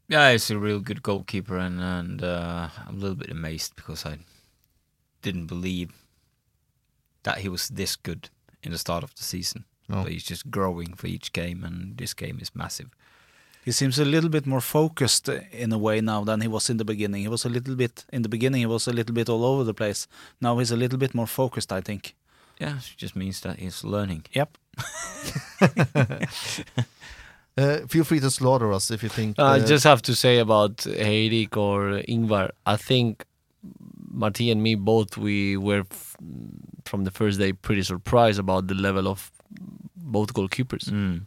Yeah, 0.08 0.32
he's 0.32 0.50
a 0.50 0.58
real 0.58 0.80
good 0.80 1.02
goalkeeper, 1.02 1.56
and 1.58 1.80
and 1.80 2.22
uh, 2.22 2.68
I'm 2.86 2.96
a 2.96 2.98
little 2.98 3.16
bit 3.16 3.30
amazed 3.30 3.76
because 3.76 4.06
I 4.06 4.18
didn't 5.22 5.46
believe 5.46 5.90
that 7.22 7.38
he 7.38 7.48
was 7.48 7.68
this 7.68 7.96
good 7.96 8.30
in 8.62 8.72
the 8.72 8.78
start 8.78 9.04
of 9.04 9.14
the 9.14 9.22
season. 9.24 9.64
No. 9.88 10.02
But 10.02 10.12
he's 10.12 10.24
just 10.24 10.50
growing 10.50 10.94
for 10.94 11.06
each 11.06 11.32
game, 11.32 11.64
and 11.64 11.96
this 11.96 12.14
game 12.14 12.38
is 12.40 12.54
massive. 12.54 12.90
He 13.64 13.72
seems 13.72 13.98
a 13.98 14.04
little 14.04 14.30
bit 14.30 14.46
more 14.46 14.60
focused 14.60 15.28
in 15.28 15.72
a 15.72 15.78
way 15.78 16.00
now 16.00 16.24
than 16.24 16.40
he 16.40 16.48
was 16.48 16.68
in 16.68 16.78
the 16.78 16.84
beginning. 16.84 17.22
He 17.22 17.28
was 17.28 17.44
a 17.44 17.48
little 17.48 17.76
bit 17.76 18.04
in 18.12 18.22
the 18.22 18.28
beginning. 18.28 18.60
He 18.60 18.66
was 18.66 18.88
a 18.88 18.92
little 18.92 19.14
bit 19.14 19.28
all 19.28 19.44
over 19.44 19.64
the 19.64 19.74
place. 19.74 20.08
Now 20.40 20.58
he's 20.58 20.72
a 20.72 20.76
little 20.76 20.98
bit 20.98 21.14
more 21.14 21.28
focused. 21.28 21.72
I 21.72 21.80
think. 21.80 22.14
Yeah, 22.58 22.76
it 22.76 22.94
just 22.96 23.16
means 23.16 23.40
that 23.40 23.58
he's 23.58 23.84
learning. 23.84 24.24
Yep. 24.32 24.58
Uh, 27.56 27.80
feel 27.86 28.04
free 28.04 28.18
to 28.18 28.30
slaughter 28.30 28.72
us 28.72 28.90
if 28.90 29.02
you 29.02 29.10
think. 29.10 29.38
I 29.38 29.58
uh, 29.58 29.66
just 29.66 29.84
have 29.84 30.00
to 30.02 30.14
say 30.14 30.38
about 30.38 30.76
Heirik 30.78 31.56
or 31.56 32.02
Ingvar. 32.08 32.50
I 32.64 32.76
think 32.76 33.26
Marti 34.10 34.50
and 34.50 34.62
me 34.62 34.74
both 34.74 35.18
we 35.18 35.56
were 35.58 35.84
f- 35.90 36.16
from 36.86 37.04
the 37.04 37.10
first 37.10 37.38
day 37.38 37.52
pretty 37.52 37.82
surprised 37.82 38.38
about 38.38 38.68
the 38.68 38.74
level 38.74 39.06
of 39.06 39.30
both 39.96 40.32
goalkeepers. 40.32 40.88
Mm. 40.88 41.26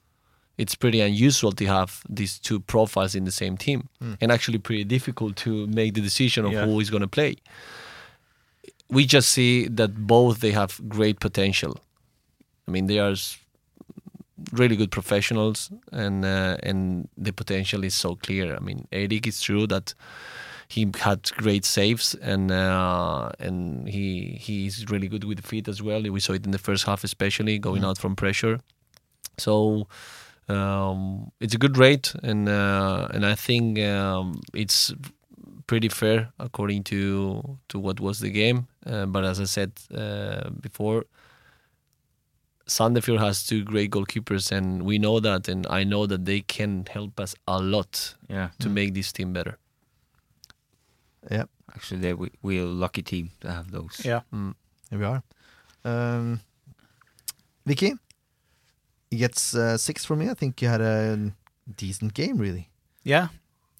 It's 0.58 0.76
pretty 0.76 1.02
unusual 1.02 1.52
to 1.52 1.66
have 1.66 2.02
these 2.10 2.40
two 2.40 2.60
profiles 2.62 3.16
in 3.16 3.26
the 3.26 3.32
same 3.32 3.58
team, 3.58 3.90
and 4.22 4.32
actually 4.32 4.60
pretty 4.60 4.84
difficult 4.86 5.36
to 5.38 5.68
make 5.68 5.94
the 5.94 6.02
decision 6.02 6.46
of 6.46 6.52
Yeah. 6.54 6.66
who 6.66 6.80
is 6.80 6.90
going 6.90 7.02
to 7.04 7.08
play. 7.10 7.36
We 8.90 9.06
just 9.06 9.30
see 9.30 9.68
that 9.68 9.92
both 10.08 10.40
they 10.40 10.52
have 10.52 10.80
great 10.88 11.20
potential. 11.20 11.74
I 12.68 12.72
mean, 12.72 12.88
they 12.88 13.00
are 13.00 13.16
really 14.54 14.76
good 14.76 14.92
professionals, 14.92 15.72
and 15.92 16.24
uh, 16.26 16.58
and 16.64 17.08
the 17.18 17.32
potential 17.34 17.84
is 17.84 17.96
so 17.96 18.16
clear. 18.16 18.56
I 18.56 18.60
mean, 18.60 18.88
Eric 18.92 19.28
is 19.28 19.42
true 19.42 19.68
that 19.68 19.94
he 20.68 20.88
had 21.00 21.32
great 21.38 21.66
saves, 21.66 22.16
and 22.22 22.52
uh, 22.52 23.30
and 23.40 23.88
he 23.90 24.38
he's 24.42 24.86
really 24.90 25.08
good 25.08 25.24
with 25.24 25.38
the 25.42 25.48
feet 25.48 25.68
as 25.68 25.82
well. 25.82 26.02
We 26.02 26.20
saw 26.20 26.34
it 26.34 26.46
in 26.46 26.52
the 26.52 26.60
first 26.60 26.86
half, 26.86 27.04
especially 27.04 27.60
going 27.60 27.84
out 27.84 27.98
from 27.98 28.16
pressure. 28.16 28.60
So 29.38 29.88
um, 30.48 31.32
it's 31.40 31.54
a 31.56 31.58
good 31.58 31.78
rate, 31.78 32.14
and 32.24 32.48
uh, 32.50 33.08
and 33.14 33.26
I 33.26 33.36
think 33.36 33.80
um, 33.80 34.42
it's 34.54 34.94
pretty 35.68 35.90
fair 35.90 36.30
according 36.40 36.84
to 36.84 37.58
to 37.70 37.80
what 37.80 38.00
was 38.00 38.20
the 38.20 38.30
game. 38.30 38.68
Uh, 38.86 39.06
but 39.08 39.24
as 39.26 39.40
I 39.40 39.46
said 39.46 39.72
uh, 39.94 40.50
before, 40.62 41.06
Sandefjord 42.68 43.20
has 43.20 43.46
two 43.46 43.64
great 43.64 43.92
goalkeepers, 43.92 44.52
and 44.52 44.84
we 44.84 44.98
know 44.98 45.20
that, 45.20 45.48
and 45.48 45.66
I 45.68 45.84
know 45.84 46.06
that 46.08 46.26
they 46.26 46.42
can 46.42 46.86
help 46.90 47.20
us 47.20 47.36
a 47.48 47.60
lot 47.60 48.16
Yeah. 48.30 48.50
to 48.60 48.70
make 48.70 48.94
this 48.94 49.12
team 49.12 49.34
better. 49.34 49.58
Yeah, 51.32 51.46
Actually, 51.76 52.02
they, 52.02 52.14
we, 52.14 52.30
we're 52.44 52.64
a 52.64 52.68
lucky 52.68 53.02
team 53.02 53.32
to 53.42 53.52
have 53.52 53.72
those. 53.72 54.02
Yeah. 54.06 54.22
here 54.90 55.00
we 55.00 55.06
are. 55.06 55.24
Um, 55.84 56.40
Vicky, 57.66 57.94
he 59.12 59.18
gets 59.18 59.56
uh, 59.56 59.78
six 59.78 60.06
from 60.06 60.20
me. 60.20 60.30
I 60.30 60.34
think 60.34 60.62
you 60.62 60.68
had 60.70 60.82
a 60.82 61.32
decent 61.78 62.14
game, 62.14 62.38
really. 62.38 62.70
Yeah, 63.04 63.28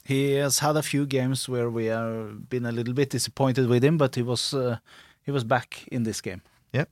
he 0.04 0.34
has 0.34 0.60
had 0.60 0.76
a 0.78 0.84
few 0.84 1.06
games 1.06 1.50
where 1.50 1.70
we 1.70 1.86
have 1.86 2.50
been 2.50 2.66
a 2.66 2.72
little 2.72 2.94
bit 2.94 3.10
disappointed 3.10 3.68
with 3.68 3.84
him, 3.84 3.98
but 3.98 4.16
he 4.16 4.22
was 4.22 4.54
uh, 4.54 4.78
he 5.24 5.32
was 5.32 5.44
back 5.44 5.88
in 5.92 6.04
this 6.04 6.22
game. 6.22 6.42
Yeah, 6.74 6.86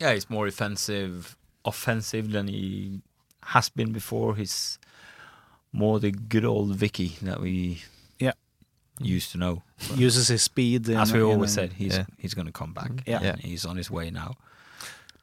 yeah, 0.00 0.12
he's 0.14 0.28
more 0.30 0.46
offensive, 0.46 1.36
offensive 1.64 2.32
than 2.32 2.48
he 2.48 3.00
has 3.44 3.68
been 3.68 3.92
before. 3.92 4.36
He's 4.36 4.78
more 5.72 6.00
the 6.00 6.10
good 6.10 6.44
old 6.44 6.74
Vicky 6.76 7.16
that 7.22 7.40
we 7.40 7.82
Yeah. 8.18 8.32
used 9.00 9.32
to 9.32 9.38
know. 9.38 9.62
Uses 9.96 10.28
his 10.28 10.42
speed. 10.42 10.88
in- 10.88 10.96
As 10.98 11.12
we 11.12 11.22
always 11.22 11.50
a- 11.50 11.54
said, 11.54 11.72
he's 11.72 11.96
Yeah. 11.96 12.04
he's 12.18 12.34
going 12.34 12.46
to 12.46 12.52
come 12.52 12.72
back. 12.74 12.90
Yeah. 13.06 13.22
Yeah. 13.22 13.36
he's 13.36 13.64
on 13.64 13.76
his 13.76 13.90
way 13.90 14.10
now. 14.10 14.34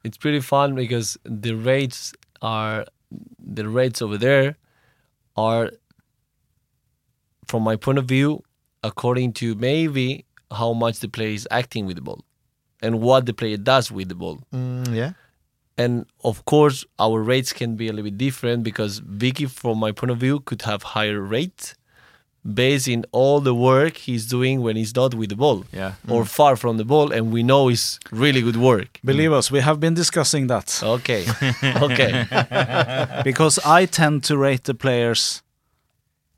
it's 0.03 0.17
pretty 0.17 0.39
fun 0.39 0.75
because 0.75 1.17
the 1.25 1.53
rates 1.53 2.13
are 2.41 2.85
the 3.39 3.67
rates 3.67 4.01
over 4.01 4.17
there 4.17 4.57
are 5.35 5.71
from 7.47 7.63
my 7.63 7.75
point 7.75 7.97
of 7.97 8.05
view 8.05 8.43
according 8.83 9.33
to 9.33 9.55
maybe 9.55 10.25
how 10.51 10.73
much 10.73 10.99
the 10.99 11.09
player 11.09 11.29
is 11.29 11.47
acting 11.51 11.85
with 11.85 11.95
the 11.95 12.01
ball 12.01 12.23
and 12.81 13.01
what 13.01 13.25
the 13.25 13.33
player 13.33 13.57
does 13.57 13.91
with 13.91 14.09
the 14.09 14.15
ball. 14.15 14.39
Mm, 14.53 14.95
yeah, 14.95 15.13
and 15.77 16.05
of 16.23 16.45
course 16.45 16.85
our 16.99 17.21
rates 17.21 17.53
can 17.53 17.75
be 17.75 17.87
a 17.87 17.93
little 17.93 18.11
bit 18.11 18.17
different 18.17 18.63
because 18.63 18.99
Vicky 18.99 19.45
from 19.45 19.79
my 19.79 19.91
point 19.91 20.11
of 20.11 20.17
view 20.17 20.41
could 20.41 20.61
have 20.63 20.83
higher 20.83 21.21
rate 21.21 21.73
based 22.53 22.87
in 22.87 23.05
all 23.11 23.39
the 23.39 23.53
work 23.53 23.97
he's 23.97 24.25
doing 24.25 24.61
when 24.61 24.75
he's 24.75 24.95
not 24.95 25.13
with 25.13 25.29
the 25.29 25.35
ball 25.35 25.65
Yeah. 25.71 25.93
or 26.07 26.23
mm. 26.23 26.27
far 26.27 26.55
from 26.55 26.77
the 26.77 26.85
ball 26.85 27.11
and 27.11 27.31
we 27.31 27.43
know 27.43 27.69
it's 27.69 27.99
really 28.11 28.41
good 28.41 28.57
work 28.57 28.99
Believe 29.03 29.31
us, 29.31 29.51
we 29.51 29.59
have 29.61 29.79
been 29.79 29.93
discussing 29.93 30.47
that 30.47 30.81
okay 30.83 31.25
okay 31.87 32.25
because 33.23 33.59
I 33.65 33.85
tend 33.85 34.23
to 34.25 34.37
rate 34.37 34.63
the 34.63 34.73
players 34.73 35.41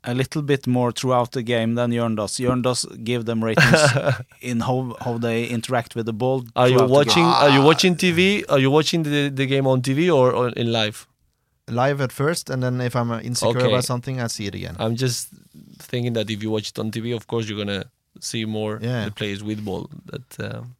a 0.04 0.14
little 0.14 0.42
bit 0.42 0.66
more 0.66 0.92
throughout 0.92 1.32
the 1.32 1.42
game 1.42 1.74
than 1.74 1.90
Jörn 1.92 2.16
does. 2.16 2.36
Jörn 2.38 2.62
does 2.62 2.84
give 3.04 3.24
them 3.24 3.42
ratings 3.44 3.82
in 4.40 4.60
how 4.60 4.96
how 5.00 5.18
they 5.18 5.44
interact 5.46 5.94
with 5.94 6.06
the 6.06 6.12
ball. 6.12 6.44
Are 6.56 6.68
you 6.68 6.84
watching? 6.84 7.24
Are 7.24 7.50
you 7.50 7.62
watching 7.62 7.94
TV? 7.96 8.44
Are 8.48 8.58
you 8.58 8.70
watching 8.70 9.04
the, 9.04 9.28
the 9.28 9.46
game 9.46 9.66
on 9.66 9.82
TV 9.82 10.12
or, 10.12 10.32
or 10.32 10.48
in 10.50 10.72
live? 10.72 11.06
Live 11.72 12.00
at 12.00 12.12
first, 12.12 12.50
and 12.50 12.62
then 12.62 12.80
if 12.80 12.94
I'm 12.94 13.10
uh, 13.10 13.20
insecure 13.20 13.60
Okay. 13.62 13.72
about 13.72 13.84
something, 13.84 14.20
I 14.20 14.28
see 14.28 14.46
it 14.46 14.54
again. 14.54 14.76
I'm 14.78 14.94
just 14.96 15.28
thinking 15.90 16.12
that 16.14 16.30
if 16.30 16.42
you 16.42 16.50
watch 16.50 16.68
it 16.70 16.78
on 16.78 16.90
TV, 16.90 17.14
of 17.16 17.26
course 17.26 17.48
you're 17.48 17.58
gonna 17.64 17.84
see 18.20 18.44
more 18.46 18.78
Yeah. 18.82 19.04
the 19.06 19.10
players 19.10 19.42
with 19.42 19.64
ball. 19.64 19.88
That 20.06 20.40
um, 20.54 20.76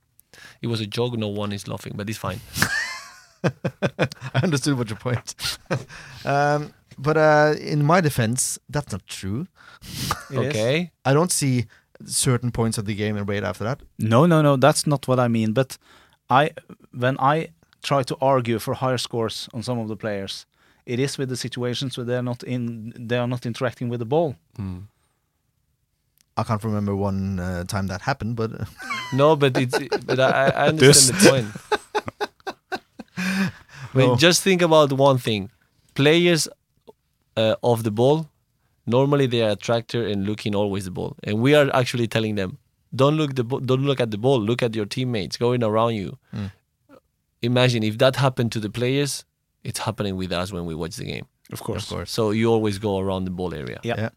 it 0.60 0.68
was 0.68 0.80
a 0.80 0.86
joke. 0.86 1.16
No 1.18 1.28
one 1.28 1.52
is 1.54 1.66
laughing, 1.68 1.94
but 1.96 2.08
it's 2.08 2.18
fine. 2.18 2.40
I 4.34 4.40
understood 4.42 4.78
what 4.78 4.88
your 4.88 4.98
point. 4.98 5.34
um, 6.24 6.72
but 6.98 7.16
uh, 7.16 7.54
in 7.60 7.84
my 7.84 8.00
defense, 8.00 8.58
that's 8.68 8.92
not 8.92 9.06
true. 9.06 9.46
Okay. 10.30 10.90
I 11.04 11.12
don't 11.12 11.32
see 11.32 11.66
certain 12.04 12.50
points 12.50 12.78
of 12.78 12.84
the 12.84 12.94
game 12.94 13.16
and 13.16 13.26
wait 13.26 13.42
after 13.42 13.64
that. 13.64 13.80
No, 13.98 14.26
no, 14.26 14.42
no. 14.42 14.56
That's 14.56 14.86
not 14.86 15.08
what 15.08 15.18
I 15.18 15.28
mean. 15.28 15.52
But 15.52 15.78
I, 16.30 16.50
when 16.92 17.16
I 17.18 17.48
try 17.82 18.02
to 18.04 18.16
argue 18.20 18.58
for 18.58 18.74
higher 18.74 18.98
scores 18.98 19.48
on 19.52 19.62
some 19.62 19.78
of 19.78 19.88
the 19.88 19.96
players, 19.96 20.46
it 20.86 20.98
is 20.98 21.18
with 21.18 21.28
the 21.28 21.36
situations 21.36 21.96
where 21.96 22.04
they're 22.06 22.22
not 22.22 22.42
in, 22.42 22.92
they 22.96 23.16
are 23.18 23.26
not 23.26 23.46
interacting 23.46 23.88
with 23.88 24.00
the 24.00 24.06
ball. 24.06 24.36
I 26.36 26.42
can't 26.44 26.64
remember 26.64 26.96
one 26.96 27.38
uh, 27.38 27.64
time 27.64 27.86
that 27.88 28.00
happened, 28.02 28.36
but 28.36 28.52
uh, 28.60 28.64
No, 29.12 29.36
but 29.36 29.56
it's 29.58 29.78
but 30.06 30.18
I, 30.18 30.48
I 30.48 30.66
understand 30.72 31.18
the 31.18 31.28
point. 31.28 31.48
But 33.94 34.06
No. 34.06 34.16
just 34.16 34.42
think 34.42 34.62
about 34.62 34.92
one 34.94 35.18
thing: 35.18 35.50
players 35.94 36.48
uh, 37.36 37.56
of 37.62 37.82
the 37.82 37.90
ball 37.90 38.28
normally 38.84 39.26
they 39.26 39.40
are 39.42 39.50
attractor 39.50 40.04
and 40.06 40.26
looking 40.26 40.54
always 40.56 40.84
the 40.86 40.90
ball, 40.90 41.14
and 41.22 41.38
we 41.40 41.54
are 41.54 41.70
actually 41.72 42.08
telling 42.08 42.34
them, 42.34 42.58
don't 42.94 43.16
look 43.16 43.34
the 43.36 43.44
bo- 43.44 43.60
don't 43.60 43.84
look 43.84 44.00
at 44.00 44.10
the 44.10 44.18
ball, 44.18 44.40
look 44.40 44.60
at 44.62 44.74
your 44.74 44.86
teammates 44.86 45.36
going 45.36 45.62
around 45.62 45.94
you. 45.94 46.18
Imagine 47.42 47.82
if 47.82 47.98
that 47.98 48.16
happened 48.16 48.50
to 48.52 48.60
the 48.60 48.70
players, 48.70 49.24
it's 49.64 49.78
happening 49.80 50.16
with 50.16 50.32
us 50.32 50.52
when 50.52 50.64
we 50.66 50.74
watch 50.74 50.96
the 50.96 51.04
game. 51.04 51.26
Of 51.52 51.60
course. 51.62 51.84
of 51.84 51.88
course. 51.88 52.10
So 52.10 52.30
you 52.30 52.50
always 52.50 52.78
go 52.78 52.98
around 52.98 53.24
the 53.24 53.30
ball 53.30 53.54
area. 53.54 53.78
Yeah. 53.82 53.94
Yeah. 53.98 54.10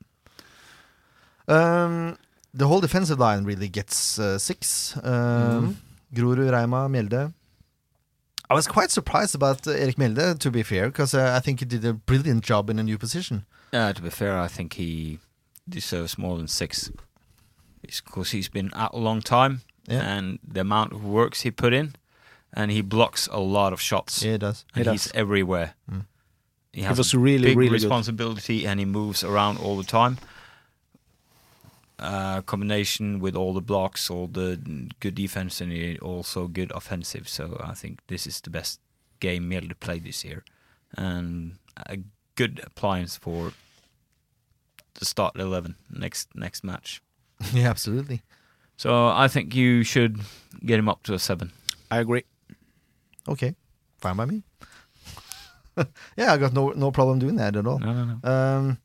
Um, 1.48 2.18
the 2.54 2.68
whole 2.68 2.82
defensive 2.82 3.20
line 3.20 3.44
really 3.44 3.68
gets 3.70 4.18
uh, 4.20 4.38
six. 4.40 4.96
Um, 5.04 5.78
Grorud, 6.14 6.38
Reima, 6.50 6.90
Mjelde. 6.90 7.34
I 8.50 8.54
was 8.54 8.68
quite 8.68 8.92
surprised 8.92 9.36
about 9.36 9.68
uh, 9.68 9.72
Erik 9.72 9.98
Mjelde, 9.98 10.38
to 10.40 10.52
be 10.52 10.64
fair, 10.64 10.88
because 10.88 11.14
uh, 11.14 11.34
I 11.36 11.40
think 11.40 11.60
he 11.60 11.66
did 11.66 11.84
a 11.84 11.94
brilliant 11.94 12.44
job 12.44 12.70
in 12.70 12.80
a 12.80 12.84
new 12.84 12.98
position. 12.98 13.46
Yeah, 13.74 13.92
to 13.92 14.02
be 14.02 14.10
fair, 14.10 14.40
I 14.40 14.48
think 14.48 14.74
he 14.74 15.20
deserves 15.68 16.18
more 16.18 16.38
than 16.38 16.48
six. 16.48 16.92
Because 17.82 18.32
he's 18.32 18.50
been 18.50 18.72
out 18.74 18.94
a 18.94 18.98
long 18.98 19.22
time, 19.22 19.62
Yeah. 19.88 20.02
and 20.18 20.40
the 20.48 20.62
amount 20.62 20.94
of 20.94 21.04
works 21.04 21.42
he 21.42 21.52
put 21.52 21.74
in, 21.74 21.96
and 22.56 22.72
he 22.72 22.82
blocks 22.82 23.28
a 23.32 23.40
lot 23.40 23.74
of 23.74 23.80
shots. 23.82 24.24
Yeah, 24.24 24.32
he 24.34 24.38
does. 24.40 24.66
and 24.74 24.86
He 24.86 24.92
he's 24.92 25.04
does. 25.04 25.12
everywhere. 25.14 25.76
Mm. 25.92 26.06
He 26.74 26.82
has 26.82 26.98
was 26.98 27.14
a 27.14 27.20
really, 27.20 27.50
big 27.50 27.58
really 27.58 27.70
good. 27.70 27.84
responsibility, 27.84 28.66
and 28.66 28.80
he 28.80 28.86
moves 28.86 29.24
around 29.24 29.58
all 29.60 29.78
the 29.78 29.84
time. 29.84 30.18
Uh, 31.98 32.42
combination 32.42 33.20
with 33.20 33.36
all 33.38 33.54
the 33.54 33.62
blocks, 33.62 34.10
all 34.10 34.28
the 34.28 34.60
good 35.00 35.16
defense, 35.16 35.62
and 35.62 36.00
also 36.00 36.48
good 36.48 36.70
offensive. 36.76 37.30
So 37.30 37.58
I 37.64 37.74
think 37.74 38.00
this 38.08 38.28
is 38.28 38.42
the 38.42 38.50
best 38.50 38.82
game 39.22 39.50
Mjelde 39.50 39.80
played 39.80 40.04
this 40.04 40.26
year, 40.26 40.44
and 40.98 41.54
a 41.88 42.00
good 42.36 42.60
appliance 42.66 43.16
for 43.16 43.54
the 44.96 45.06
start 45.06 45.38
eleven 45.40 45.76
next 45.90 46.36
next 46.36 46.64
match. 46.66 47.02
yeah, 47.54 47.70
absolutely. 47.70 48.22
So 48.76 49.08
I 49.08 49.30
think 49.30 49.56
you 49.56 49.84
should 49.84 50.20
get 50.66 50.78
him 50.78 50.90
up 50.90 51.04
to 51.04 51.14
a 51.14 51.20
seven. 51.20 51.54
I 51.90 52.00
agree. 52.00 52.24
Okay, 53.28 53.56
fine 54.00 54.16
by 54.16 54.26
me. 54.26 54.44
yeah, 56.18 56.34
I 56.34 56.38
got 56.38 56.54
no 56.54 56.70
no 56.70 56.92
problem 56.92 57.20
doing 57.20 57.36
that 57.38 57.56
at 57.56 57.66
all. 57.68 57.80
No, 57.80 57.94
no, 57.94 58.06
no. 58.06 58.30
Um, 58.30 58.78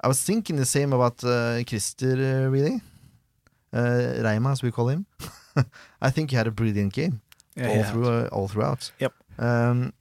I 0.00 0.08
was 0.08 0.22
thinking 0.22 0.56
the 0.56 0.66
same 0.66 0.92
about 0.92 1.22
uh, 1.24 1.62
Christer, 1.64 2.16
uh, 2.46 2.50
really. 2.50 2.80
Uh, 3.72 4.20
Reima, 4.22 4.52
as 4.52 4.62
we 4.62 4.70
call 4.70 4.88
him. 4.88 5.06
I 6.02 6.10
think 6.10 6.30
he 6.30 6.36
had 6.36 6.46
a 6.46 6.50
brilliant 6.50 6.92
game 6.92 7.22
Yeah, 7.56 7.68
all 7.68 7.84
through 7.84 8.08
uh, 8.08 8.28
all 8.32 8.48
throughout. 8.48 8.90
Yep. 8.98 9.12
Um, 9.38 9.92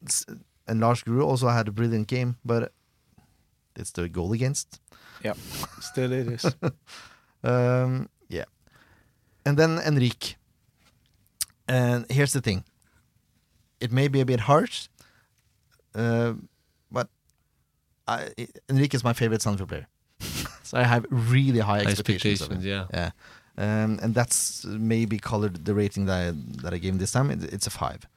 and 0.67 0.79
Lars 0.79 1.03
Grorud 1.03 1.23
also 1.25 1.47
had 1.47 1.67
a 1.67 1.71
brilliant 1.71 2.07
game, 2.07 2.35
but 2.43 2.73
it's 3.75 3.91
the 3.91 4.09
goal 4.09 4.33
against. 4.33 4.79
Yep. 5.23 5.37
Still 5.81 6.11
it 6.11 6.27
is. 6.27 6.45
Um, 7.43 8.09
yeah. 8.27 8.45
And 9.45 9.57
then 9.57 9.79
Enrique. 9.79 10.35
And 11.67 12.05
here's 12.09 12.33
the 12.33 12.41
thing. 12.41 12.63
It 13.81 13.91
may 13.91 14.07
be 14.07 14.21
a 14.21 14.25
bit 14.25 14.41
harsh, 14.41 14.87
uh, 15.95 16.33
but 16.91 17.07
I, 18.07 18.29
Enrique 18.69 18.95
is 18.95 19.03
my 19.03 19.13
favorite 19.13 19.41
Sandefjord 19.41 19.67
player, 19.67 19.87
so 20.63 20.77
I 20.77 20.83
have 20.83 21.05
really 21.09 21.59
high 21.59 21.79
expectations. 21.79 22.41
of 22.41 22.51
him. 22.51 22.57
Expectations, 22.57 22.89
yeah. 22.93 23.11
Yeah, 23.57 23.83
um, 23.83 23.99
and 24.01 24.13
that's 24.13 24.63
maybe 24.65 25.17
colored 25.17 25.65
the 25.65 25.73
rating 25.73 26.05
that 26.05 26.27
I, 26.27 26.31
that 26.61 26.73
I 26.73 26.77
gave 26.77 26.93
him 26.93 26.99
this 26.99 27.11
time. 27.11 27.31
It, 27.31 27.43
it's 27.51 27.67
a 27.67 27.71
five, 27.71 28.07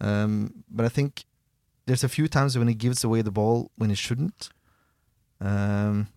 um, 0.00 0.64
but 0.68 0.84
I 0.84 0.88
think 0.88 1.24
there's 1.86 2.04
a 2.04 2.08
few 2.08 2.28
times 2.28 2.58
when 2.58 2.68
he 2.68 2.74
gives 2.74 3.04
away 3.04 3.22
the 3.22 3.30
ball 3.30 3.70
when 3.76 3.90
he 3.90 3.96
shouldn't, 3.96 4.50
um, 5.40 6.08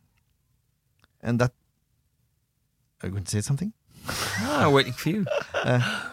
and 1.21 1.39
that. 1.39 1.51
Are 3.03 3.07
you 3.07 3.11
going 3.11 3.25
to 3.25 3.31
say 3.31 3.41
something? 3.41 3.73
I'm 4.41 4.71
waiting 4.71 4.93
for 4.93 5.09
you. 5.09 5.25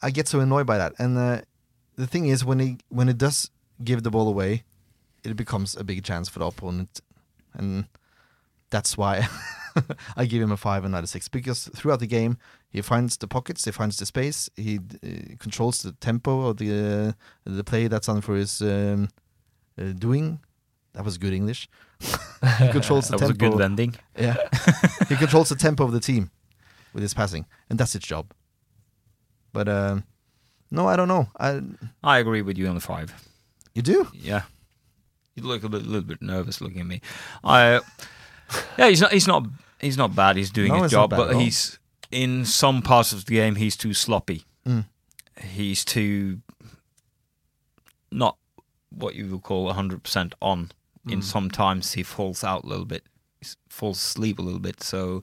I 0.00 0.10
get 0.10 0.28
so 0.28 0.40
annoyed 0.40 0.66
by 0.66 0.78
that. 0.78 0.94
And 0.98 1.18
uh, 1.18 1.42
the 1.98 2.06
thing 2.06 2.26
is, 2.26 2.44
when 2.44 2.60
he 2.60 2.78
when 2.88 3.08
he 3.08 3.14
does 3.14 3.50
give 3.82 4.02
the 4.04 4.10
ball 4.10 4.28
away, 4.28 4.62
it 5.24 5.36
becomes 5.36 5.76
a 5.76 5.84
big 5.84 6.04
chance 6.04 6.28
for 6.28 6.38
the 6.38 6.46
opponent, 6.46 7.00
and 7.54 7.86
that's 8.70 8.96
why 8.96 9.26
I 10.16 10.24
give 10.26 10.40
him 10.40 10.52
a 10.52 10.56
five 10.56 10.84
and 10.84 10.92
not 10.92 11.04
a 11.04 11.06
six. 11.08 11.28
Because 11.28 11.68
throughout 11.74 11.98
the 11.98 12.06
game, 12.06 12.38
he 12.70 12.80
finds 12.82 13.16
the 13.16 13.26
pockets, 13.26 13.64
he 13.64 13.72
finds 13.72 13.96
the 13.96 14.06
space, 14.06 14.48
he 14.56 14.78
uh, 14.78 15.36
controls 15.38 15.82
the 15.82 15.92
tempo 15.92 16.46
of 16.46 16.58
the 16.58 16.70
uh, 16.70 17.12
the 17.44 17.64
play 17.64 17.88
that 17.88 18.02
Sandefjord 18.02 18.38
is 18.38 18.62
um, 18.62 19.08
uh, 19.76 19.92
doing. 19.92 20.38
That 20.94 21.04
was 21.04 21.18
good 21.18 21.32
English. 21.34 21.68
he 22.00 22.68
controls 22.70 23.08
the 23.08 23.16
That 23.18 23.26
was 23.26 23.30
a 23.30 23.34
tempo. 23.34 23.50
good 23.50 23.58
landing. 23.60 23.94
Yeah, 24.16 24.36
he 25.08 25.16
controls 25.16 25.48
the 25.48 25.56
tempo 25.56 25.84
of 25.84 25.92
the 25.92 26.00
team 26.00 26.30
with 26.92 27.02
his 27.02 27.12
passing, 27.12 27.44
and 27.68 27.78
that's 27.78 27.92
his 27.92 28.02
job. 28.02 28.32
But 29.52 29.68
um, 29.68 30.04
no, 30.70 30.86
I 30.88 30.96
don't 30.96 31.08
know. 31.08 31.28
I 31.38 31.60
I 32.02 32.18
agree 32.18 32.42
with 32.42 32.58
you 32.58 32.66
on 32.68 32.74
the 32.74 32.80
five. 32.80 33.12
you 33.74 33.82
do. 33.82 34.08
Yeah, 34.12 34.42
you 35.34 35.42
look 35.42 35.64
a 35.64 35.68
bit, 35.68 35.86
little 35.86 36.02
bit 36.08 36.20
nervous 36.22 36.60
looking 36.60 36.80
at 36.80 36.86
me. 36.86 37.00
I, 37.44 37.80
yeah, 38.78 38.88
he's 38.88 39.00
not. 39.00 39.12
He's 39.12 39.26
not. 39.28 39.46
He's 39.80 39.96
not 39.96 40.14
bad. 40.14 40.36
He's 40.36 40.50
doing 40.50 40.72
No, 40.72 40.82
his 40.82 40.92
job, 40.92 41.10
but 41.10 41.36
he's 41.36 41.78
in 42.10 42.44
some 42.44 42.82
parts 42.82 43.12
of 43.12 43.24
the 43.26 43.34
game. 43.34 43.54
He's 43.56 43.76
too 43.76 43.94
sloppy. 43.94 44.44
Mm. 44.66 44.84
He's 45.40 45.84
too 45.84 46.40
not 48.10 48.36
what 48.90 49.14
you 49.14 49.26
would 49.28 49.42
call 49.42 49.72
hundred 49.72 50.02
percent 50.02 50.34
on. 50.40 50.70
In 51.08 51.20
Mm. 51.20 51.24
sometimes 51.24 51.92
he 51.92 52.02
falls 52.02 52.42
out 52.44 52.64
a 52.64 52.66
little 52.66 52.84
bit, 52.84 53.04
he 53.40 53.46
falls 53.70 53.98
asleep 53.98 54.38
a 54.38 54.42
little 54.42 54.60
bit, 54.60 54.82
so 54.82 55.22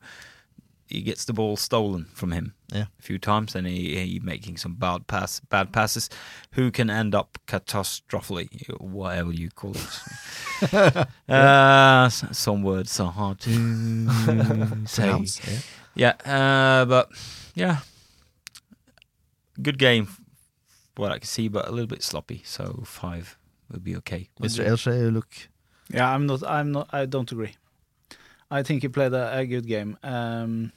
he 0.88 1.02
gets 1.02 1.26
the 1.26 1.34
ball 1.34 1.57
stolen 1.57 2.06
from 2.14 2.32
him 2.32 2.53
Yeah. 2.72 2.86
a 2.99 3.02
few 3.02 3.18
times, 3.18 3.56
and 3.56 3.66
he, 3.68 3.95
he 3.95 4.20
making 4.20 4.57
some 4.57 4.76
bad 4.76 5.07
pass 5.07 5.40
bad 5.40 5.72
passes, 5.72 6.10
who 6.52 6.70
can 6.72 6.90
end 6.90 7.16
up 7.16 7.38
catastrophically, 7.48 8.49
whatever 8.80 9.32
you 9.32 9.49
call 9.49 9.74
it. 9.76 10.02
uh, 11.30 12.03
s- 12.06 12.26
some 12.38 12.62
words 12.64 12.99
are 12.99 13.12
hard 13.12 13.40
to 13.41 13.49
say. 14.86 15.02
Pronounce, 15.03 15.41
yeah. 15.48 15.60
Yeah, 16.26 16.32
uh, 16.82 16.86
but 16.86 17.10
yeah, 17.56 17.78
good 19.62 19.78
game, 19.78 20.07
what 20.98 21.12
I 21.12 21.20
can 21.20 21.28
see, 21.28 21.48
but 21.48 21.68
a 21.68 21.72
little 21.72 21.88
bit 21.88 22.03
sloppy. 22.03 22.41
So 22.45 22.84
five 22.86 23.38
would 23.72 23.84
be 23.84 23.95
okay. 23.98 24.30
Mr. 24.41 24.66
Elshe, 24.66 25.12
look. 25.14 25.28
Yeah, 25.90 26.10
I'm 26.14 26.26
not. 26.26 26.44
I'm 26.44 26.72
not. 26.72 26.90
I 26.91 27.06
don't 27.06 27.32
agree. 27.32 27.56
I 28.56 28.64
think 28.64 28.82
he 28.84 28.88
played 28.90 29.14
a, 29.14 29.38
a 29.40 29.45
good 29.45 29.68
game, 29.68 29.98
um, 30.03 30.72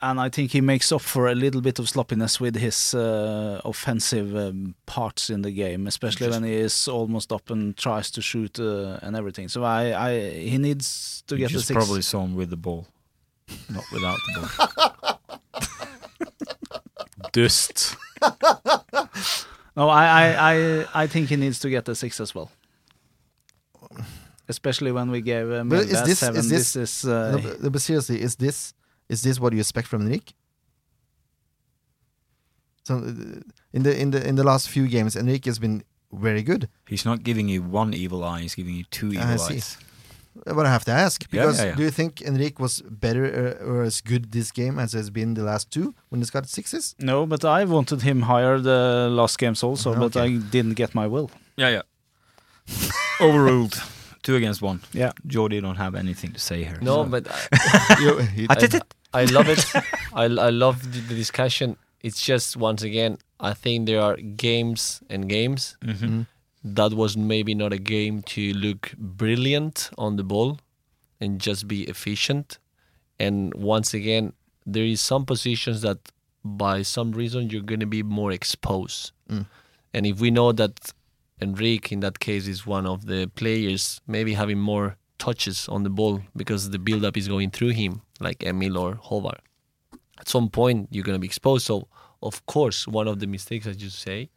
and 0.00 0.20
I 0.20 0.28
think 0.30 0.50
he 0.50 0.60
makes 0.60 0.90
up 0.90 1.00
for 1.00 1.28
a 1.28 1.34
little 1.34 1.60
bit 1.60 1.78
of 1.78 1.88
sloppiness 1.88 2.40
with 2.40 2.56
his 2.56 2.94
uh, 2.94 3.60
offensive 3.64 4.34
um, 4.36 4.74
parts 4.86 5.30
in 5.30 5.42
the 5.42 5.52
game, 5.52 5.86
especially 5.86 6.28
when 6.28 6.42
he 6.44 6.54
is 6.54 6.88
almost 6.88 7.32
up 7.32 7.50
and 7.50 7.76
tries 7.76 8.10
to 8.12 8.20
shoot 8.20 8.58
uh, 8.58 8.98
and 9.02 9.14
everything. 9.16 9.48
So 9.48 9.62
I, 9.62 10.08
I, 10.08 10.30
he 10.30 10.58
needs 10.58 11.22
to 11.28 11.36
You 11.36 11.40
get 11.42 11.48
the 11.48 11.52
just 11.54 11.68
six. 11.68 11.76
probably 11.76 12.02
saw 12.02 12.24
him 12.24 12.34
with 12.34 12.50
the 12.50 12.56
ball, 12.56 12.86
not 13.70 13.84
without 13.92 14.18
the 14.26 14.32
ball. 14.40 15.20
dust. 17.32 17.96
no, 19.76 19.88
I, 19.88 20.04
I, 20.04 20.34
I, 20.54 20.86
I 21.02 21.06
think 21.06 21.28
he 21.28 21.36
needs 21.36 21.60
to 21.60 21.70
get 21.70 21.84
the 21.84 21.94
six 21.94 22.20
as 22.20 22.34
well. 22.34 22.50
Especially 24.56 24.92
when 24.98 25.08
we 25.14 25.20
gave 25.32 25.46
uh, 25.50 25.64
But 25.72 25.80
is 25.94 26.02
this- 26.08 26.18
seven. 26.24 26.38
is 26.40 26.48
This, 26.54 26.66
this- 26.74 27.04
is 27.04 27.10
uh, 27.10 27.32
No, 27.32 27.38
but, 27.46 27.72
but 27.74 27.80
seriously, 27.88 28.18
is 28.26 28.34
this 28.36 28.58
is 29.08 29.20
this 29.26 29.36
what 29.40 29.50
you 29.52 29.60
expect 29.66 29.86
from 29.88 30.00
Enrique? 30.06 30.32
So 32.84 32.94
uh, 32.96 33.40
in 33.76 33.82
the 33.86 33.92
in 34.02 34.10
the 34.10 34.20
in 34.30 34.34
the 34.36 34.44
last 34.44 34.68
few 34.68 34.86
games, 34.88 35.16
Enrique 35.16 35.48
has 35.50 35.58
been 35.58 35.82
very 36.28 36.42
good. 36.42 36.68
He's 36.88 37.04
not 37.04 37.18
giving 37.22 37.48
you 37.48 37.62
one 37.62 37.94
evil 37.94 38.20
eye; 38.24 38.40
he's 38.42 38.54
giving 38.54 38.74
you 38.74 38.84
two 38.90 39.08
evil 39.12 39.28
I 39.34 39.36
see. 39.36 39.54
eyes. 39.54 39.76
But 40.46 40.64
I 40.66 40.70
have 40.70 40.84
to 40.86 40.92
ask 40.92 41.20
Yeah, 41.22 41.28
because 41.30 41.58
yeah, 41.58 41.66
yeah. 41.66 41.76
do 41.76 41.82
you 41.82 41.90
think 41.90 42.22
Enrique 42.22 42.56
was 42.62 42.82
better 42.88 43.24
uh, 43.60 43.64
or 43.70 43.82
as 43.82 44.00
good 44.00 44.32
this 44.32 44.50
game 44.50 44.78
as 44.82 44.92
has 44.94 45.10
been 45.10 45.34
the 45.34 45.42
last 45.42 45.70
two 45.70 45.94
when 46.08 46.20
he's 46.22 46.30
got 46.30 46.48
sixes? 46.48 46.94
No, 46.98 47.26
but 47.26 47.44
I 47.44 47.64
wanted 47.66 48.00
him 48.02 48.22
higher 48.22 48.58
the 48.58 49.08
last 49.10 49.38
games 49.38 49.62
also, 49.62 49.94
but 49.94 50.16
I 50.16 50.28
didn't 50.50 50.74
get 50.74 50.94
my 50.94 51.06
will. 51.06 51.30
Yeah, 51.56 51.68
yeah. 51.76 51.82
Overruled. 53.20 53.74
Two 54.22 54.36
against 54.36 54.62
one. 54.62 54.80
Yeah. 54.92 55.12
Jordy 55.26 55.60
don't 55.60 55.76
have 55.76 55.94
anything 55.94 56.32
to 56.32 56.38
say 56.38 56.62
here. 56.64 56.78
No, 56.80 57.04
so- 57.04 57.08
but 57.10 57.26
I, 57.52 57.96
You- 58.00 58.18
he- 58.18 58.46
I, 58.48 58.80
I 59.22 59.24
love 59.26 59.48
it. 59.48 59.64
I, 60.14 60.24
I 60.24 60.50
love 60.50 60.92
the, 60.92 61.00
the 61.00 61.14
discussion. 61.14 61.76
It's 62.02 62.20
just 62.24 62.56
once 62.56 62.82
again, 62.82 63.18
I 63.40 63.52
think 63.54 63.86
there 63.86 64.00
are 64.00 64.16
games 64.16 65.02
and 65.10 65.28
games. 65.28 65.76
Mhm. 65.82 65.96
Mhm. 65.98 66.26
That 66.64 66.92
was 66.94 67.16
maybe 67.16 67.54
not 67.54 67.72
a 67.72 67.78
game 67.78 68.22
to 68.22 68.52
look 68.52 68.92
brilliant 68.96 69.90
on 69.98 70.16
the 70.16 70.22
ball 70.22 70.58
and 71.20 71.40
just 71.40 71.66
be 71.66 71.82
efficient. 71.88 72.58
And 73.18 73.52
once 73.54 73.92
again, 73.94 74.32
there 74.64 74.84
is 74.84 75.00
some 75.00 75.24
positions 75.26 75.82
that 75.82 75.98
by 76.44 76.82
some 76.82 77.10
reason 77.12 77.50
you're 77.50 77.62
going 77.66 77.80
to 77.80 77.86
be 77.86 78.02
more 78.04 78.30
exposed. 78.32 79.10
Mm. 79.28 79.46
And 79.94 80.06
if 80.06 80.20
we 80.20 80.30
know 80.30 80.52
that 80.52 80.92
Enrique 81.42 81.92
in 81.94 82.00
that 82.00 82.18
case 82.20 82.46
is 82.46 82.66
one 82.66 82.86
of 82.86 82.98
the 83.06 83.20
players 83.40 84.00
maybe 84.06 84.32
having 84.34 84.58
more 84.58 84.96
touches 85.18 85.68
on 85.68 85.82
the 85.82 85.90
ball 85.90 86.20
because 86.36 86.70
the 86.70 86.78
build 86.78 87.04
up 87.04 87.16
is 87.16 87.28
going 87.28 87.50
through 87.50 87.70
him, 87.82 87.92
like 88.20 88.42
Emil 88.44 88.76
or 88.78 88.94
Håvard. 89.08 89.38
At 90.20 90.28
some 90.28 90.48
point 90.48 90.88
you're 90.90 91.04
gonna 91.04 91.18
be 91.18 91.26
exposed. 91.26 91.66
So 91.66 91.88
of 92.22 92.44
course 92.46 92.86
one 92.88 93.08
of 93.08 93.16
the 93.20 93.26
mistakes 93.26 93.66
as 93.66 93.82
you 93.82 93.90
say 93.90 94.30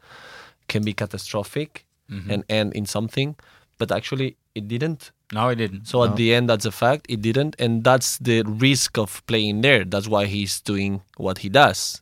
can 0.67 0.83
be 0.83 0.93
catastrophic 0.93 1.85
Mhm. 2.11 2.29
and 2.33 2.43
end 2.49 2.73
in 2.73 2.85
something. 2.85 3.35
But 3.79 3.91
actually 3.91 4.37
it 4.53 4.67
didn't. 4.67 5.11
No, 5.33 5.49
it 5.49 5.55
didn't. 5.63 5.85
So 5.87 6.03
at 6.03 6.15
the 6.15 6.33
end 6.35 6.49
that's 6.49 6.65
a 6.65 6.71
fact, 6.71 7.05
it 7.09 7.21
didn't. 7.21 7.55
And 7.59 7.83
that's 7.83 8.17
the 8.19 8.43
risk 8.43 8.97
of 8.97 9.25
playing 9.27 9.61
there. 9.61 9.83
That's 9.85 10.07
why 10.07 10.25
he's 10.25 10.61
doing 10.61 11.01
what 11.17 11.39
he 11.39 11.49
does. 11.49 12.01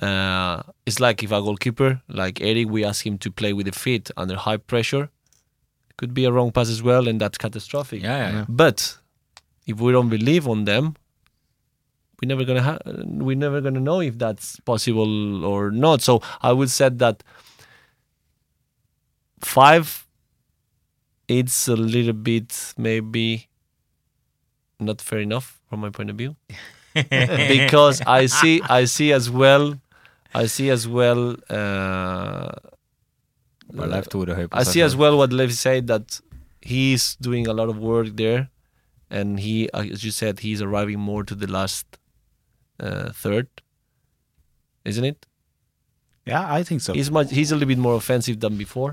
Uh, 0.00 0.62
it's 0.84 1.00
like 1.00 1.22
if 1.22 1.30
a 1.32 1.40
goalkeeper 1.40 2.02
like 2.08 2.40
Eric, 2.40 2.68
we 2.68 2.84
ask 2.84 3.06
him 3.06 3.16
to 3.18 3.30
play 3.30 3.52
with 3.52 3.66
the 3.66 3.72
feet 3.72 4.10
under 4.16 4.36
high 4.36 4.58
pressure. 4.58 5.08
Could 5.96 6.12
be 6.12 6.26
a 6.26 6.32
wrong 6.32 6.52
pass 6.52 6.68
as 6.68 6.82
well, 6.82 7.08
and 7.08 7.18
that's 7.18 7.38
catastrophic. 7.38 8.02
Yeah, 8.02 8.16
yeah, 8.18 8.32
yeah. 8.32 8.44
But 8.48 8.98
if 9.66 9.80
we 9.80 9.92
don't 9.92 10.10
believe 10.10 10.46
on 10.46 10.64
them, 10.66 10.96
we're 12.20 12.28
never 12.28 12.44
gonna 12.44 12.62
ha- 12.62 12.78
we're 12.84 13.36
never 13.36 13.62
gonna 13.62 13.80
know 13.80 14.00
if 14.00 14.18
that's 14.18 14.60
possible 14.60 15.44
or 15.44 15.70
not. 15.70 16.02
So 16.02 16.20
I 16.42 16.52
would 16.52 16.70
say 16.70 16.90
that 16.90 17.22
five, 19.40 20.06
it's 21.28 21.68
a 21.68 21.76
little 21.76 22.12
bit 22.12 22.74
maybe 22.76 23.48
not 24.78 25.00
fair 25.00 25.20
enough 25.20 25.58
from 25.70 25.80
my 25.80 25.88
point 25.90 26.10
of 26.10 26.16
view 26.16 26.36
because 26.94 28.02
I 28.06 28.26
see 28.26 28.60
I 28.62 28.84
see 28.84 29.12
as 29.12 29.30
well 29.30 29.78
I 30.42 30.46
see 30.46 30.68
as 30.76 30.84
well. 30.98 31.22
Uh, 31.48 32.52
But 33.78 33.88
left 33.90 34.14
with 34.14 34.28
a 34.28 34.34
hope. 34.40 34.50
I 34.60 34.62
see 34.72 34.82
as 34.88 34.94
well 35.02 35.14
what 35.20 35.30
Lev 35.32 35.52
said 35.52 35.82
that 35.92 36.20
he's 36.72 37.16
doing 37.28 37.44
a 37.52 37.54
lot 37.60 37.68
of 37.72 37.76
work 37.92 38.08
there, 38.22 38.42
and 39.18 39.28
he, 39.46 39.56
uh, 39.76 39.82
as 39.94 40.00
you 40.06 40.12
said, 40.12 40.34
he's 40.46 40.60
arriving 40.66 41.00
more 41.10 41.22
to 41.30 41.34
the 41.42 41.48
last 41.58 41.84
uh, 42.86 43.08
third, 43.22 43.46
isn't 44.84 45.04
it? 45.12 45.18
Yeah, 46.32 46.58
I 46.58 46.62
think 46.68 46.80
so. 46.80 46.92
He's 46.92 47.10
much. 47.10 47.28
He's 47.38 47.50
a 47.50 47.54
little 47.54 47.68
bit 47.74 47.78
more 47.78 47.96
offensive 48.02 48.38
than 48.40 48.56
before. 48.56 48.92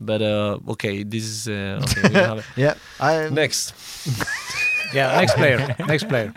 But 0.00 0.20
uh, 0.22 0.58
okay, 0.74 1.02
this 1.04 1.24
is 1.24 1.48
uh, 1.48 1.80
okay. 1.82 2.08
we 2.08 2.14
have 2.14 2.38
it. 2.38 2.44
yeah, 2.64 2.74
I, 3.00 3.28
Next, 3.30 3.74
yeah, 4.94 5.20
next 5.20 5.34
player. 5.34 5.58
Next 5.86 6.04
player. 6.08 6.32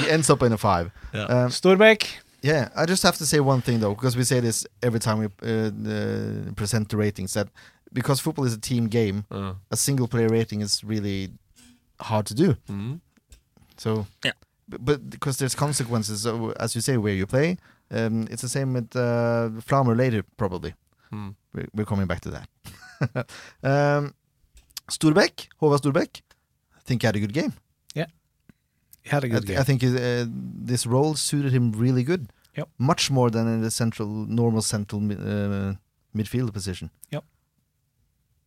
he 0.00 0.10
ends 0.10 0.28
up 0.30 0.42
in 0.42 0.52
a 0.52 0.58
five. 0.58 0.90
Yeah. 1.14 1.24
Um, 1.34 1.50
Storbæk. 1.50 2.23
Yeah, 2.44 2.68
I 2.76 2.84
just 2.86 3.02
have 3.02 3.16
to 3.16 3.24
say 3.26 3.40
one 3.40 3.60
thing 3.62 3.80
though, 3.80 3.94
because 3.94 4.16
we 4.18 4.24
say 4.24 4.40
this 4.40 4.66
every 4.82 5.00
time 5.00 5.18
we 5.18 5.26
uh, 5.26 5.70
uh, 5.70 6.52
present 6.54 6.88
the 6.88 6.96
ratings. 6.96 7.32
That 7.32 7.48
because 7.92 8.20
football 8.22 8.44
is 8.46 8.54
a 8.54 8.60
team 8.60 8.88
game, 8.88 9.24
uh, 9.30 9.54
a 9.70 9.76
single 9.76 10.08
player 10.08 10.28
rating 10.28 10.60
is 10.62 10.82
really 10.84 11.28
hard 12.00 12.26
to 12.26 12.34
do. 12.34 12.54
mhm. 12.68 13.00
So 13.76 14.06
Yeah. 14.24 14.32
b- 14.68 14.78
but 14.80 14.98
because 15.10 15.38
there's 15.38 15.54
consequences, 15.54 16.20
so, 16.22 16.52
as 16.60 16.74
you 16.74 16.80
say, 16.82 16.96
where 16.98 17.14
you 17.16 17.26
play. 17.26 17.56
Um, 17.90 18.26
it's 18.30 18.42
the 18.42 18.48
same 18.48 18.72
with 18.74 18.96
uh, 18.96 19.48
Flamur 19.60 19.94
later, 19.96 20.22
probably. 20.36 20.74
Mm. 21.12 21.34
We're, 21.54 21.68
we're 21.74 21.86
coming 21.86 22.06
back 22.06 22.20
to 22.20 22.30
that. 22.30 22.48
um, 23.62 24.14
Storbæk, 24.90 25.48
Håvard 25.60 25.80
Storbæk, 25.80 26.20
I 26.76 26.80
think 26.84 27.02
he 27.02 27.06
had 27.06 27.16
a 27.16 27.20
good 27.20 27.32
game. 27.32 27.52
He 29.06 29.10
had 29.10 29.22
a 29.24 29.26
I, 29.26 29.30
good 29.30 29.46
th- 29.46 29.48
game. 29.48 29.60
I 29.60 29.64
think 29.64 29.82
uh, 29.84 30.24
this 30.66 30.86
role 30.86 31.14
suited 31.14 31.52
him 31.52 31.72
really 31.72 32.02
good. 32.04 32.32
Yep. 32.56 32.68
Much 32.78 33.10
more 33.10 33.30
than 33.30 33.48
in 33.48 33.62
the 33.62 33.70
central, 33.70 34.06
normal 34.28 34.62
central 34.62 35.00
uh, 35.00 35.74
midfield 36.16 36.52
position. 36.52 36.90
Yep. 37.10 37.24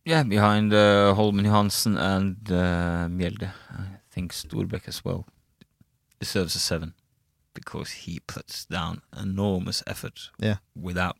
Yeah, 0.04 0.22
behind 0.22 0.72
uh, 0.72 1.12
Holmen 1.14 1.44
Johansen 1.44 1.98
and 1.98 2.36
uh, 2.50 3.06
Mjelde. 3.08 3.50
I 3.70 3.98
think 4.10 4.32
Storbæk 4.32 4.88
as 4.88 5.04
well 5.04 5.26
deserves 6.18 6.56
a 6.56 6.58
seven 6.58 6.94
because 7.52 7.90
he 8.06 8.20
puts 8.20 8.64
down 8.64 9.02
enormous 9.20 9.82
effort. 9.86 10.30
Yeah. 10.38 10.56
Without, 10.74 11.16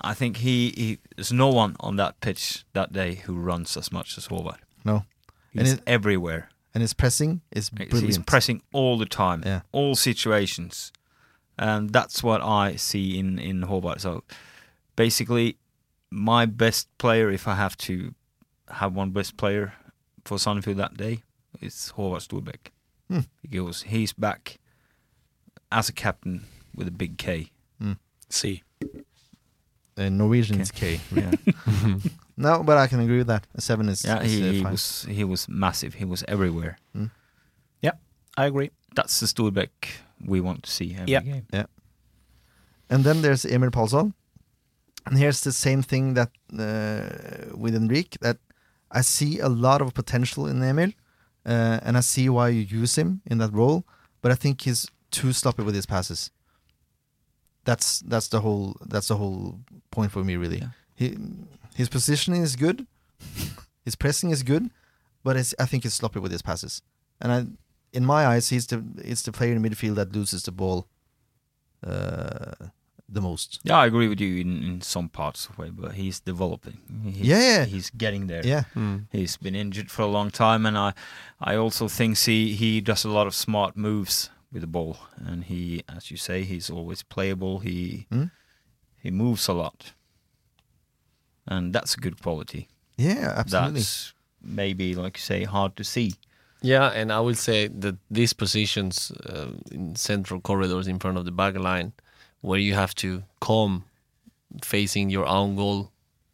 I 0.00 0.14
think 0.14 0.36
he, 0.38 0.72
he 0.76 0.98
there's 1.16 1.32
no 1.32 1.48
one 1.48 1.74
on 1.80 1.96
that 1.96 2.20
pitch 2.20 2.64
that 2.74 2.92
day 2.92 3.16
who 3.26 3.34
runs 3.34 3.76
as 3.76 3.90
much 3.90 4.16
as 4.18 4.28
Håvard. 4.28 4.58
No. 4.84 5.04
And 5.54 5.66
He's 5.66 5.72
it- 5.74 5.82
everywhere. 5.86 6.50
And 6.74 6.82
his 6.82 6.92
pressing 6.92 7.40
is 7.50 7.70
brilliant. 7.70 8.04
He's 8.04 8.18
pressing 8.18 8.60
all 8.74 8.98
the 8.98 9.06
time, 9.06 9.42
Yeah. 9.46 9.62
all 9.72 9.94
situations, 9.96 10.92
and 11.58 11.90
that's 11.90 12.22
what 12.22 12.40
I 12.42 12.76
see 12.76 13.18
in 13.18 13.38
in 13.38 13.62
Håvard. 13.62 14.00
So 14.00 14.22
basically, 14.96 15.56
my 16.10 16.46
best 16.46 16.88
player, 16.98 17.30
if 17.30 17.46
I 17.48 17.54
have 17.54 17.76
to 17.78 18.14
have 18.68 18.94
one 18.94 19.10
best 19.10 19.36
player 19.36 19.72
for 20.24 20.38
Sandefjord 20.38 20.76
that 20.76 20.96
day, 20.96 21.22
is 21.60 21.92
Håvard 21.96 22.22
Storbæk. 22.26 22.70
Hmm. 23.08 23.20
Because 23.42 23.82
he's 23.82 24.12
back 24.12 24.58
as 25.70 25.88
a 25.88 25.92
captain 25.92 26.44
with 26.74 26.88
a 26.88 26.90
big 26.92 27.16
K. 27.18 27.50
See. 28.28 28.62
uh, 29.96 30.08
Norwegian's 30.08 30.72
K. 30.72 31.00
Yeah, 31.14 31.30
No, 32.36 32.62
but 32.64 32.76
I 32.76 32.86
can 32.88 33.00
agree 33.00 33.18
with 33.18 33.28
that. 33.28 33.46
A 33.54 33.60
seven 33.60 33.88
is, 33.88 34.04
yeah, 34.04 34.20
is, 34.22 34.32
he, 34.32 34.42
uh, 34.48 34.52
he 34.52 34.62
fine. 34.62 34.72
was 34.72 35.06
he 35.08 35.24
was 35.24 35.48
massive. 35.48 35.94
He 35.94 36.04
was 36.04 36.24
everywhere. 36.28 36.78
Yeah, 37.80 37.92
I 38.36 38.46
agree. 38.46 38.70
That's 38.96 39.20
the 39.20 39.26
Storbæk 39.26 39.68
we 40.26 40.40
want 40.40 40.62
to 40.64 40.70
see 40.70 40.94
every 40.94 41.12
Yeah. 41.12 41.20
game. 41.22 41.46
And 42.90 43.04
then 43.04 43.22
there's 43.22 43.44
Emil 43.44 43.70
Pálsson. 43.70 44.12
And 45.06 45.18
here's 45.18 45.40
the 45.40 45.52
same 45.52 45.82
thing 45.82 46.14
that 46.14 46.30
uh, 46.52 47.56
with 47.56 47.74
Enrique 47.74 48.18
that 48.20 48.38
I 48.90 49.02
see 49.02 49.38
a 49.40 49.48
lot 49.48 49.80
of 49.80 49.94
potential 49.94 50.46
in 50.46 50.62
Emil, 50.62 50.90
uh, 51.44 51.78
and 51.82 51.96
I 51.96 52.00
see 52.00 52.28
why 52.28 52.48
you 52.48 52.62
use 52.80 52.96
him 52.98 53.20
in 53.26 53.38
that 53.38 53.52
role. 53.52 53.84
But 54.22 54.32
I 54.32 54.34
think 54.34 54.62
he's 54.62 54.90
too 55.10 55.32
sloppy 55.32 55.62
with 55.62 55.74
his 55.74 55.86
passes. 55.86 56.30
That's 57.64 58.00
that's 58.00 58.28
the 58.28 58.40
whole 58.40 58.76
that's 58.86 59.08
the 59.08 59.16
whole 59.16 59.60
point 59.90 60.12
for 60.12 60.22
me 60.24 60.36
really. 60.36 60.58
Yeah. 60.58 60.68
He 60.94 61.16
his 61.74 61.88
positioning 61.88 62.42
is 62.42 62.56
good, 62.56 62.86
his 63.84 63.96
pressing 63.96 64.30
is 64.30 64.42
good, 64.42 64.70
but 65.22 65.36
it's, 65.36 65.54
I 65.58 65.66
think 65.66 65.82
he's 65.82 65.94
sloppy 65.94 66.20
with 66.20 66.32
his 66.32 66.42
passes. 66.42 66.80
And 67.20 67.32
I, 67.32 67.46
in 67.96 68.04
my 68.04 68.26
eyes, 68.26 68.48
he's 68.50 68.66
the 68.66 68.78
it's 68.98 69.22
the 69.22 69.32
player 69.32 69.52
in 69.56 69.62
midfield 69.62 69.94
that 69.96 70.12
loses 70.12 70.42
the 70.42 70.52
ball 70.52 70.86
uh, 71.86 72.52
the 73.08 73.20
most. 73.20 73.60
Yeah, 73.64 73.78
I 73.78 73.86
agree 73.86 74.08
with 74.08 74.20
you 74.20 74.40
in, 74.40 74.62
in 74.62 74.80
some 74.82 75.08
parts 75.08 75.46
of 75.48 75.58
way, 75.58 75.70
but 75.70 75.92
he's 75.92 76.20
developing. 76.20 76.78
He's, 77.04 77.26
Yeah, 77.28 77.40
yeah. 77.40 77.64
he's 77.64 77.90
getting 77.90 78.26
there. 78.28 78.44
Yeah, 78.46 78.64
Mm. 78.74 79.06
He's 79.12 79.36
been 79.36 79.54
injured 79.54 79.90
for 79.90 80.02
a 80.02 80.06
long 80.10 80.30
time, 80.30 80.66
and 80.66 80.76
I, 80.76 80.92
I 81.40 81.56
also 81.56 81.88
think 81.88 82.18
he 82.18 82.54
he 82.54 82.80
does 82.80 83.04
a 83.04 83.10
lot 83.10 83.26
of 83.26 83.34
smart 83.34 83.76
moves 83.76 84.30
with 84.52 84.62
the 84.62 84.66
ball, 84.68 84.96
and 85.26 85.44
he, 85.44 85.82
as 85.96 86.10
you 86.10 86.16
say, 86.16 86.42
he's 86.44 86.70
always 86.70 87.02
playable. 87.04 87.58
He 87.60 88.06
Mm. 88.10 88.30
he 89.02 89.10
moves 89.10 89.48
a 89.48 89.52
lot, 89.52 89.92
and 91.46 91.72
that's 91.74 91.94
a 91.94 92.00
good 92.00 92.20
quality. 92.22 92.68
yeah, 92.98 93.32
absolutely. 93.36 93.80
That's 93.80 94.14
maybe, 94.42 94.94
like 94.94 95.16
you 95.18 95.22
say, 95.22 95.44
hard 95.44 95.76
to 95.76 95.84
see. 95.84 96.14
Yeah, 96.62 96.88
and 96.90 97.12
I 97.12 97.20
will 97.20 97.34
say 97.34 97.68
that 97.68 97.96
these 98.10 98.32
positions 98.32 99.12
uh, 99.26 99.50
in 99.70 99.94
central 99.96 100.40
corridors 100.40 100.88
in 100.88 100.98
front 100.98 101.18
of 101.18 101.24
the 101.24 101.30
back 101.32 101.54
line, 101.56 101.92
where 102.40 102.58
you 102.58 102.74
have 102.74 102.94
to 102.96 103.22
come 103.40 103.84
facing 104.62 105.10
your 105.10 105.26
own 105.26 105.56
goal, 105.56 105.90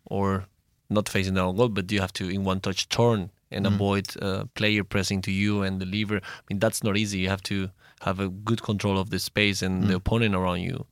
or 0.07 0.45
not 0.89 1.09
facing 1.09 1.35
the 1.35 1.41
own 1.41 1.57
goal, 1.57 1.69
but 1.69 1.91
you 1.91 2.01
have 2.01 2.13
to 2.15 2.29
in 2.29 2.45
one 2.45 2.61
touch 2.61 2.89
turn 2.89 3.31
and 3.51 3.67
Mm. 3.67 3.75
avoid 3.75 4.07
uh, 4.23 4.45
player 4.55 4.85
pressing 4.85 5.21
to 5.23 5.31
you 5.31 5.63
and 5.63 5.81
the 5.81 5.87
lever. 5.87 6.17
I 6.17 6.43
mean 6.49 6.59
that's 6.59 6.83
not 6.83 6.97
easy. 6.97 7.19
You 7.19 7.29
have 7.29 7.43
to 7.45 7.71
have 8.01 8.21
a 8.21 8.29
good 8.29 8.63
control 8.63 8.99
of 8.99 9.11
the 9.11 9.19
space 9.19 9.61
and 9.63 9.85
the 9.85 9.95
Mm. 9.95 9.97
opponent 9.97 10.35
around 10.35 10.61
you. 10.61 10.87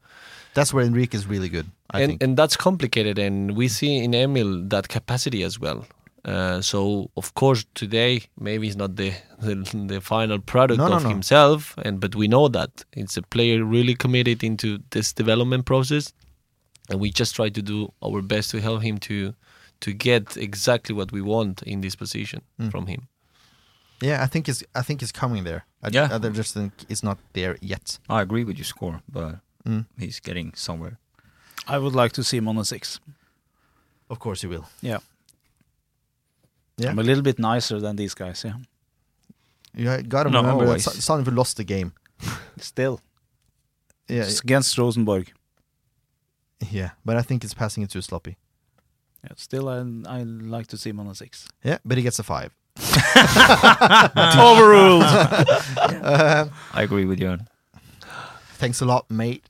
That's 0.54 0.72
where 0.74 0.84
Enrique 0.84 1.16
is 1.16 1.26
really 1.26 1.48
good. 1.48 1.66
I 1.90 2.00
and 2.02 2.10
think. 2.10 2.22
and 2.22 2.36
that's 2.36 2.56
complicated 2.56 3.18
and 3.18 3.56
we 3.56 3.68
see 3.68 3.98
in 4.04 4.14
Emil 4.14 4.68
that 4.68 4.88
capacity 4.88 5.42
as 5.44 5.58
well. 5.60 5.86
Uh, 6.24 6.60
so 6.60 7.10
of 7.16 7.32
course 7.34 7.64
today 7.74 8.20
maybe 8.38 8.66
it's 8.66 8.76
not 8.76 8.96
the 8.96 9.12
the, 9.42 9.54
the 9.88 10.00
final 10.00 10.38
product 10.38 10.78
No, 10.78 10.88
no, 10.88 10.96
of 10.96 11.02
no. 11.02 11.08
himself, 11.08 11.74
and 11.84 11.98
but 12.00 12.14
we 12.14 12.28
know 12.28 12.48
that 12.48 12.84
it's 12.92 13.16
a 13.16 13.22
player 13.22 13.64
really 13.64 13.94
committed 13.94 14.44
into 14.44 14.78
this 14.90 15.14
development 15.14 15.64
process, 15.64 16.12
and 16.90 17.00
we 17.00 17.10
just 17.10 17.34
try 17.34 17.48
to 17.50 17.62
do 17.62 17.88
our 18.02 18.22
best 18.22 18.50
to 18.50 18.60
help 18.60 18.82
him 18.82 18.98
to 18.98 19.32
to 19.80 19.92
get 19.94 20.36
exactly 20.36 20.94
what 20.94 21.10
we 21.12 21.22
want 21.22 21.62
in 21.62 21.80
this 21.80 21.96
position 21.96 22.40
Mm. 22.58 22.70
from 22.70 22.86
him. 22.86 23.08
yeah, 24.02 24.24
I 24.24 24.28
think 24.28 24.46
it's 24.48 24.62
I 24.74 24.82
think 24.82 25.02
it's 25.02 25.12
coming 25.12 25.44
there. 25.44 25.60
I, 25.82 25.88
Yeah. 25.92 26.08
I 26.12 26.18
just 26.36 26.54
think 26.54 26.72
it's 26.88 27.02
not 27.02 27.18
there 27.32 27.56
yet. 27.62 27.98
I 28.08 28.20
agree 28.22 28.44
with 28.44 28.56
your 28.58 28.66
score, 28.66 29.00
but 29.08 29.34
Mm. 29.66 29.84
he's 29.98 30.20
getting 30.20 30.52
somewhere. 30.54 30.98
I 31.66 31.76
would 31.78 31.94
like 32.02 32.12
to 32.14 32.22
see 32.22 32.36
him 32.38 32.48
on 32.48 32.58
a 32.58 32.64
six. 32.64 33.00
Of 34.08 34.18
course, 34.18 34.46
he 34.46 34.50
will. 34.50 34.64
Yeah. 34.82 34.98
Yeah. 36.80 36.90
I'm 36.90 36.98
a 36.98 37.02
little 37.02 37.22
bit 37.22 37.38
nicer 37.38 37.80
than 37.80 37.96
these 37.96 38.14
guys. 38.14 38.44
Yeah. 38.44 38.54
You 39.74 40.02
got 40.02 40.24
to 40.24 40.30
Not 40.30 40.42
remember 40.44 40.64
always. 40.66 40.84
that 40.84 40.94
Sa- 40.94 41.14
Sandefjord 41.16 41.36
lost 41.36 41.56
the 41.56 41.64
game. 41.64 41.92
Still, 42.58 43.00
Yeah, 44.08 44.22
it's 44.22 44.40
against 44.40 44.76
Rosenborg. 44.78 45.32
yeah, 46.70 46.90
but 47.04 47.16
I 47.16 47.22
think 47.22 47.44
it's 47.44 47.54
passing 47.54 47.82
it 47.82 47.90
too 47.90 48.02
sloppy. 48.02 48.36
Yeah, 49.24 49.32
still, 49.36 49.68
I 49.68 49.78
I 50.18 50.22
like 50.24 50.66
to 50.68 50.76
see 50.76 50.90
him 50.90 51.00
on 51.00 51.06
a 51.06 51.14
six. 51.14 51.46
Yeah, 51.64 51.78
but 51.84 51.96
he 51.98 52.02
gets 52.02 52.18
a 52.18 52.22
five. 52.22 52.50
Overruled. 54.38 55.02
Um, 55.04 56.50
I 56.72 56.82
agree 56.82 57.04
with 57.04 57.20
you. 57.20 57.38
thanks 58.58 58.80
a 58.80 58.84
lot, 58.84 59.10
mate. 59.10 59.44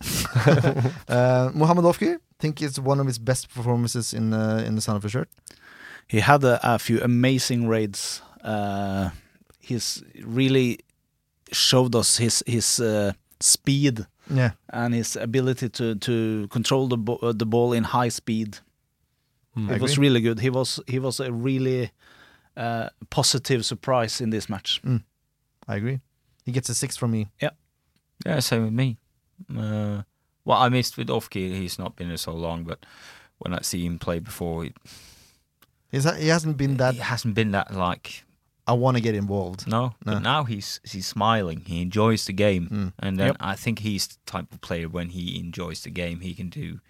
uh, 1.09 1.51
Mohamed 1.55 1.85
Ofkir, 1.85 2.19
think 2.39 2.61
it's 2.63 2.79
one 2.79 3.01
of 3.01 3.07
his 3.07 3.19
best 3.19 3.49
performances 3.55 4.13
in 4.15 4.33
uh, 4.33 4.63
in 4.67 4.75
the 4.75 4.81
Sandefjord 4.81 5.11
shirt. 5.11 5.29
He 6.11 6.21
had 6.21 6.43
a, 6.45 6.59
a 6.63 6.79
few 6.79 7.01
amazing 7.01 7.69
raids. 7.69 8.21
Uh, 8.43 9.11
he's 9.61 10.03
really 10.25 10.79
showed 11.53 11.95
us 11.95 12.19
his 12.19 12.43
his 12.47 12.81
uh, 12.81 13.13
speed 13.41 14.07
Yeah, 14.29 14.51
and 14.69 14.95
his 14.95 15.17
ability 15.17 15.69
to 15.69 15.95
to 15.95 16.49
control 16.49 16.89
the 16.89 16.97
bo- 16.97 17.21
uh, 17.23 17.33
the 17.33 17.47
ball 17.47 17.73
in 17.73 17.85
high 17.85 18.11
speed. 18.11 18.59
Mm. 19.57 19.71
It 19.71 19.81
was 19.81 19.99
really 19.99 20.21
good. 20.21 20.41
He 20.41 20.51
was 20.51 20.81
he 20.87 20.99
was 20.99 21.21
a 21.21 21.31
really 21.31 21.91
uh, 22.57 22.89
positive 23.11 23.65
surprise 23.65 24.21
in 24.25 24.31
this 24.31 24.49
match. 24.49 24.81
I 25.69 25.77
agree. 25.77 26.01
He 26.45 26.53
gets 26.53 26.69
a 26.69 26.75
six 26.75 26.97
from 26.97 27.11
me. 27.11 27.31
Yeah, 27.43 27.51
yeah, 28.27 28.41
same 28.41 28.65
with 28.65 28.73
me. 28.73 28.97
Uh, 29.49 30.03
well, 30.45 30.59
I 30.59 30.69
missed 30.71 30.97
with 30.97 31.09
Ofkir. 31.09 31.55
He's 31.55 31.79
not 31.79 31.95
been 31.97 32.09
there 32.09 32.17
so 32.19 32.33
long, 32.33 32.65
but 32.65 32.79
when 33.39 33.55
I 33.55 33.63
see 33.63 33.85
him 33.87 33.99
play 33.99 34.19
before, 34.21 34.65
he, 34.65 34.73
He's, 35.91 36.05
he 36.19 36.29
hasn't 36.29 36.57
been 36.57 36.77
that. 36.79 36.95
he 36.95 37.01
hasn't 37.01 37.35
been 37.35 37.51
that 37.53 37.75
like 37.75 38.25
I 38.67 38.73
want 38.75 38.97
to 38.97 39.03
get 39.03 39.15
involved. 39.15 39.67
no. 39.67 39.95
No. 40.05 40.13
But 40.15 40.21
now 40.23 40.45
he's 40.45 40.81
he's 40.85 41.07
smiling. 41.07 41.63
He 41.67 41.83
enjoys 41.83 42.25
the 42.27 42.33
game, 42.33 42.69
Mm. 42.69 42.93
and 43.01 43.19
then 43.19 43.27
Yep. 43.29 43.37
I 43.41 43.57
think 43.57 43.81
he's 43.81 44.07
the 44.07 44.17
type 44.27 44.53
of 44.53 44.61
player 44.61 44.89
when 44.89 45.09
he 45.11 45.39
enjoys 45.39 45.83
the 45.83 45.91
game, 45.91 46.21
he 46.21 46.35
can 46.35 46.49
do 46.51 46.81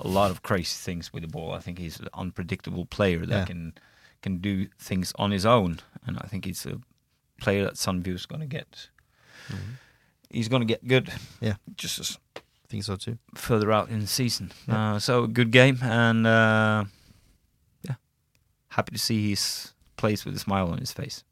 a 0.00 0.08
lot 0.08 0.30
of 0.32 0.42
crazy 0.42 0.74
things 0.74 1.12
with 1.12 1.22
the 1.22 1.28
ball. 1.28 1.52
I 1.52 1.60
think 1.60 1.78
he's 1.78 2.00
an 2.00 2.08
unpredictable 2.14 2.86
player 2.86 3.20
that 3.26 3.38
Yeah. 3.40 3.44
can 3.44 3.74
can 4.22 4.38
do 4.38 4.66
things 4.78 5.12
on 5.18 5.30
his 5.32 5.44
own, 5.46 5.80
and 6.06 6.16
I 6.18 6.26
think 6.28 6.44
he's 6.44 6.66
a 6.66 6.80
player 7.40 7.64
that 7.64 7.74
Sandefjord 7.74 8.14
is 8.14 8.26
going 8.26 8.40
to 8.40 8.46
get. 8.46 8.88
He's 10.30 10.48
going 10.48 10.60
to 10.62 10.66
get 10.66 10.86
good. 10.86 11.12
Yeah. 11.40 11.54
just 11.76 11.98
as 11.98 12.18
I 12.36 12.40
think 12.68 12.84
so 12.84 12.96
too. 12.96 13.18
further 13.34 13.70
out 13.70 13.90
in 13.90 14.00
the 14.00 14.06
season. 14.06 14.50
Yeah. 14.66 14.94
Uh, 14.94 14.98
so 14.98 15.26
good 15.26 15.50
game, 15.50 15.78
and 15.82 16.26
uh, 16.26 16.84
yeah, 16.84 16.84
happy 18.76 18.92
to 18.92 18.98
see 18.98 19.28
he's 19.28 19.72
plays 19.96 20.24
with 20.24 20.34
a 20.36 20.38
smile 20.38 20.68
on 20.72 20.78
his 20.78 20.92
face. 20.92 21.24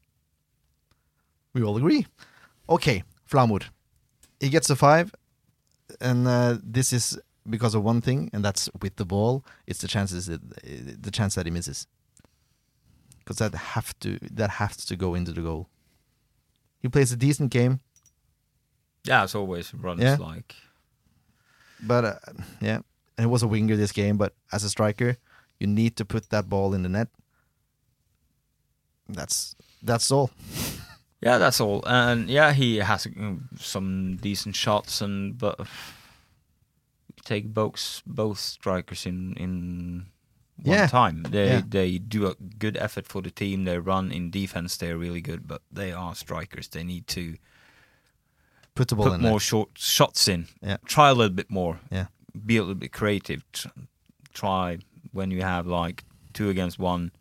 We 1.53 1.63
all 1.63 1.77
agree. 1.77 2.05
Okay, 2.69 3.03
Flamur. 3.29 3.63
He 4.39 4.49
gets 4.49 4.69
a 4.69 4.75
five, 4.75 5.13
and 5.99 6.27
uh, 6.27 6.57
this 6.63 6.93
is 6.93 7.19
because 7.49 7.75
of 7.75 7.83
one 7.83 8.01
thing, 8.01 8.29
and 8.33 8.43
that's 8.45 8.69
with 8.81 8.95
the 8.95 9.05
ball. 9.05 9.43
It's 9.67 9.81
the 9.81 9.87
chances 9.87 10.25
that 10.27 10.41
the 11.03 11.11
chance 11.11 11.35
that 11.35 11.45
he 11.45 11.51
misses, 11.51 11.87
because 13.19 13.37
that 13.37 13.53
have 13.75 13.97
to 13.99 14.17
that 14.31 14.49
has 14.51 14.77
to 14.85 14.95
go 14.95 15.15
into 15.15 15.31
the 15.33 15.41
goal. 15.41 15.67
He 16.81 16.87
plays 16.89 17.11
a 17.11 17.15
decent 17.17 17.51
game, 17.51 17.79
Yeah, 19.03 19.23
it's 19.23 19.35
always 19.35 19.73
runs 19.73 20.01
Yeah. 20.01 20.17
like 20.19 20.55
but 21.83 22.05
uh, 22.05 22.15
yeah, 22.61 22.77
and 23.17 23.19
he 23.19 23.25
was 23.25 23.43
a 23.43 23.47
winger 23.47 23.75
this 23.75 23.91
game, 23.91 24.17
but 24.17 24.33
as 24.51 24.63
a 24.63 24.69
striker, 24.69 25.17
you 25.59 25.67
need 25.67 25.95
to 25.97 26.05
put 26.05 26.29
that 26.29 26.47
ball 26.49 26.73
in 26.75 26.83
the 26.83 26.89
net. 26.89 27.07
That's 29.13 29.55
that's 29.83 30.11
all. 30.11 30.29
Yeah, 31.21 31.37
that's 31.37 31.61
all. 31.61 31.83
And 31.85 32.29
yeah, 32.29 32.53
he 32.53 32.77
has 32.77 33.07
some 33.59 34.17
decent 34.21 34.55
shots, 34.55 35.01
and 35.01 35.37
but 35.37 35.59
take 37.25 37.53
both 37.53 38.01
both 38.05 38.39
strikers 38.39 39.05
in 39.05 39.33
in 39.37 40.05
one 40.63 40.77
Yeah. 40.77 40.87
time. 40.87 41.23
They 41.23 41.47
Yeah. 41.47 41.61
they 41.67 41.97
do 41.99 42.27
a 42.27 42.35
good 42.59 42.77
effort 42.77 43.07
for 43.07 43.21
the 43.21 43.31
team. 43.31 43.65
They 43.65 43.77
run 43.79 44.11
in 44.11 44.31
defense. 44.31 44.77
They're 44.77 44.97
really 44.97 45.21
good, 45.21 45.47
but 45.47 45.61
they 45.71 45.91
are 45.91 46.15
strikers. 46.15 46.67
They 46.69 46.83
need 46.83 47.07
to 47.07 47.37
Put 48.75 48.87
the 48.87 48.95
ball 48.95 49.05
put 49.07 49.15
in 49.15 49.21
more 49.21 49.31
net. 49.33 49.41
short 49.41 49.69
shots 49.77 50.27
in. 50.27 50.47
Yeah. 50.61 50.77
Try 50.85 51.09
a 51.09 51.13
little 51.13 51.35
bit 51.35 51.49
more. 51.51 51.79
Yeah. 51.91 52.07
Be 52.45 52.57
a 52.57 52.61
little 52.61 52.75
bit 52.75 52.91
creative. 52.93 53.43
Try 54.33 54.79
when 55.11 55.29
you 55.31 55.41
have 55.41 55.67
like 55.67 56.03
two 56.33 56.49
against 56.49 56.79
one. 56.79 57.11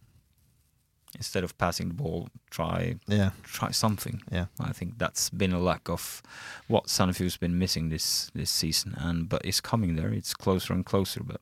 Instead 1.20 1.44
of 1.44 1.52
passing 1.58 1.88
the 1.88 1.94
ball, 1.94 2.28
try 2.50 2.96
Yeah, 3.06 3.30
try 3.44 3.70
something. 3.72 4.22
Yeah. 4.32 4.46
I 4.58 4.72
think 4.72 4.98
that's 4.98 5.28
been 5.30 5.52
a 5.52 5.58
lack 5.60 5.88
of 5.90 6.22
what 6.66 6.88
Sandefjord's 6.88 7.36
been 7.38 7.58
missing 7.58 7.90
this 7.90 8.30
this 8.34 8.50
season, 8.50 8.94
and 8.96 9.28
but 9.28 9.40
it's 9.44 9.60
coming 9.60 9.96
there. 9.96 10.14
It's 10.14 10.32
closer 10.34 10.72
and 10.74 10.84
closer, 10.84 11.22
but 11.22 11.40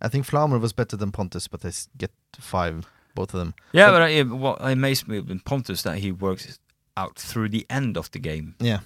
I 0.00 0.08
think 0.08 0.26
Flamur 0.26 0.58
was 0.60 0.72
better 0.74 0.96
than 0.96 1.10
Pontus, 1.12 1.48
but 1.48 1.60
they 1.60 1.72
get 1.96 2.10
five, 2.38 2.86
both 3.14 3.32
of 3.34 3.40
them. 3.40 3.54
yeah. 3.72 3.86
But- 3.90 3.92
But 3.92 4.02
I, 4.02 4.22
what 4.22 4.58
amazed 4.60 5.08
me 5.08 5.20
with 5.20 5.44
Pontus 5.44 5.82
that 5.82 5.98
he 5.98 6.12
works 6.12 6.58
out 6.96 7.18
through 7.18 7.48
the 7.50 7.64
end 7.70 7.96
of 7.96 8.10
the 8.10 8.18
game. 8.18 8.54
Yeah, 8.60 8.80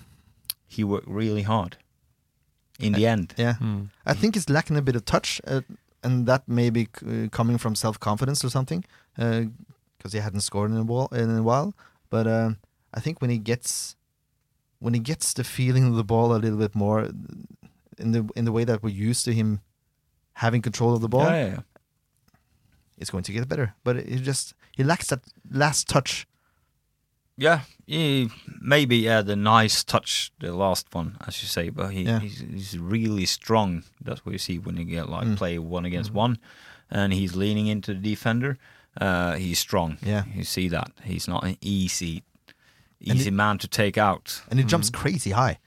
He 0.69 0.85
worked 0.85 1.09
really 1.09 1.43
hard. 1.43 1.77
In 2.81 2.93
the 2.93 3.07
end, 3.07 3.35
yeah. 3.37 3.55
Mm. 3.61 3.89
I 4.07 4.15
think 4.15 4.35
he's 4.37 4.49
lacking 4.49 4.77
a 4.77 4.83
bit 4.83 4.95
of 4.97 5.05
touch, 5.05 5.41
uh, 5.49 5.63
and 6.05 6.27
that 6.27 6.47
may 6.47 6.71
be 6.71 6.87
uh, 7.05 7.29
coming 7.31 7.59
from 7.59 7.75
self 7.75 7.99
confidence 7.99 8.45
or 8.47 8.51
something, 8.51 8.85
because 9.19 10.13
he 10.13 10.19
hadn't 10.21 10.41
scored 10.41 10.71
in 10.71 10.77
a 10.77 10.83
while. 10.85 11.09
In 11.13 11.37
a 11.37 11.43
while. 11.43 11.75
But 12.11 12.27
um, 12.27 12.57
I 12.95 13.01
think 13.01 13.21
when 13.21 13.31
he 13.31 13.39
gets 13.39 13.97
when 14.79 14.95
he 14.95 15.01
gets 15.01 15.33
the 15.33 15.45
feeling 15.45 15.85
of 15.89 15.95
the 15.97 16.05
ball 16.05 16.33
a 16.35 16.39
little 16.39 16.59
bit 16.59 16.75
more, 16.75 17.01
uh, 17.01 17.11
in 17.99 18.13
the 18.13 18.29
in 18.37 18.45
the 18.45 18.53
way 18.53 18.65
that 18.65 18.83
we're 18.83 18.91
used 19.11 19.25
to 19.25 19.33
him 19.35 19.61
having 20.35 20.63
control 20.63 20.95
of 20.95 21.01
the 21.01 21.09
ball, 21.09 21.25
yeah, 21.31 21.45
yeah, 21.45 21.47
yeah. 21.55 21.61
it's 22.97 23.11
going 23.11 23.25
to 23.25 23.33
get 23.33 23.49
better. 23.49 23.75
But 23.85 23.97
he 24.07 24.17
just 24.17 24.55
he 24.77 24.85
lacks 24.85 25.09
that 25.09 25.21
last 25.51 25.89
touch. 25.89 26.27
Yeah, 27.41 27.61
he, 27.87 28.31
maybe 28.61 28.97
yeah, 28.97 29.23
the 29.23 29.37
nice 29.37 29.85
touch, 29.85 30.33
the 30.41 30.53
last 30.53 30.93
one, 30.93 31.17
as 31.25 31.41
you 31.41 31.47
say, 31.49 31.69
but 31.71 31.93
he, 31.93 32.03
Yeah. 32.03 32.19
he's, 32.19 32.41
he's 32.41 32.77
really 32.77 33.27
strong. 33.27 33.85
That's 34.03 34.27
what 34.27 34.33
you 34.33 34.39
see 34.41 34.59
when 34.59 34.77
you 34.77 34.85
get 34.85 35.09
like 35.09 35.25
Mm. 35.29 35.37
play 35.37 35.57
one 35.59 35.85
against 35.85 36.13
one, 36.13 36.39
and 36.91 37.13
he's 37.13 37.37
leaning 37.37 37.69
into 37.69 37.95
the 37.95 38.01
defender. 38.01 38.59
Uh, 39.01 39.35
he's 39.37 39.59
strong. 39.59 39.97
Yeah. 40.03 40.25
you 40.35 40.45
see 40.45 40.69
that 40.69 40.91
he's 41.05 41.29
not 41.29 41.45
an 41.45 41.57
easy, 41.61 42.23
And 43.07 43.19
easy 43.19 43.31
man 43.31 43.59
to 43.59 43.69
take 43.69 43.97
out. 43.99 44.43
And 44.51 44.59
he 44.59 44.65
jumps 44.65 44.91
crazy 44.91 45.31
high. 45.31 45.59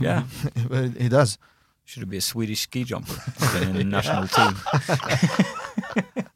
Yeah, 0.00 0.24
he 0.98 1.08
does. 1.08 1.38
should 1.84 2.08
be 2.10 2.18
a 2.18 2.20
Swedish 2.20 2.60
ski 2.60 2.84
jumper 2.84 3.16
in 3.62 3.74
the 3.76 3.84
national 3.96 4.28
team. 4.28 4.54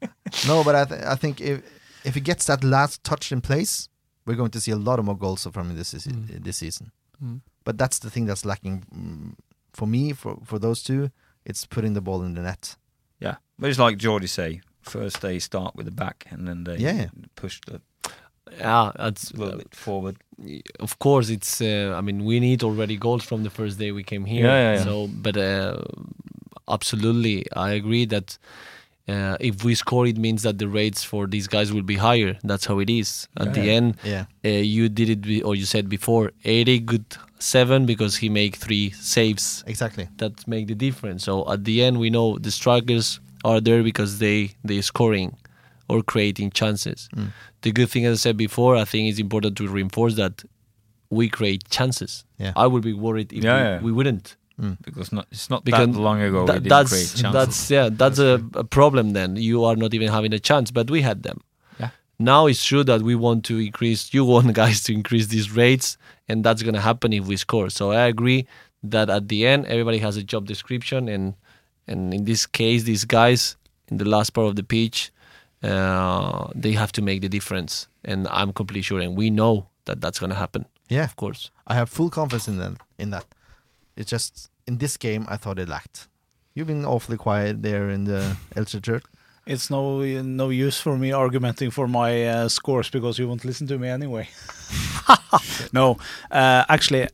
No, 0.47 0.63
but 0.63 0.75
I, 0.75 0.85
th- 0.85 1.01
I 1.03 1.15
think 1.15 1.39
if 1.41 1.61
if 2.03 2.13
he 2.15 2.21
gets 2.21 2.45
that 2.45 2.63
last 2.63 3.03
touch 3.03 3.31
in 3.31 3.41
place, 3.41 3.87
we're 4.25 4.35
going 4.35 4.51
to 4.51 4.59
see 4.59 4.71
a 4.71 4.75
lot 4.75 4.99
of 4.99 5.05
more 5.05 5.17
goals 5.17 5.43
from 5.53 5.69
him 5.69 5.77
this 5.77 5.93
is- 5.93 6.07
Mm. 6.07 6.43
this 6.43 6.57
season. 6.57 6.91
Mm. 7.23 7.41
But 7.63 7.77
that's 7.77 7.99
the 7.99 8.09
thing 8.09 8.25
that's 8.27 8.43
lacking 8.45 8.83
mm, 8.93 9.35
for 9.73 9.87
me 9.87 10.13
for 10.13 10.37
for 10.45 10.59
those 10.59 10.83
two. 10.83 11.09
It's 11.45 11.65
putting 11.65 11.93
the 11.93 12.01
ball 12.01 12.23
in 12.23 12.33
the 12.35 12.41
net. 12.41 12.75
Yeah, 13.21 13.35
but 13.59 13.69
it's 13.69 13.79
like 13.79 13.97
Jordy 13.97 14.27
say. 14.27 14.61
First 14.85 15.21
they 15.21 15.39
start 15.39 15.75
with 15.75 15.85
the 15.85 15.91
back, 16.05 16.25
and 16.31 16.47
then 16.47 16.63
they 16.63 16.77
Yeah. 16.77 17.07
push 17.35 17.59
the 17.67 17.79
Yeah, 18.59 18.91
that's 18.97 19.31
a 19.31 19.37
little 19.37 19.57
bit 19.57 19.75
forward. 19.75 20.15
of 20.79 20.93
course 20.99 21.29
it's 21.33 21.61
uh, 21.61 21.97
i 21.99 22.01
mean 22.01 22.25
we 22.25 22.39
need 22.39 22.61
already 22.63 22.97
goals 22.97 23.23
from 23.29 23.43
the 23.43 23.49
first 23.49 23.79
day 23.79 23.91
we 23.91 24.03
came 24.03 24.25
here 24.25 24.45
Yeah, 24.45 24.57
yeah, 24.65 24.73
yeah. 24.77 24.83
so 24.83 25.07
but 25.25 25.35
uh, 25.37 25.77
absolutely 26.67 27.45
i 27.55 27.71
agree 27.71 28.05
that 28.05 28.37
uh, 29.07 29.37
if 29.39 29.63
we 29.63 29.75
score 29.75 30.07
it 30.07 30.17
means 30.17 30.41
that 30.41 30.57
the 30.57 30.67
rates 30.67 31.03
for 31.03 31.27
these 31.27 31.47
guys 31.47 31.71
will 31.71 31.83
be 31.83 31.95
higher 31.95 32.37
that's 32.43 32.65
how 32.65 32.79
it 32.79 32.89
is 32.89 33.27
at 33.37 33.47
Yeah, 33.47 33.53
the 33.53 33.61
yeah. 33.67 33.77
end 33.77 33.95
Yeah, 34.03 34.25
uh, 34.43 34.49
you 34.75 34.89
did 34.89 35.09
it 35.09 35.21
be- 35.21 35.43
or 35.43 35.55
you 35.55 35.65
said 35.65 35.87
before 35.89 36.31
80 36.43 36.79
good 36.79 37.05
seven 37.39 37.85
because 37.85 38.17
he 38.17 38.29
make 38.29 38.55
three 38.55 38.89
saves 38.91 39.63
exactly. 39.67 40.07
that 40.17 40.47
make 40.47 40.65
the 40.67 40.75
difference. 40.75 41.23
So 41.25 41.33
at 41.51 41.63
the 41.65 41.83
end, 41.83 41.99
we 41.99 42.09
know 42.09 42.37
the 42.39 42.49
strikers 42.49 43.19
are 43.49 43.59
there 43.67 43.81
because 43.89 44.11
they 44.25 44.39
they 44.69 44.81
scoring 44.81 45.29
or 45.91 45.97
creating 46.13 46.49
chances. 46.59 46.99
Mm. 47.15 47.29
The 47.61 47.71
good 47.77 47.89
thing, 47.91 48.05
as 48.09 48.13
I 48.17 48.21
said 48.29 48.37
before, 48.47 48.73
I 48.83 48.85
think 48.91 49.01
it's 49.09 49.19
important 49.27 49.53
to 49.57 49.67
reinforce 49.77 50.15
that 50.23 50.35
we 51.09 51.25
create 51.37 51.61
chances. 51.77 52.11
Yeah. 52.43 52.53
I 52.63 52.65
would 52.71 52.83
be 52.91 52.93
worried 53.05 53.29
if 53.37 53.43
Yeah, 53.43 53.57
we, 53.57 53.63
yeah. 53.69 53.81
we 53.87 53.91
wouldn't. 53.97 54.27
because 54.87 55.09
not 55.17 55.25
it's 55.35 55.49
not 55.53 55.61
Because 55.65 55.87
that 55.93 55.99
long 56.07 56.19
ago 56.27 56.39
Tha- 56.47 56.53
we 56.53 56.59
didn't 56.59 56.69
that's 56.75 56.91
create 56.93 57.11
chances. 57.21 57.33
that's 57.39 57.59
yeah 57.77 57.87
that's 58.01 58.19
a, 58.19 58.31
a 58.63 58.63
problem. 58.77 59.05
Then 59.19 59.29
you 59.49 59.57
are 59.67 59.75
not 59.83 59.91
even 59.97 60.09
having 60.17 60.33
a 60.33 60.39
chance, 60.49 60.67
but 60.77 60.85
we 60.95 60.99
had 61.09 61.19
them. 61.27 61.39
Yeah. 61.81 61.89
Now 62.31 62.41
it's 62.51 62.63
true 62.69 62.83
that 62.91 63.01
we 63.09 63.15
want 63.27 63.41
to 63.49 63.55
increase. 63.67 64.01
You 64.15 64.23
want 64.33 64.47
guys 64.63 64.77
to 64.87 64.91
increase 64.99 65.27
these 65.35 65.47
rates, 65.63 65.87
and 66.29 66.37
that's 66.45 66.63
gonna 66.65 66.85
happen 66.91 67.09
if 67.19 67.23
we 67.31 67.35
score. 67.47 67.69
So 67.79 67.83
I 68.01 68.03
agree 68.15 68.41
that 68.93 69.07
at 69.17 69.23
the 69.31 69.39
end 69.53 69.61
everybody 69.75 69.99
has 70.07 70.15
a 70.17 70.23
job 70.31 70.43
description, 70.53 71.01
and 71.15 71.23
and 71.87 72.13
in 72.13 72.25
this 72.25 72.45
case, 72.45 72.83
these 72.83 73.05
guys 73.05 73.57
in 73.87 73.97
the 73.97 74.05
last 74.05 74.31
part 74.31 74.47
of 74.47 74.55
the 74.55 74.63
pitch, 74.63 75.11
uh, 75.63 76.47
they 76.55 76.73
have 76.73 76.91
to 76.93 77.01
make 77.01 77.21
the 77.21 77.29
difference. 77.29 77.87
And 78.03 78.27
I'm 78.29 78.53
completely 78.53 78.81
sure, 78.81 78.99
and 78.99 79.15
we 79.17 79.29
know 79.29 79.67
that 79.85 80.01
that's 80.01 80.19
gonna 80.19 80.35
happen. 80.35 80.65
Yeah, 80.89 81.03
Of 81.03 81.15
course. 81.15 81.49
I 81.67 81.73
have 81.73 81.89
full 81.89 82.09
confidence 82.09 82.47
in 82.47 82.57
that. 82.57 82.73
In 82.99 83.09
that, 83.09 83.25
it's 83.95 84.09
just 84.09 84.49
in 84.67 84.77
this 84.77 84.97
game 84.97 85.25
I 85.27 85.37
thought 85.37 85.59
it 85.59 85.67
lacked. 85.67 86.07
You've 86.53 86.67
been 86.67 86.85
awfully 86.85 87.17
quiet 87.17 87.61
there 87.61 87.89
in 87.89 88.05
the 88.05 88.37
Elche 88.55 88.81
Church. 88.81 89.03
It's 89.45 89.69
no 89.69 90.01
no 90.21 90.49
use 90.49 90.79
for 90.81 90.97
me 90.97 91.11
argumenting 91.11 91.71
for 91.71 91.87
my 91.87 92.25
uh, 92.27 92.49
scores 92.49 92.89
because 92.89 93.19
you 93.19 93.27
won't 93.27 93.45
listen 93.45 93.67
to 93.67 93.77
me 93.77 93.87
anyway. 93.89 94.27
no, 95.73 95.97
uh, 96.31 96.63
actually, 96.67 97.07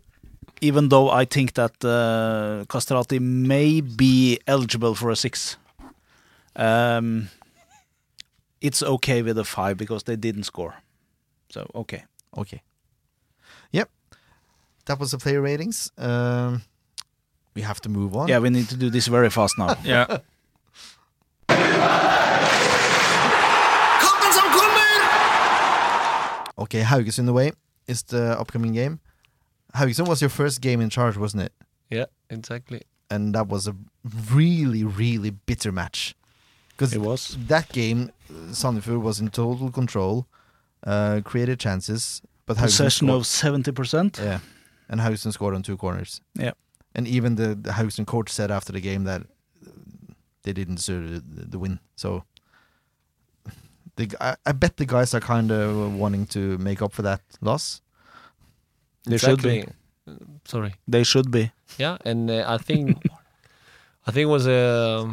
even 0.62 0.90
though 0.90 1.10
I 1.10 1.26
think 1.26 1.54
that 1.54 1.74
uh, 1.84 2.66
Kastrati 2.68 3.20
may 3.20 3.82
be 3.82 4.40
eligible 4.48 4.96
for 4.96 5.10
a 5.10 5.16
six, 5.16 5.58
um, 6.56 7.30
it's 8.62 8.84
okay 8.84 9.24
with 9.24 9.38
a 9.38 9.44
five 9.44 9.78
because 9.78 10.04
they 10.04 10.16
didn't 10.16 10.44
score. 10.44 10.76
So 11.50 11.70
okay. 11.76 12.06
Okay. 12.38 12.62
Yep. 13.72 13.90
That 14.86 15.00
was 15.00 15.12
the 15.12 15.18
player 15.18 15.42
ratings. 15.42 15.92
Um, 15.98 16.62
we 17.56 17.64
have 17.64 17.82
to 17.82 17.90
move 17.90 18.16
on. 18.16 18.28
Yeah, 18.30 18.40
we 18.40 18.50
need 18.50 18.70
to 18.70 18.78
do 18.78 18.90
this 18.90 19.08
very 19.08 19.30
fast 19.30 19.58
now. 19.58 19.76
yeah. 19.84 20.20
Okay, 26.58 26.84
Haugesund 26.84 27.28
away 27.28 27.52
is 27.88 28.04
the 28.04 28.40
upcoming 28.40 28.72
game. 28.72 29.00
Haugesund 29.76 30.08
was 30.08 30.22
your 30.22 30.30
first 30.30 30.62
game 30.62 30.82
in 30.82 30.90
charge, 30.90 31.18
wasn't 31.18 31.44
it? 31.44 31.54
Yeah, 31.90 32.06
exactly. 32.30 32.82
And 33.10 33.34
that 33.36 33.48
was 33.48 33.68
a 33.68 33.76
really, 34.32 34.84
really 34.84 35.30
bitter 35.32 35.72
match. 35.72 36.16
Because 36.70 36.94
It 36.94 37.02
was. 37.02 37.38
that 37.48 37.70
game, 37.74 38.12
uh, 38.30 38.34
Sandefjord 38.54 39.02
was 39.02 39.20
in 39.20 39.30
total 39.30 39.70
control, 39.72 40.26
uh, 40.86 41.22
created 41.24 41.60
chances, 41.60 42.22
but 42.46 42.58
Haugesund 42.58 42.64
Possession 42.64 43.08
scored- 43.08 43.20
of 43.22 43.28
seventy 43.28 43.72
percent. 43.72 44.18
yeah, 44.22 44.40
and 44.90 45.00
Haugesund 45.02 45.34
scored 45.34 45.54
on 45.56 45.62
two 45.64 45.78
corners. 45.78 46.22
Yeah. 46.34 46.52
and 46.96 47.08
even 47.08 47.36
the, 47.36 47.56
the 47.56 47.72
Haugesund 47.72 48.06
coach 48.08 48.30
said 48.30 48.52
after 48.52 48.74
the 48.74 48.82
game 48.82 49.04
that 49.06 49.22
uh, 49.22 49.70
they 50.44 50.54
didn't 50.54 50.76
deserve 50.76 51.22
the, 51.36 51.46
the 51.46 51.60
win. 51.60 51.80
So 51.96 52.24
the 53.96 54.08
g- 54.08 54.18
I, 54.20 54.36
I 54.46 54.52
bet 54.54 54.78
the 54.78 54.86
guys 54.86 55.14
are 55.14 55.20
kind 55.22 55.52
of 55.52 55.94
wanting 55.96 56.26
to 56.28 56.58
make 56.58 56.82
up 56.82 56.94
for 56.94 57.02
that 57.04 57.22
loss. 57.42 57.82
They 59.06 59.18
should 59.18 59.42
be. 59.42 59.64
Uh, 60.08 60.14
Sorry. 60.46 60.76
They 60.88 61.04
should 61.04 61.32
be. 61.32 61.52
Yeah, 61.78 61.98
and 62.06 62.30
uh, 62.30 62.46
I 62.48 62.58
think 62.58 63.04
I 64.08 64.12
think 64.12 64.24
it 64.24 64.34
was 64.38 64.48
a 64.48 65.08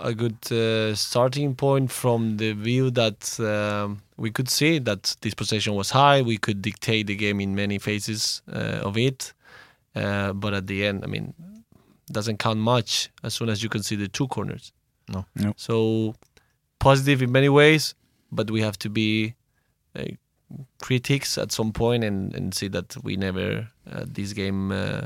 a 0.00 0.14
good 0.14 0.50
uh, 0.50 0.94
starting 0.94 1.54
point 1.54 1.90
from 1.90 2.36
the 2.36 2.52
view 2.52 2.90
that 2.90 3.38
um, 3.40 4.02
we 4.16 4.30
could 4.30 4.48
see 4.48 4.80
that 4.80 5.16
this 5.20 5.34
possession 5.34 5.74
was 5.74 5.90
high. 5.90 6.22
We 6.22 6.38
could 6.38 6.60
dictate 6.60 7.06
the 7.06 7.14
game 7.14 7.40
in 7.40 7.54
many 7.54 7.78
phases 7.78 8.42
uh, 8.52 8.82
of 8.88 8.96
it, 8.96 9.32
uh, 9.94 10.32
but 10.32 10.54
at 10.54 10.66
the 10.66 10.84
end, 10.84 11.04
I 11.04 11.06
mean, 11.06 11.34
doesn't 12.10 12.38
count 12.38 12.58
much 12.58 13.10
as 13.22 13.34
soon 13.34 13.48
as 13.48 13.62
you 13.62 13.68
can 13.68 13.82
see 13.82 13.96
the 13.96 14.08
two 14.08 14.26
corners. 14.28 14.72
No. 15.08 15.24
No. 15.36 15.52
So 15.56 16.14
positive 16.78 17.22
in 17.22 17.30
many 17.30 17.48
ways, 17.48 17.94
but 18.30 18.50
we 18.50 18.60
have 18.60 18.78
to 18.80 18.90
be 18.90 19.34
uh, 19.96 20.04
critics 20.80 21.38
at 21.38 21.52
some 21.52 21.72
point 21.72 22.04
and, 22.04 22.34
and 22.34 22.54
see 22.54 22.68
that 22.68 22.96
we 23.04 23.16
never 23.16 23.68
uh, 23.90 24.04
this 24.06 24.32
game 24.32 24.72
uh, 24.72 25.00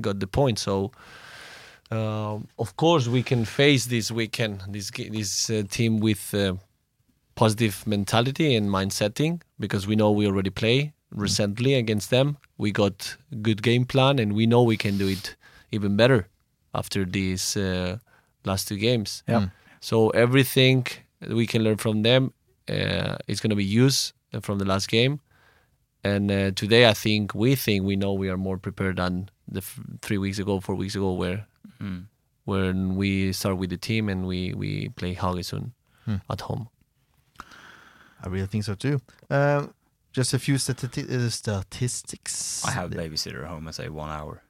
got 0.00 0.20
the 0.20 0.26
point. 0.26 0.58
So 0.58 0.92
Um, 1.90 2.48
of 2.56 2.74
course, 2.76 3.10
we 3.10 3.22
can 3.22 3.44
face 3.44 3.88
this 3.88 4.10
weekend, 4.10 4.62
this 4.72 4.90
this 4.90 5.50
uh, 5.50 5.62
team 5.68 6.00
with 6.00 6.34
uh, 6.34 6.54
positive 7.34 7.86
mentality 7.86 8.56
and 8.56 8.70
mind 8.70 8.92
setting 8.92 9.42
because 9.58 9.86
we 9.86 9.94
know 9.94 10.10
we 10.10 10.26
already 10.26 10.50
play 10.50 10.92
recently 11.10 11.74
against 11.74 12.08
them. 12.10 12.36
We 12.58 12.70
got 12.72 13.16
good 13.42 13.62
game 13.62 13.84
plan, 13.84 14.18
and 14.18 14.32
we 14.32 14.46
know 14.46 14.66
we 14.66 14.76
can 14.76 14.98
do 14.98 15.08
it 15.08 15.36
even 15.70 15.96
better 15.96 16.26
after 16.72 17.04
these 17.04 17.60
uh, 17.60 17.98
last 18.44 18.68
two 18.68 18.76
games. 18.78 19.22
Yeah. 19.28 19.48
So 19.80 20.10
everything 20.10 20.86
we 21.28 21.46
can 21.46 21.62
learn 21.62 21.76
from 21.76 22.02
them 22.02 22.32
uh, 22.68 23.16
is 23.26 23.40
going 23.40 23.50
to 23.50 23.56
be 23.56 23.84
used 23.84 24.14
from 24.40 24.58
the 24.58 24.64
last 24.64 24.88
game. 24.88 25.20
And 26.02 26.30
uh, 26.30 26.50
today, 26.50 26.86
I 26.88 26.92
think 26.94 27.34
we 27.34 27.54
think 27.54 27.84
we 27.84 27.96
know 27.96 28.12
we 28.12 28.28
are 28.28 28.36
more 28.36 28.58
prepared 28.58 28.96
than 28.96 29.28
the 29.48 29.58
f- 29.60 29.80
three 30.02 30.18
weeks 30.18 30.38
ago, 30.38 30.60
four 30.60 30.74
weeks 30.76 30.94
ago, 30.96 31.12
where 31.12 31.46
Mm. 31.80 32.06
when 32.44 32.94
we 32.96 33.32
start 33.32 33.56
with 33.58 33.70
the 33.70 33.76
team 33.78 34.08
and 34.08 34.26
we 34.26 34.52
we 34.54 34.88
play 34.96 35.14
Haugesund 35.14 35.72
Hmm. 36.04 36.16
at 36.30 36.40
home. 36.42 36.68
I 38.24 38.28
really 38.28 38.46
think 38.46 38.64
so 38.64 38.74
too. 38.74 39.00
Uh, 39.30 39.66
just 40.12 40.34
a 40.34 40.38
few 40.38 40.54
stati- 40.56 41.10
uh, 41.10 41.28
statistics. 41.30 42.64
I 42.64 42.70
have 42.70 42.92
a 42.92 42.94
babysitter 42.96 43.42
at 43.42 43.48
home. 43.48 43.68
I 43.68 43.72
say 43.72 43.88
one 43.88 44.10
hour. 44.10 44.42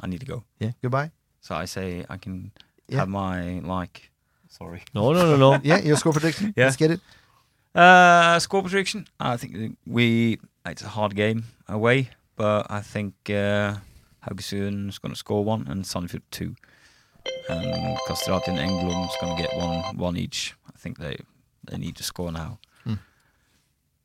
I 0.00 0.06
need 0.06 0.20
to 0.20 0.26
go. 0.26 0.44
Yeah, 0.60 0.72
goodbye. 0.82 1.10
So 1.40 1.54
I 1.54 1.66
say 1.66 2.04
I 2.08 2.16
can 2.18 2.52
Yeah. 2.88 2.98
have 3.00 3.08
my 3.08 3.60
like. 3.60 4.10
Sorry. 4.48 4.82
No, 4.94 5.12
no, 5.12 5.22
no, 5.24 5.36
no. 5.36 5.60
Yeah, 5.64 5.78
your 5.80 5.96
score 5.96 6.12
prediction. 6.12 6.52
Yeah. 6.56 6.66
Let's 6.66 6.76
get 6.76 6.90
it. 6.90 7.00
Uh, 7.76 8.38
score 8.38 8.62
prediction. 8.62 9.06
I 9.20 9.36
think 9.36 9.76
we. 9.86 10.38
It's 10.64 10.82
a 10.82 10.88
hard 10.88 11.14
game 11.14 11.44
away, 11.68 12.08
but 12.34 12.66
I 12.70 12.80
think 12.80 13.14
uh, 13.28 13.76
Haugesund 14.26 14.88
is 14.88 14.98
going 14.98 15.12
to 15.12 15.18
score 15.18 15.44
one 15.44 15.66
and 15.68 15.84
Sandefjord 15.84 16.22
two, 16.30 16.56
and 17.48 17.98
Kastrati 18.08 18.48
and 18.48 18.58
Engblom 18.58 19.06
is 19.06 19.16
going 19.20 19.36
to 19.36 19.42
get 19.42 19.56
one 19.56 19.96
one 19.96 20.16
each. 20.16 20.54
I 20.74 20.78
think 20.78 20.98
they 20.98 21.18
they 21.70 21.76
need 21.76 21.96
to 21.96 22.02
score 22.02 22.32
now. 22.32 22.58
Hmm. 22.84 22.94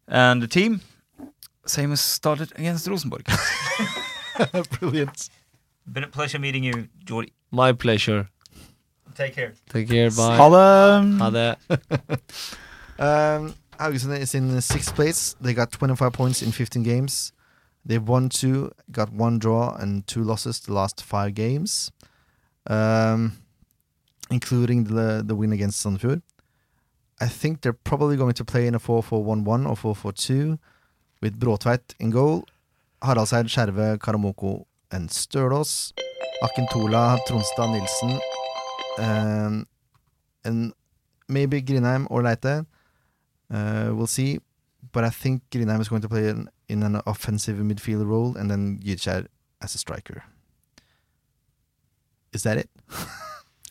And 0.08 0.42
the 0.42 0.48
team, 0.48 0.82
same 1.66 1.94
as 1.94 2.02
started 2.02 2.52
against 2.58 2.88
Rosenborg. 2.88 3.26
Brilliant. 4.80 5.30
Been 5.92 6.04
a 6.04 6.08
pleasure 6.08 6.40
meeting 6.40 6.64
you, 6.64 6.90
Jordi. 7.06 7.32
My 7.52 7.72
pleasure. 7.74 8.30
Take 9.16 9.34
care. 9.36 9.54
Take 9.70 9.88
care. 9.90 10.10
Bye. 10.12 10.38
Ha 10.38 10.50
det! 10.50 11.18
Ha 11.20 11.30
det. 11.30 11.58
Um, 13.02 13.56
Haugesund 13.82 14.20
is 14.20 14.36
in 14.36 14.62
sixth 14.62 14.94
place. 14.94 15.36
They 15.42 15.56
got 15.56 15.72
25 15.72 16.14
points 16.14 16.44
in 16.44 16.52
15 16.52 16.84
games. 16.84 17.34
They 17.84 17.98
won 17.98 18.30
two, 18.30 18.72
got 18.92 19.12
one 19.12 19.40
draw 19.40 19.74
and 19.74 20.06
two 20.06 20.24
losses 20.24 20.60
the 20.60 20.74
last 20.74 21.04
five 21.04 21.34
games, 21.34 21.92
um, 22.68 23.40
including 24.30 24.84
the 24.84 25.24
the 25.26 25.36
win 25.36 25.52
against 25.52 25.84
Sandefjord. 25.84 26.22
I 27.20 27.28
think 27.28 27.62
they're 27.62 27.74
probably 27.74 28.18
going 28.18 28.34
to 28.34 28.46
play 28.46 28.68
in 28.68 28.76
a 28.76 28.80
4-4-1-1 28.80 29.84
or 29.84 29.96
4-4-2 29.96 30.60
with 31.22 31.40
Bråtveit 31.40 31.96
in 32.00 32.10
goal, 32.12 32.46
Haraldseid, 33.02 33.46
Skjerve, 33.46 33.98
Karamoko 33.98 34.66
and 34.92 35.10
Stølås, 35.10 35.94
Akintola, 36.44 37.20
Tronstad, 37.28 37.70
Nilsen, 37.74 38.20
um, 39.00 39.68
and 40.44 40.74
maybe 41.28 41.62
Grindheim 41.62 42.06
or 42.12 42.22
Leite. 42.22 42.66
Uh, 43.52 43.92
we'll 43.94 44.08
see. 44.08 44.40
But 44.92 45.04
I 45.04 45.10
think 45.10 45.44
Grindheim 45.52 45.80
is 45.80 45.90
going 45.90 46.02
to 46.02 46.10
play 46.10 46.30
in, 46.30 46.50
in 46.68 46.84
an 46.84 47.02
offensive 47.06 47.58
midfield 47.58 48.08
role 48.08 48.36
and 48.36 48.50
then 48.50 48.80
Gytkjær 48.84 49.28
as 49.62 49.76
a 49.76 49.78
striker. 49.78 50.24
Is 52.34 52.44
that 52.44 52.58
it? 52.58 52.70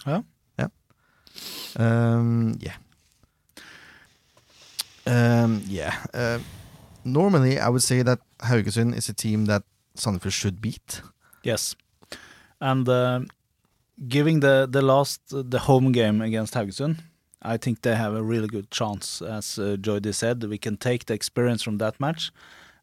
Ja. 0.06 0.22
yeah. 0.58 0.68
Um, 1.76 2.58
yeah. 2.60 2.76
Um, 5.06 5.62
yeah. 5.66 5.94
Uh, 6.14 6.38
normally, 7.04 7.58
I 7.58 7.68
would 7.68 7.82
say 7.82 8.02
that 8.02 8.20
Haugesund 8.40 8.96
is 8.96 9.08
a 9.08 9.12
team 9.12 9.44
that 9.46 9.62
Sandefjord 9.96 10.32
should 10.32 10.60
beat. 10.60 11.02
Yes, 11.42 11.74
and 12.60 12.88
uh, 12.88 13.20
giving 14.08 14.40
the 14.40 14.66
the 14.70 14.82
last 14.82 15.20
the 15.28 15.58
home 15.58 15.92
game 15.92 16.20
against 16.20 16.54
Haugesund, 16.54 16.98
I 17.42 17.56
think 17.58 17.80
they 17.82 17.94
have 17.96 18.14
a 18.14 18.22
really 18.22 18.48
good 18.48 18.70
chance. 18.70 19.22
As 19.22 19.58
uh, 19.58 19.76
Jody 19.80 20.12
said, 20.12 20.44
we 20.44 20.58
can 20.58 20.76
take 20.76 21.04
the 21.06 21.14
experience 21.14 21.62
from 21.62 21.78
that 21.78 21.98
match, 22.00 22.30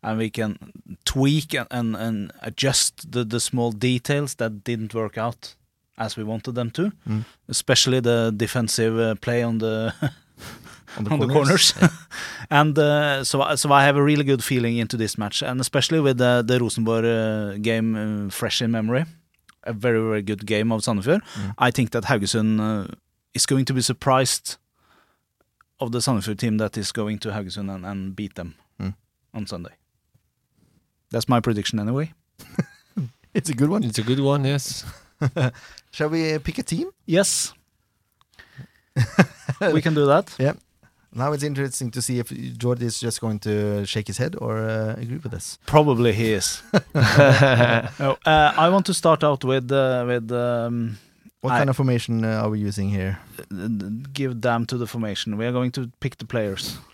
and 0.01 0.17
we 0.17 0.29
can 0.29 0.57
tweak 1.05 1.53
and 1.53 1.67
and, 1.71 1.95
and 1.95 2.31
adjust 2.41 3.11
the 3.11 3.23
the 3.25 3.39
small 3.39 3.71
details 3.71 4.35
that 4.35 4.63
didn't 4.63 4.93
work 4.93 5.17
out 5.17 5.55
as 5.97 6.17
we 6.17 6.23
wanted 6.23 6.55
them 6.55 6.71
to, 6.71 6.91
Mm. 7.09 7.23
especially 7.47 7.99
the 8.01 8.31
defensive 8.37 8.99
uh, 8.99 9.15
play 9.15 9.43
on 9.43 9.57
the 9.59 9.93
On 10.97 11.03
the 11.03 11.11
on 11.11 11.19
the 11.19 11.27
corners. 11.27 11.73
and 12.49 12.77
uh, 12.79 13.23
so, 13.23 13.55
so 13.55 13.71
I 13.71 13.83
have 13.83 13.97
a 13.97 14.01
really 14.03 14.23
good 14.23 14.43
feeling 14.43 14.77
into 14.77 14.97
this 14.97 15.17
match, 15.17 15.43
and 15.43 15.59
especially 15.59 15.99
with 15.99 16.17
the, 16.17 16.43
the 16.47 16.59
Rosenborg 16.59 17.05
uh, 17.05 17.57
game 17.61 17.95
uh, 18.27 18.29
fresh 18.31 18.61
in 18.61 18.71
memory, 18.71 19.05
a 19.63 19.73
very 19.73 19.99
very 19.99 20.21
good 20.21 20.45
game 20.45 20.71
of 20.71 20.81
Sandefjord. 20.81 21.21
Mm. 21.35 21.53
I 21.67 21.71
think 21.71 21.89
that 21.91 22.03
Haugesund 22.05 22.59
uh, 22.59 22.87
is 23.37 23.45
going 23.45 23.65
to 23.65 23.73
be 23.73 23.81
surprised 23.81 24.57
of 25.79 25.91
the 25.91 25.99
Sandefjord 25.99 26.37
team 26.39 26.57
that 26.57 26.77
is 26.77 26.91
going 26.91 27.19
to 27.19 27.29
Haugesund 27.29 27.69
and, 27.75 27.85
and 27.85 28.15
beat 28.15 28.35
them 28.35 28.55
Mm. 28.79 28.93
on 29.33 29.47
Sunday. 29.47 29.73
That's 31.11 31.27
my 31.29 31.39
prediction 31.39 31.79
anyway. 31.79 32.13
It's 33.33 33.49
a 33.49 33.53
good 33.53 33.69
one. 33.69 33.83
It's 33.83 33.99
a 33.99 34.03
good 34.03 34.19
one. 34.19 34.45
Yes. 34.45 34.83
Shall 35.91 36.09
we 36.09 36.33
uh, 36.33 36.39
pick 36.39 36.57
a 36.57 36.63
team? 36.63 36.87
Yes, 37.05 37.53
we 39.73 39.81
can 39.81 39.93
do 39.93 40.05
that. 40.07 40.33
Yeah. 40.39 40.53
Now 41.13 41.33
it's 41.33 41.43
interesting 41.43 41.91
to 41.91 42.01
see 42.01 42.17
if 42.19 42.29
Jordi 42.29 42.81
is 42.83 42.99
just 42.99 43.21
going 43.21 43.39
to 43.39 43.85
shake 43.85 44.07
his 44.07 44.17
head 44.17 44.35
or 44.39 44.57
uh, 44.57 44.95
agree 44.97 45.17
with 45.23 45.33
us. 45.33 45.57
Probably 45.65 46.13
he 46.13 46.33
is. 46.33 46.61
No, 46.95 48.17
uh, 48.25 48.53
I 48.57 48.69
want 48.69 48.85
to 48.87 48.93
start 48.93 49.23
out 49.23 49.43
with 49.43 49.71
uh, 49.71 50.03
with. 50.07 50.31
Um, 50.31 50.97
What 51.41 51.53
I- 51.53 51.57
kind 51.59 51.69
of 51.69 51.75
formation 51.75 52.23
uh, 52.25 52.41
are 52.43 52.49
we 52.49 52.59
using 52.59 52.89
here? 52.89 53.17
give 54.13 54.41
them 54.41 54.65
to 54.65 54.77
the 54.77 54.87
formation. 54.87 55.37
We 55.37 55.45
are 55.45 55.51
going 55.51 55.71
to 55.71 55.91
pick 55.99 56.17
the 56.17 56.25
players. 56.25 56.77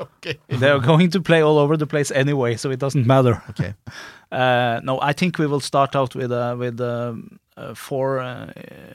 Okay. 0.00 0.38
They 0.48 0.68
are 0.68 0.80
going 0.80 1.10
to 1.12 1.20
play 1.20 1.42
all 1.42 1.58
over 1.58 1.76
the 1.76 1.86
place 1.86 2.10
anyway, 2.10 2.56
so 2.56 2.70
it 2.70 2.80
doesn't 2.80 3.06
matter. 3.06 3.42
Okay. 3.50 3.74
Uh, 4.32 4.80
no, 4.82 4.98
I 5.10 5.12
think 5.12 5.38
we 5.38 5.46
will 5.46 5.60
start 5.60 5.94
out 5.94 6.14
with 6.14 6.32
uh, 6.32 6.56
with 6.58 6.80
um, 6.80 7.38
uh, 7.58 7.74
four 7.74 8.18
uh, 8.18 8.50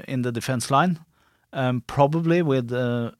in 0.08 0.24
the 0.24 0.32
defense 0.32 0.72
line, 0.72 0.98
um, 1.54 1.82
probably 1.86 2.42
with 2.42 2.72
uh, 2.74 3.12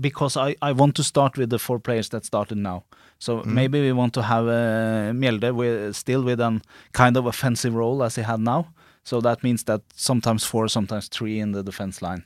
because 0.00 0.36
I, 0.36 0.56
I 0.60 0.72
want 0.72 0.96
to 0.96 1.04
start 1.04 1.38
with 1.38 1.50
the 1.50 1.58
four 1.58 1.78
players 1.78 2.08
that 2.08 2.24
started 2.24 2.58
now. 2.58 2.82
So 3.20 3.38
Mm. 3.42 3.46
maybe 3.46 3.80
we 3.80 3.92
want 3.92 4.12
to 4.14 4.22
have 4.22 4.48
uh, 4.48 5.12
Mjelde 5.12 5.52
with, 5.54 5.94
still 5.94 6.22
with 6.24 6.40
a 6.40 6.60
kind 6.92 7.16
of 7.16 7.26
offensive 7.26 7.74
role 7.74 8.02
as 8.02 8.16
he 8.16 8.22
had 8.22 8.40
now. 8.40 8.66
So 9.04 9.20
that 9.20 9.42
means 9.42 9.64
that 9.64 9.80
sometimes 9.94 10.44
four, 10.44 10.68
sometimes 10.68 11.08
three 11.08 11.40
in 11.40 11.52
the 11.52 11.62
defense 11.62 12.00
line. 12.02 12.24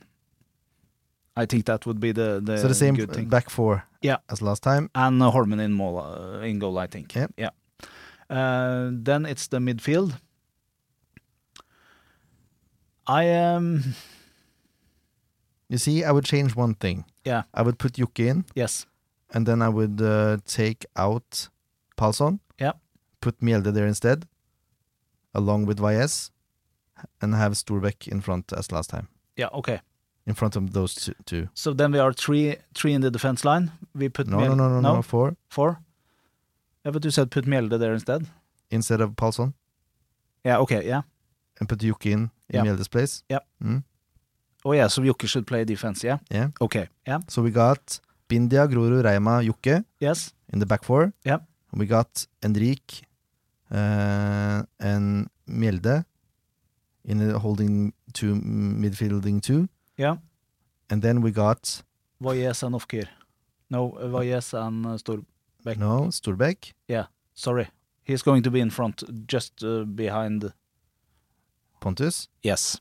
I 1.35 1.45
think 1.45 1.65
that 1.65 1.85
would 1.85 1.99
be 1.99 2.11
the 2.13 2.41
the, 2.43 2.57
so 2.57 2.67
the 2.67 2.73
same 2.73 2.95
good 2.95 3.13
thing. 3.13 3.29
back 3.29 3.49
four 3.49 3.83
Yeah. 4.01 4.17
as 4.29 4.41
last 4.41 4.63
time. 4.63 4.89
and 4.93 5.21
uh, 5.21 5.29
Holmen 5.31 5.59
in 5.59 5.71
mål, 5.73 5.97
uh, 5.99 6.45
in 6.45 6.59
goal, 6.59 6.77
I 6.83 6.87
think. 6.87 7.13
Yep. 7.15 7.31
Yeah. 7.37 7.49
Uh, 8.29 8.89
then 9.03 9.25
it's 9.25 9.47
the 9.47 9.59
midfield. 9.59 10.13
I 13.07 13.29
um 13.55 13.83
You 15.69 15.77
see, 15.77 16.03
I 16.03 16.11
would 16.11 16.25
change 16.25 16.55
one 16.55 16.73
thing. 16.75 17.05
Yeah. 17.25 17.43
I 17.53 17.61
would 17.61 17.77
put 17.77 17.93
Jokke 17.93 18.25
in, 18.29 18.45
yes 18.55 18.85
and 19.33 19.45
then 19.45 19.61
I 19.61 19.69
would 19.69 20.01
uh, 20.01 20.37
take 20.45 20.85
out 20.95 21.49
Pálsson. 21.97 22.39
Yeah. 22.59 22.73
Put 23.19 23.39
Mjelde 23.41 23.73
there 23.73 23.85
instead, 23.87 24.25
along 25.33 25.65
with 25.67 25.79
Valles, 25.79 26.31
and 27.21 27.35
have 27.35 27.53
Storbeck 27.53 28.07
in 28.07 28.21
front 28.21 28.53
as 28.53 28.71
last 28.71 28.89
time. 28.89 29.07
yeah 29.35 29.49
okay. 29.53 29.79
In 30.29 30.33
front 30.35 30.55
of 30.57 30.73
those 30.73 31.11
two. 31.25 31.47
So 31.53 31.73
then 31.73 31.91
we 31.93 31.99
are 31.99 32.13
three 32.13 32.55
three 32.73 32.93
in 32.93 33.01
the 33.01 33.09
defense 33.11 33.45
line. 33.45 33.71
We 33.95 34.09
put 34.09 34.27
No, 34.27 34.37
Mjel- 34.37 34.55
no, 34.57 34.67
no, 34.69 34.81
no, 34.81 34.93
no, 34.95 35.01
four 35.01 35.35
four. 35.49 35.79
Yeah, 36.85 36.91
but 36.93 37.03
you 37.05 37.11
said 37.11 37.29
put 37.31 37.45
Mjelde 37.45 37.77
there 37.79 37.93
instead. 37.93 38.21
instead 38.69 39.01
of 39.01 39.11
Palsson, 39.15 39.53
Yeah, 40.45 40.59
okay, 40.61 40.85
yeah. 40.87 41.01
and 41.59 41.69
put 41.69 41.79
Jokke 41.79 42.11
in 42.11 42.19
in 42.49 42.55
Yeah. 42.55 42.63
Mjelde's 42.65 42.87
place. 42.89 43.23
Yeah. 43.29 43.39
Mm. 43.63 43.83
Oh 44.65 44.73
yeah, 44.75 44.89
so 44.89 45.01
Jokke 45.01 45.27
should 45.27 45.45
play 45.47 45.65
defense. 45.65 46.07
Yeah. 46.07 46.17
Yeah. 46.31 46.49
Okay. 46.59 46.87
Yeah. 47.07 47.19
So 47.29 47.41
we 47.41 47.51
got 47.51 47.99
Bindia, 48.29 48.67
Grorud, 48.67 49.03
Reima, 49.03 49.41
Jokke 49.45 49.83
Yes. 49.99 50.33
in 50.53 50.59
the 50.59 50.65
back 50.65 50.83
four. 50.83 51.13
Yeah. 51.25 51.39
We 51.73 51.85
got 51.85 52.27
Enrik 52.41 53.03
uh, 53.71 54.63
and 54.79 55.29
Mjelde 55.47 56.05
in 57.07 57.17
the 57.17 57.39
holding 57.39 57.93
two 58.13 58.35
midfielding 58.35 59.41
two. 59.41 59.67
Yeah. 59.97 60.17
And 60.89 61.01
then 61.01 61.21
we 61.21 61.31
got 61.31 61.81
Valles 62.21 62.63
and 62.63 62.75
Ofkir. 62.75 63.07
No, 63.69 63.91
uh, 63.97 64.07
Valles 64.07 64.53
and 64.53 64.85
uh, 64.85 64.97
Storbæk. 64.97 65.77
no 65.77 66.09
Storbæk. 66.11 66.73
Sorry, 67.33 67.67
he's 68.03 68.23
going 68.23 68.43
to 68.43 68.51
be 68.51 68.59
in 68.59 68.69
front, 68.71 69.03
just 69.27 69.63
uh, 69.63 69.83
behind 69.83 70.53
Pontus. 71.79 72.27
Yes. 72.41 72.79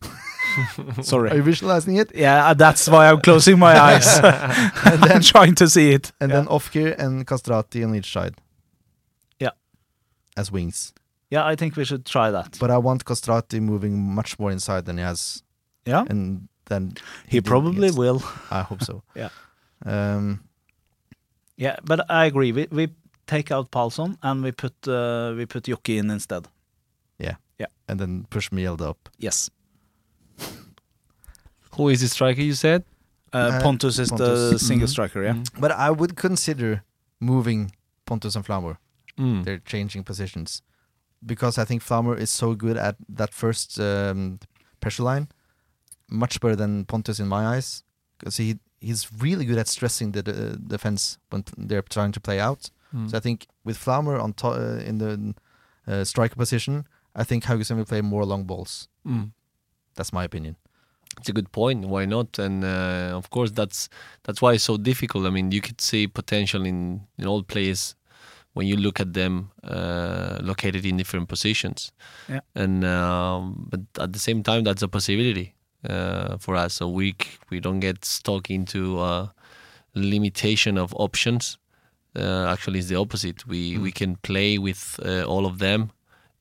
Sorry. 1.03 1.31
Are 1.31 1.37
you 1.37 1.43
visualizing 1.43 1.97
it? 1.97 2.11
Yeah, 2.15 2.55
that's 2.55 2.89
why 2.89 3.11
I'm 3.11 3.21
closing 3.21 3.59
my 3.59 3.79
eyes. 3.89 4.19
And 4.19 5.03
then, 5.03 5.13
I'm 5.17 5.21
trying 5.23 5.55
to 5.57 5.69
see 5.69 5.91
it. 5.93 6.13
and 6.21 6.31
then 6.33 6.47
Ofkir 6.47 6.97
and 6.99 7.27
Kastrati 7.27 7.85
on 7.85 7.95
each 7.95 8.11
side. 8.11 8.37
Yeah. 9.39 9.51
As 10.37 10.51
wings. 10.51 10.95
Yeah, 11.31 11.45
I 11.53 11.57
think 11.57 11.77
we 11.77 11.85
should 11.85 12.05
try 12.05 12.31
that. 12.31 12.57
But 12.61 12.71
I 12.71 12.79
want 12.79 13.05
Kastrati 13.05 13.61
moving 13.61 13.99
much 14.15 14.39
more 14.39 14.53
inside 14.53 14.85
than 14.85 14.97
he 14.99 15.05
has. 15.05 15.43
Yeah. 15.85 16.05
And 16.09 16.49
then 16.67 16.95
He 17.29 17.39
did 17.39 17.45
probably 17.47 17.89
against- 17.89 17.99
will. 17.99 18.23
I 18.51 18.63
hope 18.63 18.83
so. 18.85 19.03
Yeah. 19.17 19.31
Um, 19.85 20.41
Yeah, 21.59 21.77
but 21.85 22.01
I 22.11 22.27
agree. 22.27 22.53
We 22.53 22.67
we 22.71 22.89
take 23.27 23.51
out 23.55 23.71
Pálsson 23.71 24.17
and 24.23 24.45
we 24.45 24.53
put 24.53 24.75
uh, 24.89 25.35
we 25.37 25.47
put 25.47 25.65
Jokke 25.65 25.97
in 25.99 26.11
instead. 26.11 26.47
Yeah. 27.19 27.37
Yeah. 27.59 27.69
And 27.89 27.99
then 28.01 28.27
push 28.31 28.51
Mjelde 28.53 28.83
up. 28.89 29.09
Yes. 29.19 29.51
Who 31.77 31.89
is 31.89 32.01
the 32.01 32.09
striker 32.09 32.41
you 32.43 32.55
said? 32.55 32.85
Uh, 33.33 33.39
Uh, 33.39 33.63
Pontus 33.63 33.99
is 33.99 34.09
the 34.09 34.17
Pontus. 34.17 34.67
single 34.67 34.87
Mhm. 34.89 34.91
striker. 34.91 35.23
Yeah. 35.25 35.43
But 35.61 35.71
I 35.73 35.91
would 35.91 36.15
consider 36.17 36.83
moving 37.21 37.73
Pontus 38.05 38.37
and 38.37 38.45
Flamur. 38.47 38.77
Mm. 39.19 39.45
They're 39.45 39.63
changing 39.65 40.05
positions 40.05 40.63
because 41.25 41.59
I 41.59 41.65
think 41.65 41.83
Flamur 41.83 42.19
is 42.19 42.31
so 42.31 42.55
good 42.55 42.77
at 42.77 42.97
that 43.09 43.33
first 43.33 43.81
um, 43.81 44.39
pressure 44.81 45.03
line, 45.03 45.29
much 46.09 46.41
better 46.41 46.57
than 46.57 46.85
Pontus 46.85 47.19
in 47.21 47.29
my 47.29 47.47
eyes. 47.57 47.83
Because 48.19 48.37
he 48.37 48.59
he's 48.81 49.09
really 49.19 49.45
good 49.45 49.59
at 49.59 49.69
stressing 49.69 50.13
the, 50.13 50.23
the 50.23 50.57
defense 50.57 51.19
when 51.31 51.45
they're 51.57 51.83
trying 51.83 52.13
to 52.13 52.21
play 52.21 52.41
out. 52.41 52.71
Mm. 52.95 53.11
So 53.11 53.17
I 53.17 53.21
think 53.21 53.47
with 53.65 53.77
Flamur 53.77 54.21
on 54.21 54.33
to- 54.35 54.49
uh, 54.49 54.81
in 54.85 54.99
the 54.99 55.35
uh, 55.87 56.05
striker 56.05 56.37
position, 56.37 56.87
I 57.15 57.25
think 57.25 57.45
Haugesund 57.45 57.77
will 57.77 57.85
play 57.85 58.01
more 58.01 58.25
long 58.25 58.45
balls. 58.45 58.89
Mm. 59.07 59.33
That's 59.95 60.13
my 60.13 60.25
opinion. 60.25 60.57
It's 61.19 61.29
a 61.29 61.33
good 61.33 61.51
point. 61.51 61.87
Why 61.87 62.05
not? 62.05 62.39
And 62.39 62.65
uh, 62.65 63.13
of 63.17 63.31
course, 63.31 63.51
that's 63.51 63.89
that's 64.25 64.43
why 64.43 64.55
it's 64.55 64.65
so 64.65 64.77
difficult. 64.77 65.27
I 65.27 65.31
mean, 65.31 65.51
you 65.51 65.61
could 65.61 65.81
see 65.81 66.07
potential 66.07 66.67
in 66.67 67.07
in 67.19 67.27
all 67.27 67.43
players 67.43 67.95
when 68.57 68.67
you 68.67 68.77
look 68.77 69.01
at 69.01 69.13
them 69.13 69.51
uh, 69.65 70.39
located 70.41 70.87
in 70.87 70.97
different 70.97 71.29
positions. 71.29 71.93
Yeah. 72.27 72.41
And 72.55 72.85
um, 72.85 73.69
but 73.69 73.81
at 74.01 74.15
the 74.15 74.19
same 74.19 74.43
time, 74.43 74.65
that's 74.65 74.83
a 74.83 74.89
possibility 74.89 75.55
uh, 75.89 76.39
for 76.39 76.57
us. 76.57 76.73
So 76.75 76.89
we 76.89 77.15
we 77.51 77.61
don't 77.61 77.81
get 77.81 78.05
stuck 78.05 78.51
into 78.51 78.99
a 79.03 79.31
limitation 79.95 80.79
of 80.79 80.95
options. 80.95 81.59
Uh, 82.19 82.47
actually, 82.49 82.79
it's 82.79 82.89
the 82.89 82.97
opposite. 82.97 83.47
We 83.47 83.77
we 83.77 83.93
can 83.93 84.17
play 84.17 84.57
with 84.57 84.99
uh, 85.05 85.25
all 85.25 85.45
of 85.45 85.59
them 85.59 85.91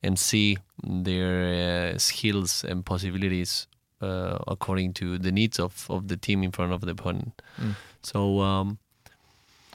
and 0.02 0.18
see 0.18 0.56
their 0.82 1.92
uh, 1.92 1.98
skills 1.98 2.64
and 2.64 2.82
possibilities 2.84 3.68
uh, 4.00 4.38
according 4.48 4.94
to 4.94 5.18
the 5.18 5.32
needs 5.32 5.60
of, 5.60 5.86
of 5.90 6.08
the 6.08 6.16
team 6.16 6.42
in 6.42 6.50
front 6.50 6.72
of 6.72 6.80
the 6.80 6.92
opponent. 6.92 7.42
Mm. 7.60 7.74
So 8.02 8.40
um, 8.40 8.78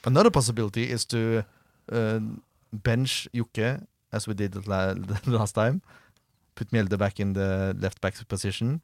Another 0.04 0.32
possibility 0.32 0.90
is 0.90 1.06
to 1.06 1.44
bench 2.84 3.28
Jokke 3.34 3.86
as 4.12 4.28
we 4.28 4.34
did 4.34 4.68
la- 4.68 4.94
the 5.26 5.32
last 5.32 5.54
time. 5.56 5.82
Put 6.56 6.72
Mjelde 6.72 6.98
back 6.98 7.20
in 7.20 7.34
the 7.34 7.76
left 7.80 8.02
back 8.02 8.16
position, 8.28 8.82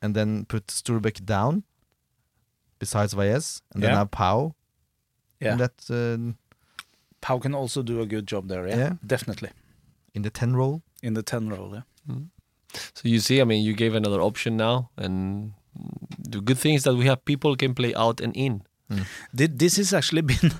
and 0.00 0.14
then 0.14 0.44
put 0.46 0.66
Storbæk 0.68 1.24
down 1.24 1.62
besides 2.78 3.12
Valles, 3.14 3.62
and 3.74 3.82
then 3.82 3.90
Yeah. 3.90 3.98
have 3.98 4.10
Pau. 4.10 4.54
Yeah. 5.40 5.56
that 5.56 5.90
uh, 5.90 6.32
Pau 7.20 7.38
can 7.38 7.54
also 7.54 7.82
do 7.82 8.00
a 8.00 8.06
good 8.06 8.26
job 8.26 8.48
there. 8.48 8.68
Yeah. 8.68 8.76
Yeah. 8.78 8.92
Definitely 9.06 9.50
in 10.14 10.22
the 10.22 10.30
ten 10.30 10.54
role. 10.56 10.82
in 11.02 11.14
the 11.14 11.22
ten 11.22 11.48
role. 11.48 11.74
Yeah. 11.74 12.14
so 12.94 13.02
you 13.08 13.18
see, 13.18 13.40
I 13.40 13.44
mean, 13.44 13.64
you 13.64 13.74
gave 13.74 13.94
another 13.96 14.20
option 14.20 14.56
now, 14.56 14.90
and 14.96 15.52
the 16.30 16.40
good 16.40 16.58
thing 16.58 16.74
is 16.74 16.82
that 16.84 16.94
we 16.94 17.06
have 17.06 17.24
people 17.24 17.56
can 17.56 17.74
play 17.74 17.92
out 17.94 18.20
and 18.20 18.36
in. 18.36 18.62
Did, 19.34 19.58
this 19.58 19.76
has 19.76 19.94
actually 19.94 20.22
been 20.34 20.52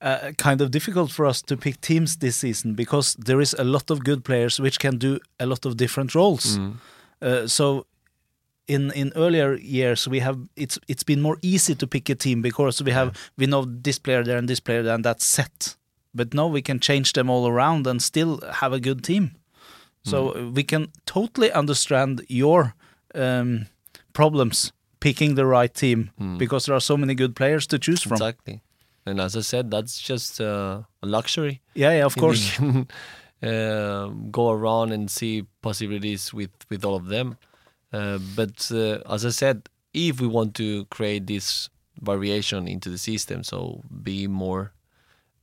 uh, 0.00 0.32
kind 0.38 0.60
of 0.60 0.70
difficult 0.70 1.10
for 1.10 1.26
us 1.26 1.42
to 1.42 1.56
pick 1.56 1.80
teams 1.80 2.16
this 2.16 2.36
season 2.36 2.74
because 2.74 3.14
there 3.14 3.40
is 3.40 3.54
a 3.58 3.64
lot 3.64 3.90
of 3.90 4.04
good 4.04 4.24
players 4.24 4.60
which 4.60 4.78
can 4.78 4.98
do 4.98 5.18
a 5.38 5.46
lot 5.46 5.66
of 5.66 5.76
different 5.76 6.14
roles. 6.14 6.58
Mm. 6.58 6.74
Uh, 7.22 7.46
so 7.46 7.86
in 8.66 8.90
in 8.92 9.12
earlier 9.16 9.54
years 9.54 10.08
we 10.08 10.20
have 10.20 10.38
it's 10.56 10.78
it's 10.88 11.02
been 11.04 11.20
more 11.20 11.38
easy 11.42 11.74
to 11.74 11.86
pick 11.86 12.08
a 12.08 12.14
team 12.14 12.42
because 12.42 12.82
we 12.82 12.92
have 12.92 13.10
we 13.36 13.46
know 13.46 13.64
this 13.82 13.98
player 13.98 14.24
there 14.24 14.38
and 14.38 14.48
this 14.48 14.60
player 14.60 14.82
there 14.82 14.94
and 14.94 15.04
that's 15.04 15.26
set. 15.26 15.76
But 16.14 16.34
now 16.34 16.48
we 16.48 16.62
can 16.62 16.80
change 16.80 17.12
them 17.12 17.30
all 17.30 17.46
around 17.46 17.86
and 17.86 18.02
still 18.02 18.40
have 18.52 18.72
a 18.72 18.80
good 18.80 19.04
team. 19.04 19.36
So 20.02 20.32
mm. 20.32 20.54
we 20.54 20.64
can 20.64 20.88
totally 21.04 21.52
understand 21.52 22.24
your 22.28 22.74
um, 23.14 23.66
problems 24.12 24.72
picking 25.00 25.34
the 25.34 25.44
right 25.46 25.74
team 25.74 26.10
Mm. 26.20 26.38
because 26.38 26.66
there 26.66 26.74
are 26.76 26.80
so 26.80 26.96
many 26.96 27.14
good 27.14 27.34
players 27.34 27.66
to 27.66 27.78
choose 27.78 28.02
from. 28.02 28.12
Exactly. 28.12 28.60
And 29.06 29.20
as 29.20 29.34
I 29.36 29.40
said, 29.42 29.70
that's 29.70 29.98
just 29.98 30.40
uh, 30.40 30.82
a 31.02 31.06
luxury. 31.06 31.60
Yeah, 31.74 31.92
yeah, 31.98 32.04
of 32.06 32.16
We 32.16 32.20
course. 32.20 32.56
can 32.56 32.86
uh, 33.42 34.08
go 34.30 34.50
around 34.50 34.92
and 34.92 35.10
see 35.10 35.44
possibilities 35.62 36.32
with, 36.34 36.50
with 36.68 36.84
all 36.84 36.94
of 36.96 37.06
them. 37.06 37.36
Uh, 37.92 38.18
but 38.36 38.70
uh, 38.72 38.98
as 39.14 39.24
I 39.24 39.30
said, 39.30 39.68
if 39.94 40.20
we 40.20 40.26
want 40.28 40.54
to 40.56 40.84
create 40.86 41.26
this 41.26 41.70
variation 42.02 42.68
into 42.68 42.90
the 42.90 42.98
system, 42.98 43.42
so 43.42 43.82
be 44.02 44.26
more 44.28 44.72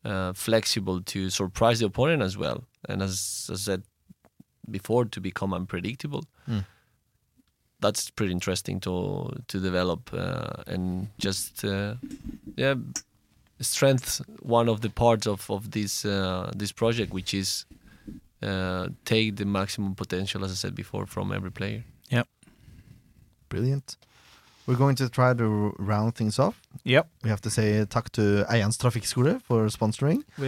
uh, 0.06 0.34
flexible 0.34 1.02
to 1.02 1.30
surprise 1.30 1.80
the 1.80 1.86
opponent 1.88 2.22
as 2.22 2.38
well, 2.38 2.64
and 2.88 3.02
as 3.02 3.50
I 3.52 3.56
said 3.56 3.82
before, 4.70 5.06
to 5.06 5.20
become 5.20 5.54
unpredictable. 5.54 6.24
Mm. 6.48 6.66
That's 7.80 8.10
pretty 8.10 8.32
interesting 8.32 8.80
to 8.82 9.30
to 9.48 9.60
develop 9.60 10.10
uh, 10.14 10.64
and 10.66 11.08
just 11.20 11.64
uh, 11.64 11.96
yeah 12.56 12.76
strength 13.60 14.22
one 14.42 14.70
of 14.70 14.82
the 14.82 14.90
parts 14.90 15.28
of 15.28 15.50
of 15.50 15.72
this 15.72 16.06
uh, 16.06 16.52
this 16.56 16.72
project, 16.72 17.14
which 17.14 17.34
is 17.34 17.66
uh, 18.44 18.88
take 19.06 19.36
the 19.36 19.46
maximum 19.46 19.96
potential, 19.96 20.44
as 20.46 20.52
I 20.52 20.56
said 20.56 20.76
before, 20.76 21.06
from 21.06 21.32
every 21.32 21.52
player. 21.52 21.84
Yeah, 22.10 22.24
brilliant. 23.50 23.98
We're 24.68 24.76
going 24.76 24.96
to 24.98 25.08
try 25.10 25.34
to 25.34 25.74
round 25.80 26.16
things 26.16 26.40
off. 26.40 26.60
Yep. 26.84 27.08
We 27.24 27.30
have 27.30 27.42
to 27.42 27.50
say 27.50 27.86
takk 27.86 28.10
to 28.12 28.46
Eians 28.50 28.78
Trafikkskole 28.78 29.42
for 29.42 29.66
sponsoring. 29.68 30.24
We, 30.38 30.48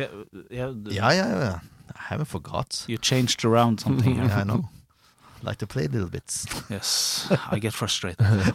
yeah, 0.50 0.74
Yeah, 0.86 1.12
yeah, 1.14 1.40
yeah. 1.40 1.60
I 1.96 2.02
haven't 2.10 2.28
forgot. 2.28 2.84
You 2.88 2.98
changed 2.98 3.46
around 3.46 3.80
something. 3.80 4.16
here. 4.16 4.24
yeah, 4.28 4.40
I 4.40 4.44
know. 4.44 4.70
Like 5.42 5.58
to 5.58 5.68
play 5.68 5.86
a 5.86 5.90
little 5.90 6.10
bits. 6.10 6.46
Yes, 6.70 7.28
I 7.52 7.60
get 7.60 7.74
frustrated. 7.74 8.26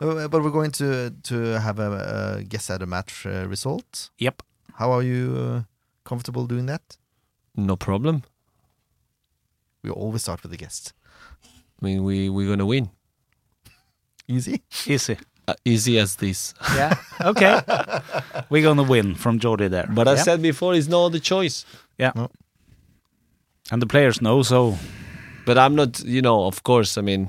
Uh, 0.00 0.28
but 0.28 0.42
we're 0.42 0.50
going 0.50 0.70
to 0.72 1.10
to 1.22 1.36
have 1.60 1.78
a, 1.78 2.36
a 2.38 2.42
guess 2.42 2.70
at 2.70 2.82
a 2.82 2.86
match 2.86 3.26
uh, 3.26 3.46
result. 3.48 4.10
Yep. 4.18 4.42
How 4.74 4.90
are 4.92 5.02
you 5.02 5.36
uh, 5.36 5.62
comfortable 6.04 6.46
doing 6.46 6.66
that? 6.66 6.98
No 7.54 7.76
problem. 7.76 8.22
We 9.82 9.90
always 9.90 10.22
start 10.22 10.42
with 10.42 10.50
the 10.50 10.56
guest. 10.56 10.92
I 11.44 11.84
mean, 11.84 12.04
we 12.04 12.28
we're 12.30 12.48
gonna 12.48 12.66
win. 12.66 12.90
Easy. 14.26 14.62
Easy. 14.86 15.16
Uh, 15.46 15.54
easy 15.64 15.98
as 15.98 16.16
this. 16.16 16.54
Yeah. 16.74 16.94
Okay. 17.20 17.60
We're 18.50 18.62
gonna 18.62 18.82
win 18.82 19.14
from 19.14 19.38
Jordi 19.38 19.68
there. 19.68 19.86
But 19.88 20.08
I 20.08 20.16
said 20.16 20.40
before, 20.42 20.74
it's 20.74 20.88
no 20.88 21.06
other 21.06 21.20
choice. 21.20 21.64
Yeah. 21.98 22.12
And 23.70 23.80
the 23.82 23.86
players 23.86 24.20
know. 24.20 24.42
So 24.42 24.76
But 25.46 25.58
I'm 25.58 25.74
not, 25.74 26.00
you 26.04 26.22
know, 26.22 26.44
of 26.46 26.62
course, 26.62 26.96
I 26.98 27.02
mean, 27.02 27.28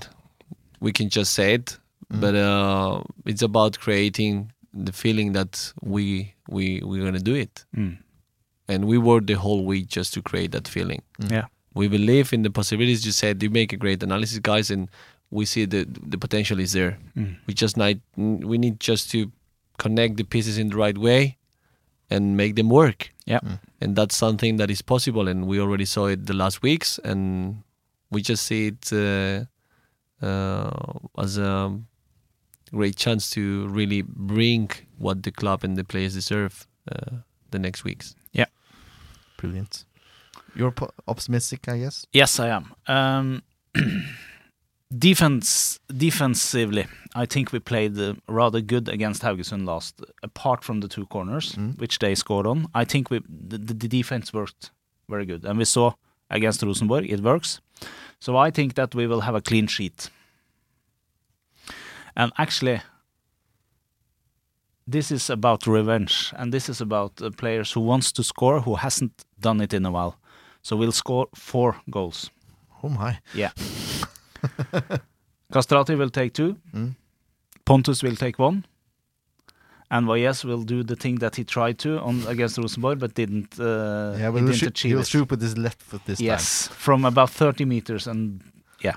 we 0.80 0.92
can 0.92 1.10
just 1.10 1.34
say 1.34 1.54
it, 1.56 1.78
but 2.10 2.36
uh, 2.36 3.02
it's 3.26 3.42
about 3.42 3.80
creating 3.80 4.52
the 4.74 4.92
feeling 4.92 5.34
that 5.34 5.74
we 5.82 6.34
we 6.50 6.82
we're 6.84 7.04
gonna 7.04 7.20
do 7.20 7.34
it, 7.36 7.66
mm, 7.76 7.98
and 8.68 8.86
we 8.86 8.98
work 8.98 9.26
the 9.28 9.34
whole 9.34 9.66
week 9.66 9.88
just 9.88 10.14
to 10.14 10.22
create 10.22 10.52
that 10.52 10.68
feeling. 10.68 11.02
yeah, 11.32 11.46
We 11.74 11.88
believe 11.88 12.34
in 12.34 12.44
the 12.44 12.50
possibilities. 12.52 13.06
You 13.06 13.12
said 13.12 13.42
you 13.44 13.50
make 13.50 13.74
a 13.74 13.78
great 13.78 14.04
analysis, 14.04 14.40
guys, 14.40 14.70
and 14.72 14.90
we 15.32 15.46
see 15.46 15.66
the 15.66 15.86
the 16.12 16.18
potential 16.18 16.60
is 16.60 16.72
there. 16.72 16.98
Mm. 17.16 17.36
We 17.48 17.54
just 17.54 17.78
need 17.78 18.02
we 18.18 18.58
need 18.58 18.80
just 18.80 19.12
to 19.12 19.32
connect 19.78 20.18
the 20.18 20.24
pieces 20.24 20.58
in 20.58 20.70
the 20.70 20.78
right 20.78 20.98
way 20.98 21.38
and 22.10 22.38
make 22.38 22.56
them 22.56 22.70
work. 22.70 23.10
yeah, 23.26 23.40
and 23.82 23.96
that's 23.96 24.16
something 24.16 24.58
that 24.58 24.70
is 24.70 24.82
possible 24.84 25.28
and 25.28 25.48
we 25.48 25.60
already 25.60 25.86
saw 25.86 26.06
it 26.08 26.26
the 26.28 26.34
last 26.34 26.62
weeks 26.62 27.00
and 27.04 27.64
we 28.11 28.22
just 28.22 28.45
see 28.45 28.68
it 28.68 28.91
uh, 28.94 29.45
uh, 30.26 30.72
as 31.18 31.38
a 31.38 31.77
great 32.72 32.95
chance 32.95 33.30
to 33.32 33.68
really 33.68 34.02
bring 34.03 34.69
what 34.98 35.23
the 35.23 35.32
club 35.32 35.64
and 35.64 35.76
the 35.77 35.84
players 35.84 36.14
deserve 36.14 36.68
uh, 36.91 37.18
the 37.52 37.60
next 37.60 37.84
weeks 37.84 38.15
Yeah, 38.32 38.45
Brilliant. 39.38 39.86
You're 40.56 40.72
po- 40.72 40.91
optimistic, 41.07 41.68
I 41.68 41.80
guess. 41.80 42.06
yes, 42.14 42.40
I 42.40 42.48
am. 42.48 42.73
Um, 42.88 43.41
defense, 44.98 45.80
defensively, 45.88 46.86
I 47.15 47.26
think 47.26 47.52
we 47.52 47.60
played 47.60 47.98
uh, 47.99 48.14
rather 48.27 48.61
good 48.61 48.88
against 48.90 49.22
Haugesund 49.23 49.65
last. 49.65 50.02
Apart 50.23 50.64
from 50.64 50.80
the 50.82 50.88
two 50.88 51.06
corners, 51.07 51.56
Mm. 51.56 51.77
which 51.80 51.99
they 51.99 52.15
scored 52.15 52.48
on, 52.48 52.68
I 52.73 52.86
think 52.86 53.10
we 53.10 53.19
the, 53.49 53.57
the, 53.57 53.73
the 53.73 53.88
defense 53.88 54.34
worked 54.34 54.72
very 55.10 55.26
good, 55.26 55.44
and 55.45 55.57
we 55.57 55.65
saw 55.65 55.94
against 56.30 56.61
Rosenborg 56.64 57.10
it 57.11 57.22
works. 57.22 57.60
So 58.19 58.38
I 58.38 58.52
think 58.52 58.73
that 58.76 58.95
we 58.95 59.07
will 59.07 59.22
have 59.22 59.35
a 59.35 59.41
clean 59.41 59.68
sheet. 59.68 60.10
And 62.15 62.31
actually, 62.38 62.81
this 64.88 65.11
is 65.11 65.30
about 65.30 65.68
revenge, 65.68 66.34
and 66.38 66.53
this 66.53 66.69
is 66.69 66.80
about 66.81 67.22
uh, 67.22 67.30
players 67.31 67.72
who 67.73 67.81
wants 67.81 68.11
to 68.14 68.23
score 68.23 68.61
who 68.61 68.76
hasn't 68.76 69.26
done 69.39 69.61
it 69.61 69.73
in 69.73 69.85
a 69.85 69.91
while. 69.91 70.18
So 70.61 70.76
we'll 70.76 70.91
score 70.91 71.27
four 71.35 71.76
goals. 71.89 72.30
Oh 72.84 72.89
my. 72.89 73.19
Yeah. 73.34 73.52
Kastrati 75.53 75.97
will 75.97 76.10
take 76.10 76.34
two. 76.34 76.57
Mm. 76.73 76.95
Pontus 77.65 78.03
will 78.03 78.15
take 78.15 78.39
one. 78.39 78.65
And 79.91 80.07
Valles 80.07 80.44
will 80.44 80.64
do 80.64 80.84
the 80.84 80.95
thing 80.95 81.16
that 81.20 81.36
he 81.36 81.44
tried 81.44 81.78
to 81.80 81.99
on 81.99 82.26
against 82.28 82.57
Rosenborg, 82.57 82.99
but 82.99 83.14
didn't. 83.14 83.60
Uh, 83.60 84.16
yeah, 84.18 84.26
he 84.26 84.32
but 84.32 84.38
he'll 84.40 84.45
didn't 84.48 84.53
shoot, 84.56 84.70
achieve 84.70 84.90
he'll 84.91 84.99
it. 85.02 85.07
shoot 85.07 85.30
with 85.30 85.41
his 85.41 85.57
left 85.57 85.82
foot 85.82 86.02
this 86.06 86.20
yes, 86.20 86.68
from 86.70 87.06
about 87.06 87.30
30 87.30 87.66
meters, 87.66 88.07
and 88.07 88.41
yeah, 88.82 88.95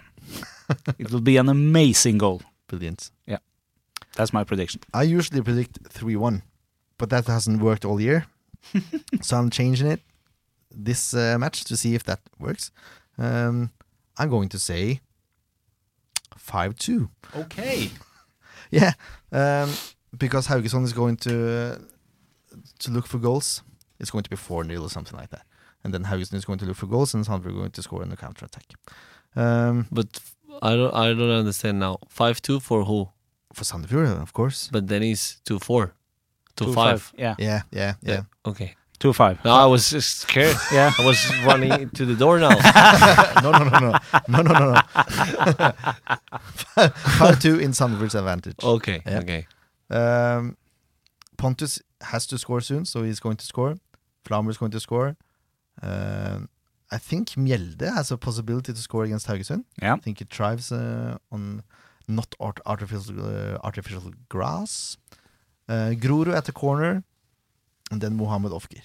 it 0.98 1.10
will 1.12 1.20
be 1.20 1.36
an 1.36 1.48
amazing 1.48 2.18
goal. 2.18 2.42
time. 2.68 2.96
Yeah, 3.26 3.38
That's 4.16 4.32
my 4.32 4.44
prediction. 4.44 4.80
I 4.94 5.02
usually 5.02 5.42
predict 5.42 5.78
3 5.88 6.16
1, 6.16 6.42
but 6.98 7.10
that 7.10 7.26
hasn't 7.26 7.60
worked 7.62 7.84
all 7.84 8.00
year. 8.00 8.26
so 9.22 9.36
I'm 9.36 9.50
changing 9.50 9.86
it 9.88 10.00
this 10.74 11.14
uh, 11.14 11.36
match 11.38 11.64
to 11.64 11.76
see 11.76 11.94
if 11.94 12.04
that 12.04 12.20
works. 12.38 12.70
Um, 13.18 13.70
I'm 14.16 14.28
going 14.30 14.48
to 14.50 14.58
say 14.58 15.00
5 16.36 16.76
2. 16.76 17.08
Okay. 17.36 17.90
Yeah, 18.70 18.92
um, 19.32 19.70
because 20.16 20.46
Haugesund 20.48 20.84
is 20.84 20.92
going 20.92 21.16
to 21.18 21.58
uh, 21.58 21.78
to 22.80 22.90
look 22.90 23.06
for 23.06 23.18
goals. 23.18 23.62
It's 24.00 24.10
going 24.10 24.24
to 24.24 24.30
be 24.30 24.36
4 24.36 24.64
0 24.64 24.82
or 24.82 24.88
something 24.88 25.16
like 25.18 25.30
that. 25.30 25.44
And 25.84 25.92
then 25.92 26.04
Haugesund 26.04 26.34
is 26.34 26.44
going 26.44 26.58
to 26.60 26.66
look 26.66 26.76
for 26.76 26.86
goals, 26.86 27.14
and 27.14 27.24
Sandefjord 27.24 27.46
are 27.46 27.52
going 27.52 27.70
to 27.72 27.82
score 27.82 28.02
in 28.02 28.10
the 28.10 28.16
counter 28.16 28.46
attack. 28.46 28.64
Um, 29.36 29.86
But 29.90 30.20
I 30.62 30.74
don't 30.76 30.94
I 30.94 31.08
don't 31.08 31.30
understand 31.30 31.78
now. 31.80 31.98
Five 32.08 32.40
two 32.40 32.60
for 32.60 32.84
who? 32.84 33.08
for 33.52 33.64
Sandefjord, 33.64 34.20
of 34.22 34.32
course. 34.32 34.68
But 34.72 34.88
then 34.88 35.02
he's 35.02 35.40
two 35.44 35.58
four. 35.58 35.94
Two, 36.56 36.66
Two 36.66 36.72
five. 36.72 37.12
Yeah. 37.16 37.34
Yeah, 37.38 37.62
yeah, 37.70 37.94
yeah. 38.02 38.22
Okay. 38.44 38.74
Two 38.98 39.12
five. 39.12 39.38
No, 39.44 39.52
I 39.52 39.66
was 39.66 39.90
just 39.90 40.18
scared. 40.18 40.56
Yeah. 40.72 40.90
I 40.98 41.04
was 41.06 41.18
running 41.44 41.90
to 41.90 42.04
the 42.04 42.14
door 42.14 42.38
now. 42.40 42.50
no, 43.42 43.50
no, 43.52 43.64
no, 43.64 43.78
no, 43.78 43.98
no, 44.28 44.42
no, 44.42 44.52
no, 44.52 44.72
no. 44.72 44.80
Five 47.18 47.40
two 47.40 47.58
in 47.60 47.70
Sandefjord's 47.72 48.14
advantage. 48.16 48.56
Okay. 48.62 49.00
Yeah. 49.06 49.18
Okay. 49.20 49.46
Um, 49.90 50.56
Pontus 51.36 51.80
has 52.00 52.26
to 52.26 52.38
score 52.38 52.60
soon, 52.60 52.84
so 52.84 53.02
he's 53.02 53.20
going 53.20 53.36
to 53.36 53.46
score. 53.46 53.76
Flammer 54.24 54.50
is 54.50 54.58
going 54.58 54.72
to 54.72 54.80
score. 54.80 55.16
Uh, 55.82 56.40
I 56.90 56.98
think 56.98 57.30
Mjelde 57.30 57.94
has 57.94 58.10
a 58.10 58.16
possibility 58.16 58.72
to 58.72 58.80
score 58.80 59.04
against 59.04 59.26
Haugesund. 59.26 59.64
Yeah. 59.80 59.94
I 59.94 59.98
think 59.98 60.18
he 60.18 60.24
thrives 60.24 60.72
uh, 60.72 61.18
on 61.30 61.62
not 62.08 62.34
art- 62.40 62.60
artificial 62.66 63.20
uh, 63.20 63.58
artificial 63.62 64.12
grass. 64.28 64.96
Uh, 65.68 65.90
Grorud 65.90 66.34
at 66.34 66.46
the 66.46 66.52
corner, 66.52 67.04
and 67.90 68.00
then 68.00 68.16
Mohammed 68.16 68.52
Ofgir. 68.52 68.82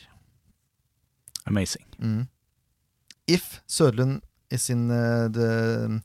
Amazing. 1.46 1.86
Mm. 2.02 2.28
If 3.26 3.62
Sødlund 3.68 4.22
is 4.50 4.70
in 4.70 4.92
uh, 4.92 5.30
the 5.32 6.02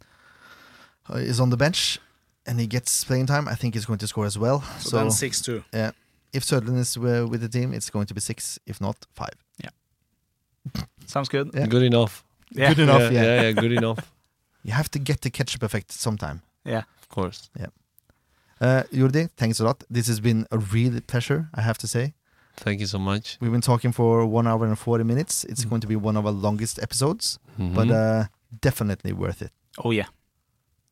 is 1.14 1.40
on 1.40 1.50
the 1.50 1.56
bench 1.56 1.98
and 2.48 2.58
he 2.60 2.66
gets 2.66 3.04
playing 3.04 3.26
time, 3.26 3.46
I 3.52 3.54
think 3.56 3.74
he's 3.74 3.86
going 3.86 3.98
to 4.00 4.06
score 4.06 4.26
as 4.26 4.36
well. 4.38 4.60
So, 4.78 4.88
So, 4.90 4.96
then 4.96 5.10
six 5.10 5.40
two. 5.42 5.62
if 6.32 6.44
Sørlund 6.44 6.78
is 6.78 6.96
uh, 6.96 7.26
with 7.30 7.40
the 7.40 7.48
team, 7.48 7.72
it's 7.74 7.90
going 7.90 8.06
to 8.06 8.14
be 8.14 8.20
six. 8.20 8.58
If 8.66 8.80
not, 8.80 8.96
five. 9.14 9.34
Yeah. 9.64 9.70
Sounds 11.06 11.28
good. 11.28 11.50
Yeah. 11.54 11.66
Good 11.66 11.82
enough. 11.82 12.24
Yeah. 12.52 12.68
Good 12.74 12.82
enough. 12.82 13.00
yeah, 13.12 13.22
Yeah, 13.22 13.22
yeah, 13.34 13.42
yeah, 13.42 13.52
good 13.52 13.72
enough. 13.72 13.98
You 14.64 14.72
have 14.74 14.88
to 14.90 14.98
get 14.98 15.20
the 15.20 15.30
ketchup 15.30 15.62
effect 15.62 15.92
sometime. 15.92 16.40
Yeah. 16.64 16.82
Of 17.00 17.08
course. 17.08 17.48
Yeah. 17.58 17.68
Uh, 18.60 18.82
Jordi, 18.92 19.28
thanks 19.36 19.60
a 19.60 19.64
lot. 19.64 19.84
This 19.88 20.08
has 20.08 20.20
been 20.20 20.46
a 20.50 20.58
real 20.58 21.00
pleasure. 21.06 21.48
I 21.54 21.60
have 21.62 21.78
to 21.78 21.86
say. 21.86 22.12
Thank 22.56 22.80
you 22.80 22.86
so 22.86 22.98
much. 22.98 23.38
We've 23.40 23.52
been 23.52 23.60
talking 23.62 23.92
for 23.92 24.26
one 24.26 24.46
hour 24.48 24.66
and 24.66 24.76
forty 24.78 25.04
minutes. 25.04 25.44
It's 25.44 25.64
going 25.64 25.80
to 25.80 25.86
be 25.86 25.96
one 25.96 26.16
of 26.18 26.26
our 26.26 26.32
longest 26.32 26.78
episodes, 26.82 27.38
but 27.56 27.86
Mhm. 27.88 27.92
uh, 27.92 28.24
definitely 28.60 29.12
worth 29.12 29.40
it. 29.42 29.52
Oh 29.84 29.92
yeah. 29.92 30.06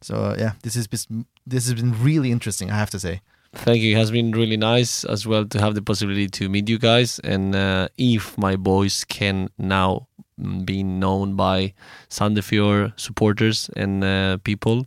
So 0.07 0.15
uh, 0.15 0.37
yeah, 0.39 0.53
this 0.63 0.77
has 0.77 0.87
been 0.87 1.27
this 1.45 1.67
has 1.67 1.75
been 1.75 1.93
really 2.01 2.31
interesting. 2.31 2.71
I 2.71 2.77
have 2.77 2.91
to 2.91 3.01
say. 3.01 3.23
Thank 3.53 3.81
you. 3.83 3.97
It 3.97 3.99
has 3.99 4.11
been 4.13 4.31
really 4.31 4.57
nice 4.57 5.03
as 5.05 5.27
well 5.27 5.45
to 5.47 5.59
have 5.61 5.75
the 5.75 5.83
possibility 5.83 6.29
to 6.29 6.49
meet 6.49 6.69
you 6.69 6.79
guys. 6.79 7.19
And 7.21 7.57
uh, 7.57 7.89
if 7.99 8.39
my 8.39 8.55
voice 8.55 9.03
can 9.03 9.49
now 9.59 10.07
mm, 10.41 10.65
be 10.65 10.83
known 10.83 11.35
by 11.35 11.73
Sandefjord 12.09 12.93
supporters 13.01 13.71
and 13.75 14.05
uh, 14.05 14.37
people, 14.45 14.87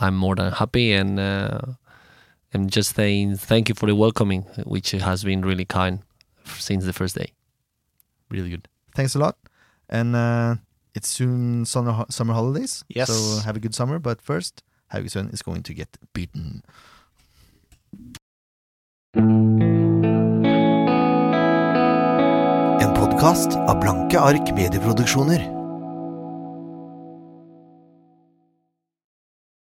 I'm 0.00 0.16
more 0.16 0.34
than 0.36 0.52
happy. 0.52 0.92
And 0.92 1.20
uh, 1.20 1.60
I'm 2.54 2.70
just 2.70 2.94
saying 2.94 3.36
thank 3.36 3.68
you 3.68 3.74
for 3.74 3.86
the 3.86 3.96
welcoming, 3.96 4.42
which 4.64 4.92
has 4.92 5.24
been 5.24 5.42
really 5.42 5.66
kind 5.66 6.00
since 6.46 6.84
the 6.84 6.92
first 6.94 7.16
day. 7.16 7.32
really 8.30 8.48
good. 8.48 8.66
Thanks 8.94 9.14
a 9.14 9.18
lot. 9.18 9.36
And 9.90 10.16
uh, 10.16 10.56
it's 10.94 11.08
soon 11.08 11.64
summer 11.64 12.04
summer 12.08 12.34
holidays. 12.34 12.84
Yes. 12.88 13.08
So 13.08 13.40
have 13.44 13.56
a 13.56 13.60
good 13.60 13.74
summer. 13.74 13.98
But 13.98 14.20
first, 14.20 14.62
Haugesund 14.92 15.32
is 15.32 15.42
going 15.42 15.62
to 15.62 15.74
get 15.74 15.98
beaten. 16.12 16.62
En 22.82 22.92
podkast 22.94 23.56
av 23.56 23.78
Blanke 23.80 24.18
ark 24.18 24.54
medieproduksjoner. 24.54 25.61